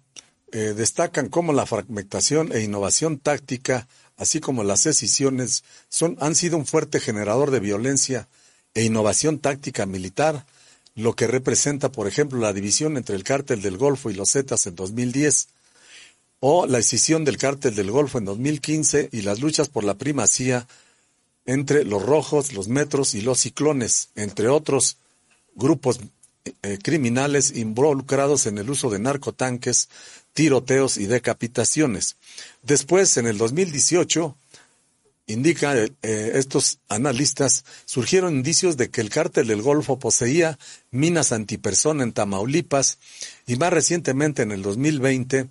eh, 0.53 0.75
destacan 0.77 1.29
cómo 1.29 1.53
la 1.53 1.67
fragmentación 1.67 2.53
e 2.53 2.63
innovación 2.63 3.19
táctica, 3.19 3.89
así 4.17 4.41
como 4.41 4.65
las 4.65 4.87
escisiones, 4.87 5.65
son, 5.89 6.17
han 6.21 6.35
sido 6.35 6.57
un 6.57 6.67
fuerte 6.67 7.01
generador 7.01 7.51
de 7.51 7.61
violencia 7.61 8.29
e 8.75 8.85
innovación 8.85 9.39
táctica 9.39 9.87
militar, 9.87 10.47
lo 10.95 11.15
que 11.15 11.27
representa, 11.27 11.93
por 11.93 12.09
ejemplo, 12.09 12.41
la 12.41 12.53
división 12.53 12.97
entre 12.97 13.17
el 13.17 13.25
cártel 13.25 13.63
del 13.63 13.79
Golfo 13.79 14.11
y 14.11 14.15
los 14.15 14.33
Zetas 14.33 14.67
en 14.67 14.75
2010, 14.75 15.49
o 16.41 16.67
la 16.67 16.79
escisión 16.79 17.25
del 17.25 17.37
cártel 17.37 17.75
del 17.75 17.91
Golfo 17.91 18.19
en 18.19 18.25
2015 18.25 19.11
y 19.13 19.23
las 19.23 19.41
luchas 19.41 19.69
por 19.69 19.85
la 19.85 19.95
primacía 19.95 20.67
entre 21.45 21.85
los 21.85 22.03
rojos, 22.03 22.53
los 22.53 22.69
metros 22.69 23.15
y 23.15 23.21
los 23.21 23.41
ciclones, 23.41 24.11
entre 24.15 24.49
otros 24.49 24.97
grupos 25.55 26.01
eh, 26.45 26.79
criminales 26.83 27.55
involucrados 27.55 28.47
en 28.47 28.59
el 28.59 28.71
uso 28.71 28.91
de 28.91 28.99
narcotanques, 28.99 29.89
tiroteos 30.33 30.97
y 30.97 31.07
decapitaciones. 31.07 32.17
Después, 32.63 33.17
en 33.17 33.27
el 33.27 33.37
2018, 33.39 34.37
indica 35.27 35.75
eh, 35.77 35.91
estos 36.03 36.79
analistas, 36.89 37.65
surgieron 37.85 38.35
indicios 38.35 38.77
de 38.77 38.91
que 38.91 39.01
el 39.01 39.11
cártel 39.11 39.47
del 39.47 39.63
Golfo 39.63 39.99
poseía 39.99 40.59
minas 40.91 41.33
antipersona 41.33 42.03
en 42.03 42.13
Tamaulipas 42.13 42.99
y 43.47 43.57
más 43.57 43.73
recientemente 43.73 44.43
en 44.43 44.51
el 44.51 44.63
2020 44.63 45.49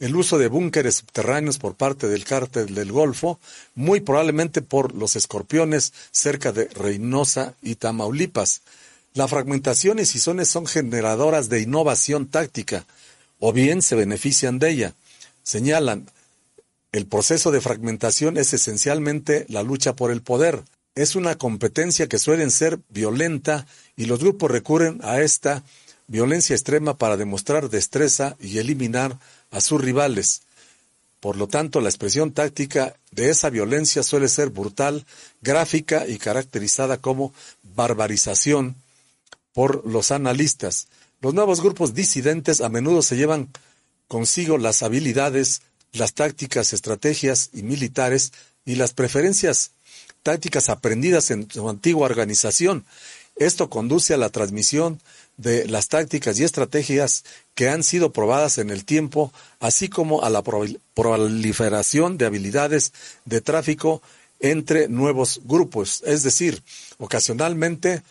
el 0.00 0.16
uso 0.16 0.38
de 0.38 0.48
búnkeres 0.48 0.96
subterráneos 0.96 1.58
por 1.58 1.74
parte 1.76 2.08
del 2.08 2.24
cártel 2.24 2.74
del 2.74 2.92
Golfo, 2.92 3.38
muy 3.74 4.00
probablemente 4.00 4.62
por 4.62 4.94
los 4.94 5.16
escorpiones 5.16 5.92
cerca 6.10 6.52
de 6.52 6.66
Reynosa 6.68 7.54
y 7.62 7.76
Tamaulipas. 7.76 8.62
La 9.12 9.26
fragmentación 9.26 9.98
y 9.98 10.06
cisones 10.06 10.48
son 10.48 10.66
generadoras 10.66 11.48
de 11.48 11.60
innovación 11.60 12.26
táctica, 12.26 12.86
o 13.40 13.52
bien 13.52 13.82
se 13.82 13.96
benefician 13.96 14.58
de 14.60 14.70
ella. 14.70 14.94
Señalan, 15.42 16.06
el 16.92 17.06
proceso 17.06 17.50
de 17.50 17.60
fragmentación 17.60 18.36
es 18.36 18.52
esencialmente 18.52 19.46
la 19.48 19.64
lucha 19.64 19.94
por 19.94 20.12
el 20.12 20.22
poder. 20.22 20.62
Es 20.94 21.16
una 21.16 21.36
competencia 21.38 22.08
que 22.08 22.18
suele 22.18 22.48
ser 22.50 22.78
violenta 22.88 23.66
y 23.96 24.04
los 24.04 24.20
grupos 24.20 24.50
recurren 24.50 25.00
a 25.02 25.20
esta 25.20 25.64
violencia 26.06 26.54
extrema 26.54 26.96
para 26.96 27.16
demostrar 27.16 27.68
destreza 27.68 28.36
y 28.40 28.58
eliminar 28.58 29.18
a 29.50 29.60
sus 29.60 29.80
rivales. 29.80 30.42
Por 31.20 31.36
lo 31.36 31.48
tanto, 31.48 31.80
la 31.80 31.88
expresión 31.88 32.32
táctica 32.32 32.96
de 33.10 33.30
esa 33.30 33.50
violencia 33.50 34.02
suele 34.02 34.28
ser 34.28 34.50
brutal, 34.50 35.04
gráfica 35.42 36.06
y 36.08 36.18
caracterizada 36.18 36.96
como 36.96 37.32
barbarización, 37.74 38.76
por 39.52 39.86
los 39.86 40.10
analistas. 40.10 40.88
Los 41.20 41.34
nuevos 41.34 41.60
grupos 41.60 41.94
disidentes 41.94 42.60
a 42.60 42.68
menudo 42.68 43.02
se 43.02 43.16
llevan 43.16 43.48
consigo 44.08 44.58
las 44.58 44.82
habilidades, 44.82 45.62
las 45.92 46.14
tácticas, 46.14 46.72
estrategias 46.72 47.50
y 47.52 47.62
militares 47.62 48.32
y 48.64 48.76
las 48.76 48.92
preferencias 48.92 49.72
tácticas 50.22 50.68
aprendidas 50.68 51.30
en 51.30 51.50
su 51.50 51.68
antigua 51.68 52.06
organización. 52.06 52.84
Esto 53.36 53.70
conduce 53.70 54.14
a 54.14 54.18
la 54.18 54.28
transmisión 54.28 55.00
de 55.36 55.66
las 55.66 55.88
tácticas 55.88 56.38
y 56.38 56.44
estrategias 56.44 57.24
que 57.54 57.68
han 57.68 57.82
sido 57.82 58.12
probadas 58.12 58.58
en 58.58 58.68
el 58.70 58.84
tiempo, 58.84 59.32
así 59.58 59.88
como 59.88 60.22
a 60.22 60.28
la 60.28 60.42
proliferación 60.94 62.18
de 62.18 62.26
habilidades 62.26 62.92
de 63.24 63.40
tráfico 63.40 64.02
entre 64.40 64.88
nuevos 64.88 65.40
grupos. 65.44 66.02
Es 66.04 66.22
decir, 66.22 66.62
ocasionalmente 66.98 68.02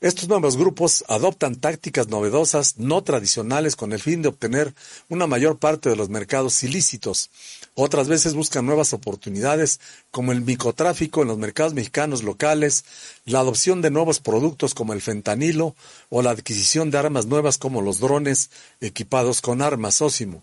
estos 0.00 0.28
nuevos 0.28 0.56
grupos 0.56 1.04
adoptan 1.08 1.56
tácticas 1.56 2.08
novedosas, 2.08 2.78
no 2.78 3.02
tradicionales, 3.02 3.76
con 3.76 3.92
el 3.92 4.00
fin 4.00 4.22
de 4.22 4.28
obtener 4.28 4.74
una 5.10 5.26
mayor 5.26 5.58
parte 5.58 5.90
de 5.90 5.96
los 5.96 6.08
mercados 6.08 6.62
ilícitos. 6.62 7.28
Otras 7.74 8.08
veces 8.08 8.32
buscan 8.32 8.64
nuevas 8.64 8.94
oportunidades, 8.94 9.78
como 10.10 10.32
el 10.32 10.40
microtráfico 10.40 11.20
en 11.20 11.28
los 11.28 11.36
mercados 11.36 11.74
mexicanos 11.74 12.22
locales, 12.22 12.84
la 13.26 13.40
adopción 13.40 13.82
de 13.82 13.90
nuevos 13.90 14.20
productos 14.20 14.72
como 14.72 14.94
el 14.94 15.02
fentanilo 15.02 15.76
o 16.08 16.22
la 16.22 16.30
adquisición 16.30 16.90
de 16.90 16.96
armas 16.96 17.26
nuevas 17.26 17.58
como 17.58 17.82
los 17.82 18.00
drones 18.00 18.50
equipados 18.80 19.42
con 19.42 19.60
armas 19.60 20.00
ósimo. 20.00 20.42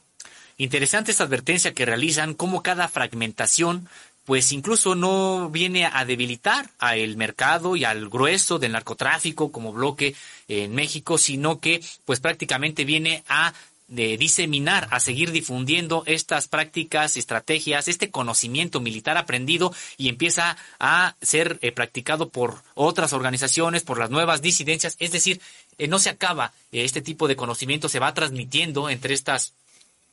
Interesante 0.57 1.11
esta 1.11 1.23
advertencia 1.23 1.73
que 1.73 1.85
realizan, 1.85 2.33
cómo 2.33 2.63
cada 2.63 2.87
fragmentación 2.87 3.87
pues 4.27 4.51
incluso 4.51 4.93
no 4.93 5.49
viene 5.49 5.85
a 5.85 6.03
debilitar 6.03 6.69
al 6.79 7.15
mercado 7.15 7.77
y 7.77 7.85
al 7.85 8.09
grueso 8.09 8.59
del 8.59 8.73
narcotráfico 8.73 9.53
como 9.53 9.71
bloque 9.71 10.15
en 10.49 10.75
México, 10.75 11.17
sino 11.17 11.61
que 11.61 11.81
pues 12.03 12.19
prácticamente 12.19 12.83
viene 12.83 13.23
a 13.29 13.53
de 13.87 14.17
diseminar, 14.17 14.89
a 14.91 14.99
seguir 14.99 15.31
difundiendo 15.31 16.03
estas 16.07 16.49
prácticas, 16.49 17.15
estrategias, 17.15 17.87
este 17.87 18.11
conocimiento 18.11 18.81
militar 18.81 19.17
aprendido 19.17 19.73
y 19.97 20.09
empieza 20.09 20.57
a 20.77 21.15
ser 21.21 21.57
eh, 21.61 21.71
practicado 21.71 22.27
por 22.27 22.63
otras 22.75 23.13
organizaciones, 23.13 23.83
por 23.83 23.97
las 23.97 24.09
nuevas 24.09 24.41
disidencias. 24.41 24.97
Es 24.99 25.13
decir, 25.13 25.39
eh, 25.77 25.87
no 25.87 25.99
se 25.99 26.09
acaba, 26.09 26.51
eh, 26.73 26.83
este 26.83 27.01
tipo 27.01 27.29
de 27.29 27.37
conocimiento 27.37 27.87
se 27.87 27.99
va 27.99 28.13
transmitiendo 28.13 28.89
entre 28.89 29.13
estas 29.13 29.53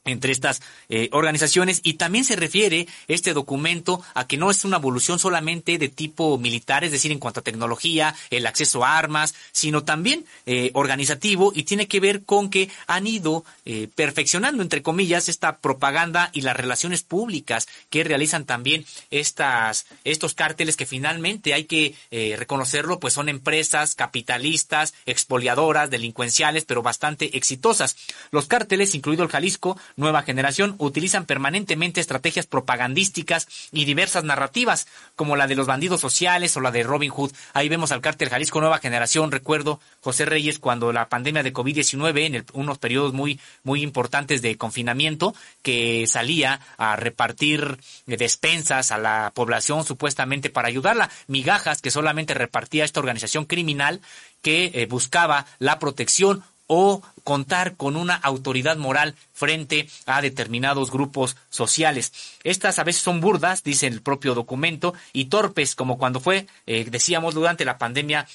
entre 0.05 0.33
estas 0.33 0.63
eh, 0.89 1.09
organizaciones 1.13 1.81
y 1.83 1.95
también 1.95 2.25
se 2.25 2.37
refiere 2.37 2.87
este 3.09 3.33
documento 3.33 4.03
a 4.15 4.27
que 4.27 4.37
no 4.37 4.51
es 4.51 4.65
una 4.65 4.77
evolución 4.77 5.19
solamente 5.19 5.79
de 5.79 5.89
tipo 5.89 6.39
militar, 6.39 6.85
es 6.85 6.93
decir, 6.93 7.11
en 7.11 7.19
cuanto 7.19 7.41
a 7.41 7.45
tecnología, 7.45 8.15
el 8.31 8.47
acceso 8.47 8.85
a 8.85 8.99
armas, 8.99 9.35
sino 9.53 9.85
también 9.85 10.27
eh, 10.47 10.71
organizativo 10.75 11.53
y 11.55 11.65
tiene 11.65 11.89
que 11.89 12.01
ver 12.01 12.25
con 12.25 12.51
que 12.51 12.71
han 12.87 13.07
ido 13.07 13.45
eh, 13.65 13.89
perfeccionando, 13.95 14.63
entre 14.63 14.83
comillas, 14.83 15.29
esta 15.29 15.59
propaganda 15.59 16.31
y 16.33 16.43
las 16.43 16.57
relaciones 16.57 17.03
públicas 17.03 17.67
que 17.89 18.05
realizan 18.05 18.45
también 18.45 18.85
estas, 19.11 19.87
estos 20.05 20.35
cárteles 20.35 20.77
que 20.77 20.87
finalmente 20.87 21.55
hay 21.55 21.65
que 21.65 21.95
reconocerlo, 22.37 23.01
pues 23.01 23.15
son 23.15 23.29
empresas 23.29 23.95
capitalistas, 23.95 24.95
expoliadoras, 25.07 25.91
delincuenciales, 25.91 26.65
pero 26.65 26.83
bastante 26.83 27.37
exitosas. 27.37 27.97
Los 28.31 28.47
cárteles, 28.47 28.95
incluido 28.95 29.23
el 29.23 29.31
Jalisco, 29.31 29.77
nueva 29.97 30.23
generación 30.23 30.75
utilizan 30.79 31.27
permanentemente 31.27 32.01
estrategias 32.01 32.47
propagandísticas 32.47 33.49
y 33.73 33.85
diversas 33.85 34.25
narrativas, 34.25 34.87
como 35.17 35.37
la 35.37 35.47
de 35.47 35.55
los 35.55 35.67
bandidos 35.67 36.01
sociales 36.01 36.57
o 36.57 36.61
la 36.61 36.71
de 36.71 36.83
Robin 36.83 37.11
Hood. 37.11 37.33
Ahí 37.53 37.69
vemos 37.69 37.93
al 37.93 38.01
cártel 38.01 38.29
Jalisco 38.29 38.61
Nueva 38.61 38.79
Generación, 38.79 39.31
recuerdo 39.31 39.81
José 40.01 40.25
Reyes 40.25 40.59
cuando 40.59 40.93
la 40.93 41.09
pandemia 41.09 41.43
de 41.43 41.53
COVID-19 41.53 42.27
en 42.27 42.45
unos 42.53 42.79
periodos 42.79 43.13
muy 43.13 43.41
muy 43.63 43.83
importantes 43.83 44.43
de 44.43 44.57
confinamiento 44.57 45.35
que 45.63 46.07
salía 46.07 46.61
a 46.77 46.97
repartir 46.97 47.79
despensas 48.07 48.93
a 48.93 48.99
la 48.99 49.33
población 49.35 49.85
supuestamente 49.85 50.51
para 50.51 50.69
ayudarla, 50.69 51.11
migajas 51.27 51.81
que 51.81 51.91
solamente 51.91 52.35
repartía 52.35 52.85
esta 52.85 53.01
organización 53.01 53.45
criminal 53.45 54.01
que 54.43 54.71
eh, 54.75 54.87
buscaba 54.87 55.47
la 55.59 55.79
protección 55.79 56.45
o 56.67 57.03
contar 57.23 57.77
con 57.77 57.97
una 57.97 58.15
autoridad 58.15 58.77
moral 58.77 59.15
frente 59.33 59.89
a 60.07 60.21
determinados 60.23 60.91
grupos 60.91 61.37
sociales. 61.51 62.13
Estas 62.45 62.79
a 62.79 62.85
veces 62.85 63.03
son 63.03 63.21
burdas, 63.21 63.63
dice 63.63 63.87
el 63.87 64.03
propio 64.03 64.35
documento, 64.35 64.95
y 65.13 65.27
torpes, 65.27 65.75
como 65.75 65.99
cuando 65.99 66.21
fue, 66.21 66.47
eh, 66.67 66.85
decíamos, 66.85 67.35
durante 67.35 67.65
la 67.65 67.79
pandemia 67.79 68.27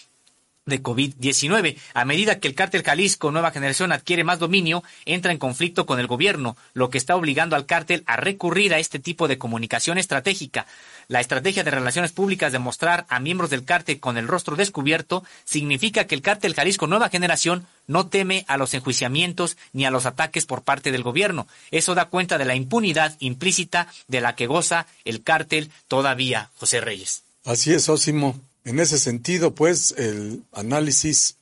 de 0.69 0.81
COVID-19. 0.81 1.77
A 1.93 2.05
medida 2.05 2.39
que 2.39 2.47
el 2.47 2.55
cártel 2.55 2.83
Jalisco 2.83 3.31
Nueva 3.31 3.51
Generación 3.51 3.91
adquiere 3.91 4.23
más 4.23 4.39
dominio, 4.39 4.83
entra 5.05 5.31
en 5.31 5.37
conflicto 5.37 5.85
con 5.85 5.99
el 5.99 6.07
gobierno, 6.07 6.55
lo 6.73 6.89
que 6.89 6.97
está 6.97 7.15
obligando 7.15 7.55
al 7.55 7.65
cártel 7.65 8.03
a 8.05 8.15
recurrir 8.15 8.73
a 8.73 8.79
este 8.79 8.99
tipo 8.99 9.27
de 9.27 9.37
comunicación 9.37 9.97
estratégica. 9.97 10.65
La 11.07 11.19
estrategia 11.19 11.63
de 11.63 11.71
relaciones 11.71 12.11
públicas 12.11 12.51
de 12.51 12.59
mostrar 12.59 13.05
a 13.09 13.19
miembros 13.19 13.49
del 13.49 13.65
cártel 13.65 13.99
con 13.99 14.17
el 14.17 14.27
rostro 14.27 14.55
descubierto 14.55 15.23
significa 15.43 16.05
que 16.05 16.15
el 16.15 16.21
cártel 16.21 16.53
Jalisco 16.53 16.87
Nueva 16.87 17.09
Generación 17.09 17.65
no 17.87 18.07
teme 18.07 18.45
a 18.47 18.57
los 18.57 18.73
enjuiciamientos 18.73 19.57
ni 19.73 19.85
a 19.85 19.91
los 19.91 20.05
ataques 20.05 20.45
por 20.45 20.61
parte 20.61 20.91
del 20.91 21.03
gobierno. 21.03 21.47
Eso 21.71 21.95
da 21.95 22.05
cuenta 22.05 22.37
de 22.37 22.45
la 22.45 22.55
impunidad 22.55 23.15
implícita 23.19 23.87
de 24.07 24.21
la 24.21 24.35
que 24.35 24.47
goza 24.47 24.85
el 25.03 25.23
cártel 25.23 25.71
todavía, 25.87 26.51
José 26.57 26.81
Reyes. 26.81 27.23
Así 27.45 27.73
es, 27.73 27.89
Ósimo. 27.89 28.39
En 28.69 28.79
ese 28.79 28.99
sentido, 28.99 29.55
pues, 29.55 29.95
el 29.97 30.43
análisis 30.51 31.37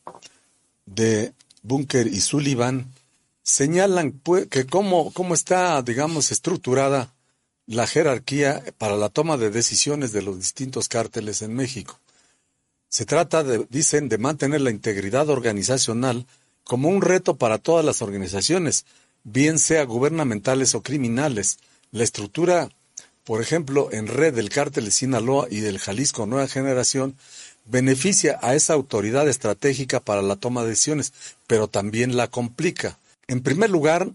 de 0.85 1.33
Bunker 1.61 2.07
y 2.07 2.21
Sullivan 2.21 2.93
señalan 3.43 4.13
pues, 4.13 4.47
que 4.47 4.65
cómo, 4.65 5.11
cómo 5.11 5.33
está, 5.33 5.81
digamos, 5.81 6.31
estructurada 6.31 7.13
la 7.65 7.85
jerarquía 7.85 8.63
para 8.77 8.95
la 8.95 9.09
toma 9.09 9.35
de 9.35 9.49
decisiones 9.49 10.13
de 10.13 10.21
los 10.21 10.37
distintos 10.37 10.87
cárteles 10.87 11.41
en 11.41 11.53
México. 11.53 11.99
Se 12.87 13.05
trata, 13.05 13.43
de, 13.43 13.67
dicen, 13.69 14.07
de 14.07 14.19
mantener 14.19 14.61
la 14.61 14.71
integridad 14.71 15.29
organizacional 15.29 16.25
como 16.63 16.87
un 16.87 17.01
reto 17.01 17.35
para 17.35 17.57
todas 17.57 17.83
las 17.83 18.01
organizaciones, 18.01 18.85
bien 19.25 19.59
sea 19.59 19.83
gubernamentales 19.83 20.75
o 20.75 20.81
criminales. 20.81 21.57
La 21.91 22.05
estructura 22.05 22.69
por 23.27 23.41
ejemplo, 23.41 23.89
en 23.91 24.07
red 24.07 24.33
del 24.33 24.47
cártel 24.47 24.85
de 24.85 24.91
Sinaloa 24.91 25.47
y 25.51 25.59
del 25.59 25.79
Jalisco 25.79 26.25
Nueva 26.25 26.47
Generación, 26.47 27.17
beneficia 27.65 28.39
a 28.41 28.55
esa 28.55 28.71
autoridad 28.71 29.27
estratégica 29.27 29.99
para 29.99 30.21
la 30.21 30.37
toma 30.37 30.63
de 30.63 30.69
decisiones, 30.69 31.11
pero 31.45 31.67
también 31.67 32.15
la 32.15 32.29
complica. 32.29 32.97
En 33.27 33.41
primer 33.41 33.69
lugar, 33.69 34.09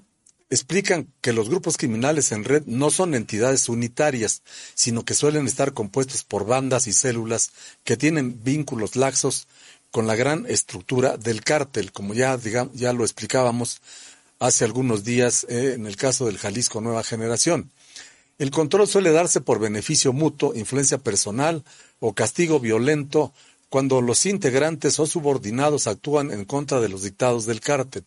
explican 0.48 1.08
que 1.20 1.34
los 1.34 1.50
grupos 1.50 1.76
criminales 1.76 2.32
en 2.32 2.44
red 2.44 2.62
no 2.64 2.88
son 2.90 3.14
entidades 3.14 3.68
unitarias, 3.68 4.40
sino 4.72 5.04
que 5.04 5.12
suelen 5.12 5.46
estar 5.46 5.74
compuestos 5.74 6.24
por 6.24 6.46
bandas 6.46 6.86
y 6.86 6.94
células 6.94 7.50
que 7.84 7.98
tienen 7.98 8.42
vínculos 8.42 8.96
laxos 8.96 9.46
con 9.90 10.06
la 10.06 10.16
gran 10.16 10.46
estructura 10.48 11.18
del 11.18 11.44
cártel, 11.44 11.92
como 11.92 12.14
ya, 12.14 12.38
ya 12.72 12.92
lo 12.94 13.04
explicábamos 13.04 13.82
hace 14.38 14.64
algunos 14.64 15.04
días 15.04 15.44
eh, 15.50 15.74
en 15.74 15.86
el 15.86 15.96
caso 15.96 16.24
del 16.24 16.38
Jalisco 16.38 16.80
Nueva 16.80 17.04
Generación. 17.04 17.70
El 18.38 18.50
control 18.50 18.88
suele 18.88 19.12
darse 19.12 19.40
por 19.40 19.58
beneficio 19.58 20.12
mutuo, 20.12 20.54
influencia 20.54 20.98
personal 20.98 21.64
o 22.00 22.14
castigo 22.14 22.60
violento 22.60 23.32
cuando 23.68 24.00
los 24.00 24.26
integrantes 24.26 24.98
o 24.98 25.06
subordinados 25.06 25.86
actúan 25.86 26.30
en 26.30 26.44
contra 26.44 26.80
de 26.80 26.88
los 26.88 27.02
dictados 27.02 27.46
del 27.46 27.60
cártel. 27.60 28.04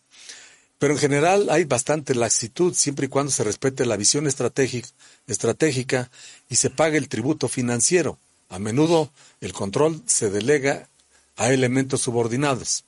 Pero 0.78 0.92
en 0.92 0.98
general 1.00 1.48
hay 1.50 1.64
bastante 1.64 2.14
laxitud 2.14 2.74
siempre 2.74 3.06
y 3.06 3.08
cuando 3.08 3.32
se 3.32 3.44
respete 3.44 3.86
la 3.86 3.96
visión 3.96 4.26
estratégica 4.26 6.10
y 6.48 6.56
se 6.56 6.70
pague 6.70 6.98
el 6.98 7.08
tributo 7.08 7.48
financiero. 7.48 8.18
A 8.48 8.58
menudo 8.58 9.10
el 9.40 9.52
control 9.52 10.02
se 10.06 10.30
delega 10.30 10.88
a 11.36 11.52
elementos 11.52 12.02
subordinados. 12.02 12.85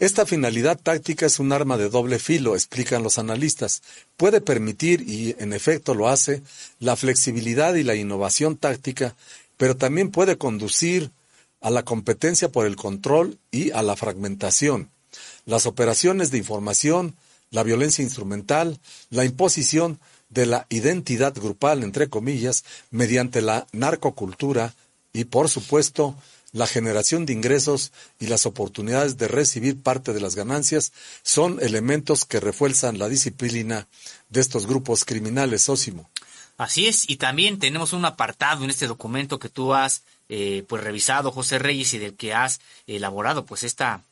Esta 0.00 0.24
finalidad 0.24 0.80
táctica 0.82 1.26
es 1.26 1.38
un 1.40 1.52
arma 1.52 1.76
de 1.76 1.90
doble 1.90 2.18
filo, 2.18 2.54
explican 2.54 3.02
los 3.02 3.18
analistas. 3.18 3.82
Puede 4.16 4.40
permitir, 4.40 5.02
y 5.02 5.36
en 5.38 5.52
efecto 5.52 5.94
lo 5.94 6.08
hace, 6.08 6.42
la 6.78 6.96
flexibilidad 6.96 7.74
y 7.74 7.82
la 7.82 7.94
innovación 7.94 8.56
táctica, 8.56 9.14
pero 9.58 9.76
también 9.76 10.10
puede 10.10 10.38
conducir 10.38 11.10
a 11.60 11.68
la 11.68 11.82
competencia 11.82 12.48
por 12.48 12.64
el 12.64 12.76
control 12.76 13.36
y 13.50 13.72
a 13.72 13.82
la 13.82 13.94
fragmentación. 13.94 14.88
Las 15.44 15.66
operaciones 15.66 16.30
de 16.30 16.38
información, 16.38 17.14
la 17.50 17.62
violencia 17.62 18.02
instrumental, 18.02 18.80
la 19.10 19.26
imposición 19.26 20.00
de 20.30 20.46
la 20.46 20.66
identidad 20.70 21.34
grupal, 21.34 21.82
entre 21.82 22.08
comillas, 22.08 22.64
mediante 22.90 23.42
la 23.42 23.66
narcocultura 23.72 24.74
y, 25.12 25.24
por 25.24 25.50
supuesto, 25.50 26.16
la 26.52 26.66
generación 26.66 27.26
de 27.26 27.32
ingresos 27.32 27.92
y 28.18 28.26
las 28.26 28.46
oportunidades 28.46 29.16
de 29.16 29.28
recibir 29.28 29.82
parte 29.82 30.12
de 30.12 30.20
las 30.20 30.34
ganancias 30.34 30.92
son 31.22 31.58
elementos 31.60 32.24
que 32.24 32.40
refuerzan 32.40 32.98
la 32.98 33.08
disciplina 33.08 33.88
de 34.28 34.40
estos 34.40 34.66
grupos 34.66 35.04
criminales, 35.04 35.68
Ósimo. 35.68 36.10
Así 36.56 36.88
es, 36.88 37.08
y 37.08 37.16
también 37.16 37.58
tenemos 37.58 37.94
un 37.94 38.04
apartado 38.04 38.64
en 38.64 38.70
este 38.70 38.86
documento 38.86 39.38
que 39.38 39.48
tú 39.48 39.72
has 39.72 40.04
eh, 40.28 40.64
pues 40.68 40.84
revisado, 40.84 41.32
José 41.32 41.58
Reyes, 41.58 41.94
y 41.94 41.98
del 41.98 42.16
que 42.16 42.34
has 42.34 42.60
elaborado 42.86 43.46
pues 43.46 43.62
esta 43.62 44.04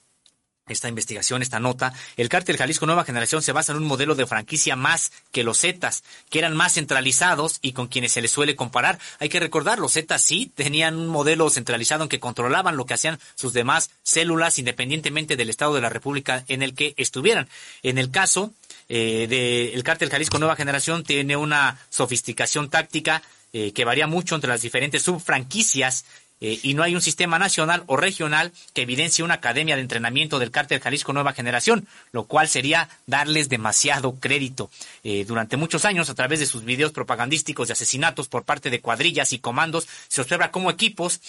esta 0.69 0.89
investigación, 0.89 1.43
esta 1.43 1.61
nota, 1.61 1.93
el 2.17 2.29
cártel 2.29 2.57
Jalisco 2.57 2.87
Nueva 2.87 3.05
Generación 3.05 3.43
se 3.43 3.53
basa 3.53 3.73
en 3.73 3.79
un 3.79 3.87
modelo 3.87 4.15
de 4.15 4.27
franquicia 4.27 4.77
más 4.77 5.13
que 5.33 5.45
los 5.45 5.61
Zetas, 5.61 6.05
que 6.31 6.39
eran 6.39 6.57
más 6.57 6.75
centralizados 6.75 7.59
y 7.63 7.73
con 7.73 7.89
quienes 7.89 8.13
se 8.13 8.23
les 8.23 8.31
suele 8.31 8.57
comparar. 8.57 8.99
Hay 9.19 9.29
que 9.29 9.41
recordar, 9.41 9.79
los 9.79 9.93
Zetas 9.93 10.23
sí 10.23 10.53
tenían 10.55 10.97
un 10.97 11.09
modelo 11.09 11.51
centralizado 11.51 12.03
en 12.03 12.09
que 12.09 12.21
controlaban 12.21 12.77
lo 12.77 12.87
que 12.87 12.95
hacían 12.95 13.19
sus 13.35 13.53
demás 13.53 13.91
células 14.03 14.59
independientemente 14.59 15.37
del 15.37 15.51
Estado 15.51 15.75
de 15.75 15.81
la 15.81 15.89
República 15.89 16.45
en 16.49 16.63
el 16.63 16.75
que 16.75 16.95
estuvieran. 16.97 17.49
En 17.83 17.99
el 17.99 18.11
caso 18.11 18.53
eh, 18.89 19.27
del 19.73 19.83
cártel 19.83 20.11
Jalisco 20.11 20.39
Nueva 20.39 20.57
Generación 20.57 21.05
tiene 21.05 21.37
una 21.37 21.79
sofisticación 21.91 22.71
táctica 22.71 23.23
eh, 23.53 23.73
que 23.73 23.85
varía 23.85 24.07
mucho 24.07 24.35
entre 24.35 24.51
las 24.51 24.63
diferentes 24.63 25.03
subfranquicias 25.03 26.05
eh, 26.41 26.59
y 26.63 26.75
no 26.75 26.83
hay 26.83 26.95
un 26.95 27.01
sistema 27.01 27.39
nacional 27.39 27.83
o 27.87 27.97
regional 27.97 28.53
que 28.73 28.83
evidencie 28.83 29.25
una 29.25 29.35
academia 29.35 29.77
de 29.77 29.83
entrenamiento 29.83 30.39
del 30.39 30.51
cártel 30.51 30.81
Jalisco 30.81 31.13
Nueva 31.13 31.33
Generación, 31.33 31.87
lo 32.13 32.25
cual 32.25 32.49
sería 32.49 32.89
darles 33.07 33.49
demasiado 33.49 34.15
crédito. 34.21 34.71
Eh, 35.03 35.25
durante 35.27 35.57
muchos 35.57 35.85
años, 35.85 36.11
a 36.11 36.15
través 36.15 36.41
de 36.41 36.47
sus 36.47 36.65
videos 36.65 36.93
propagandísticos 36.93 37.69
de 37.69 37.73
asesinatos 37.73 38.29
por 38.29 38.45
parte 38.45 38.71
de 38.71 38.81
cuadrillas 38.81 39.33
y 39.33 39.39
comandos, 39.39 39.87
se 40.09 40.21
observa 40.21 40.51
cómo 40.51 40.71
equipos 40.71 41.21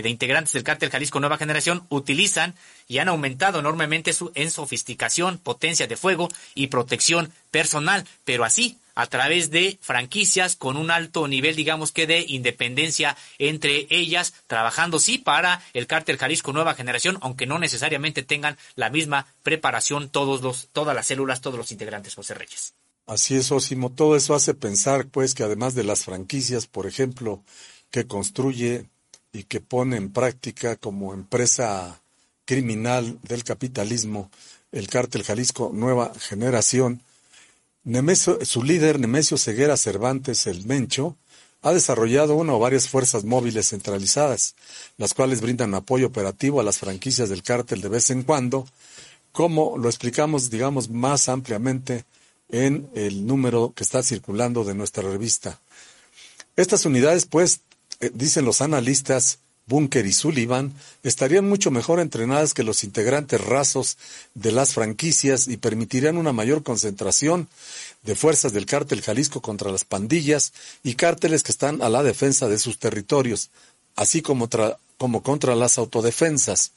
de 0.00 0.08
integrantes 0.08 0.54
del 0.54 0.62
cártel 0.62 0.90
Jalisco 0.90 1.20
Nueva 1.20 1.36
Generación 1.36 1.84
utilizan 1.90 2.54
y 2.88 2.98
han 2.98 3.08
aumentado 3.08 3.58
enormemente 3.58 4.12
su, 4.12 4.32
en 4.34 4.50
sofisticación, 4.50 5.38
potencia 5.38 5.86
de 5.86 5.96
fuego 5.96 6.28
y 6.54 6.68
protección 6.68 7.32
personal, 7.50 8.06
pero 8.24 8.44
así 8.44 8.78
a 8.94 9.06
través 9.06 9.50
de 9.50 9.78
franquicias 9.80 10.56
con 10.56 10.76
un 10.76 10.90
alto 10.90 11.26
nivel, 11.28 11.56
digamos 11.56 11.92
que 11.92 12.06
de 12.06 12.24
independencia 12.28 13.16
entre 13.38 13.86
ellas, 13.90 14.34
trabajando 14.46 14.98
sí 14.98 15.18
para 15.18 15.62
el 15.72 15.86
cártel 15.86 16.18
Jalisco 16.18 16.52
Nueva 16.52 16.74
Generación, 16.74 17.18
aunque 17.20 17.46
no 17.46 17.58
necesariamente 17.58 18.22
tengan 18.22 18.56
la 18.76 18.90
misma 18.90 19.26
preparación 19.42 20.08
todos 20.08 20.42
los, 20.42 20.68
todas 20.72 20.94
las 20.94 21.06
células, 21.06 21.40
todos 21.40 21.58
los 21.58 21.72
integrantes, 21.72 22.14
José 22.14 22.34
Reyes. 22.34 22.74
Así 23.06 23.36
es, 23.36 23.50
Osimo. 23.50 23.90
Todo 23.90 24.16
eso 24.16 24.34
hace 24.34 24.54
pensar, 24.54 25.08
pues, 25.08 25.34
que 25.34 25.42
además 25.42 25.74
de 25.74 25.84
las 25.84 26.04
franquicias, 26.04 26.66
por 26.66 26.86
ejemplo, 26.86 27.42
que 27.90 28.06
construye 28.06 28.86
y 29.32 29.44
que 29.44 29.60
pone 29.60 29.96
en 29.96 30.12
práctica 30.12 30.76
como 30.76 31.14
empresa 31.14 32.00
criminal 32.44 33.18
del 33.22 33.44
capitalismo 33.44 34.30
el 34.72 34.88
cártel 34.88 35.22
Jalisco 35.22 35.70
Nueva 35.72 36.12
Generación, 36.18 37.02
su 38.44 38.62
líder, 38.62 39.00
Nemesio 39.00 39.36
Ceguera 39.36 39.76
Cervantes 39.76 40.46
el 40.46 40.64
Mencho, 40.66 41.16
ha 41.62 41.72
desarrollado 41.72 42.34
una 42.34 42.54
o 42.54 42.58
varias 42.58 42.88
fuerzas 42.88 43.24
móviles 43.24 43.68
centralizadas, 43.68 44.54
las 44.96 45.14
cuales 45.14 45.40
brindan 45.40 45.74
apoyo 45.74 46.08
operativo 46.08 46.60
a 46.60 46.64
las 46.64 46.78
franquicias 46.78 47.28
del 47.28 47.42
cártel 47.42 47.80
de 47.80 47.88
vez 47.88 48.10
en 48.10 48.24
cuando, 48.24 48.66
como 49.30 49.78
lo 49.78 49.88
explicamos, 49.88 50.50
digamos, 50.50 50.90
más 50.90 51.28
ampliamente 51.28 52.04
en 52.48 52.90
el 52.94 53.26
número 53.26 53.72
que 53.74 53.84
está 53.84 54.02
circulando 54.02 54.64
de 54.64 54.74
nuestra 54.74 55.04
revista. 55.04 55.60
Estas 56.56 56.84
unidades, 56.84 57.26
pues, 57.26 57.60
dicen 58.12 58.44
los 58.44 58.60
analistas, 58.60 59.38
Bunker 59.66 60.04
y 60.06 60.12
Sullivan 60.12 60.74
estarían 61.02 61.48
mucho 61.48 61.70
mejor 61.70 62.00
entrenadas 62.00 62.52
que 62.52 62.64
los 62.64 62.82
integrantes 62.84 63.40
rasos 63.40 63.96
de 64.34 64.50
las 64.50 64.74
franquicias 64.74 65.46
y 65.46 65.56
permitirían 65.56 66.16
una 66.16 66.32
mayor 66.32 66.62
concentración 66.62 67.48
de 68.02 68.16
fuerzas 68.16 68.52
del 68.52 68.66
cártel 68.66 69.02
Jalisco 69.02 69.40
contra 69.40 69.70
las 69.70 69.84
pandillas 69.84 70.52
y 70.82 70.94
cárteles 70.94 71.42
que 71.42 71.52
están 71.52 71.80
a 71.80 71.88
la 71.88 72.02
defensa 72.02 72.48
de 72.48 72.58
sus 72.58 72.78
territorios, 72.78 73.50
así 73.94 74.20
como, 74.20 74.48
como 74.98 75.22
contra 75.22 75.54
las 75.54 75.78
autodefensas. 75.78 76.72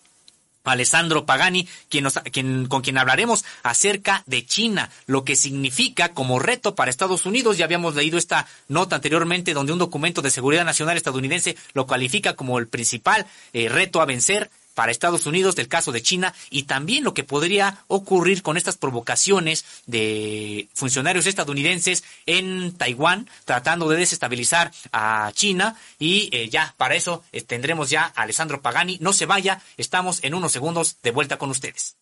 Alessandro 0.64 1.26
Pagani, 1.26 1.68
quien 1.88 2.06
quien, 2.32 2.66
con 2.66 2.82
quien 2.82 2.98
hablaremos 2.98 3.44
acerca 3.62 4.22
de 4.26 4.44
China, 4.44 4.90
lo 5.06 5.24
que 5.24 5.36
significa 5.36 6.12
como 6.12 6.38
reto 6.38 6.74
para 6.74 6.90
Estados 6.90 7.26
Unidos. 7.26 7.58
Ya 7.58 7.64
habíamos 7.64 7.94
leído 7.94 8.18
esta 8.18 8.46
nota 8.68 8.96
anteriormente 8.96 9.54
donde 9.54 9.72
un 9.72 9.78
documento 9.78 10.22
de 10.22 10.30
seguridad 10.30 10.64
nacional 10.64 10.96
estadounidense 10.96 11.56
lo 11.74 11.86
califica 11.86 12.34
como 12.34 12.58
el 12.58 12.68
principal 12.68 13.26
eh, 13.52 13.68
reto 13.68 14.00
a 14.00 14.06
vencer 14.06 14.50
para 14.74 14.92
Estados 14.92 15.26
Unidos 15.26 15.56
del 15.56 15.68
caso 15.68 15.92
de 15.92 16.02
China 16.02 16.34
y 16.50 16.64
también 16.64 17.04
lo 17.04 17.14
que 17.14 17.24
podría 17.24 17.78
ocurrir 17.88 18.42
con 18.42 18.56
estas 18.56 18.76
provocaciones 18.76 19.64
de 19.86 20.68
funcionarios 20.74 21.26
estadounidenses 21.26 22.04
en 22.26 22.72
Taiwán 22.72 23.28
tratando 23.44 23.88
de 23.88 23.96
desestabilizar 23.96 24.72
a 24.92 25.30
China 25.34 25.76
y 25.98 26.28
eh, 26.32 26.48
ya 26.48 26.74
para 26.76 26.94
eso 26.94 27.22
eh, 27.32 27.42
tendremos 27.42 27.90
ya 27.90 28.12
a 28.14 28.22
Alessandro 28.22 28.62
Pagani. 28.62 28.98
No 29.00 29.12
se 29.12 29.26
vaya, 29.26 29.60
estamos 29.76 30.22
en 30.22 30.34
unos 30.34 30.52
segundos 30.52 30.96
de 31.02 31.10
vuelta 31.10 31.38
con 31.38 31.50
ustedes. 31.50 31.96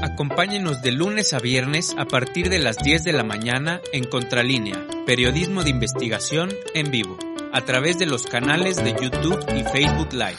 Acompáñenos 0.00 0.80
de 0.82 0.92
lunes 0.92 1.32
a 1.32 1.40
viernes 1.40 1.94
a 1.98 2.04
partir 2.04 2.50
de 2.50 2.60
las 2.60 2.78
10 2.78 3.02
de 3.02 3.12
la 3.12 3.24
mañana 3.24 3.80
en 3.92 4.04
Contralínea, 4.04 4.86
periodismo 5.06 5.64
de 5.64 5.70
investigación 5.70 6.54
en 6.74 6.92
vivo 6.92 7.18
a 7.52 7.60
través 7.62 7.98
de 7.98 8.06
los 8.06 8.26
canales 8.26 8.76
de 8.76 8.92
YouTube 8.92 9.44
y 9.56 9.64
Facebook 9.64 10.12
Live. 10.12 10.38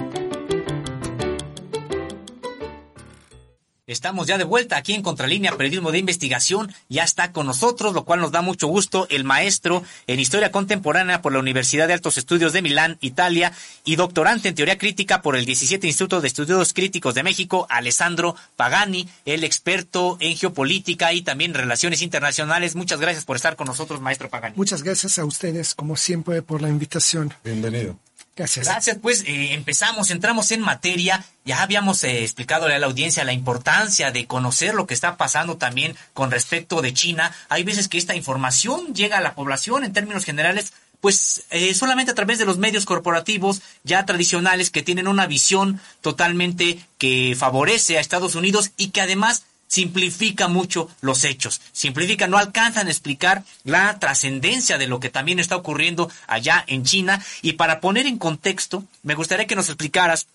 Estamos 3.90 4.28
ya 4.28 4.38
de 4.38 4.44
vuelta 4.44 4.76
aquí 4.76 4.94
en 4.94 5.02
Contralínea 5.02 5.56
Periodismo 5.56 5.90
de 5.90 5.98
Investigación. 5.98 6.72
Ya 6.88 7.02
está 7.02 7.32
con 7.32 7.46
nosotros, 7.46 7.92
lo 7.92 8.04
cual 8.04 8.20
nos 8.20 8.30
da 8.30 8.40
mucho 8.40 8.68
gusto, 8.68 9.08
el 9.10 9.24
maestro 9.24 9.82
en 10.06 10.20
Historia 10.20 10.52
Contemporánea 10.52 11.22
por 11.22 11.32
la 11.32 11.40
Universidad 11.40 11.88
de 11.88 11.94
Altos 11.94 12.16
Estudios 12.16 12.52
de 12.52 12.62
Milán, 12.62 12.98
Italia, 13.00 13.52
y 13.84 13.96
doctorante 13.96 14.48
en 14.48 14.54
Teoría 14.54 14.78
Crítica 14.78 15.22
por 15.22 15.34
el 15.34 15.44
17 15.44 15.88
Instituto 15.88 16.20
de 16.20 16.28
Estudios 16.28 16.72
Críticos 16.72 17.16
de 17.16 17.24
México, 17.24 17.66
Alessandro 17.68 18.36
Pagani, 18.54 19.08
el 19.24 19.42
experto 19.42 20.18
en 20.20 20.36
geopolítica 20.36 21.12
y 21.12 21.22
también 21.22 21.52
relaciones 21.52 22.00
internacionales. 22.00 22.76
Muchas 22.76 23.00
gracias 23.00 23.24
por 23.24 23.34
estar 23.34 23.56
con 23.56 23.66
nosotros, 23.66 24.00
maestro 24.00 24.30
Pagani. 24.30 24.54
Muchas 24.56 24.84
gracias 24.84 25.18
a 25.18 25.24
ustedes, 25.24 25.74
como 25.74 25.96
siempre, 25.96 26.42
por 26.42 26.62
la 26.62 26.68
invitación. 26.68 27.34
Bienvenido. 27.42 27.98
Gracias. 28.40 28.64
Gracias, 28.64 28.98
pues 29.02 29.20
eh, 29.26 29.52
empezamos, 29.52 30.10
entramos 30.10 30.50
en 30.50 30.62
materia. 30.62 31.22
Ya 31.44 31.60
habíamos 31.60 32.02
eh, 32.04 32.22
explicado 32.22 32.64
a 32.64 32.78
la 32.78 32.86
audiencia 32.86 33.22
la 33.22 33.34
importancia 33.34 34.12
de 34.12 34.26
conocer 34.26 34.74
lo 34.74 34.86
que 34.86 34.94
está 34.94 35.18
pasando 35.18 35.58
también 35.58 35.94
con 36.14 36.30
respecto 36.30 36.80
de 36.80 36.94
China. 36.94 37.34
Hay 37.50 37.64
veces 37.64 37.88
que 37.88 37.98
esta 37.98 38.16
información 38.16 38.94
llega 38.94 39.18
a 39.18 39.20
la 39.20 39.34
población 39.34 39.84
en 39.84 39.92
términos 39.92 40.24
generales, 40.24 40.72
pues 41.02 41.44
eh, 41.50 41.74
solamente 41.74 42.12
a 42.12 42.14
través 42.14 42.38
de 42.38 42.46
los 42.46 42.56
medios 42.56 42.86
corporativos 42.86 43.60
ya 43.84 44.06
tradicionales 44.06 44.70
que 44.70 44.82
tienen 44.82 45.06
una 45.06 45.26
visión 45.26 45.78
totalmente 46.00 46.82
que 46.96 47.36
favorece 47.38 47.98
a 47.98 48.00
Estados 48.00 48.36
Unidos 48.36 48.70
y 48.78 48.88
que 48.88 49.02
además 49.02 49.44
simplifica 49.70 50.48
mucho 50.48 50.90
los 51.01 51.24
hechos, 51.24 51.60
simplifica, 51.72 52.26
no 52.26 52.38
alcanzan 52.38 52.88
a 52.88 52.90
explicar 52.90 53.44
la 53.62 54.01
trascendencia 54.01 54.78
de 54.78 54.88
lo 54.88 54.98
que 54.98 55.10
también 55.10 55.38
está 55.38 55.55
ocurriendo 55.56 56.10
allá 56.26 56.64
en 56.66 56.84
China. 56.84 57.24
Y 57.40 57.52
para 57.52 57.80
poner 57.80 58.06
en 58.06 58.18
contexto, 58.18 58.84
me 59.05 59.14
gustaría 59.14 59.47
que 59.47 59.55
nos 59.55 59.68
explicaras, 59.68 60.26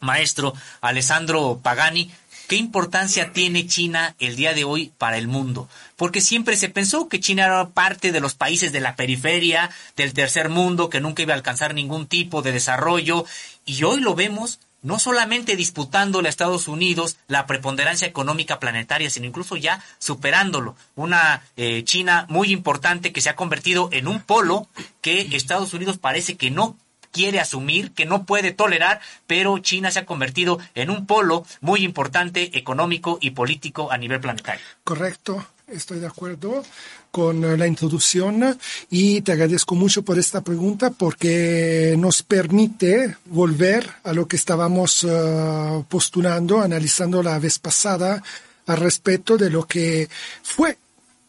maestro 0.00 0.54
Alessandro 0.80 1.60
Pagani, 1.60 2.10
¿Qué 2.46 2.56
importancia 2.56 3.34
tiene 3.34 3.66
China 3.66 4.14
el 4.18 4.34
día 4.34 4.54
de 4.54 4.64
hoy 4.64 4.90
para 4.96 5.18
el 5.18 5.28
mundo? 5.28 5.68
Porque 5.96 6.22
siempre 6.22 6.56
se 6.56 6.70
pensó 6.70 7.06
que 7.06 7.20
China 7.20 7.44
era 7.44 7.68
parte 7.68 8.10
de 8.10 8.20
los 8.20 8.34
países 8.34 8.72
de 8.72 8.80
la 8.80 8.96
periferia, 8.96 9.68
del 9.96 10.14
tercer 10.14 10.48
mundo, 10.48 10.88
que 10.88 11.02
nunca 11.02 11.20
iba 11.20 11.34
a 11.34 11.36
alcanzar 11.36 11.74
ningún 11.74 12.06
tipo 12.06 12.40
de 12.40 12.52
desarrollo, 12.52 13.26
y 13.66 13.82
hoy 13.82 14.00
lo 14.00 14.14
vemos 14.14 14.60
no 14.82 14.98
solamente 14.98 15.56
disputándole 15.56 16.28
a 16.28 16.30
Estados 16.30 16.68
Unidos 16.68 17.16
la 17.26 17.46
preponderancia 17.46 18.06
económica 18.06 18.60
planetaria, 18.60 19.10
sino 19.10 19.26
incluso 19.26 19.56
ya 19.56 19.82
superándolo. 19.98 20.76
Una 20.94 21.42
eh, 21.56 21.84
China 21.84 22.26
muy 22.28 22.52
importante 22.52 23.12
que 23.12 23.20
se 23.20 23.30
ha 23.30 23.36
convertido 23.36 23.88
en 23.92 24.08
un 24.08 24.20
polo 24.20 24.68
que 25.00 25.28
Estados 25.32 25.74
Unidos 25.74 25.98
parece 25.98 26.36
que 26.36 26.50
no 26.50 26.76
quiere 27.10 27.40
asumir, 27.40 27.92
que 27.92 28.06
no 28.06 28.24
puede 28.24 28.52
tolerar, 28.52 29.00
pero 29.26 29.58
China 29.58 29.90
se 29.90 30.00
ha 30.00 30.06
convertido 30.06 30.58
en 30.74 30.90
un 30.90 31.06
polo 31.06 31.44
muy 31.60 31.82
importante 31.82 32.58
económico 32.58 33.18
y 33.20 33.30
político 33.30 33.90
a 33.90 33.98
nivel 33.98 34.20
planetario. 34.20 34.64
Correcto, 34.84 35.46
estoy 35.70 36.00
de 36.00 36.06
acuerdo 36.06 36.62
con 37.10 37.58
la 37.58 37.66
introducción 37.66 38.58
y 38.90 39.20
te 39.22 39.32
agradezco 39.32 39.74
mucho 39.74 40.02
por 40.02 40.18
esta 40.18 40.42
pregunta 40.42 40.90
porque 40.90 41.94
nos 41.98 42.22
permite 42.22 43.16
volver 43.26 43.88
a 44.04 44.12
lo 44.12 44.26
que 44.26 44.36
estábamos 44.36 45.04
eh, 45.08 45.84
postulando, 45.88 46.60
analizando 46.60 47.22
la 47.22 47.38
vez 47.38 47.58
pasada 47.58 48.22
al 48.66 48.76
respecto 48.76 49.36
de 49.36 49.50
lo 49.50 49.66
que 49.66 50.08
fue 50.42 50.78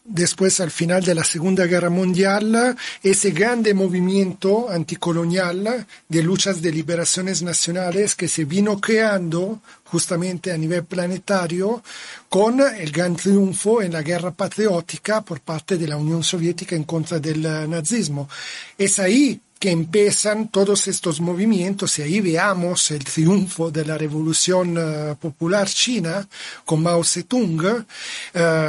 después 0.09 0.59
al 0.59 0.71
final 0.71 1.03
de 1.03 1.15
la 1.15 1.23
Segunda 1.23 1.65
Guerra 1.65 1.89
Mundial, 1.89 2.75
ese 3.03 3.31
grande 3.31 3.73
movimiento 3.73 4.69
anticolonial 4.69 5.85
de 6.07 6.23
luchas 6.23 6.61
de 6.61 6.71
liberaciones 6.71 7.43
nacionales 7.43 8.15
que 8.15 8.27
se 8.27 8.45
vino 8.45 8.81
creando 8.81 9.61
justamente 9.85 10.51
a 10.51 10.57
nivel 10.57 10.83
planetario 10.83 11.83
con 12.27 12.59
el 12.59 12.91
gran 12.91 13.15
triunfo 13.15 13.81
en 13.81 13.93
la 13.93 14.01
guerra 14.01 14.31
patriótica 14.31 15.21
por 15.21 15.41
parte 15.41 15.77
de 15.77 15.87
la 15.87 15.97
Unión 15.97 16.23
Soviética 16.23 16.75
en 16.75 16.83
contra 16.83 17.19
del 17.19 17.41
nazismo. 17.69 18.27
Es 18.77 18.99
ahí 18.99 19.39
que 19.59 19.71
empiezan 19.71 20.47
todos 20.47 20.87
estos 20.87 21.19
movimientos 21.19 21.99
y 21.99 22.03
ahí 22.03 22.21
veamos 22.21 22.91
el 22.91 23.03
triunfo 23.03 23.69
de 23.69 23.83
la 23.83 23.97
revolución 23.97 24.77
uh, 24.77 25.15
popular 25.17 25.67
china 25.67 26.25
con 26.63 26.81
Mao 26.81 27.03
Zedong. 27.03 27.59
Uh, 27.65 27.83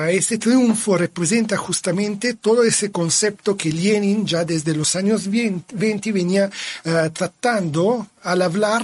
ese 0.08 0.38
triunfo 0.38 0.98
representa 0.98 1.56
justamente 1.56 2.34
todo 2.34 2.64
ese 2.64 2.90
concepto 2.90 3.56
que 3.56 3.72
Lenin 3.72 4.26
ya 4.26 4.44
desde 4.44 4.74
los 4.74 4.96
años 4.96 5.28
20 5.30 6.10
venía 6.10 6.50
uh, 6.84 7.08
tratando 7.10 8.08
al 8.24 8.42
hablar 8.42 8.82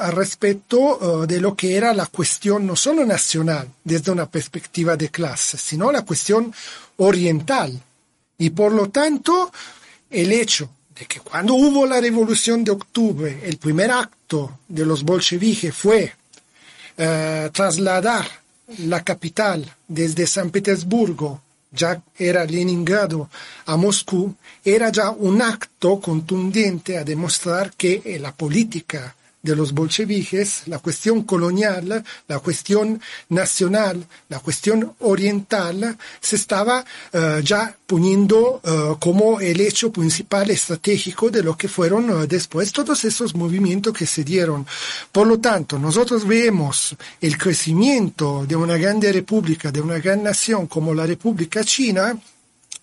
al 0.00 0.12
respecto 0.12 1.24
de 1.26 1.40
lo 1.40 1.54
que 1.54 1.76
era 1.76 1.92
la 1.92 2.06
cuestión 2.06 2.66
no 2.66 2.74
solo 2.74 3.04
nacional 3.04 3.68
desde 3.84 4.10
una 4.10 4.26
perspectiva 4.26 4.96
de 4.96 5.08
clase, 5.08 5.56
sino 5.58 5.92
la 5.92 6.02
cuestión 6.02 6.52
oriental. 6.96 7.80
Y 8.38 8.50
por 8.50 8.72
lo 8.72 8.88
tanto, 8.88 9.52
el 10.10 10.32
hecho 10.32 10.68
que 11.06 11.20
cuando 11.20 11.54
hubo 11.54 11.86
la 11.86 12.00
revolución 12.00 12.64
de 12.64 12.72
octubre, 12.72 13.40
el 13.44 13.56
primer 13.58 13.90
acto 13.90 14.58
de 14.68 14.86
los 14.86 15.02
bolcheviques 15.02 15.74
fue 15.74 16.12
eh, 16.96 17.50
trasladar 17.52 18.26
la 18.78 19.02
capital 19.02 19.70
desde 19.86 20.26
San 20.26 20.50
Petersburgo, 20.50 21.42
ya 21.70 22.02
era 22.18 22.44
Leningrado, 22.44 23.30
a 23.66 23.76
Moscú, 23.76 24.34
era 24.64 24.90
ya 24.90 25.10
un 25.10 25.40
acto 25.40 26.00
contundente 26.00 26.98
a 26.98 27.04
demostrar 27.04 27.72
que 27.72 28.18
la 28.20 28.32
política 28.32 29.14
de 29.42 29.56
los 29.56 29.72
bolcheviques, 29.72 30.62
la 30.66 30.78
cuestión 30.78 31.22
colonial, 31.24 32.04
la 32.28 32.38
cuestión 32.38 33.00
nacional, 33.28 34.06
la 34.28 34.38
cuestión 34.38 34.94
oriental, 35.00 35.96
se 36.20 36.36
estaba 36.36 36.84
uh, 37.12 37.40
ya 37.40 37.76
poniendo 37.86 38.60
uh, 38.62 38.98
como 38.98 39.40
el 39.40 39.60
hecho 39.60 39.90
principal 39.90 40.50
estratégico 40.50 41.28
de 41.30 41.42
lo 41.42 41.56
que 41.56 41.68
fueron 41.68 42.08
uh, 42.10 42.26
después 42.26 42.72
todos 42.72 43.04
esos 43.04 43.34
movimientos 43.34 43.92
que 43.92 44.06
se 44.06 44.22
dieron. 44.22 44.66
Por 45.10 45.26
lo 45.26 45.38
tanto, 45.38 45.78
nosotros 45.78 46.26
vemos 46.26 46.96
el 47.20 47.36
crecimiento 47.36 48.46
de 48.46 48.54
una 48.56 48.76
grande 48.76 49.12
república, 49.12 49.72
de 49.72 49.80
una 49.80 49.98
gran 49.98 50.22
nación 50.22 50.68
como 50.68 50.94
la 50.94 51.04
República 51.04 51.64
China, 51.64 52.16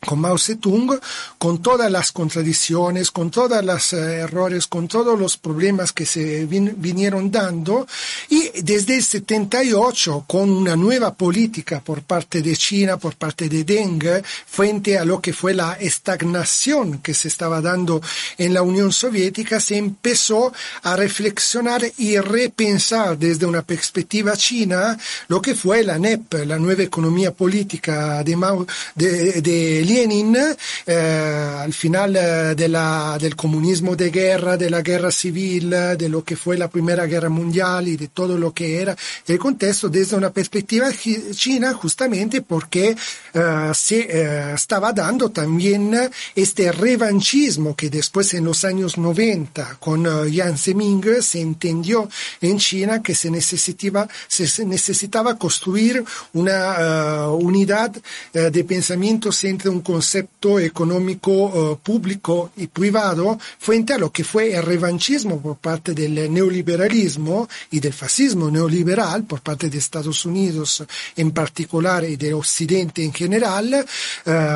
con 0.06 0.20
Mao 0.20 0.38
Zedong, 0.38 1.00
con 1.38 1.62
todas 1.62 1.92
las 1.92 2.12
contradicciones, 2.12 3.12
con 3.12 3.30
todos 3.30 3.64
los 3.64 3.94
eh, 3.94 4.20
errores, 4.20 4.68
con 4.68 4.88
todos 4.88 5.20
los 5.20 5.38
problemas 5.38 5.92
que 5.92 6.06
se 6.06 6.46
vin 6.46 6.76
vinieron 6.78 7.32
dando, 7.32 7.88
y 8.30 8.62
desde 8.62 8.96
el 8.96 9.04
78, 9.04 10.26
con 10.28 10.50
una 10.50 10.76
nueva 10.76 11.14
política 11.14 11.82
por 11.82 12.04
parte 12.04 12.42
de 12.42 12.56
China, 12.56 12.98
por 12.98 13.16
parte 13.16 13.50
de 13.50 13.64
Deng, 13.64 14.24
frente 14.48 14.98
a 14.98 15.06
lo 15.06 15.22
que 15.22 15.34
fue 15.34 15.54
la 15.54 15.74
estagnación 15.74 17.00
que 17.00 17.14
se 17.14 17.28
estaba 17.28 17.62
dando 17.62 18.02
en 18.38 18.54
la 18.54 18.62
Unión 18.62 18.92
Soviética, 18.92 19.60
se 19.60 19.78
empezó 19.78 20.54
a 20.84 20.96
reflexionar 20.96 21.82
y 21.98 22.18
repensar 22.18 23.18
desde 23.18 23.46
una 23.46 23.62
perspectiva 23.62 24.36
china 24.38 24.98
lo 25.28 25.42
que 25.42 25.56
fue 25.56 25.84
la 25.84 25.98
NEP, 26.00 26.46
la 26.46 26.58
nueva 26.58 26.84
economía 26.84 27.32
política 27.32 28.24
de, 28.24 28.36
Mao, 28.36 28.66
de, 28.96 29.42
de 29.42 29.84
Lenin 29.90 30.38
eh, 30.86 31.56
al 31.60 31.74
final 31.74 32.16
eh, 32.16 32.56
del 32.56 33.36
comunismo 33.36 33.96
de 33.96 34.12
guerra, 34.12 34.56
de 34.56 34.70
la 34.70 34.82
guerra 34.82 35.12
civil, 35.12 35.70
de 35.70 36.10
lo 36.10 36.24
que 36.24 36.36
fue 36.36 36.58
la 36.58 36.70
Primera 36.70 37.08
Guerra 37.08 37.30
Mundial 37.30 37.88
y 37.88 37.98
de 37.98 38.10
todo 38.10 38.38
lo 38.38 38.54
que 38.54 38.82
era. 38.82 38.96
El 39.28 39.40
contexto 39.40 39.90
desde 39.90 40.16
una 40.16 40.30
perspectiva 40.30 40.90
china 41.34 41.74
justamente 41.74 42.44
porque 42.44 42.96
eh, 43.34 43.72
se 43.74 44.54
estaba 44.54 44.94
dando 44.94 45.30
también 45.30 46.12
este 46.36 46.72
revanchismo 46.72 47.76
que 47.76 47.90
después 47.90 48.34
en 48.36 48.46
los 48.46 48.64
años 48.64 48.98
90 48.98 49.78
con 49.80 50.30
Jiang 50.30 50.58
Zemin 50.58 51.02
se 51.22 51.42
entendió 51.42 52.08
en 52.42 52.60
China 52.60 53.02
que 53.02 53.16
se 53.16 53.32
necesitaba, 53.32 54.08
se 54.28 54.66
necesitaba 54.66 55.38
construir 55.38 56.04
una 56.34 57.30
unidad 57.30 57.92
de 58.34 58.64
pensamientos 58.64 59.44
entre 59.44 59.79
concepto 59.82 60.60
económico 60.60 61.80
público 61.84 62.52
y 62.58 62.68
privado 62.68 63.40
frente 63.58 63.94
a 63.94 63.98
lo 63.98 64.12
que 64.12 64.24
fue 64.24 64.54
el 64.54 64.64
revanchismo 64.64 65.42
por 65.42 65.58
parte 65.58 65.94
del 65.94 66.32
neoliberalismo 66.32 67.48
y 67.72 67.80
del 67.80 67.94
fascismo 67.94 68.50
neoliberal 68.50 69.24
por 69.24 69.42
parte 69.42 69.70
de 69.70 69.78
Estados 69.78 70.26
Unidos 70.26 70.84
en 71.16 71.32
particular 71.32 72.04
y 72.04 72.16
de 72.16 72.34
Occidente 72.34 73.04
en 73.04 73.14
general, 73.14 73.86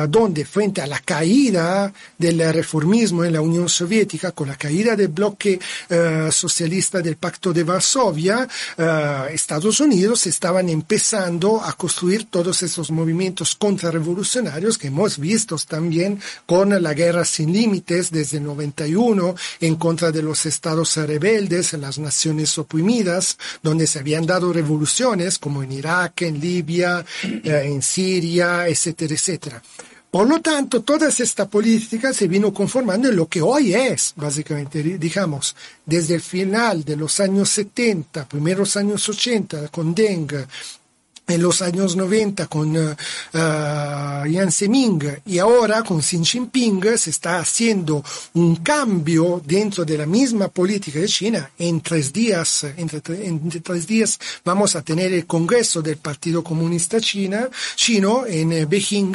donde 0.08 0.44
frente 0.44 0.80
a 0.80 0.86
la 0.86 1.00
caída 1.00 1.92
del 2.18 2.52
reformismo 2.52 3.24
en 3.24 3.32
la 3.32 3.40
Unión 3.40 3.68
Soviética, 3.68 4.32
con 4.32 4.48
la 4.48 4.56
caída 4.56 4.96
del 4.96 5.08
bloque 5.08 5.58
uh, 5.58 6.30
socialista 6.30 7.00
del 7.00 7.16
Pacto 7.16 7.52
de 7.52 7.64
Varsovia, 7.64 8.48
Estados 9.30 9.80
Unidos 9.80 10.26
estaban 10.26 10.68
empezando 10.68 11.62
a 11.62 11.72
construir 11.74 12.26
todos 12.30 12.62
esos 12.62 12.90
movimientos 12.90 13.54
contrarrevolucionarios 13.54 14.78
que 14.78 14.88
hemos 14.88 15.13
visto 15.18 15.56
también 15.68 16.20
con 16.46 16.82
la 16.82 16.94
guerra 16.94 17.24
sin 17.24 17.52
límites 17.52 18.10
desde 18.10 18.38
el 18.38 18.44
91 18.44 19.34
en 19.60 19.76
contra 19.76 20.10
de 20.10 20.22
los 20.22 20.46
estados 20.46 20.96
rebeldes 20.96 21.74
en 21.74 21.82
las 21.82 21.98
naciones 21.98 22.56
oprimidas, 22.58 23.38
donde 23.62 23.86
se 23.86 23.98
habían 24.00 24.26
dado 24.26 24.52
revoluciones 24.52 25.38
como 25.38 25.62
en 25.62 25.72
Irak, 25.72 26.22
en 26.22 26.40
Libia, 26.40 27.04
uh, 27.24 27.48
en 27.48 27.82
Siria, 27.82 28.68
etcétera, 28.68 29.14
etcétera. 29.14 29.62
Por 30.14 30.28
lo 30.28 30.40
tanto, 30.40 30.82
toda 30.82 31.08
esta 31.08 31.48
política 31.48 32.12
se 32.12 32.28
vino 32.28 32.54
conformando 32.54 33.08
en 33.08 33.16
lo 33.16 33.26
que 33.26 33.42
hoy 33.42 33.74
es, 33.74 34.12
básicamente, 34.14 34.80
digamos, 34.80 35.56
desde 35.84 36.14
el 36.14 36.20
final 36.20 36.84
de 36.84 36.96
los 36.96 37.18
años 37.18 37.48
70, 37.48 38.28
primeros 38.28 38.76
años 38.76 39.08
80, 39.08 39.68
con 39.70 39.92
Deng, 39.92 40.28
en 41.26 41.42
los 41.42 41.62
años 41.62 41.96
90 41.96 42.46
con 42.48 42.76
uh, 42.76 42.90
uh, 42.90 42.96
Jiang 44.26 44.52
Zemin 44.52 45.00
y 45.26 45.38
ahora 45.38 45.82
con 45.82 46.00
Xi 46.00 46.22
Jinping 46.24 46.98
se 46.98 47.08
está 47.10 47.38
haciendo 47.38 48.04
un 48.34 48.56
cambio 48.56 49.40
dentro 49.44 49.84
de 49.84 49.98
la 49.98 50.06
misma 50.06 50.48
política 50.48 50.98
de 50.98 51.06
China. 51.08 51.50
En 51.58 51.80
tres 51.80 52.12
días, 52.12 52.64
entre, 52.76 53.00
tres 53.00 53.86
días 53.86 54.18
vamos 54.44 54.76
a 54.76 54.82
tener 54.82 55.12
el 55.12 55.26
Congreso 55.26 55.82
del 55.82 55.96
Partido 55.96 56.44
Comunista 56.44 57.00
China, 57.00 57.48
chino 57.74 58.24
en 58.26 58.52
uh, 58.52 58.68
Beijing, 58.68 59.14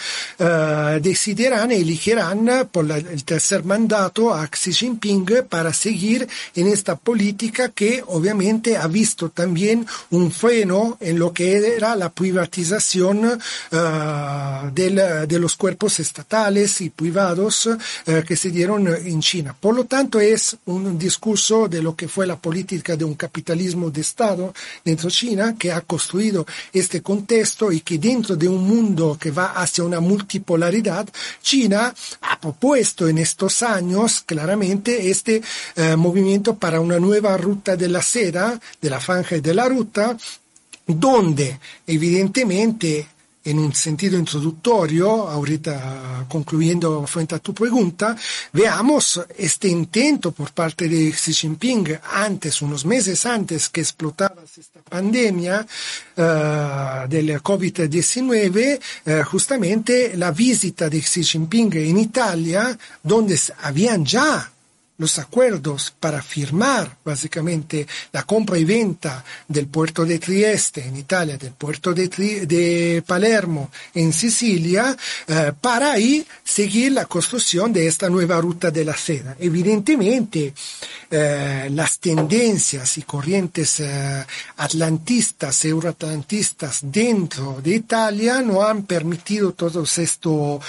decidirán, 1.01 1.71
elegirán 1.71 2.67
por 2.71 2.89
el 2.91 3.23
tercer 3.23 3.63
mandato 3.63 4.33
a 4.33 4.47
Xi 4.47 4.71
Jinping 4.71 5.25
para 5.49 5.73
seguir 5.73 6.27
en 6.55 6.67
esta 6.67 6.95
política 6.95 7.69
que 7.69 8.03
obviamente 8.07 8.77
ha 8.77 8.87
visto 8.87 9.29
también 9.29 9.85
un 10.11 10.31
freno 10.31 10.97
en 10.99 11.19
lo 11.19 11.33
que 11.33 11.57
era 11.57 11.95
la 11.95 12.09
privatización 12.09 13.25
uh, 13.25 14.71
del, 14.73 15.27
de 15.27 15.39
los 15.39 15.55
cuerpos 15.55 15.99
estatales 15.99 16.81
y 16.81 16.89
privados 16.89 17.65
uh, 17.65 17.77
que 18.25 18.35
se 18.35 18.51
dieron 18.51 18.87
en 18.87 19.19
China. 19.21 19.55
Por 19.59 19.75
lo 19.75 19.85
tanto, 19.85 20.19
es 20.19 20.57
un 20.65 20.97
discurso 20.97 21.67
de 21.67 21.81
lo 21.81 21.95
que 21.95 22.07
fue 22.07 22.27
la 22.27 22.37
política 22.37 22.95
de 22.95 23.05
un 23.05 23.15
capitalismo 23.15 23.89
de 23.89 24.01
Estado 24.01 24.53
dentro 24.83 25.09
de 25.09 25.15
China 25.15 25.55
que 25.57 25.71
ha 25.71 25.81
construido 25.81 26.45
este 26.71 27.01
contexto 27.01 27.71
y 27.71 27.81
que 27.81 27.97
dentro 27.97 28.35
de 28.35 28.47
un 28.47 28.67
mundo 28.67 29.16
que 29.17 29.31
va 29.31 29.53
hacia 29.53 29.83
una 29.83 29.99
multipolaridad, 29.99 31.07
China 31.41 31.93
ha 32.21 32.39
propuesto 32.39 33.07
en 33.07 33.17
estos 33.17 33.63
años 33.63 34.21
claramente 34.25 35.09
este 35.09 35.41
eh, 35.75 35.95
movimiento 35.95 36.55
para 36.55 36.79
una 36.79 36.99
nueva 36.99 37.35
ruta 37.37 37.75
de 37.75 37.89
la 37.89 38.01
seda, 38.01 38.59
de 38.81 38.89
la 38.89 38.99
franja 38.99 39.37
y 39.37 39.41
de 39.41 39.53
la 39.53 39.67
ruta, 39.67 40.17
donde 40.85 41.59
evidentemente 41.85 43.07
en 43.47 43.59
un 43.59 43.73
sentido 43.73 44.19
introductorio, 44.19 45.27
ahorita 45.29 46.25
concluyendo 46.27 47.07
frente 47.07 47.35
a 47.35 47.39
tu 47.39 47.53
pregunta, 47.53 48.15
veamos 48.51 49.21
este 49.37 49.69
intento 49.69 50.33
por 50.33 50.51
parte 50.51 50.89
de 50.89 51.11
Xi 51.11 51.33
Jinping 51.33 51.97
antes, 52.11 52.61
unos 52.61 52.83
meses 52.85 53.25
antes 53.25 53.69
que 53.69 53.81
explotara 53.81 54.35
esta 54.43 54.81
pandemia 54.81 55.65
uh, 56.17 57.07
del 57.07 57.41
COVID-19, 57.41 58.79
uh, 59.05 59.23
justamente 59.23 60.17
la 60.17 60.31
visita 60.31 60.89
de 60.89 60.99
Xi 60.99 61.23
Jinping 61.23 61.73
en 61.77 61.97
Italia, 61.99 62.77
donde 63.01 63.39
habían 63.61 64.03
ya 64.03 64.51
los 64.97 65.19
acuerdos 65.19 65.93
para 65.99 66.21
firmar 66.21 66.97
básicamente 67.05 67.85
la 68.11 68.23
compra 68.23 68.57
y 68.57 68.65
venta 68.65 69.23
del 69.47 69.67
puerto 69.67 70.05
de 70.05 70.17
Trieste 70.17 70.83
en 70.85 70.97
Italia, 70.97 71.37
del 71.37 71.51
puerto 71.51 71.93
de, 71.93 73.03
Palermo 73.05 73.69
en 73.93 74.11
Sicilia, 74.11 74.97
eh, 75.27 75.51
para 75.59 75.91
ahí 75.91 76.25
seguir 76.43 76.93
la 76.93 77.05
construcción 77.05 77.71
de 77.71 77.87
esta 77.87 78.09
nueva 78.09 78.41
ruta 78.41 78.71
de 78.71 78.85
la 78.85 78.97
seda. 78.97 79.35
Evidentemente, 79.39 80.53
eh, 81.11 81.69
las 81.71 81.99
tendencias 81.99 82.97
y 82.97 83.03
corrientes 83.03 83.79
eh, 83.79 84.25
atlantistas, 84.57 85.63
euroatlantistas 85.65 86.79
dentro 86.81 87.59
de 87.63 87.75
Italia 87.75 88.41
no 88.41 88.63
han 88.63 88.83
permitido 88.83 89.53
todo 89.53 89.83
esto 89.83 90.59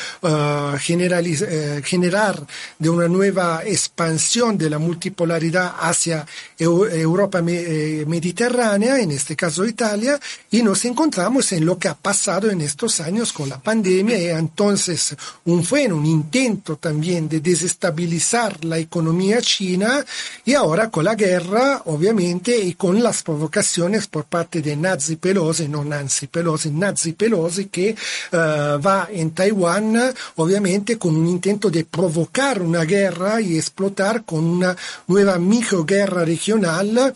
generar 0.81 2.47
de 2.79 2.91
una 2.91 3.09
nueva 3.09 3.63
expansión 3.65 4.18
de 4.19 4.71
la 4.71 4.79
multipolaridad 4.79 5.75
hacia 5.81 6.27
Europa 6.59 7.43
eh, 7.47 8.05
mediterránea, 8.07 8.99
en 8.99 9.13
este 9.13 9.35
caso 9.37 9.65
Italia, 9.65 10.19
y 10.51 10.63
nos 10.63 10.85
encontramos 10.85 11.53
en 11.53 11.65
lo 11.65 11.79
que 11.79 11.89
ha 11.89 11.95
pasado 11.95 12.51
en 12.51 12.61
estos 12.61 13.01
años 13.01 13.33
con 13.33 13.49
la 13.49 13.59
pandemia 13.59 14.19
y 14.19 14.27
entonces 14.27 15.17
un 15.45 15.65
fue 15.65 15.87
un 15.93 16.07
intento 16.07 16.77
también 16.77 17.29
de 17.29 17.41
desestabilizar 17.41 18.65
la 18.65 18.79
economía 18.79 19.41
china 19.41 20.05
y 20.45 20.55
ahora 20.55 20.91
con 20.91 21.05
la 21.05 21.15
guerra, 21.15 21.83
obviamente, 21.87 22.59
y 22.59 22.75
con 22.75 23.03
las 23.03 23.23
provocaciones 23.23 24.07
por 24.07 24.25
parte 24.25 24.63
de 24.63 24.77
Nancy 24.77 25.17
Pelosi, 25.17 25.69
no 25.69 25.85
Nancy 25.85 26.27
Pelosi, 26.27 26.71
Nancy 26.71 27.13
Pelosi, 27.13 27.67
que 27.67 27.95
uh, 28.33 28.37
va 28.81 29.09
en 29.13 29.31
Taiwán, 29.33 30.15
obviamente, 30.37 30.99
con 30.99 31.17
un 31.17 31.27
intento 31.27 31.71
de 31.71 31.85
provocar 31.85 32.63
una 32.63 32.85
guerra 32.85 33.41
y 33.41 33.57
explotar 33.57 34.08
con 34.25 34.45
una 34.45 34.77
nueva 35.07 35.39
microguerra 35.39 36.25
regional 36.25 37.15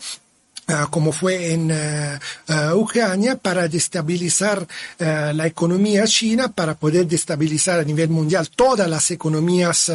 Uh, 0.65 0.89
como 0.89 1.11
fue 1.11 1.51
en 1.51 1.69
uh, 1.69 2.17
uh, 2.47 2.77
Ucrania, 2.77 3.35
para 3.35 3.67
destabilizar 3.67 4.65
la 4.97 5.45
economía 5.45 6.05
china, 6.05 6.47
para 6.47 6.73
poder 6.75 7.05
destabilizar 7.05 7.81
a 7.81 7.83
nivel 7.83 8.07
mundial 8.07 8.47
todas 8.49 8.87
las 8.87 9.11
economías 9.11 9.91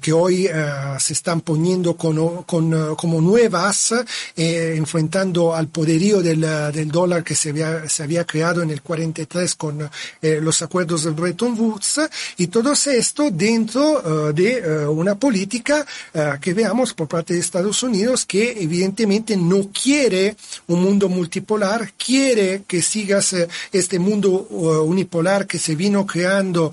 que 0.00 0.12
hoy 0.12 0.46
uh, 0.46 0.98
se 1.00 1.14
están 1.14 1.40
poniendo 1.40 1.96
con, 1.96 2.18
uh, 2.18 2.44
como 2.96 3.20
nuevas, 3.20 3.94
eh, 4.36 4.74
enfrentando 4.76 5.54
al 5.54 5.68
poderío 5.68 6.22
del, 6.22 6.42
del, 6.72 6.90
dólar 6.90 7.24
que 7.24 7.34
se 7.34 7.50
había, 7.50 7.88
se 7.88 8.02
había 8.02 8.24
creado 8.24 8.62
en 8.62 8.70
el 8.70 8.82
43 8.82 9.54
con 9.54 9.90
eh, 10.20 10.38
los 10.42 10.60
acuerdos 10.60 11.04
de 11.04 11.10
Bretton 11.10 11.58
Woods, 11.58 12.00
y 12.36 12.48
todo 12.48 12.72
esto 12.72 13.30
dentro 13.30 14.32
de 14.32 14.86
una 14.88 15.14
política 15.14 15.86
que 16.40 16.54
veamos 16.54 16.92
por 16.92 17.08
parte 17.08 17.34
de 17.34 17.40
Estados 17.40 17.82
Unidos 17.82 18.26
que 18.26 18.62
evidentemente 18.62 19.36
no 19.36 19.70
quiere 19.70 20.36
un 20.66 20.82
mundo 20.82 21.08
multipolar, 21.08 21.92
quiere 21.92 22.64
que 22.66 22.82
sigas 22.82 23.34
este 23.72 23.98
mundo 23.98 24.30
unipolar 24.84 25.46
que 25.46 25.58
se 25.58 25.74
vino 25.74 26.04
creando 26.04 26.72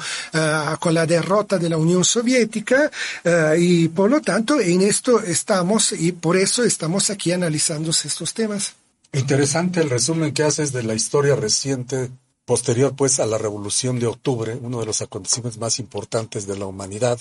con 0.79 0.93
la 0.93 1.05
derrota 1.05 1.57
de 1.57 1.69
la 1.69 1.77
Unión 1.77 2.03
Soviética, 2.03 2.80
uh, 2.85 3.55
y 3.57 3.89
por 3.89 4.09
lo 4.09 4.21
tanto 4.21 4.59
en 4.59 4.81
esto 4.81 5.21
estamos 5.21 5.91
y 5.91 6.11
por 6.11 6.37
eso 6.37 6.63
estamos 6.63 7.09
aquí 7.09 7.31
analizando 7.31 7.91
estos 7.91 8.33
temas. 8.33 8.73
Interesante 9.13 9.81
el 9.81 9.89
resumen 9.89 10.33
que 10.33 10.43
haces 10.43 10.71
de 10.71 10.83
la 10.83 10.93
historia 10.93 11.35
reciente 11.35 12.09
posterior 12.45 12.95
pues 12.95 13.19
a 13.19 13.25
la 13.25 13.37
Revolución 13.37 13.99
de 13.99 14.07
Octubre, 14.07 14.57
uno 14.61 14.79
de 14.79 14.85
los 14.85 15.01
acontecimientos 15.01 15.59
más 15.59 15.79
importantes 15.79 16.47
de 16.47 16.57
la 16.57 16.65
humanidad, 16.65 17.19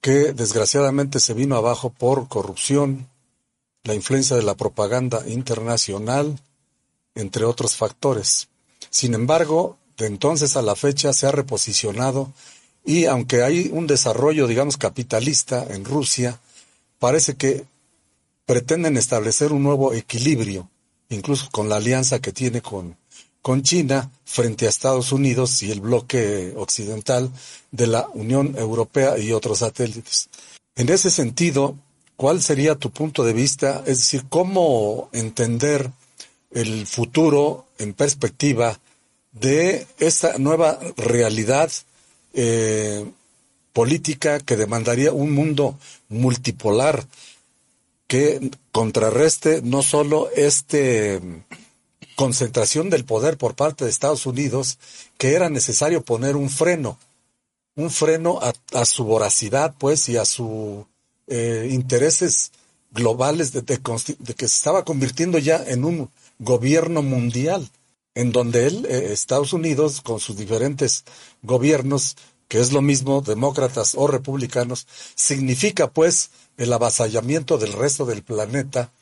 que 0.00 0.32
desgraciadamente 0.32 1.20
se 1.20 1.32
vino 1.32 1.56
abajo 1.56 1.90
por 1.90 2.28
corrupción, 2.28 3.08
la 3.84 3.94
influencia 3.94 4.36
de 4.36 4.42
la 4.42 4.54
propaganda 4.54 5.22
internacional, 5.28 6.38
entre 7.14 7.44
otros 7.44 7.76
factores. 7.76 8.48
Sin 8.90 9.14
embargo, 9.14 9.78
de 9.96 10.06
entonces 10.06 10.56
a 10.56 10.62
la 10.62 10.76
fecha 10.76 11.12
se 11.12 11.26
ha 11.26 11.32
reposicionado 11.32 12.32
y 12.84 13.06
aunque 13.06 13.42
hay 13.42 13.70
un 13.72 13.86
desarrollo, 13.86 14.46
digamos, 14.46 14.76
capitalista 14.76 15.64
en 15.70 15.84
Rusia, 15.84 16.40
parece 16.98 17.34
que 17.36 17.64
pretenden 18.44 18.96
establecer 18.96 19.52
un 19.52 19.62
nuevo 19.62 19.92
equilibrio, 19.92 20.68
incluso 21.08 21.48
con 21.50 21.68
la 21.68 21.76
alianza 21.76 22.20
que 22.20 22.32
tiene 22.32 22.60
con, 22.60 22.96
con 23.40 23.62
China 23.62 24.10
frente 24.24 24.66
a 24.66 24.70
Estados 24.70 25.12
Unidos 25.12 25.62
y 25.62 25.70
el 25.70 25.80
bloque 25.80 26.52
occidental 26.56 27.30
de 27.70 27.86
la 27.86 28.08
Unión 28.14 28.54
Europea 28.58 29.18
y 29.18 29.32
otros 29.32 29.60
satélites. 29.60 30.28
En 30.74 30.88
ese 30.88 31.10
sentido, 31.10 31.76
¿cuál 32.16 32.42
sería 32.42 32.74
tu 32.74 32.90
punto 32.90 33.24
de 33.24 33.32
vista? 33.32 33.82
Es 33.86 33.98
decir, 33.98 34.24
¿cómo 34.28 35.08
entender 35.12 35.90
el 36.50 36.86
futuro 36.86 37.66
en 37.78 37.94
perspectiva 37.94 38.78
de 39.32 39.86
esta 39.98 40.38
nueva 40.38 40.78
realidad 40.96 41.70
eh, 42.32 43.04
política 43.72 44.40
que 44.40 44.56
demandaría 44.56 45.12
un 45.12 45.32
mundo 45.32 45.78
multipolar 46.08 47.06
que 48.06 48.50
contrarreste 48.72 49.62
no 49.62 49.82
solo 49.82 50.30
este 50.36 51.20
concentración 52.14 52.90
del 52.90 53.04
poder 53.04 53.38
por 53.38 53.54
parte 53.54 53.84
de 53.84 53.90
Estados 53.90 54.26
Unidos, 54.26 54.78
que 55.18 55.34
era 55.34 55.48
necesario 55.48 56.02
poner 56.02 56.36
un 56.36 56.50
freno, 56.50 56.98
un 57.74 57.90
freno 57.90 58.38
a, 58.40 58.84
su 58.84 59.04
voracidad, 59.04 59.74
pues, 59.78 60.08
y 60.08 60.18
a 60.18 60.24
sus 60.24 60.84
eh, 61.26 61.68
intereses 61.70 62.52
globales 62.90 63.52
de, 63.52 63.64
que 63.64 64.48
se 64.48 64.56
estaba 64.56 64.84
convirtiendo 64.84 65.38
ya 65.38 65.64
en 65.66 65.84
un 65.84 66.10
gobierno 66.38 67.02
mundial 67.02 67.70
en 68.14 68.32
donde 68.32 68.66
él, 68.66 68.86
eh, 68.88 69.12
Estados 69.12 69.52
Unidos, 69.52 70.00
con 70.00 70.20
sus 70.20 70.36
diferentes 70.36 71.04
gobiernos, 71.42 72.16
que 72.48 72.60
es 72.60 72.72
lo 72.72 72.82
mismo, 72.82 73.22
demócratas 73.22 73.94
o 73.96 74.06
republicanos, 74.06 74.86
significa 75.14 75.90
pues 75.90 76.30
el 76.58 76.72
avasallamiento 76.72 77.56
del 77.56 77.72
resto 77.72 78.04
del 78.04 78.22
planeta 78.22 78.92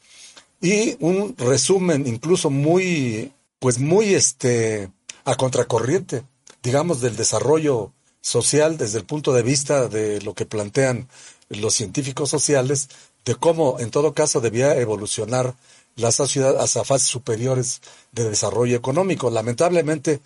y 0.61 0.97
un 1.01 1.37
resumen 1.37 2.07
incluso 2.07 2.51
muy, 2.51 3.33
pues 3.59 3.79
muy 3.79 4.15
este, 4.15 4.91
a 5.25 5.37
contracorriente, 5.37 6.23
digamos, 6.63 7.01
del 7.01 7.17
desarrollo 7.17 7.93
social 8.21 8.77
desde 8.77 8.99
el 8.99 9.07
punto 9.07 9.33
de 9.33 9.43
vista 9.43 9.89
de 9.89 10.21
lo 10.21 10.35
que 10.35 10.47
plantean 10.47 11.09
los 11.49 11.75
científicos 11.75 12.31
sociales, 12.31 12.89
de 13.25 13.35
cómo 13.35 13.81
en 13.81 13.91
todo 13.91 14.15
caso 14.15 14.41
debía 14.41 14.77
evolucionar 14.77 15.55
la 16.01 16.13
sociedad 16.13 16.61
hacia 16.61 16.85
fases 16.85 17.09
superiores 17.09 17.81
de 18.13 18.29
desarrollo 18.29 18.77
económico. 18.77 19.31
Lamentablemente, 19.31 20.21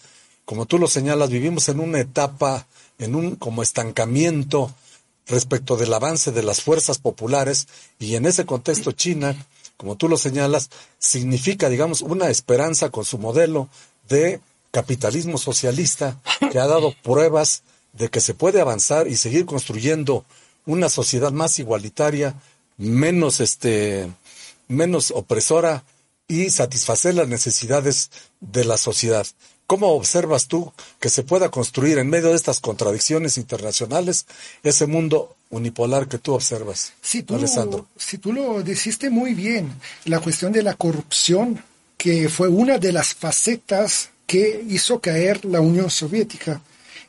como 0.44 0.66
tú 0.66 0.78
lo 0.78 0.86
señalas, 0.88 1.30
vivimos 1.30 1.68
en 1.68 1.80
una 1.80 2.00
etapa, 2.00 2.66
en 2.98 3.14
un 3.14 3.36
como 3.36 3.62
estancamiento 3.62 4.72
respecto 5.26 5.76
del 5.76 5.92
avance 5.92 6.32
de 6.32 6.42
las 6.42 6.62
fuerzas 6.62 6.98
populares 6.98 7.66
y 7.98 8.14
en 8.14 8.26
ese 8.26 8.44
contexto 8.44 8.92
China, 8.92 9.34
como 9.76 9.96
tú 9.96 10.08
lo 10.08 10.16
señalas, 10.16 10.70
significa, 10.98 11.68
digamos, 11.68 12.02
una 12.02 12.28
esperanza 12.28 12.90
con 12.90 13.04
su 13.04 13.18
modelo 13.18 13.68
de 14.08 14.40
capitalismo 14.70 15.38
socialista 15.38 16.20
que 16.50 16.58
ha 16.58 16.66
dado 16.66 16.94
pruebas 17.02 17.62
de 17.92 18.08
que 18.08 18.20
se 18.20 18.34
puede 18.34 18.60
avanzar 18.60 19.08
y 19.08 19.16
seguir 19.16 19.46
construyendo 19.46 20.24
una 20.66 20.88
sociedad 20.88 21.32
más 21.32 21.58
igualitaria, 21.58 22.34
menos 22.76 23.40
este 23.40 24.10
menos 24.68 25.10
opresora 25.10 25.84
y 26.28 26.50
satisfacer 26.50 27.14
las 27.14 27.28
necesidades 27.28 28.10
de 28.40 28.64
la 28.64 28.76
sociedad. 28.76 29.26
¿Cómo 29.66 29.88
observas 29.88 30.46
tú 30.46 30.72
que 31.00 31.08
se 31.08 31.22
pueda 31.22 31.50
construir 31.50 31.98
en 31.98 32.10
medio 32.10 32.28
de 32.28 32.36
estas 32.36 32.60
contradicciones 32.60 33.38
internacionales 33.38 34.26
ese 34.62 34.86
mundo 34.86 35.36
unipolar 35.48 36.06
que 36.06 36.18
tú 36.18 36.34
observas, 36.34 36.92
si 37.00 37.22
tú, 37.22 37.36
Alessandro? 37.36 37.86
Si 37.96 38.18
tú 38.18 38.32
lo 38.32 38.62
dijiste 38.62 39.08
muy 39.08 39.32
bien, 39.32 39.72
la 40.04 40.20
cuestión 40.20 40.52
de 40.52 40.62
la 40.62 40.74
corrupción, 40.74 41.62
que 41.96 42.28
fue 42.28 42.48
una 42.48 42.78
de 42.78 42.92
las 42.92 43.14
facetas 43.14 44.10
que 44.26 44.64
hizo 44.68 45.00
caer 45.00 45.44
la 45.46 45.60
Unión 45.60 45.90
Soviética. 45.90 46.60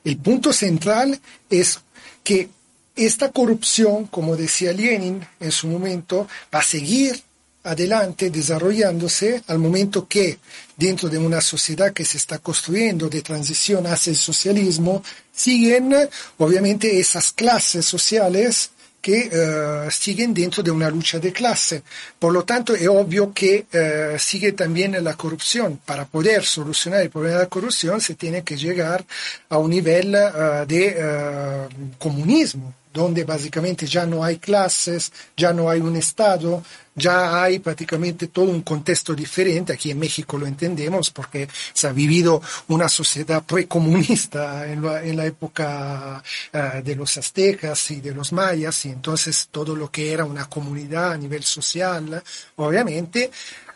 El 0.06 0.18
punto 0.18 0.54
central 0.54 1.20
es 1.50 1.80
que 2.24 2.50
esta 2.96 3.32
corrupción, 3.32 4.06
como 4.06 4.38
decía 4.38 4.72
Lenin 4.72 5.26
en 5.42 5.52
su 5.52 5.68
momento, 5.68 6.28
va 6.54 6.60
a 6.60 6.64
seguir 6.64 7.22
adelante 7.66 8.30
desarrollándose 8.30 9.44
al 9.48 9.60
momento 9.60 10.08
que 10.08 10.40
dentro 10.78 11.10
de 11.10 11.18
una 11.18 11.42
sociedad 11.42 11.92
que 11.94 12.06
se 12.06 12.18
está 12.18 12.38
construyendo 12.40 13.10
de 13.10 13.22
transición 13.22 13.88
hacia 13.88 14.12
el 14.12 14.18
socialismo, 14.18 15.04
siguen 15.34 15.94
obviamente 16.38 17.00
esas 17.00 17.34
clases 17.34 17.86
sociales 17.86 18.72
que 19.06 19.30
uh, 19.30 19.92
siguen 19.92 20.34
dentro 20.34 20.64
de 20.64 20.72
una 20.72 20.90
lucha 20.90 21.20
de 21.20 21.32
clase. 21.32 21.84
Por 22.18 22.34
lo 22.34 22.44
tanto, 22.44 22.74
es 22.74 22.88
obvio 22.88 23.32
que 23.32 23.68
uh, 23.72 24.18
sigue 24.18 24.54
también 24.54 25.04
la 25.04 25.14
corrupción. 25.14 25.80
Para 25.86 26.06
poder 26.06 26.44
solucionar 26.44 27.02
el 27.02 27.12
problema 27.12 27.38
de 27.38 27.44
la 27.44 27.50
corrupción 27.50 28.02
se 28.02 28.16
tiene 28.16 28.44
que 28.44 28.58
llegar 28.58 29.06
a 29.50 29.60
un 29.60 29.70
nivel 29.70 30.16
uh, 30.16 30.66
de 30.66 31.68
comunismo, 32.00 32.74
donde 32.96 33.26
básicamente 33.26 33.86
ya 33.86 34.06
no 34.06 34.24
hay 34.24 34.38
clases, 34.38 35.12
ya 35.36 35.52
no 35.52 35.70
hay 35.70 35.82
un 35.82 35.98
Estado, 35.98 36.64
ya 36.96 37.44
hay 37.44 37.60
prácticamente 37.60 38.28
todo 38.28 38.46
un 38.46 38.62
contexto 38.62 39.14
diferente. 39.14 39.74
Aquí 39.74 39.92
en 39.92 40.00
México 40.00 40.38
lo 40.38 40.48
entendemos 40.48 41.12
porque 41.12 41.50
se 41.74 41.88
ha 41.88 41.92
vivido 41.92 42.42
una 42.70 42.88
sociedad 42.88 43.44
precomunista 43.44 44.66
en 44.72 44.82
la, 45.18 45.26
época 45.26 46.24
uh, 46.54 46.82
de 46.82 46.96
los 46.96 47.18
aztecas 47.18 47.92
y 47.92 48.00
de 48.00 48.14
los 48.14 48.32
mayas 48.32 48.86
y 48.86 48.90
entonces 48.90 49.50
todo 49.52 49.76
lo 49.76 49.92
que 49.92 50.14
era 50.14 50.24
una 50.24 50.46
comunidad 50.46 51.14
a 51.14 51.18
nivel 51.18 51.44
social, 51.44 52.24
obviamente, 52.56 53.30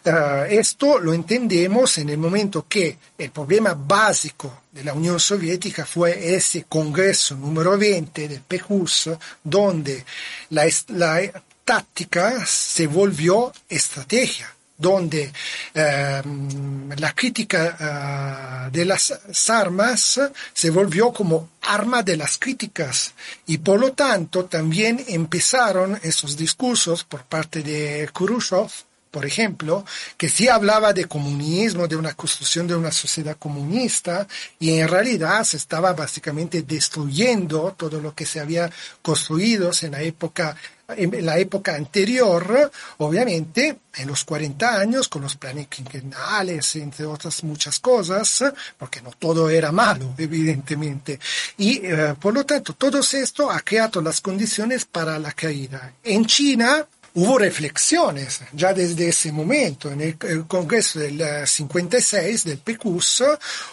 Uh, 0.06 0.46
esto 0.50 0.98
lo 0.98 1.14
entendemos 1.14 1.98
en 1.98 2.10
el 2.10 2.18
momento 2.18 2.66
que 2.70 2.98
el 3.18 3.32
problema 3.32 3.74
básico 3.74 4.62
de 4.72 4.86
la 4.86 4.94
Unión 4.94 5.20
Soviética 5.20 5.86
fue 5.86 6.36
ese 6.36 6.64
Congreso 6.70 7.36
número 7.36 7.78
20 7.78 8.30
del 8.30 8.42
PECUS, 8.42 9.10
donde 9.44 10.06
la, 10.52 10.66
táctica 11.66 12.46
se 12.46 12.88
volvió 12.88 13.52
estrategia 13.68 14.56
donde 14.76 15.32
eh, 15.74 16.22
la 16.98 17.14
crítica 17.14 18.66
uh, 18.68 18.72
de 18.72 18.86
las 18.86 19.50
armas 19.50 20.22
se 20.54 20.70
volvió 20.70 21.12
como 21.12 21.50
arma 21.64 22.02
de 22.02 22.16
las 22.16 22.38
críticas 22.38 23.14
y 23.46 23.58
por 23.58 23.78
lo 23.78 23.92
tanto 23.92 24.46
también 24.46 25.04
empezaron 25.10 26.00
esos 26.02 26.38
discursos 26.38 27.04
por 27.04 27.26
parte 27.26 27.62
de 27.62 28.10
Khrushchev 28.14 28.72
por 29.12 29.26
ejemplo, 29.26 29.86
que 30.18 30.30
sí 30.30 30.48
hablaba 30.48 30.94
de 30.94 31.06
comunismo, 31.06 31.88
de 31.88 31.96
una 31.96 32.14
construcción 32.14 32.68
de 32.68 32.76
una 32.76 32.92
sociedad 32.92 33.38
comunista, 33.38 34.28
y 34.60 34.80
en 34.80 34.88
realidad 34.88 35.44
se 35.44 35.58
estaba 35.58 35.94
básicamente 35.94 36.62
destruyendo 36.62 37.74
todo 37.78 38.00
lo 38.00 38.14
que 38.14 38.26
se 38.26 38.40
había 38.40 38.70
construido 39.02 39.72
en 39.82 39.92
la 39.92 40.02
época 40.02 40.56
en 40.96 41.26
la 41.26 41.38
época 41.38 41.76
anterior, 41.76 42.72
obviamente, 42.98 43.80
en 43.96 44.08
los 44.08 44.24
40 44.24 44.80
años, 44.80 45.08
con 45.08 45.22
los 45.22 45.36
planes 45.36 45.68
quinquenales, 45.68 46.76
entre 46.78 47.06
otras 47.06 47.44
muchas 47.44 47.80
cosas, 47.80 48.44
porque 48.78 49.02
no 49.02 49.12
todo 49.12 49.50
era 49.50 49.72
malo, 49.72 50.14
evidentemente. 50.18 51.20
Y 51.58 51.86
eh, 51.86 52.16
por 52.20 52.34
lo 52.34 52.46
tanto, 52.46 52.74
todo 52.74 53.00
esto 53.00 53.52
ha 53.52 53.60
creado 53.62 54.02
las 54.02 54.22
condiciones 54.22 54.86
para 54.86 55.20
la 55.20 55.32
caída. 55.32 55.94
En 56.04 56.26
China, 56.26 56.86
hubo 57.20 57.38
reflexiones 57.38 58.42
ya 58.54 58.74
desde 58.74 59.10
ese 59.10 59.32
momento. 59.32 59.92
En 59.92 60.02
el, 60.02 60.18
Congreso 60.48 61.00
del 61.00 61.22
56 61.46 62.46
del 62.46 62.60
PQS 62.60 63.24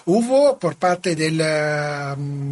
hubo 0.06 0.58
por 0.58 0.76
parte 0.76 1.14
del 1.14 1.40
um, 1.40 2.50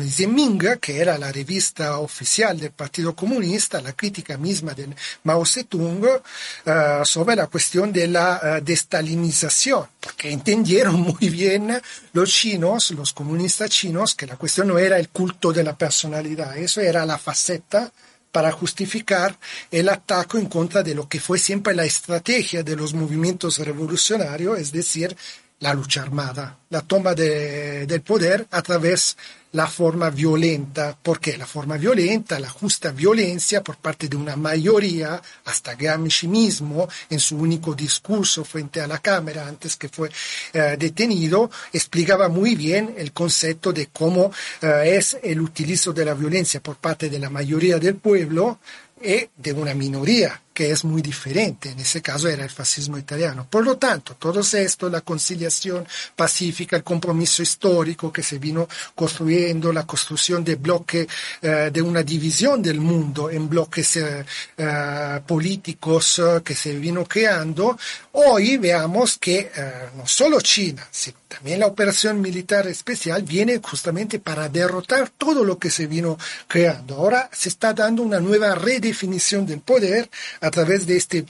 que 0.81 1.01
era 1.01 1.19
la 1.19 1.33
revista 1.33 1.99
oficial 1.99 2.59
del 2.59 2.71
Partido 2.71 3.15
Comunista, 3.15 3.83
la 3.83 3.93
crítica 3.93 4.37
misma 4.39 4.73
de 4.73 4.89
Mao 5.25 5.45
Zedong 5.45 6.05
uh, 6.05 7.05
sobre 7.05 7.37
la 7.37 7.49
cuestión 7.49 7.93
de 7.93 8.07
la 8.07 8.41
uh, 8.61 8.65
destalinización, 8.65 9.87
porque 9.99 10.31
entendieron 10.31 11.01
muy 11.01 11.29
bien 11.29 11.81
los 12.13 12.31
chinos, 12.31 12.93
los 12.93 13.13
comunistas 13.13 13.71
chinos, 13.71 14.15
que 14.15 14.27
la 14.27 14.37
cuestión 14.37 14.69
no 14.69 14.79
era 14.79 14.99
el 14.99 15.09
culto 15.09 15.53
de 15.53 15.65
la 15.65 15.77
personalidad, 15.77 16.57
eso 16.57 16.81
era 16.81 17.05
la 17.05 17.19
faceta 17.19 17.93
para 18.35 18.51
justificar 18.51 19.39
el 19.71 19.89
ataque 19.89 20.39
en 20.39 20.47
contra 20.47 20.83
de 20.83 20.93
lo 20.93 21.09
que 21.09 21.21
fue 21.21 21.39
siempre 21.39 21.73
la 21.73 21.85
estrategia 21.85 22.65
de 22.65 22.75
los 22.75 22.93
movimientos 22.93 23.61
revolucionarios, 23.61 24.59
es 24.59 24.73
decir, 24.73 25.17
la 25.61 25.73
lucha 25.73 26.03
armada, 26.03 26.59
la 26.69 26.81
toma 26.81 27.15
de, 27.15 27.87
del 27.87 28.03
poder 28.03 28.45
a 28.51 28.61
través 28.61 29.17
la 29.55 29.69
forma 29.69 30.11
violenta, 30.11 30.97
porque 31.01 31.39
la 31.39 31.47
forma 31.47 31.77
violenta, 31.77 32.41
la 32.41 32.51
justa 32.51 32.91
violencia 32.91 33.63
por 33.63 33.77
parte 33.77 34.09
de 34.09 34.17
una 34.17 34.35
mayoría, 34.35 35.23
hasta 35.45 35.77
Gramsci 35.77 36.27
mismo, 36.27 36.89
en 37.09 37.21
su 37.21 37.37
único 37.37 37.73
discurso 37.73 38.45
frente 38.45 38.81
a 38.81 38.89
la 38.89 38.99
Cámara 38.99 39.47
antes 39.47 39.77
que 39.77 39.89
fue 39.89 40.11
eh, 40.53 40.77
detenido, 40.77 41.51
explicaba 41.73 42.29
muy 42.29 42.57
bien 42.57 42.95
el 42.99 43.13
concepto 43.13 43.73
de 43.73 43.87
cómo 43.87 44.33
eh, 44.61 44.97
es 44.97 45.17
el 45.23 45.41
utilizo 45.41 45.93
de 45.93 46.05
la 46.05 46.15
violencia 46.15 46.61
por 46.61 46.77
parte 46.77 47.09
de 47.09 47.21
la 47.21 47.31
mayoría 47.31 47.79
del 47.79 47.95
pueblo 47.95 48.59
y 49.01 49.29
de 49.37 49.53
una 49.53 49.75
minoría 49.75 50.44
que 50.55 50.71
es 50.71 50.85
muy 50.85 51.03
diferente. 51.03 51.71
En 51.71 51.81
ese 51.81 52.01
caso 52.01 52.29
era 52.29 52.45
el 52.45 52.51
fascismo 52.51 52.97
italiano. 52.97 53.47
Por 53.51 53.65
lo 53.65 53.77
tanto, 53.77 54.15
todo 54.15 54.41
esto, 54.41 54.89
la 54.89 55.01
conciliación 55.01 55.87
pacífica, 56.15 56.77
el 56.77 56.85
compromiso 56.85 57.43
histórico 57.43 58.13
que 58.13 58.23
se 58.23 58.39
vino 58.39 58.69
construyendo, 58.95 59.73
la 59.73 59.85
construcción 59.85 60.45
de 60.45 60.55
bloques, 60.55 61.09
eh, 61.43 61.71
de 61.73 61.83
una 61.83 62.03
división 62.03 62.63
del 62.63 62.81
mundo 62.81 63.29
en 63.31 63.49
bloques 63.49 63.97
eh, 63.97 64.25
eh, 64.57 65.21
políticos 65.27 66.23
que 66.45 66.55
se 66.55 66.79
vino 66.79 67.05
creando, 67.05 67.77
hoy 68.13 68.57
veamos 68.57 69.19
que 69.19 69.51
no 69.97 70.07
solo 70.07 70.41
China, 70.41 70.87
sino 70.91 71.19
también 71.35 71.59
la 71.59 71.67
operación 71.67 72.21
militar 72.21 72.69
especial 72.69 73.23
viene 73.23 73.61
justamente 73.63 74.21
para 74.21 74.49
derrotar 74.49 75.11
todo 75.11 75.45
lo 75.45 75.59
que 75.59 75.69
se 75.71 75.89
vino 75.89 76.17
creando. 76.47 76.95
Ahora 76.95 77.29
se 77.33 77.49
está 77.49 77.73
dando 77.73 78.03
una 78.03 78.21
nueva 78.21 78.55
redefinición 78.55 79.45
del 79.45 79.61
poder 79.61 80.09
a 80.45 80.51
través 80.51 80.87
de 80.87 80.97
este 80.97 81.25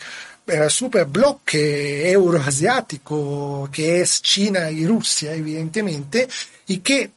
eh, 0.46 0.68
super 0.68 1.06
bloque 1.06 2.10
euroasiático 2.10 3.68
que 3.72 4.00
es 4.00 4.20
China 4.20 4.70
y 4.70 4.86
Rusia, 4.86 5.34
evidentemente, 5.34 6.28
y 6.66 6.78
que 6.78 7.10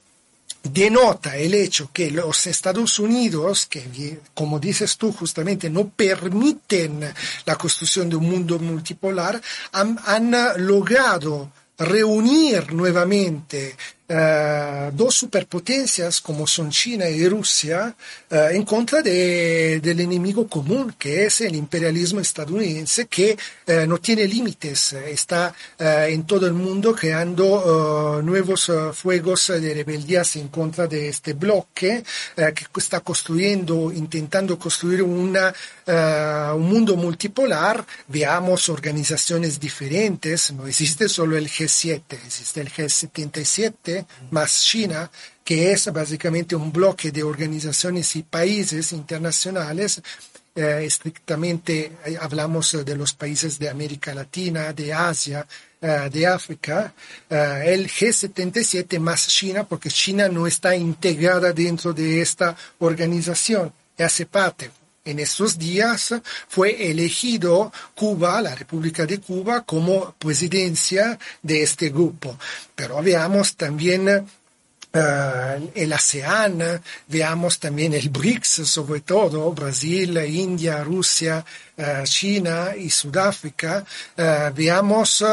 denota 0.64 1.36
el 1.38 1.53
hecho 1.53 1.90
que 1.91 2.11
los 2.11 2.48
Estados 2.48 2.99
Unidos, 2.99 3.65
que 3.65 4.19
como 4.34 4.60
dices 4.60 4.98
tú 4.98 5.11
justamente 5.11 5.69
no 5.69 5.90
permiten 5.90 7.14
la 7.45 7.56
construcción 7.56 8.10
de 8.10 8.15
un 8.15 8.30
mundo 8.30 8.60
multipolar, 8.60 9.41
han, 9.72 9.98
han 10.06 10.32
logrado 10.65 11.52
reunir 11.78 12.74
nuevamente 12.74 13.76
eh, 14.10 14.90
dos 14.94 15.16
superpotencias 15.16 16.22
como 16.22 16.48
son 16.48 16.70
China 16.70 17.10
y 17.10 17.28
Rusia 17.28 17.94
eh, 18.30 18.52
en 18.54 18.64
contra 18.64 19.02
de, 19.02 19.82
del 19.82 20.00
enemigo 20.00 20.48
común 20.48 20.96
que 20.98 21.26
es 21.26 21.42
el 21.42 21.56
imperialismo 21.56 22.22
estadounidense 22.22 23.08
que 23.08 23.38
eh, 23.66 23.86
no 23.86 23.98
tiene 23.98 24.26
límites, 24.26 24.94
está 24.94 25.54
en 25.78 26.24
todo 26.26 26.48
el 26.48 26.54
mundo 26.54 26.96
creando 26.96 28.22
nuevos 28.24 28.72
fuegos 28.94 29.48
de 29.48 29.74
rebeldías 29.74 30.38
en 30.38 30.48
contra 30.48 30.88
de 30.88 31.10
este 31.10 31.34
bloque 31.34 32.04
que 32.36 32.66
está 32.78 33.02
construyendo, 33.02 33.92
intentando 33.92 34.58
construir 34.58 35.04
una, 35.04 35.54
un 36.56 36.70
mundo 36.70 36.96
multipolar. 36.96 37.86
Veamos 38.08 38.70
organizaciones 38.70 39.60
diferentes, 39.60 40.52
no 40.52 40.68
existe 40.68 41.10
solo 41.10 41.38
el 41.38 41.48
G7, 41.48 42.02
existe 42.26 42.62
el 42.62 42.72
G77 42.72 43.97
más 44.32 44.64
China, 44.64 45.10
que 45.44 45.72
es 45.72 45.91
básicamente 45.91 46.56
un 46.56 46.72
bloque 46.72 47.11
de 47.11 47.24
organizaciones 47.24 48.15
y 48.15 48.24
países 48.24 48.91
internacionales 48.91 50.02
eh, 50.57 50.86
estrictamente 50.86 51.91
eh, 52.03 52.18
hablamos 52.19 52.84
de 52.84 52.95
los 52.95 53.14
países 53.14 53.60
de 53.60 53.69
América 53.69 54.15
Latina, 54.15 54.74
de 54.74 54.91
Asia, 54.91 55.45
eh, 55.80 56.10
de 56.11 56.26
África, 56.26 56.95
el 57.30 57.88
G77 57.88 58.99
más 58.99 59.28
China, 59.28 59.65
porque 59.65 59.91
China 59.91 60.28
no 60.30 60.48
está 60.48 60.76
integrada 60.76 61.53
dentro 61.53 61.94
de 61.94 62.22
esta 62.22 62.57
organización, 62.80 63.72
hace 63.99 64.26
parte. 64.26 64.72
En 65.08 65.20
estos 65.20 65.58
días 65.58 66.14
fue 66.50 66.92
elegido 66.92 67.72
Cuba, 67.96 68.42
la 68.42 68.54
República 68.54 69.06
de 69.06 69.22
Cuba, 69.22 69.62
como 69.62 70.14
presidencia 70.20 71.18
de 71.42 71.64
este 71.64 71.92
grupo. 71.92 72.38
Pero 72.76 73.02
veamos 73.02 73.56
también 73.56 74.28
Uh, 74.98 75.69
el 75.76 75.94
ASEAN, 75.94 76.82
veamos 77.07 77.60
también 77.60 77.94
el 77.94 78.10
BRICS, 78.10 78.68
sobre 78.68 79.02
todo 79.02 79.52
Brasil, 79.52 80.18
India, 80.18 80.84
Rusia, 80.84 81.45
uh, 81.78 82.03
China 82.03 82.69
y 82.76 82.90
Sudáfrica, 82.90 83.86
uh, 84.18 84.52
veamos 84.56 85.24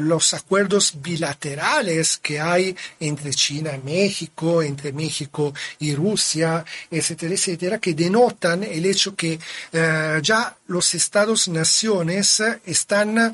los 0.00 0.32
acuerdos 0.32 0.94
bilaterales 1.02 2.16
que 2.16 2.40
hay 2.40 2.74
entre 2.98 3.34
China 3.34 3.72
y 3.76 3.84
México, 3.84 4.62
entre 4.62 4.90
México 4.92 5.52
y 5.80 5.94
Rusia, 5.94 6.64
etcétera, 6.90 7.34
etcétera, 7.34 7.78
que 7.78 7.92
denotan 7.92 8.64
el 8.64 8.86
hecho 8.86 9.14
que 9.14 9.38
ya 9.72 10.56
los 10.68 10.94
estados-naciones 10.94 12.42
están 12.64 13.32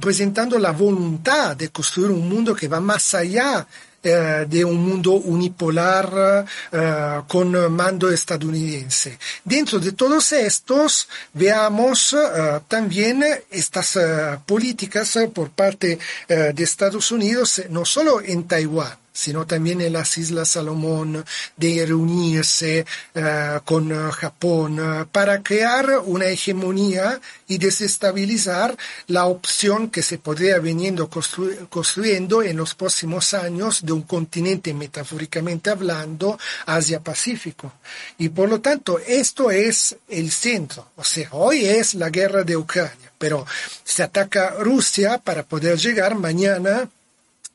presentando 0.00 0.58
la 0.58 0.72
voluntad 0.72 1.56
de 1.56 1.68
construir 1.70 2.10
un 2.10 2.28
mundo 2.28 2.54
que 2.54 2.68
va 2.68 2.80
más 2.80 3.14
allá 3.14 3.66
eh, 4.04 4.44
de 4.46 4.64
un 4.64 4.76
mundo 4.76 5.12
unipolar 5.12 6.44
eh, 6.70 7.20
con 7.26 7.72
mando 7.72 8.10
estadounidense. 8.10 9.18
Dentro 9.42 9.78
de 9.78 9.92
todos 9.92 10.32
estos, 10.32 11.08
veamos 11.32 12.12
eh, 12.12 12.60
también 12.68 13.24
estas 13.50 13.98
políticas 14.44 15.18
por 15.32 15.50
parte 15.50 15.98
de 16.28 16.62
Estados 16.62 17.10
Unidos, 17.12 17.62
no 17.70 17.84
solo 17.84 18.20
en 18.20 18.44
Taiwán, 18.44 19.03
sino 19.14 19.46
también 19.46 19.80
en 19.80 19.92
las 19.92 20.18
Islas 20.18 20.48
Salomón, 20.48 21.24
de 21.56 21.86
reunirse 21.86 22.84
uh, 23.14 23.60
con 23.64 23.92
uh, 23.92 24.10
Japón 24.10 24.80
uh, 24.80 25.06
para 25.06 25.40
crear 25.42 26.00
una 26.04 26.26
hegemonía 26.26 27.20
y 27.46 27.58
desestabilizar 27.58 28.76
la 29.06 29.26
opción 29.26 29.88
que 29.88 30.02
se 30.02 30.18
podría 30.18 30.58
veniendo 30.58 31.08
constru 31.08 31.68
construyendo 31.70 32.42
en 32.42 32.56
los 32.56 32.74
próximos 32.74 33.34
años 33.34 33.86
de 33.86 33.92
un 33.92 34.02
continente 34.02 34.74
metafóricamente 34.74 35.70
hablando 35.70 36.36
Asia-Pacífico. 36.66 37.72
Y 38.18 38.30
por 38.30 38.48
lo 38.48 38.60
tanto, 38.60 38.98
esto 38.98 39.50
es 39.52 39.96
el 40.08 40.32
centro. 40.32 40.90
O 40.96 41.04
sea, 41.04 41.28
hoy 41.32 41.64
es 41.64 41.94
la 41.94 42.10
guerra 42.10 42.42
de 42.42 42.56
Ucrania, 42.56 43.12
pero 43.16 43.46
se 43.84 44.02
ataca 44.02 44.56
Rusia 44.58 45.18
para 45.18 45.44
poder 45.44 45.78
llegar 45.78 46.16
mañana 46.16 46.88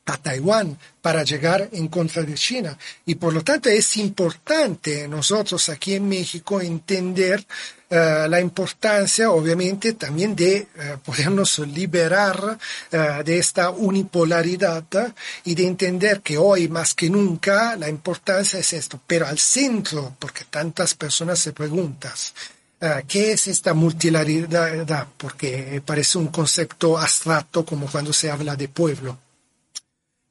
a 0.10 0.18
Taiwán 0.18 0.78
para 1.02 1.24
llegar 1.24 1.70
en 1.72 1.88
contra 1.88 2.24
de 2.24 2.34
China. 2.34 2.78
Y 3.06 3.16
por 3.16 3.34
lo 3.34 3.44
tanto 3.44 3.70
es 3.70 3.98
importante 3.98 5.08
nosotros 5.08 5.70
aquí 5.70 5.96
en 5.96 6.10
México 6.10 6.60
entender 6.60 7.46
uh, 7.90 8.28
la 8.28 8.42
importancia, 8.42 9.32
obviamente, 9.32 9.94
también 9.94 10.36
de 10.36 10.68
uh, 10.76 11.00
podernos 11.00 11.60
liberar 11.60 12.58
uh, 12.58 13.24
de 13.24 13.38
esta 13.38 13.70
unipolaridad 13.70 14.84
y 15.46 15.56
de 15.56 15.68
entender 15.68 16.22
que 16.22 16.38
hoy 16.38 16.68
más 16.68 16.94
que 16.94 17.10
nunca 17.10 17.76
la 17.76 17.88
importancia 17.88 18.60
es 18.60 18.74
esto. 18.74 19.00
Pero 19.06 19.28
al 19.28 19.40
centro, 19.40 20.16
porque 20.20 20.46
tantas 20.50 20.96
personas 20.96 21.40
se 21.40 21.54
preguntan, 21.54 22.14
¿Qué 23.10 23.34
es 23.34 23.48
esta 23.48 23.74
multilaridad? 23.74 25.06
Porque 25.18 25.82
parece 25.86 26.18
un 26.18 26.28
concepto 26.28 26.98
abstracto 26.98 27.66
como 27.66 27.88
cuando 27.88 28.14
se 28.14 28.32
habla 28.32 28.56
de 28.56 28.70
pueblo. 28.70 29.18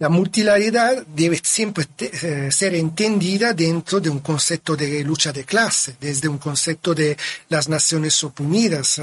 La 0.00 0.08
multilaridad 0.08 1.04
debe 1.06 1.40
siempre 1.42 1.86
eh, 1.98 2.50
ser 2.52 2.74
entendida 2.74 3.52
dentro 3.52 3.98
de 3.98 4.08
un 4.08 4.20
concepto 4.20 4.76
de 4.76 5.02
lucha 5.02 5.32
de 5.32 5.44
clase, 5.44 5.96
desde 6.00 6.28
un 6.28 6.38
concepto 6.38 6.94
de 6.94 7.16
las 7.48 7.68
Naciones 7.68 8.22
Unidas. 8.38 9.00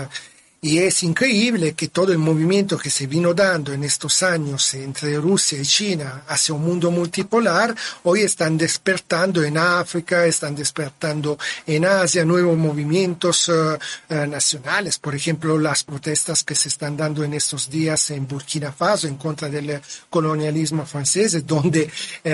Y 0.65 0.79
es 0.79 1.03
increíble 1.03 1.73
que 1.73 1.89
todo 1.89 2.11
el 2.11 2.17
movimiento 2.17 2.75
que 2.75 2.89
se 2.89 3.05
vino 3.05 3.35
dando 3.35 3.71
en 3.71 3.83
estos 3.83 4.23
años 4.23 4.73
entre 4.73 5.15
Rusia 5.17 5.59
y 5.59 5.63
China 5.63 6.23
hacia 6.27 6.55
un 6.55 6.63
mundo 6.63 6.89
multipolar, 6.89 7.75
hoy 8.01 8.21
están 8.21 8.57
despertando 8.57 9.43
en 9.43 9.59
África, 9.59 10.25
están 10.25 10.55
despertando 10.55 11.37
en 11.67 11.85
Asia 11.85 12.25
nuevos 12.25 12.57
movimientos 12.57 13.47
uh, 13.47 13.77
uh, 14.09 14.25
nacionales. 14.25 14.97
Por 14.97 15.13
ejemplo, 15.13 15.59
las 15.59 15.83
protestas 15.83 16.43
que 16.43 16.55
se 16.55 16.69
están 16.69 16.97
dando 16.97 17.23
en 17.23 17.35
estos 17.35 17.69
días 17.69 18.09
en 18.09 18.27
Burkina 18.27 18.71
Faso 18.71 19.07
en 19.07 19.17
contra 19.17 19.47
del 19.47 19.79
colonialismo 20.09 20.83
francés, 20.87 21.45
donde 21.45 21.83
uh, 21.83 22.27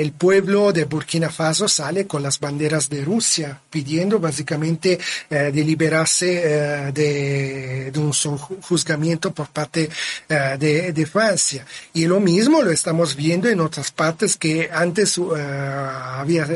el 0.00 0.10
pueblo 0.14 0.72
de 0.72 0.86
Burkina 0.86 1.30
Faso 1.30 1.68
sale 1.68 2.08
con 2.08 2.24
las 2.24 2.40
banderas 2.40 2.88
de 2.90 3.04
Rusia, 3.04 3.60
pidiendo 3.70 4.18
básicamente 4.18 4.98
de 5.30 5.64
liberarse 5.64 6.90
de 6.92 7.51
de, 7.52 7.98
un 7.98 8.12
juzgamiento 8.12 9.32
por 9.32 9.48
parte 9.48 9.88
uh, 10.30 10.58
de, 10.58 11.08
Francia. 11.10 11.66
Y 11.92 12.06
lo 12.06 12.20
mismo 12.20 12.62
lo 12.62 12.70
estamos 12.70 13.16
viendo 13.16 13.48
en 13.48 13.60
otras 13.60 13.90
partes 13.90 14.36
que 14.36 14.70
antes 14.72 15.18
uh, 15.18 15.34
había 15.34 16.46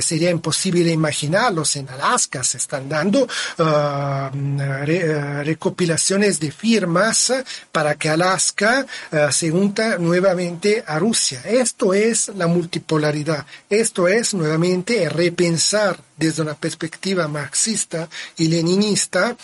sería 0.00 0.30
imposible 0.30 0.90
imaginarlos. 0.90 1.76
En 1.76 1.88
Alaska 1.88 2.42
se 2.42 2.56
están 2.56 2.88
dando 2.88 3.28
re, 3.56 5.44
recopilaciones 5.44 6.40
de 6.40 6.50
firmas 6.50 7.32
para 7.70 7.94
que 7.94 8.08
Alaska 8.08 8.86
se 9.30 9.52
unta 9.52 9.98
nuevamente 9.98 10.82
a 10.84 10.98
Rusia. 10.98 11.42
Esto 11.44 11.94
es 11.94 12.28
la 12.28 12.46
multipolaridad. 12.46 13.46
Esto 13.70 14.08
es 14.08 14.34
nuevamente 14.34 15.08
repensar 15.08 15.98
desde 16.16 16.42
una 16.42 16.54
perspectiva 16.54 17.28
marxista 17.28 18.08
y 18.36 18.48
leninista 18.48 19.36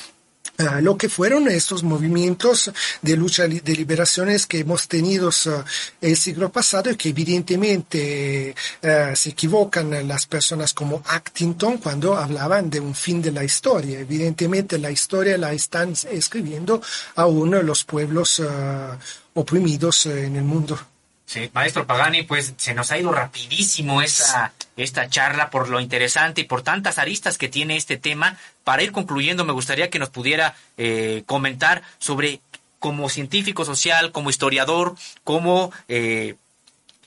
Uh, 0.61 0.83
lo 0.83 0.97
que 0.99 1.09
fueron 1.09 1.49
estos 1.49 1.83
movimientos 1.83 2.71
de 3.01 3.17
lucha 3.17 3.49
de 3.49 3.75
liberaciones 3.75 4.47
que 4.47 4.59
hemos 4.59 4.89
tenido 4.89 5.29
uh, 5.29 5.65
el 6.03 6.17
siglo 6.19 6.53
pasado 6.53 6.91
y 6.91 6.97
que 6.97 7.09
evidentemente 7.09 8.55
uh, 8.83 9.17
se 9.17 9.31
equivocan 9.31 10.07
las 10.07 10.27
personas 10.27 10.75
como 10.75 11.03
Actington 11.07 11.79
cuando 11.79 12.15
hablaban 12.15 12.69
de 12.69 12.79
un 12.79 12.95
fin 12.95 13.23
de 13.23 13.33
la 13.33 13.43
historia. 13.43 14.01
Evidentemente 14.01 14.79
la 14.79 14.91
historia 14.91 15.39
la 15.39 15.55
están 15.55 15.95
escribiendo 16.11 16.83
aún 17.15 17.51
los 17.65 17.85
pueblos 17.85 18.43
oprimidos 19.35 20.07
en 20.07 20.37
el 20.37 20.45
mundo. 20.45 20.79
Sí, 21.31 21.49
maestro 21.55 21.87
Pagani, 21.87 22.25
pues 22.25 22.55
se 22.57 22.75
nos 22.75 22.91
ha 22.91 22.99
ido 22.99 23.13
rapidísimo 23.13 24.03
esta, 24.03 24.53
esta 24.77 25.09
charla 25.09 25.49
por 25.49 25.69
lo 25.69 25.79
interesante 25.79 26.41
y 26.41 26.45
por 26.45 26.63
tantas 26.63 26.99
aristas 26.99 27.39
que 27.39 27.49
tiene 27.49 27.77
este 27.77 27.97
tema. 27.97 28.37
Para 28.65 28.83
ir 28.83 28.91
concluyendo, 28.91 29.45
me 29.45 29.53
gustaría 29.53 29.91
que 29.91 30.01
nos 30.01 30.11
pudiera 30.11 30.57
eh, 30.77 31.23
comentar 31.27 31.83
sobre, 32.01 32.41
como 32.81 33.09
científico 33.09 33.65
social, 33.65 34.11
como 34.11 34.29
historiador, 34.29 34.97
como 35.23 35.73
eh, 35.87 36.35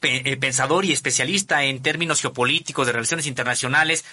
eh, 0.03 0.37
pensador 0.37 0.85
y 0.85 0.93
especialista 0.93 1.65
en 1.65 1.81
términos 1.81 2.21
geopolíticos 2.21 2.87
de 2.87 2.93
relaciones 2.93 3.27
internacionales, 3.27 4.05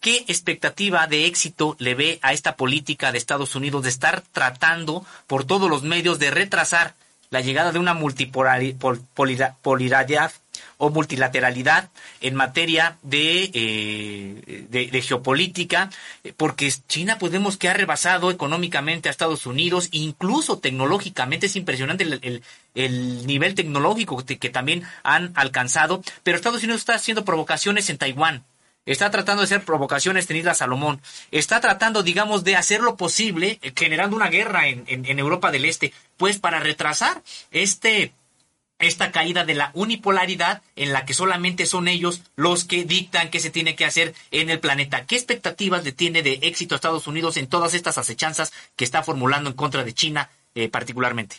¿qué 0.00 0.16
expectativa 0.28 1.06
de 1.06 1.24
éxito 1.24 1.76
le 1.78 1.94
ve 1.94 2.18
a 2.20 2.34
esta 2.34 2.56
política 2.56 3.10
de 3.10 3.16
Estados 3.16 3.54
Unidos 3.54 3.84
de 3.84 3.88
estar 3.88 4.20
tratando 4.20 5.06
por 5.26 5.46
todos 5.46 5.70
los 5.70 5.82
medios 5.82 6.18
de 6.18 6.30
retrasar 6.30 6.94
la 7.30 7.40
llegada 7.40 7.72
de 7.72 7.78
una 7.78 7.94
multipolaridad 7.94 9.56
o 10.78 10.90
multilateralidad 10.90 11.90
en 12.20 12.34
materia 12.34 12.98
de, 13.02 13.50
eh, 13.54 14.66
de, 14.68 15.02
geopolítica, 15.02 15.90
porque 16.36 16.72
China 16.88 17.18
podemos 17.18 17.56
que 17.56 17.68
ha 17.68 17.74
rebasado 17.74 18.32
económicamente 18.32 19.08
a 19.08 19.12
Estados 19.12 19.46
Unidos, 19.46 19.88
incluso 19.92 20.58
tecnológicamente, 20.58 21.46
es 21.46 21.54
impresionante 21.54 22.02
el, 22.04 22.42
el, 22.74 23.26
nivel 23.26 23.54
tecnológico 23.54 24.24
que 24.24 24.50
también 24.50 24.82
han 25.04 25.30
alcanzado, 25.36 26.02
pero 26.24 26.36
Estados 26.36 26.64
Unidos 26.64 26.80
está 26.80 26.94
haciendo 26.94 27.24
provocaciones 27.24 27.90
en 27.90 27.98
Taiwán, 27.98 28.42
está 28.92 29.10
tratando 29.10 29.42
de 29.42 29.44
hacer 29.44 29.64
provocaciones 29.64 30.28
en 30.30 30.38
Isla 30.38 30.54
Salomón, 30.54 31.00
está 31.30 31.60
tratando, 31.60 32.02
digamos, 32.02 32.44
de 32.44 32.56
hacer 32.56 32.80
lo 32.80 32.96
posible, 32.96 33.58
eh, 33.62 33.72
generando 33.76 34.16
una 34.16 34.28
guerra 34.28 34.68
en, 34.68 34.84
en, 34.86 35.18
Europa 35.18 35.50
del 35.50 35.64
Este, 35.64 35.92
pues 36.16 36.38
para 36.38 36.60
retrasar 36.60 37.22
este 37.50 38.12
esta 38.78 39.12
caída 39.12 39.44
de 39.44 39.54
la 39.54 39.70
unipolaridad 39.74 40.62
en 40.74 40.94
la 40.94 41.04
que 41.04 41.12
solamente 41.12 41.66
son 41.66 41.86
ellos 41.86 42.22
los 42.34 42.64
que 42.64 42.84
dictan 42.84 43.28
qué 43.28 43.38
se 43.38 43.50
tiene 43.50 43.76
que 43.76 43.84
hacer 43.84 44.14
en 44.30 44.48
el 44.48 44.58
planeta. 44.58 45.04
¿Qué 45.04 45.16
expectativas 45.16 45.84
le 45.84 45.92
tiene 45.92 46.22
de 46.22 46.38
éxito 46.42 46.74
a 46.74 46.76
Estados 46.76 47.06
Unidos 47.06 47.36
en 47.36 47.46
todas 47.46 47.74
estas 47.74 47.98
acechanzas 47.98 48.52
que 48.76 48.84
está 48.84 49.02
formulando 49.02 49.50
en 49.50 49.56
contra 49.56 49.84
de 49.84 49.92
China 49.92 50.30
eh, 50.54 50.70
particularmente? 50.70 51.36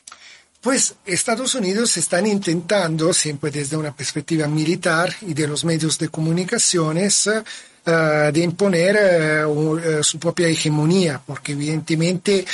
Pues 0.62 0.94
Estados 1.08 1.56
Unidos 1.56 1.98
están 1.98 2.28
intentando, 2.28 3.12
siempre 3.14 3.50
desde 3.50 3.76
una 3.76 3.96
perspectiva 3.96 4.48
militar 4.48 5.12
y 5.22 5.34
de 5.34 5.48
los 5.48 5.66
medios 5.66 5.98
de 5.98 6.10
comunicaciones, 6.10 7.26
uh, 7.26 8.32
de 8.32 8.40
imponer 8.42 9.48
uh, 9.48 10.04
su 10.04 10.20
propia 10.20 10.48
hegemonía, 10.48 11.20
porque 11.26 11.54
evidentemente 11.54 12.46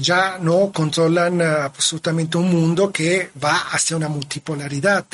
ya 0.00 0.38
no 0.40 0.70
controlan 0.72 1.42
absolutamente 1.42 2.38
un 2.38 2.48
mundo 2.48 2.92
que 2.92 3.30
va 3.42 3.70
hacia 3.72 3.96
una 3.96 4.08
multipolaridad. 4.08 5.04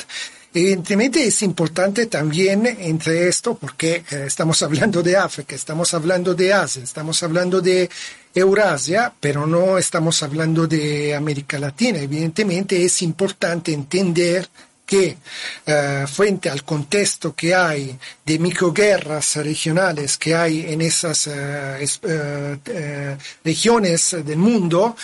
Evidentemente 0.55 1.25
es 1.25 1.41
importante 1.41 2.05
también 2.05 2.67
entre 2.67 3.27
esto, 3.27 3.55
porque 3.55 4.03
eh, 4.11 4.25
estamos 4.27 4.61
hablando 4.61 5.01
de 5.01 5.17
África, 5.17 5.55
estamos 5.55 5.91
hablando 5.95 6.35
de 6.35 6.53
Asia, 6.53 6.83
estamos 6.83 7.23
hablando 7.23 7.59
de 7.59 7.89
Eurasia, 8.35 9.13
pero 9.19 9.45
no 9.45 9.77
estamos 9.77 10.23
hablando 10.23 10.67
de 10.67 11.13
América 11.13 11.59
Latina. 11.59 11.99
Evidentemente 11.99 12.83
es 12.83 13.01
importante 13.01 13.71
entender 13.71 14.47
que 14.85 15.17
eh, 15.65 16.05
frente 16.07 16.49
al 16.49 16.63
contexto 16.63 17.33
que 17.33 17.55
hay 17.55 17.97
de 18.25 18.39
microguerras 18.39 19.37
regionales 19.37 20.17
que 20.17 20.35
hay 20.35 20.65
en 20.71 20.81
esas 20.81 21.27
eh, 21.27 21.85
eh, 22.03 23.17
regiones 23.43 24.15
del 24.25 24.37
mundo, 24.37 24.95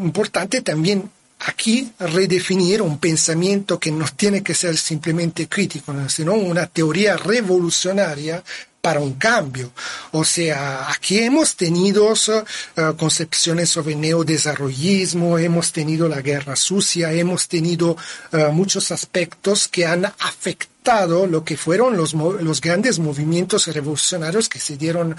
importante 0.00 0.60
también 0.62 1.10
aquí 1.40 1.90
redefinir 1.98 2.82
un 2.82 2.98
pensamiento 2.98 3.78
que 3.78 3.92
no 3.92 4.04
tiene 4.16 4.42
que 4.42 4.54
ser 4.54 4.76
simplemente 4.76 5.48
crítico, 5.48 5.94
sino 6.08 6.34
una 6.34 6.66
teoría 6.66 7.16
revolucionaria 7.16 8.42
para 8.80 9.00
un 9.00 9.14
cambio. 9.14 9.72
O 10.12 10.24
sea, 10.24 10.90
aquí 10.90 11.18
hemos 11.18 11.56
tenido 11.56 12.12
uh, 12.12 12.96
concepciones 12.96 13.68
sobre 13.70 13.94
neodesarrollismo, 13.94 15.38
hemos 15.38 15.72
tenido 15.72 16.08
la 16.08 16.22
guerra 16.22 16.56
sucia, 16.56 17.12
hemos 17.12 17.48
tenido 17.48 17.96
uh, 18.32 18.52
muchos 18.52 18.92
aspectos 18.92 19.68
que 19.68 19.86
han 19.86 20.04
afectado 20.06 21.26
lo 21.26 21.44
que 21.44 21.56
fueron 21.56 21.96
los, 21.96 22.14
los 22.14 22.60
grandes 22.60 22.98
movimientos 22.98 23.66
revolucionarios 23.66 24.48
que 24.48 24.58
se 24.60 24.76
dieron 24.76 25.16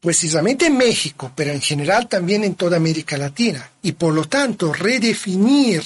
precisamente 0.00 0.66
en 0.66 0.76
México, 0.76 1.32
pero 1.34 1.52
en 1.52 1.60
general 1.60 2.08
también 2.08 2.44
en 2.44 2.56
toda 2.56 2.76
América 2.76 3.16
Latina. 3.16 3.70
Y 3.82 3.92
por 3.92 4.12
lo 4.12 4.24
tanto, 4.24 4.72
redefinir 4.72 5.82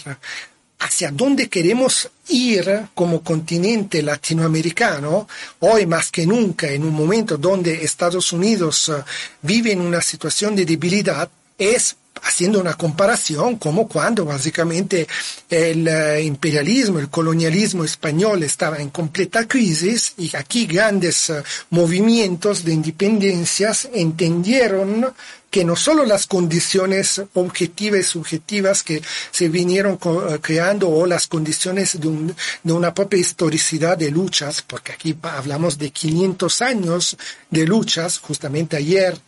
hacia 0.79 1.11
dónde 1.11 1.49
queremos 1.49 2.11
ir 2.29 2.89
como 2.95 3.23
continente 3.23 4.03
latinoamericano, 4.03 5.29
hoy 5.61 5.87
más 5.87 6.11
que 6.11 6.27
nunca, 6.27 6.69
en 6.69 6.85
un 6.85 6.95
momento 6.95 7.37
donde 7.37 7.85
Estados 7.85 8.33
Unidos 8.33 8.89
uh, 8.89 9.03
vive 9.43 9.73
en 9.73 9.81
una 9.81 10.01
situación 10.01 10.55
de 10.55 10.67
debilidad, 10.67 11.29
es 11.59 11.97
haciendo 12.23 12.61
una 12.61 12.75
comparación 12.75 13.57
como 13.57 13.89
cuando 13.89 14.25
básicamente 14.25 15.07
el 15.49 15.89
uh, 15.89 16.21
imperialismo, 16.21 16.99
el 16.99 17.09
colonialismo 17.09 17.85
español 17.85 18.43
estaba 18.43 18.79
en 18.79 18.91
completa 18.91 19.47
crisis 19.47 20.15
y 20.19 20.35
aquí 20.37 20.67
grandes 20.67 21.31
uh, 21.31 21.43
movimientos 21.71 22.65
de 22.65 22.73
independencias 22.73 23.89
entendieron 23.93 25.15
que 25.57 25.65
no 25.65 25.75
solo 25.75 26.05
las 26.05 26.27
condiciones 26.27 27.23
objetivas 27.33 28.01
y 28.01 28.03
subjetivas 28.03 28.83
que 28.83 29.01
se 29.31 29.49
vinieron 29.49 29.95
eh, 29.95 30.39
creando 30.43 30.91
o 30.91 31.07
las 31.07 31.29
condiciones 31.29 31.99
de, 31.99 32.35
una 32.73 32.93
propia 32.93 33.19
historicidad 33.19 33.97
de 33.97 34.11
luchas, 34.11 34.61
porque 34.61 34.93
aquí 34.93 35.17
hablamos 35.23 35.79
de 35.79 35.91
500 35.91 36.63
años 36.63 37.17
de 37.49 37.65
luchas, 37.65 38.19
justamente 38.19 38.77
ayer 38.77 39.19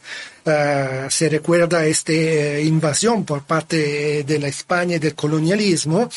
uh, 0.48 1.10
se 1.10 1.28
recuerda 1.28 1.84
esta 1.84 2.12
uh, 2.12 2.60
invasión 2.60 3.24
por 3.24 3.42
parte 3.42 4.24
de 4.24 4.38
la 4.38 4.48
España 4.48 4.96
y 4.96 4.98
del 4.98 5.14
colonialismo, 5.14 6.08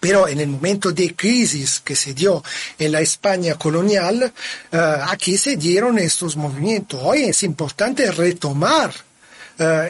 pero 0.00 0.26
en 0.26 0.40
el 0.40 0.48
momento 0.48 0.92
de 0.92 1.14
crisis 1.14 1.80
que 1.80 1.94
se 1.94 2.14
dio 2.14 2.42
en 2.78 2.92
la 2.92 3.00
España 3.00 3.54
colonial, 3.56 4.32
uh, 4.72 4.76
aquí 5.08 5.36
se 5.36 5.56
dieron 5.56 5.98
estos 5.98 6.36
movimientos. 6.36 7.00
Hoy 7.02 7.24
es 7.24 7.42
importante 7.42 8.10
retomar 8.10 8.92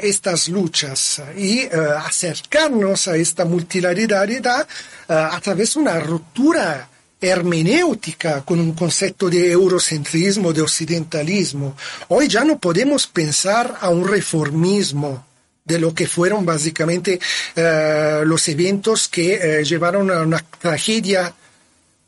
estas 0.02 0.48
luchas 0.48 1.22
y 1.38 1.62
acercarnos 1.64 3.06
a 3.06 3.14
esta 3.14 3.44
multilateralidad 3.44 4.66
a 5.06 5.40
través 5.40 5.74
de 5.74 5.80
una 5.80 6.00
ruptura 6.00 6.89
hermenéutica 7.20 8.42
con 8.42 8.58
un 8.60 8.72
concepto 8.72 9.28
de 9.28 9.50
eurocentrismo, 9.52 10.52
de 10.52 10.62
occidentalismo. 10.62 11.76
Hoy 12.08 12.28
ya 12.28 12.44
no 12.44 12.58
podemos 12.58 13.06
pensar 13.06 13.76
a 13.80 13.90
un 13.90 14.06
reformismo 14.06 15.26
de 15.64 15.78
lo 15.78 15.94
que 15.94 16.06
fueron 16.06 16.44
básicamente 16.44 17.20
uh, 17.56 18.24
los 18.24 18.48
eventos 18.48 19.08
que 19.08 19.60
uh, 19.60 19.64
llevaron 19.64 20.10
a 20.10 20.22
una 20.22 20.44
tragedia 20.60 21.32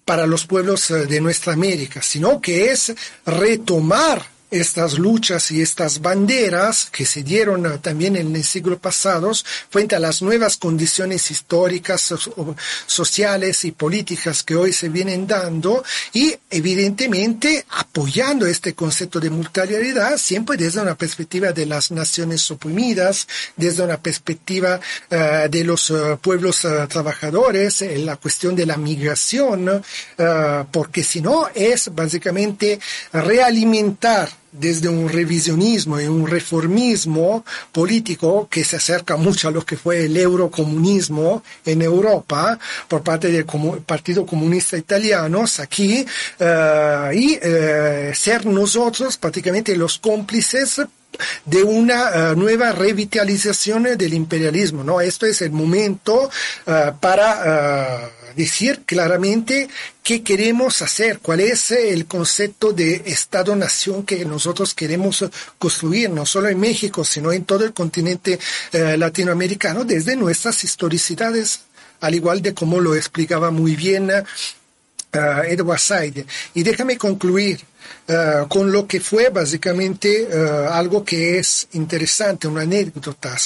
para 0.04 0.26
los 0.26 0.46
pueblos 0.46 0.90
uh, 0.90 1.06
de 1.06 1.20
nuestra 1.20 1.52
América, 1.52 2.02
sino 2.02 2.40
que 2.40 2.72
es 2.72 2.92
retomar 3.26 4.31
estas 4.52 4.98
luchas 4.98 5.50
y 5.50 5.62
estas 5.62 6.00
banderas 6.02 6.88
que 6.92 7.06
se 7.06 7.22
dieron 7.22 7.80
también 7.80 8.16
en 8.16 8.36
el 8.36 8.44
siglo 8.44 8.78
pasado 8.78 9.32
frente 9.70 9.96
a 9.96 9.98
las 9.98 10.20
nuevas 10.20 10.58
condiciones 10.58 11.30
históricas, 11.30 12.02
so 12.02 12.54
sociales 12.86 13.64
y 13.64 13.72
políticas 13.72 14.42
que 14.42 14.54
hoy 14.54 14.72
se 14.72 14.90
vienen 14.90 15.26
dando 15.26 15.82
y 16.12 16.34
evidentemente 16.50 17.64
apoyando 17.70 18.46
este 18.46 18.74
concepto 18.74 19.18
de 19.20 19.30
multilateralidad 19.30 20.18
siempre 20.18 20.58
desde 20.58 20.82
una 20.82 20.96
perspectiva 20.96 21.52
de 21.52 21.64
las 21.64 21.90
naciones 21.90 22.50
oprimidas, 22.50 23.26
desde 23.56 23.82
una 23.82 23.96
perspectiva 23.96 24.78
uh, 24.78 25.48
de 25.48 25.64
los 25.64 25.88
uh, 25.90 26.18
pueblos 26.20 26.66
trabajadores, 26.88 27.80
en 27.82 28.04
la 28.04 28.16
cuestión 28.16 28.54
de 28.54 28.66
la 28.66 28.76
migración, 28.76 29.82
porque 30.70 31.02
si 31.02 31.20
no 31.20 31.48
es 31.54 31.94
básicamente 31.94 32.78
realimentar 33.12 34.41
desde 34.52 34.88
un 34.88 35.08
revisionismo 35.08 35.98
y 35.98 36.06
un 36.06 36.26
reformismo 36.26 37.44
político 37.72 38.48
que 38.50 38.64
se 38.64 38.76
acerca 38.76 39.16
mucho 39.16 39.48
a 39.48 39.50
lo 39.50 39.64
que 39.64 39.76
fue 39.76 40.04
el 40.04 40.16
eurocomunismo 40.16 41.42
en 41.64 41.80
Europa 41.82 42.58
por 42.86 43.02
parte 43.02 43.30
del 43.30 43.46
Partido 43.86 44.26
Comunista 44.26 44.76
Italiano 44.76 45.44
aquí 45.58 46.04
uh, 46.40 47.12
y 47.12 47.36
uh, 47.36 48.14
ser 48.14 48.46
nosotros 48.46 49.16
prácticamente 49.16 49.76
los 49.76 49.98
cómplices 49.98 50.82
de 51.44 51.62
una 51.62 52.32
uh, 52.32 52.36
nueva 52.36 52.72
revitalización 52.72 53.84
del 53.96 54.14
imperialismo, 54.14 54.82
¿no? 54.84 55.00
Esto 55.00 55.26
es 55.26 55.42
el 55.42 55.50
momento 55.50 56.30
para 57.00 58.10
decir 58.36 58.82
claramente 58.86 59.68
qué 60.02 60.22
queremos 60.22 60.82
hacer, 60.82 61.18
cuál 61.20 61.40
es 61.40 61.70
el 61.70 62.06
concepto 62.06 62.72
de 62.72 63.02
Estado-nación 63.06 64.04
que 64.04 64.24
nosotros 64.24 64.74
queremos 64.74 65.24
construir, 65.58 66.10
no 66.10 66.26
solo 66.26 66.48
en 66.48 66.60
México, 66.60 67.04
sino 67.04 67.32
en 67.32 67.44
todo 67.44 67.64
el 67.64 67.72
continente 67.72 68.38
eh, 68.72 68.96
latinoamericano, 68.96 69.84
desde 69.84 70.16
nuestras 70.16 70.64
historicidades, 70.64 71.60
al 72.00 72.14
igual 72.14 72.42
de 72.42 72.54
como 72.54 72.80
lo 72.80 72.94
explicaba 72.94 73.50
muy 73.50 73.76
bien 73.76 74.10
Edward 75.12 75.78
Said. 75.78 76.24
Y 76.54 76.62
déjame 76.62 76.96
concluir 76.96 77.60
Uh, 78.08 78.48
con 78.48 78.72
lo 78.72 78.84
que 78.84 78.98
fue 78.98 79.28
básicamente 79.28 80.26
uh, 80.28 80.72
algo 80.72 81.04
que 81.04 81.38
es 81.38 81.68
interesante, 81.74 82.48
una 82.48 82.62
anécdota 82.62 83.36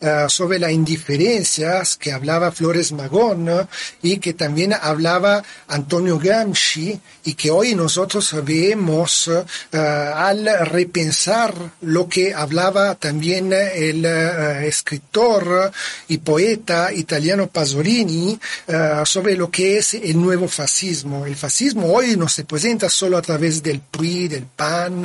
uh, 0.00 0.28
sobre 0.30 0.60
las 0.60 0.70
indiferencias 0.70 1.96
que 1.96 2.12
hablaba 2.12 2.52
Flores 2.52 2.92
Magón 2.92 3.68
y 4.02 4.18
que 4.18 4.32
también 4.32 4.74
hablaba 4.74 5.42
Antonio 5.66 6.20
Gramsci 6.20 6.98
y 7.24 7.34
que 7.34 7.50
hoy 7.50 7.74
nosotros 7.74 8.32
vemos 8.44 9.28
al 9.72 10.48
repensar 10.66 11.52
lo 11.80 12.08
que 12.08 12.32
hablaba 12.32 12.94
también 12.94 13.52
el 13.52 14.04
escritor 14.04 15.72
y 16.08 16.18
poeta 16.18 16.92
italiano 16.92 17.48
Pasolini 17.48 18.38
sobre 19.04 19.36
lo 19.36 19.50
que 19.50 19.78
es 19.78 19.94
el 19.94 20.20
nuevo 20.20 20.46
fascismo. 20.46 21.26
El 21.26 21.36
fascismo 21.36 21.92
hoy 21.92 22.16
no 22.16 22.28
se 22.28 22.44
presenta 22.44 22.88
solo 22.88 23.18
a 23.18 23.22
través 23.22 23.62
del 23.76 23.80
PRI, 23.80 24.28
del 24.28 24.46
PAN 24.46 25.04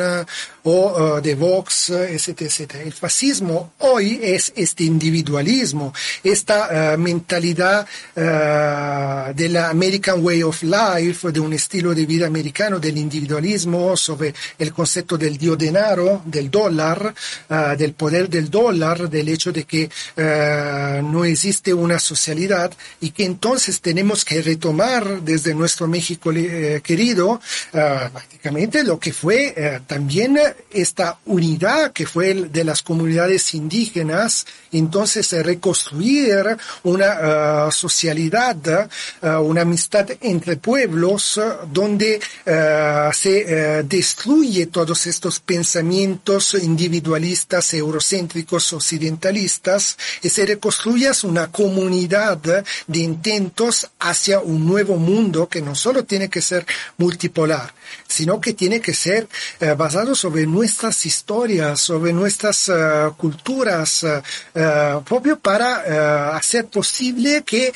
o 0.63 1.17
uh, 1.17 1.21
de 1.21 1.35
Vox, 1.35 1.89
etc, 1.89 2.41
etc. 2.41 2.75
El 2.85 2.93
fascismo 2.93 3.73
hoy 3.79 4.19
es 4.21 4.53
este 4.55 4.83
individualismo, 4.83 5.93
esta 6.23 6.93
uh, 6.95 6.97
mentalidad 6.99 7.85
uh, 8.15 9.33
de 9.33 9.49
la 9.49 9.69
American 9.69 10.23
Way 10.23 10.43
of 10.43 10.63
Life, 10.63 11.31
de 11.31 11.39
un 11.39 11.53
estilo 11.53 11.93
de 11.93 12.05
vida 12.05 12.27
americano, 12.27 12.79
del 12.79 12.97
individualismo, 12.97 13.97
sobre 13.97 14.33
el 14.57 14.71
concepto 14.71 15.17
del 15.17 15.37
dio 15.37 15.55
denaro, 15.55 16.21
del 16.25 16.49
dólar, 16.49 17.13
del 17.77 17.93
poder 17.93 18.29
del 18.29 18.49
dólar, 18.49 19.09
del 19.09 19.29
hecho 19.29 19.51
de 19.51 19.63
que 19.63 19.89
no 21.03 21.25
existe 21.25 21.73
una 21.73 21.99
socialidad 21.99 22.71
y 22.99 23.11
que 23.11 23.25
entonces 23.25 23.81
tenemos 23.81 24.23
que 24.23 24.41
retomar 24.41 25.21
desde 25.21 25.53
nuestro 25.53 25.87
México 25.87 26.31
eh, 26.31 26.81
querido 26.83 27.41
prácticamente 27.71 28.60
lo 28.83 28.99
que 28.99 29.11
fue 29.11 29.53
eh, 29.55 29.81
también 29.87 30.39
esta 30.71 31.19
unidad 31.25 31.91
que 31.91 32.05
fue 32.05 32.33
de 32.33 32.63
las 32.63 32.81
comunidades 32.81 33.53
indígenas, 33.53 34.45
entonces 34.71 35.31
eh, 35.33 35.43
reconstruir 35.43 36.57
una 36.83 37.67
uh, 37.67 37.71
socialidad, 37.71 38.89
una 39.21 39.61
amistad 39.61 40.07
entre 40.21 40.57
pueblos 40.57 41.39
donde 41.71 42.19
se 43.13 43.83
destruye 43.83 44.67
todos 44.67 45.07
estos 45.07 45.39
pensamientos 45.39 46.55
individualistas, 46.55 47.73
eurocéntricos, 47.73 48.73
occidentalistas 48.73 49.97
y 50.21 50.29
se 50.29 50.45
reconstruye 50.45 51.01
una 51.23 51.51
comunidad 51.51 52.37
de 52.87 52.99
intentos 52.99 53.89
hacia 53.99 54.39
un 54.39 54.65
nuevo 54.67 54.97
mundo 54.97 55.49
que 55.49 55.61
no 55.61 55.73
solo 55.73 56.03
tiene 56.03 56.29
que 56.29 56.41
ser 56.41 56.65
multipolar, 56.97 57.73
sino 58.07 58.39
que 58.39 58.53
tiene 58.53 58.81
que 58.81 58.93
ser 58.93 59.27
uh, 59.61 59.75
basado 59.75 60.15
sobre 60.15 60.45
nuestras 60.45 61.05
historias, 61.05 61.79
sobre 61.79 62.13
nuestras 62.13 62.69
uh, 62.69 63.13
culturas, 63.17 64.03
uh, 64.03 65.01
propio 65.03 65.39
para 65.39 66.35
hacer 66.35 66.65
posible 66.65 67.43
que 67.43 67.73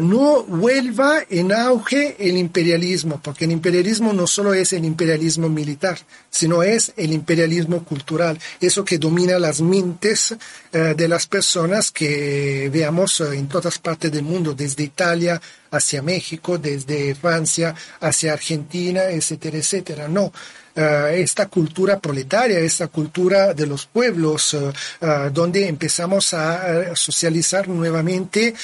no 0.00 0.42
vuelva 0.44 1.20
en 1.28 1.52
auge 1.52 2.16
el 2.18 2.36
imperialismo, 2.36 3.20
porque 3.22 3.44
el 3.44 3.52
imperialismo 3.52 4.12
no 4.12 4.26
solo 4.26 4.54
es 4.54 4.72
el 4.72 4.84
imperialismo 4.84 5.48
militar, 5.48 5.98
sino 6.30 6.62
es 6.62 6.92
el 6.96 7.12
imperialismo 7.12 7.84
cultural, 7.84 8.38
eso 8.60 8.84
que 8.84 8.98
domina 8.98 9.38
las 9.38 9.60
mentes 9.60 10.34
de 10.72 11.08
las 11.08 11.26
personas 11.26 11.90
que 11.90 12.70
veamos 12.72 13.20
en 13.20 13.48
todas 13.48 13.78
partes 13.78 14.12
del 14.12 14.22
mundo, 14.22 14.54
desde 14.54 14.84
Italia 14.84 15.40
hacia 15.70 16.02
México, 16.02 16.58
desde 16.58 17.14
Francia 17.14 17.74
hacia 18.00 18.32
Argentina, 18.32 19.04
etcétera, 19.04 19.58
etcétera. 19.58 20.08
No, 20.08 20.24
uh, 20.24 21.06
esta 21.12 21.46
cultura 21.46 21.98
proletaria, 21.98 22.58
esta 22.58 22.88
cultura 22.88 23.54
de 23.54 23.66
los 23.66 23.86
pueblos, 23.86 24.54
uh, 24.54 24.72
uh, 25.00 25.30
donde 25.32 25.68
empezamos 25.68 26.34
a 26.34 26.94
socializar 26.94 27.68
nuevamente 27.68 28.54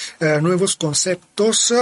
nuevos 0.41 0.77
conceptos 0.77 1.73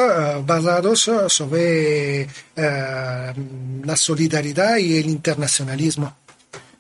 basados 0.45 1.11
sobre 1.29 2.29
la 2.57 3.97
solidaridad 3.97 4.77
y 4.77 4.99
el 4.99 5.07
internacionalismo. 5.07 6.17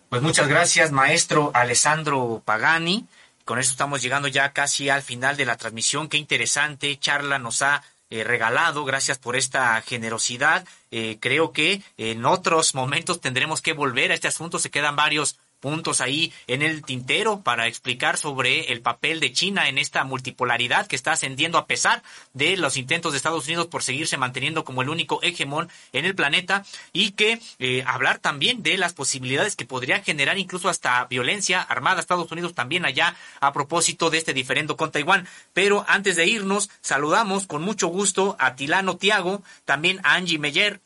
Pues 0.08 0.22
muchas 0.22 0.48
gracias, 0.48 0.92
maestro 0.92 1.50
Alessandro 1.54 2.42
Pagani. 2.44 3.06
Con 3.44 3.58
esto 3.58 3.72
estamos 3.72 4.02
llegando 4.02 4.28
ya 4.28 4.52
casi 4.52 4.88
al 4.88 5.02
final 5.02 5.36
de 5.36 5.46
la 5.46 5.56
transmisión. 5.56 6.08
Qué 6.08 6.16
interesante 6.16 6.98
charla 6.98 7.38
nos 7.38 7.62
ha 7.62 7.82
eh, 8.12 8.24
regalado. 8.24 8.84
Gracias 8.84 9.16
por 9.16 9.36
esta 9.36 9.80
generosidad. 9.80 10.66
Eh, 10.90 11.16
creo 11.18 11.52
que 11.52 11.80
en 11.96 12.26
otros 12.26 12.74
momentos 12.74 13.22
tendremos 13.22 13.62
que 13.62 13.72
volver 13.72 14.10
a 14.10 14.14
este 14.14 14.28
asunto. 14.28 14.58
Se 14.58 14.70
quedan 14.70 14.96
varios 14.96 15.38
puntos 15.62 16.00
ahí 16.00 16.32
en 16.48 16.60
el 16.60 16.82
tintero 16.82 17.40
para 17.40 17.68
explicar 17.68 18.18
sobre 18.18 18.72
el 18.72 18.82
papel 18.82 19.20
de 19.20 19.32
China 19.32 19.68
en 19.68 19.78
esta 19.78 20.02
multipolaridad 20.04 20.88
que 20.88 20.96
está 20.96 21.12
ascendiendo 21.12 21.56
a 21.56 21.66
pesar 21.66 22.02
de 22.34 22.56
los 22.56 22.76
intentos 22.76 23.12
de 23.12 23.18
Estados 23.18 23.46
Unidos 23.46 23.68
por 23.68 23.84
seguirse 23.84 24.16
manteniendo 24.18 24.64
como 24.64 24.82
el 24.82 24.88
único 24.88 25.22
hegemón 25.22 25.70
en 25.92 26.04
el 26.04 26.16
planeta 26.16 26.64
y 26.92 27.12
que 27.12 27.40
eh, 27.60 27.84
hablar 27.86 28.18
también 28.18 28.64
de 28.64 28.76
las 28.76 28.92
posibilidades 28.92 29.54
que 29.54 29.64
podría 29.64 30.02
generar 30.02 30.36
incluso 30.36 30.68
hasta 30.68 31.04
violencia 31.04 31.62
armada 31.62 32.00
Estados 32.00 32.32
Unidos 32.32 32.54
también 32.54 32.84
allá 32.84 33.14
a 33.40 33.52
propósito 33.52 34.10
de 34.10 34.18
este 34.18 34.34
diferendo 34.34 34.76
con 34.76 34.90
Taiwán. 34.90 35.28
Pero 35.52 35.84
antes 35.86 36.16
de 36.16 36.26
irnos, 36.26 36.70
saludamos 36.80 37.46
con 37.46 37.62
mucho 37.62 37.86
gusto 37.86 38.36
a 38.40 38.56
Tilano 38.56 38.96
Tiago, 38.96 39.44
también 39.64 40.00
a 40.02 40.14
Angie 40.14 40.40
Meyer, 40.40 40.80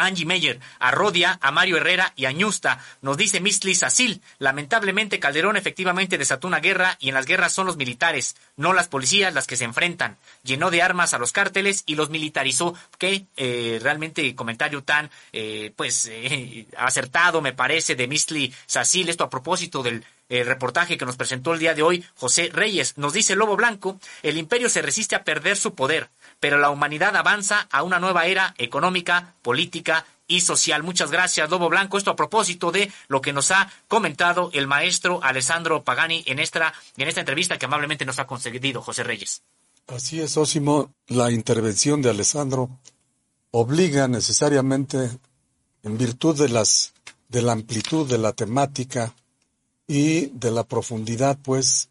Angie 0.00 0.26
Meyer, 0.26 0.60
a 0.78 0.90
Rodia, 0.90 1.38
a 1.40 1.50
Mario 1.50 1.76
Herrera 1.76 2.12
y 2.16 2.24
a 2.24 2.32
Ñusta. 2.32 2.80
Nos 3.02 3.16
dice 3.16 3.40
Mistli 3.40 3.74
Sasil, 3.74 4.22
lamentablemente 4.38 5.20
Calderón 5.20 5.56
efectivamente 5.56 6.18
desató 6.18 6.48
una 6.48 6.60
guerra 6.60 6.96
y 7.00 7.08
en 7.08 7.14
las 7.14 7.26
guerras 7.26 7.52
son 7.52 7.66
los 7.66 7.76
militares, 7.76 8.36
no 8.56 8.72
las 8.72 8.88
policías 8.88 9.34
las 9.34 9.46
que 9.46 9.56
se 9.56 9.64
enfrentan. 9.64 10.16
Llenó 10.42 10.70
de 10.70 10.82
armas 10.82 11.14
a 11.14 11.18
los 11.18 11.32
cárteles 11.32 11.84
y 11.86 11.94
los 11.94 12.10
militarizó. 12.10 12.74
Qué 12.98 13.26
eh, 13.36 13.78
realmente 13.82 14.34
comentario 14.34 14.82
tan 14.82 15.10
eh, 15.32 15.72
pues 15.76 16.06
eh, 16.10 16.66
acertado 16.76 17.40
me 17.40 17.52
parece 17.52 17.94
de 17.94 18.08
Mistli 18.08 18.54
Sasil. 18.66 19.08
Esto 19.08 19.24
a 19.24 19.30
propósito 19.30 19.82
del 19.82 20.04
el 20.30 20.46
reportaje 20.46 20.96
que 20.96 21.04
nos 21.04 21.16
presentó 21.16 21.52
el 21.52 21.58
día 21.58 21.74
de 21.74 21.82
hoy 21.82 22.04
José 22.14 22.50
Reyes. 22.52 22.96
Nos 22.96 23.12
dice 23.12 23.36
Lobo 23.36 23.56
Blanco, 23.56 24.00
el 24.22 24.38
imperio 24.38 24.70
se 24.70 24.80
resiste 24.80 25.16
a 25.16 25.24
perder 25.24 25.56
su 25.56 25.74
poder, 25.74 26.08
pero 26.40 26.58
la 26.58 26.70
humanidad 26.70 27.14
avanza 27.16 27.68
a 27.70 27.82
una 27.82 28.00
nueva 28.00 28.26
era 28.26 28.54
económica, 28.58 29.34
política 29.42 30.04
y 30.26 30.40
social. 30.40 30.82
Muchas 30.82 31.10
gracias, 31.10 31.50
Lobo 31.50 31.68
Blanco. 31.68 31.98
Esto 31.98 32.10
a 32.10 32.16
propósito 32.16 32.72
de 32.72 32.92
lo 33.08 33.20
que 33.20 33.32
nos 33.32 33.50
ha 33.50 33.70
comentado 33.88 34.50
el 34.52 34.66
maestro 34.66 35.22
Alessandro 35.22 35.84
Pagani 35.84 36.24
en 36.26 36.38
esta, 36.38 36.72
en 36.96 37.08
esta 37.08 37.20
entrevista 37.20 37.58
que 37.58 37.66
amablemente 37.66 38.04
nos 38.04 38.18
ha 38.18 38.26
concedido 38.26 38.82
José 38.82 39.04
Reyes. 39.04 39.42
Así 39.86 40.20
es, 40.20 40.36
Ósimo. 40.36 40.92
La 41.06 41.30
intervención 41.30 42.00
de 42.02 42.10
Alessandro 42.10 42.70
obliga 43.50 44.08
necesariamente, 44.08 45.10
en 45.82 45.98
virtud 45.98 46.36
de 46.38 46.48
las 46.48 46.94
de 47.28 47.42
la 47.42 47.52
amplitud 47.52 48.08
de 48.08 48.18
la 48.18 48.32
temática, 48.32 49.14
y 49.90 50.26
de 50.26 50.52
la 50.52 50.62
profundidad, 50.62 51.36
pues, 51.42 51.88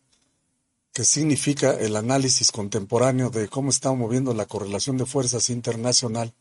que 0.99 1.05
significa 1.05 1.71
el 1.71 1.95
análisis 1.95 2.51
contemporáneo 2.51 3.29
de 3.29 3.47
cómo 3.47 3.69
está 3.69 3.89
moviendo 3.93 4.33
la 4.33 4.47
correlación 4.47 4.97
de 4.97 5.05
fuerzas 5.05 5.49
internacional 5.49 6.33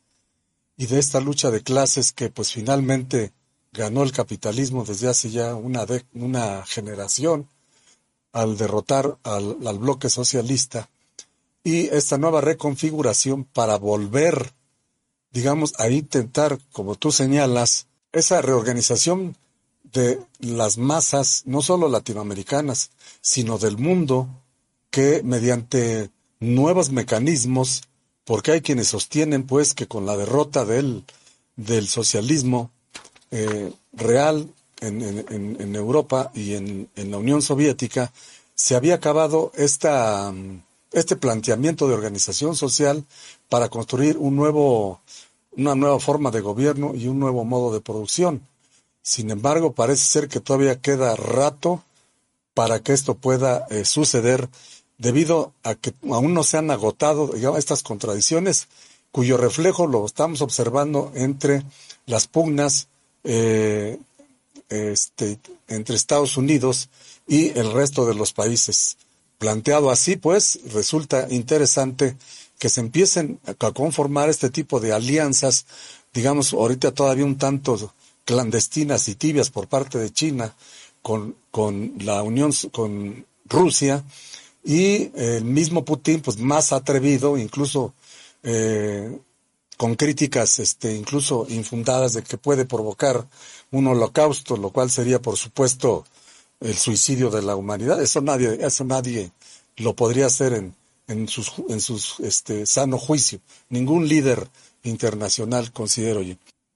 y 0.76 0.86
de 0.86 0.98
esta 0.98 1.20
lucha 1.20 1.52
de 1.52 1.62
clases 1.62 2.10
que, 2.10 2.28
pues, 2.28 2.50
finalmente 2.50 3.32
ganó 3.72 4.02
el 4.02 4.10
capitalismo 4.10 4.84
desde 4.84 5.06
hace 5.06 5.30
ya 5.30 5.54
una, 5.54 5.86
una 6.12 6.66
generación 6.66 7.48
al 8.32 8.56
derrotar 8.56 9.18
al, 9.22 9.58
al 9.64 9.78
bloque 9.78 10.10
socialista 10.10 10.90
y 11.62 11.86
esta 11.90 12.18
nueva 12.18 12.40
reconfiguración 12.40 13.44
para 13.44 13.76
volver, 13.78 14.54
digamos, 15.30 15.72
a 15.78 15.88
intentar, 15.88 16.58
como 16.72 16.96
tú 16.96 17.12
señalas, 17.12 17.86
esa 18.10 18.42
reorganización 18.42 19.36
de 19.84 20.18
las 20.40 20.78
masas, 20.78 21.44
no 21.46 21.62
solo 21.62 21.88
latinoamericanas, 21.88 22.90
sino 23.20 23.58
del 23.58 23.78
mundo, 23.78 24.28
que 24.90 25.22
mediante 25.22 26.10
nuevos 26.40 26.90
mecanismos, 26.90 27.82
porque 28.24 28.52
hay 28.52 28.60
quienes 28.60 28.88
sostienen 28.88 29.44
pues 29.44 29.74
que 29.74 29.86
con 29.86 30.06
la 30.06 30.16
derrota 30.16 30.64
del, 30.64 31.04
del 31.56 31.88
socialismo 31.88 32.70
eh, 33.30 33.72
real 33.92 34.48
en, 34.80 35.02
en, 35.02 35.56
en, 35.60 35.74
Europa 35.74 36.30
y 36.34 36.54
en, 36.54 36.88
en, 36.94 37.10
la 37.10 37.18
Unión 37.18 37.42
Soviética, 37.42 38.12
se 38.54 38.76
había 38.76 38.94
acabado 38.94 39.52
esta, 39.56 40.32
este 40.92 41.16
planteamiento 41.16 41.88
de 41.88 41.94
organización 41.94 42.54
social 42.54 43.04
para 43.48 43.68
construir 43.68 44.16
un 44.18 44.36
nuevo, 44.36 45.00
una 45.56 45.74
nueva 45.74 45.98
forma 45.98 46.30
de 46.30 46.40
gobierno 46.40 46.94
y 46.94 47.08
un 47.08 47.18
nuevo 47.18 47.44
modo 47.44 47.72
de 47.72 47.80
producción. 47.80 48.42
Sin 49.02 49.30
embargo, 49.30 49.72
parece 49.72 50.04
ser 50.04 50.28
que 50.28 50.40
todavía 50.40 50.80
queda 50.80 51.16
rato 51.16 51.82
para 52.54 52.80
que 52.82 52.92
esto 52.92 53.14
pueda 53.14 53.66
eh, 53.70 53.84
suceder 53.84 54.48
debido 54.98 55.52
a 55.62 55.74
que 55.76 55.94
aún 56.10 56.34
no 56.34 56.42
se 56.42 56.58
han 56.58 56.70
agotado 56.70 57.32
estas 57.56 57.82
contradicciones 57.82 58.68
cuyo 59.12 59.36
reflejo 59.36 59.86
lo 59.86 60.04
estamos 60.04 60.42
observando 60.42 61.12
entre 61.14 61.62
las 62.06 62.26
pugnas 62.26 62.88
eh, 63.24 63.98
este, 64.68 65.38
entre 65.68 65.96
Estados 65.96 66.36
Unidos 66.36 66.90
y 67.26 67.48
el 67.58 67.72
resto 67.72 68.06
de 68.06 68.14
los 68.14 68.32
países. 68.32 68.96
Planteado 69.38 69.90
así, 69.90 70.16
pues, 70.16 70.58
resulta 70.72 71.26
interesante 71.30 72.16
que 72.58 72.68
se 72.68 72.80
empiecen 72.80 73.38
a 73.46 73.54
conformar 73.54 74.28
este 74.28 74.50
tipo 74.50 74.80
de 74.80 74.92
alianzas, 74.92 75.66
digamos, 76.12 76.52
ahorita 76.52 76.92
todavía 76.92 77.24
un 77.24 77.38
tanto 77.38 77.92
clandestinas 78.24 79.08
y 79.08 79.14
tibias 79.14 79.50
por 79.50 79.68
parte 79.68 79.98
de 79.98 80.12
China 80.12 80.54
con, 81.02 81.36
con 81.50 81.94
la 82.00 82.22
Unión, 82.22 82.52
con 82.72 83.24
Rusia, 83.46 84.04
y 84.64 85.10
el 85.14 85.44
mismo 85.44 85.84
Putin, 85.84 86.20
pues 86.20 86.38
más 86.38 86.72
atrevido, 86.72 87.38
incluso 87.38 87.94
eh, 88.42 89.18
con 89.76 89.94
críticas, 89.94 90.58
este, 90.58 90.94
incluso 90.94 91.46
infundadas 91.48 92.14
de 92.14 92.22
que 92.22 92.36
puede 92.36 92.64
provocar 92.64 93.26
un 93.70 93.86
holocausto, 93.86 94.56
lo 94.56 94.70
cual 94.70 94.90
sería, 94.90 95.22
por 95.22 95.36
supuesto, 95.36 96.04
el 96.60 96.76
suicidio 96.76 97.30
de 97.30 97.42
la 97.42 97.56
humanidad. 97.56 98.02
Eso 98.02 98.20
nadie, 98.20 98.58
eso 98.60 98.84
nadie 98.84 99.30
lo 99.76 99.94
podría 99.94 100.26
hacer 100.26 100.52
en, 100.52 100.74
en 101.06 101.28
sus, 101.28 101.52
en 101.68 101.80
sus, 101.80 102.20
este, 102.20 102.66
sano 102.66 102.98
juicio. 102.98 103.40
Ningún 103.68 104.08
líder 104.08 104.48
internacional, 104.82 105.72
considero 105.72 106.22
yo. 106.22 106.34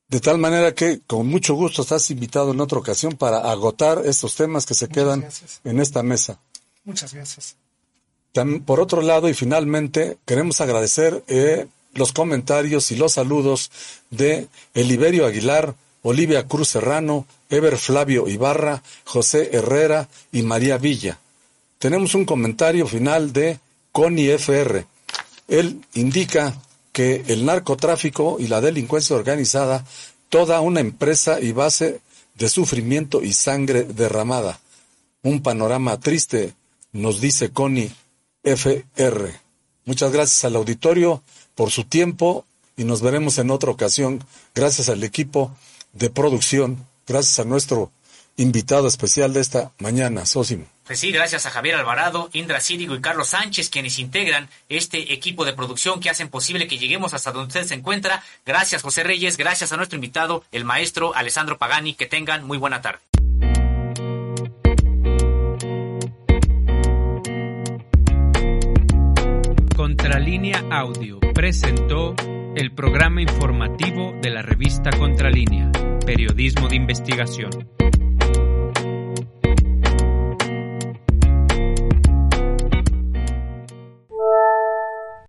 De 0.08 0.20
tal 0.20 0.38
manera 0.38 0.74
que 0.74 1.00
con 1.06 1.26
mucho 1.26 1.54
gusto 1.54 1.82
estás 1.82 2.10
invitado 2.10 2.52
en 2.52 2.60
otra 2.60 2.78
ocasión 2.78 3.14
para 3.16 3.50
agotar 3.50 4.02
estos 4.04 4.34
temas 4.34 4.66
que 4.66 4.74
se 4.74 4.88
quedan 4.88 5.26
en 5.64 5.80
esta 5.80 6.02
mesa. 6.02 6.38
Muchas 6.84 7.14
gracias. 7.14 7.56
Por 8.64 8.80
otro 8.80 9.02
lado, 9.02 9.28
y 9.28 9.34
finalmente, 9.34 10.16
queremos 10.24 10.60
agradecer 10.60 11.22
eh, 11.28 11.66
los 11.94 12.12
comentarios 12.12 12.90
y 12.90 12.96
los 12.96 13.12
saludos 13.12 13.70
de 14.10 14.48
Eliberio 14.74 15.26
Aguilar, 15.26 15.74
Olivia 16.02 16.48
Cruz 16.48 16.68
Serrano, 16.68 17.26
Ever 17.50 17.76
Flavio 17.76 18.28
Ibarra, 18.28 18.82
José 19.04 19.50
Herrera 19.52 20.08
y 20.32 20.42
María 20.42 20.78
Villa. 20.78 21.18
Tenemos 21.78 22.14
un 22.14 22.24
comentario 22.24 22.86
final 22.86 23.32
de 23.32 23.58
Connie 23.92 24.30
FR. 24.30 24.86
Él 25.48 25.84
indica 25.94 26.56
que 26.92 27.24
el 27.28 27.44
narcotráfico 27.44 28.36
y 28.38 28.46
la 28.46 28.60
delincuencia 28.60 29.14
organizada, 29.14 29.84
toda 30.30 30.60
una 30.60 30.80
empresa 30.80 31.40
y 31.40 31.52
base 31.52 32.00
de 32.34 32.48
sufrimiento 32.48 33.22
y 33.22 33.34
sangre 33.34 33.84
derramada. 33.84 34.60
Un 35.22 35.42
panorama 35.42 36.00
triste, 36.00 36.54
nos 36.92 37.20
dice 37.20 37.50
Connie 37.50 37.92
FR. 38.44 39.32
Muchas 39.84 40.12
gracias 40.12 40.44
al 40.44 40.56
auditorio 40.56 41.22
por 41.54 41.70
su 41.70 41.84
tiempo 41.84 42.46
y 42.76 42.84
nos 42.84 43.02
veremos 43.02 43.38
en 43.38 43.50
otra 43.50 43.70
ocasión. 43.70 44.24
Gracias 44.54 44.88
al 44.88 45.02
equipo 45.04 45.56
de 45.92 46.10
producción, 46.10 46.86
gracias 47.06 47.38
a 47.40 47.44
nuestro 47.44 47.90
invitado 48.36 48.88
especial 48.88 49.32
de 49.32 49.40
esta 49.40 49.72
mañana, 49.78 50.24
Sosimo. 50.24 50.66
Pues 50.86 50.98
sí, 50.98 51.12
gracias 51.12 51.46
a 51.46 51.50
Javier 51.50 51.76
Alvarado, 51.76 52.28
Indra 52.32 52.60
Círigo 52.60 52.94
y 52.94 53.00
Carlos 53.00 53.28
Sánchez, 53.28 53.70
quienes 53.70 53.98
integran 53.98 54.48
este 54.68 55.12
equipo 55.12 55.44
de 55.44 55.52
producción 55.52 56.00
que 56.00 56.10
hacen 56.10 56.28
posible 56.28 56.66
que 56.66 56.78
lleguemos 56.78 57.14
hasta 57.14 57.30
donde 57.30 57.48
usted 57.48 57.66
se 57.66 57.74
encuentra. 57.74 58.22
Gracias, 58.44 58.82
José 58.82 59.04
Reyes. 59.04 59.36
Gracias 59.36 59.72
a 59.72 59.76
nuestro 59.76 59.96
invitado, 59.96 60.44
el 60.50 60.64
maestro 60.64 61.14
Alessandro 61.14 61.56
Pagani. 61.56 61.94
Que 61.94 62.06
tengan 62.06 62.44
muy 62.44 62.58
buena 62.58 62.82
tarde. 62.82 63.00
Contralínea 70.12 70.62
Audio 70.70 71.20
presentó 71.32 72.14
el 72.54 72.74
programa 72.74 73.22
informativo 73.22 74.12
de 74.20 74.28
la 74.28 74.42
revista 74.42 74.90
Contralínea, 74.90 75.72
Periodismo 76.04 76.68
de 76.68 76.76
Investigación. 76.76 77.50